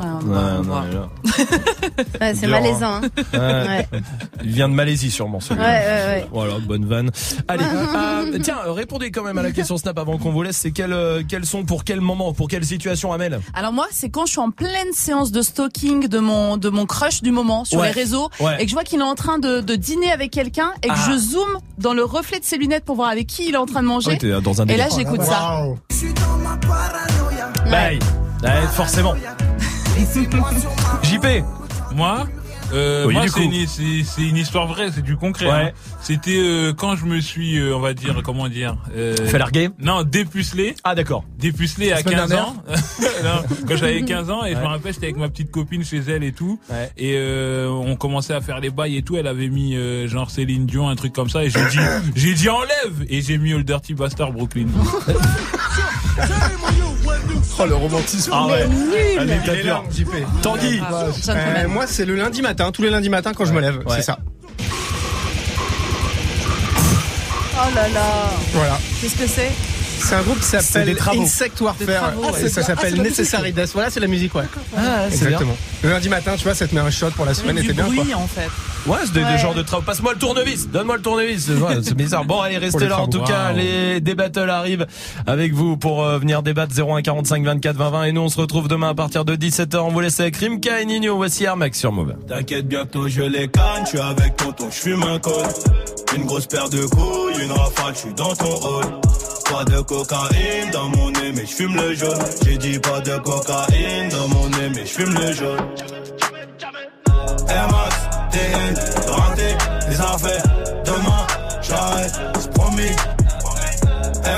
Ouais, 2.22 2.33
c'est 2.35 2.41
Dur, 2.47 2.49
malaisant. 2.49 3.01
hein. 3.33 3.81
Il 4.43 4.51
vient 4.51 4.69
de 4.69 4.73
Malaisie 4.73 5.11
sûrement 5.11 5.39
celui-là. 5.39 5.65
Ouais, 5.67 5.69
ouais, 5.85 6.05
ouais. 6.22 6.27
Voilà, 6.31 6.59
bonne 6.59 6.85
vanne. 6.85 7.11
Allez, 7.47 7.63
euh, 8.35 8.39
tiens, 8.41 8.57
répondez 8.67 9.11
quand 9.11 9.23
même 9.23 9.38
à 9.38 9.43
la 9.43 9.51
question 9.51 9.77
Snap 9.77 9.97
avant 9.97 10.17
qu'on 10.17 10.31
vous 10.31 10.43
laisse. 10.43 10.57
C'est 10.57 10.72
quel, 10.72 10.93
euh, 10.93 11.23
quels 11.27 11.45
sont 11.45 11.63
pour 11.65 11.83
quel 11.83 12.01
moment, 12.01 12.33
pour 12.33 12.47
quelle 12.47 12.65
situation 12.65 13.11
Amel? 13.13 13.39
Alors 13.53 13.73
moi, 13.73 13.88
c'est 13.91 14.09
quand 14.09 14.25
je 14.25 14.31
suis 14.31 14.39
en 14.39 14.51
pleine 14.51 14.91
séance 14.93 15.31
de 15.31 15.41
stalking 15.41 16.07
de 16.07 16.19
mon 16.19 16.57
de 16.57 16.69
mon 16.69 16.85
crush 16.85 17.22
du 17.22 17.31
moment 17.31 17.65
sur 17.65 17.80
Ouais. 17.80 17.88
les 17.88 17.93
réseaux 17.93 18.30
Ouais. 18.39 18.55
et 18.59 18.63
que 18.65 18.69
je 18.69 18.73
vois 18.75 18.82
qu'il 18.83 18.99
est 18.99 19.03
en 19.03 19.15
train 19.15 19.39
de, 19.39 19.61
de 19.61 19.75
dîner 19.75 20.11
avec 20.11 20.31
quelqu'un 20.31 20.71
et 20.83 20.87
que 20.87 20.93
Ah. 20.95 21.09
je 21.11 21.17
zoome 21.17 21.57
dans 21.77 21.93
le 21.93 22.03
reflet 22.03 22.39
de 22.39 22.45
ses 22.45 22.57
lunettes 22.57 22.85
pour 22.85 22.95
voir 22.95 23.09
avec 23.09 23.27
qui 23.27 23.47
il 23.47 23.55
est 23.55 23.57
en 23.57 23.65
train 23.65 23.81
de 23.81 23.87
manger. 23.87 24.11
Ouais, 24.11 24.17
t'es 24.17 24.41
dans 24.41 24.61
un 24.61 24.65
et 24.67 24.77
là, 24.77 24.87
j'écoute 24.95 25.21
ça. 25.23 25.63
Bah, 27.69 27.89
ouais, 28.43 28.67
forcément. 28.73 29.13
JP 31.03 31.25
Moi 31.95 32.25
euh, 32.73 33.05
Oui, 33.05 33.13
moi, 33.13 33.27
c'est 33.27 33.43
une, 33.45 33.67
c'est- 33.67 34.03
c'est 34.03 34.23
une 34.23 34.37
histoire 34.37 34.67
vraie, 34.67 34.89
c'est 34.93 35.03
du 35.03 35.15
concret. 35.15 35.45
Ouais. 35.47 35.53
hein. 35.53 35.71
C'était 36.01 36.37
euh, 36.39 36.73
quand 36.73 36.95
je 36.95 37.05
me 37.05 37.19
suis, 37.21 37.57
euh, 37.57 37.75
on 37.75 37.79
va 37.79 37.93
dire, 37.93 38.21
comment 38.23 38.49
dire, 38.49 38.75
euh, 38.95 39.15
Fait 39.27 39.37
larguer 39.37 39.69
Non, 39.79 40.03
dépucelé. 40.03 40.75
Ah 40.83 40.95
d'accord. 40.95 41.23
Dépucelé 41.39 41.91
à 41.91 41.97
semaine 41.99 42.15
15 42.17 42.29
dernière 42.29 42.47
ans. 42.49 42.55
non, 43.23 43.43
quand 43.67 43.75
j'avais 43.77 44.01
15 44.03 44.29
ans 44.29 44.43
et 44.45 44.51
je 44.51 44.55
Ouais. 44.57 44.61
me 44.61 44.67
rappelle, 44.67 44.93
j'étais 44.93 45.05
avec 45.07 45.17
ma 45.17 45.29
petite 45.29 45.51
copine 45.51 45.83
chez 45.85 45.99
elle 46.07 46.23
et 46.23 46.31
tout, 46.31 46.59
et 46.97 47.13
euh, 47.15 47.67
on 47.69 47.95
commençait 47.95 48.33
à 48.33 48.41
faire 48.41 48.59
les 48.59 48.69
bails 48.69 48.97
et 48.97 49.01
tout. 49.03 49.15
Elle 49.17 49.27
avait 49.27 49.49
mis 49.49 49.75
euh, 49.75 50.07
genre 50.07 50.29
Céline 50.31 50.65
Dion, 50.65 50.89
un 50.89 50.95
truc 50.95 51.13
comme 51.13 51.29
ça, 51.29 51.43
et 51.43 51.49
j'ai 51.49 51.65
dit, 51.69 51.77
j'ai 52.15 52.33
dit 52.33 52.49
enlève, 52.49 53.05
et 53.09 53.21
j'ai 53.21 53.37
mis 53.37 53.53
All 53.53 53.63
Dirty 53.63 53.93
Bastard 53.93 54.31
Brooklyn. 54.33 54.67
Oh 57.59 57.65
le 57.65 57.75
romantisme. 57.75 58.32
Ah 58.33 58.48
ouais. 58.48 58.64
Allez, 59.19 59.33
Allez, 59.48 59.64
là. 59.64 59.83
Tanguy. 60.41 60.82
Euh, 61.30 61.67
moi 61.67 61.85
c'est 61.88 62.06
le 62.06 62.15
lundi 62.15 62.41
matin, 62.41 62.72
tous 62.72 62.82
les 62.82 62.90
lundis 62.90 63.09
matins 63.09 63.32
quand 63.35 63.45
je 63.45 63.53
me 63.53 63.61
lève, 63.61 63.77
Ouais. 63.85 63.95
c'est 63.98 64.01
ça. 64.01 64.17
Oh 67.56 67.69
là 67.75 67.88
là. 67.90 68.06
Voilà. 68.53 68.77
Qu'est-ce 69.01 69.15
que 69.15 69.27
c'est? 69.27 69.51
C'est 70.03 70.15
un 70.15 70.22
groupe 70.22 70.40
qui 70.40 70.45
C'est 70.45 70.61
s'appelle 70.61 70.85
des 70.88 70.95
travaux. 70.95 71.22
Insect 71.22 71.61
Warfare. 71.61 71.88
travaux, 72.11 72.32
ouais. 72.33 72.43
Et 72.45 72.49
ça 72.49 72.61
Ah, 72.61 72.67
s'appelle 72.67 72.91
c'est 72.91 72.98
la 72.98 73.03
Necessary 73.03 73.41
musique. 73.43 73.56
Death. 73.56 73.69
Voilà, 73.73 73.90
c'est 73.90 73.99
la 73.99 74.07
musique, 74.07 74.35
ouais. 74.35 74.43
Ah, 74.77 75.06
c'est 75.09 75.17
bien. 75.19 75.25
Exactement. 75.27 75.57
Le 75.83 75.90
lundi 75.90 76.09
matin, 76.09 76.33
tu 76.38 76.43
vois, 76.43 76.56
ça 76.56 76.67
te 76.67 76.75
met 76.75 76.82
un 76.82 76.91
shot 76.91 77.11
pour 77.11 77.25
la 77.25 77.33
semaine 77.33 77.57
et 77.57 77.61
du 77.61 77.67
t'es 77.67 77.73
bien. 77.73 77.85
bruit 77.85 77.98
quoi. 77.99 78.17
en 78.17 78.27
fait. 78.27 78.49
Ouais, 78.85 78.98
c'est 79.06 79.14
des, 79.14 79.38
genres 79.38 79.53
de 79.53 79.61
travaux. 79.61 79.83
Passe-moi 79.83 80.14
le 80.14 80.19
tournevis. 80.19 80.67
Donne-moi 80.67 80.98
le 80.98 81.01
tournevis. 81.01 81.45
C'est 81.45 81.53
ouais, 81.53 81.77
c'est 81.82 81.93
bizarre. 81.95 82.25
Bon, 82.25 82.41
allez, 82.41 82.57
restez 82.57 82.88
là. 82.88 82.99
En 82.99 83.07
tout 83.07 83.22
cas, 83.22 83.53
les 83.53 84.01
débattles 84.01 84.49
arrivent 84.49 84.85
avec 85.25 85.53
vous 85.53 85.77
pour 85.77 86.03
euh, 86.03 86.17
venir 86.19 86.43
débattre 86.43 86.73
01 86.77 87.01
45 87.01 87.43
24 87.45 87.75
20 87.77 87.90
20. 87.90 88.03
Et 88.03 88.11
nous, 88.11 88.22
on 88.22 88.30
se 88.30 88.40
retrouve 88.40 88.67
demain 88.67 88.90
à 88.90 88.93
partir 88.93 89.23
de 89.25 89.35
17h. 89.35 89.77
On 89.77 89.90
vous 89.90 90.01
laisse 90.01 90.19
avec 90.19 90.35
Rimka 90.35 90.82
et 90.82 90.85
Nino. 90.85 91.15
Voici 91.15 91.45
Air 91.45 91.56
Max 91.56 91.80
sur 91.80 91.91
Move. 91.93 92.14
T'inquiète, 92.27 92.67
bientôt 92.67 93.07
je 93.07 93.22
les 93.22 93.48
canne, 93.48 93.83
je 93.85 93.90
suis 93.90 93.99
avec 93.99 94.35
tonton, 94.35 94.67
je 94.69 94.75
fume 94.75 95.03
un 95.03 95.19
col. 95.19 95.33
Une 96.15 96.25
grosse 96.25 96.45
paire 96.48 96.69
de 96.69 96.85
couilles, 96.85 97.41
une 97.41 97.51
rafale, 97.51 97.93
je 97.95 97.99
suis 97.99 98.14
dans 98.14 98.35
ton 98.35 98.45
hall. 98.67 98.85
Pas 99.53 99.65
de 99.65 99.82
cocaïne 99.82 100.72
dans 100.72 100.90
mon 100.90 101.11
nez, 101.11 101.32
mais 101.35 101.45
je 101.45 101.53
fume 101.53 101.75
le 101.75 101.93
jaune. 101.93 102.17
J'ai 102.43 102.57
dit 102.57 102.80
pas 102.80 102.99
de 103.01 103.15
cocaïne 103.17 104.09
dans 104.09 104.27
mon 104.30 104.49
nez, 104.49 104.69
mais 104.73 104.83
je 104.83 104.91
fume 104.91 105.14
le 105.14 105.32
jaune. 105.32 105.59
Max, 107.69 107.95
TN, 108.32 108.73
rentré, 109.11 109.56
les 109.90 110.01
affaires. 110.01 110.43
Demain, 110.85 111.27
j'arrête, 111.61 112.14
c'est 112.40 112.51
promis. 112.51 112.95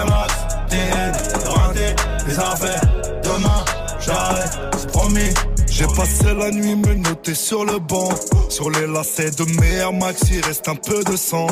Max, 0.05 0.33
TN, 0.69 1.13
rentré, 1.47 1.95
les 2.27 2.37
affaires. 2.37 2.81
Demain, 3.23 3.65
j'arrête, 4.01 4.59
c'est 4.77 4.91
promis. 4.91 5.33
J'ai 5.69 5.87
passé 5.95 6.33
la 6.37 6.51
nuit 6.51 6.75
me 6.75 6.93
noter 6.93 7.35
sur 7.35 7.63
le 7.63 7.79
banc. 7.79 8.09
Sur 8.49 8.69
les 8.69 8.85
lacets 8.85 9.31
de 9.31 9.45
mes 9.61 9.97
Max, 9.97 10.23
il 10.29 10.43
reste 10.43 10.67
un 10.67 10.75
peu 10.75 11.01
de 11.05 11.15
sang. 11.15 11.47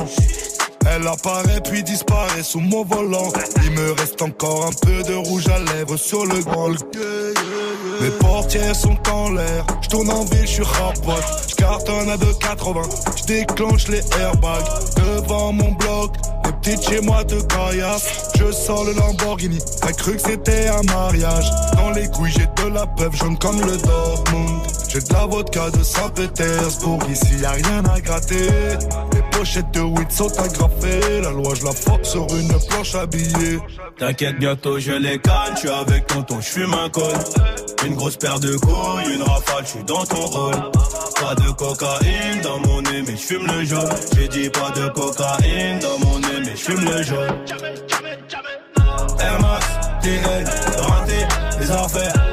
Elle 0.86 1.08
apparaît 1.08 1.62
puis 1.64 1.84
disparaît 1.84 2.44
sous 2.44 2.60
mon 2.60 2.84
volant. 2.84 3.32
Il 3.64 3.72
me 3.72 3.92
reste 3.94 4.22
encore 4.22 4.68
un 4.68 4.74
peu 4.86 5.04
de 5.04 5.16
rouge 5.16 5.48
à 5.48 5.60
lèvres 5.60 5.98
sur 5.98 6.26
le 6.26 6.42
grand. 6.44 6.70
Mes 8.02 8.10
portières 8.20 8.76
sont 8.76 8.98
en 9.12 9.32
l'air. 9.32 9.66
Je 9.82 9.90
tourne 9.90 10.10
en 10.10 10.24
ville, 10.26 10.42
je 10.48 10.54
suis 10.54 10.64
rapote. 10.64 11.24
Je 11.48 11.56
cartonne 11.56 12.10
à 12.10 12.18
2,80. 12.18 13.18
Je 13.18 13.24
déclenche 13.24 13.88
les 13.88 14.02
airbags 14.20 14.66
devant 14.98 15.54
mon 15.54 15.72
bloc. 15.72 16.16
Les 16.46 16.52
petites 16.52 16.90
chez 16.90 17.02
moi 17.02 17.24
de 17.24 17.40
caillasse. 17.42 18.32
Je 18.38 18.52
sors 18.52 18.84
le 18.84 18.94
Lamborghini. 18.94 19.60
T'as 19.82 19.94
cru 19.94 20.16
que 20.16 20.22
c'était 20.22 20.68
un 20.68 20.84
mariage. 20.84 21.46
Dans 21.78 21.92
les 21.92 22.08
couilles, 22.08 22.32
j'ai 22.32 22.48
de 22.64 22.70
la 22.74 22.86
peuple 22.86 23.16
jaune 23.16 23.38
comme 23.38 23.62
le 23.62 23.78
Dortmund. 23.78 24.62
J'ai 24.90 25.00
de 25.00 25.14
la 25.14 25.26
vodka 25.26 25.70
de 25.70 25.84
Saint-Pétersbourg. 25.84 27.00
Ici, 27.10 27.38
y 27.42 27.46
a 27.46 27.52
rien 27.52 27.84
à 27.86 28.00
gratter. 28.02 28.50
Pochettes 29.38 29.72
de 29.72 29.82
weed 29.82 30.12
sont 30.12 30.40
agrafées. 30.40 31.22
La 31.22 31.32
loi, 31.32 31.54
je 31.56 31.66
la 31.66 31.72
force 31.72 32.12
sur 32.12 32.28
une 32.36 32.54
planche 32.70 32.96
habillée. 32.96 33.60
T'inquiète, 33.98 34.40
bientôt 34.40 34.80
je 34.80 34.92
les 34.92 35.20
canne, 35.20 35.56
suis 35.58 35.70
avec 35.70 36.08
tonton, 36.08 36.40
je 36.42 36.48
fume 36.48 36.74
un 36.74 36.90
col. 36.90 37.14
Une 37.86 37.96
grosse 37.96 38.18
paire 38.18 38.40
de 38.40 38.56
couilles, 38.58 39.14
une 39.14 39.24
rafale, 39.24 39.64
je 39.66 39.70
suis 39.70 39.84
dans 39.84 40.06
ton 40.06 40.26
rôle. 40.26 40.72
Pas 41.20 41.36
de 41.36 41.52
cocaïne 41.52 42.42
dans 42.42 42.60
mon 42.60 42.82
nez, 42.82 43.04
mais 43.06 43.16
je 43.16 43.22
fume 43.22 43.48
le 43.48 43.66
jaune. 43.66 43.90
J'ai 44.16 44.28
dit 44.28 44.50
pas 44.50 44.72
de 44.72 44.88
cocaïne 44.90 45.80
dans 45.80 46.00
mon 46.06 46.20
nez, 46.20 46.40
mais 46.46 46.56
je 46.56 46.64
fume 46.64 46.86
le 46.86 47.04
jaune. 47.04 47.38
Air 49.20 49.42
Max, 49.42 49.66
TN, 50.02 50.46
rentré, 50.82 51.28
les 51.60 51.72
affaires. 51.72 52.33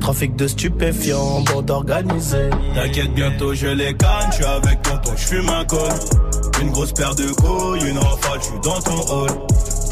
Trafic 0.00 0.34
de 0.36 0.48
stupéfiants, 0.48 1.42
bande 1.42 1.70
organisée. 1.70 2.50
T'inquiète, 2.74 3.14
bientôt 3.14 3.54
je 3.54 3.68
les 3.68 3.94
canne, 3.94 4.30
je 4.38 4.44
avec 4.44 4.82
tonton, 4.82 5.12
je 5.16 5.26
fume 5.26 5.48
un 5.48 5.64
col. 5.64 5.92
Une 6.60 6.70
grosse 6.70 6.92
paire 6.92 7.14
de 7.14 7.26
couilles, 7.32 7.88
une 7.88 7.98
rafale, 7.98 8.38
je 8.40 8.44
suis 8.44 8.60
dans 8.62 8.80
ton 8.80 9.14
hall. 9.14 9.30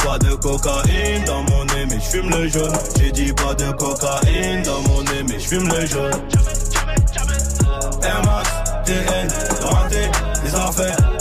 Pas 0.04 0.18
de 0.18 0.34
cocaïne 0.34 1.24
dans 1.26 1.42
mon 1.42 1.64
nez, 1.64 1.86
mais 1.88 1.96
je 2.00 2.18
fume 2.18 2.30
le 2.30 2.48
jaune. 2.48 2.72
J'ai 2.98 3.12
dit 3.12 3.32
pas 3.32 3.54
de 3.54 3.70
cocaïne 3.72 4.62
dans 4.62 4.80
mon 4.88 5.02
nez, 5.02 5.22
mais 5.28 5.38
je 5.38 5.46
fume 5.46 5.68
le 5.68 5.86
jaune. 5.86 6.12
Air 8.02 8.22
Max, 8.24 8.50
TN, 8.84 9.28
les 10.44 10.54
affaires. 10.54 11.17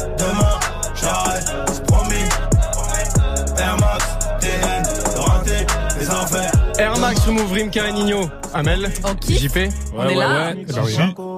Air 6.79 6.97
Max, 6.99 7.25
le 7.25 7.33
Move 7.33 7.51
Rimka 7.53 7.89
et 7.89 7.91
Nino. 7.91 8.29
Amel, 8.53 8.89
JP. 9.27 9.57
On 9.95 10.07
est 10.07 10.15
là. 10.15 10.53
Eh 10.55 10.63
ben 10.65 10.83
oui. 10.85 10.95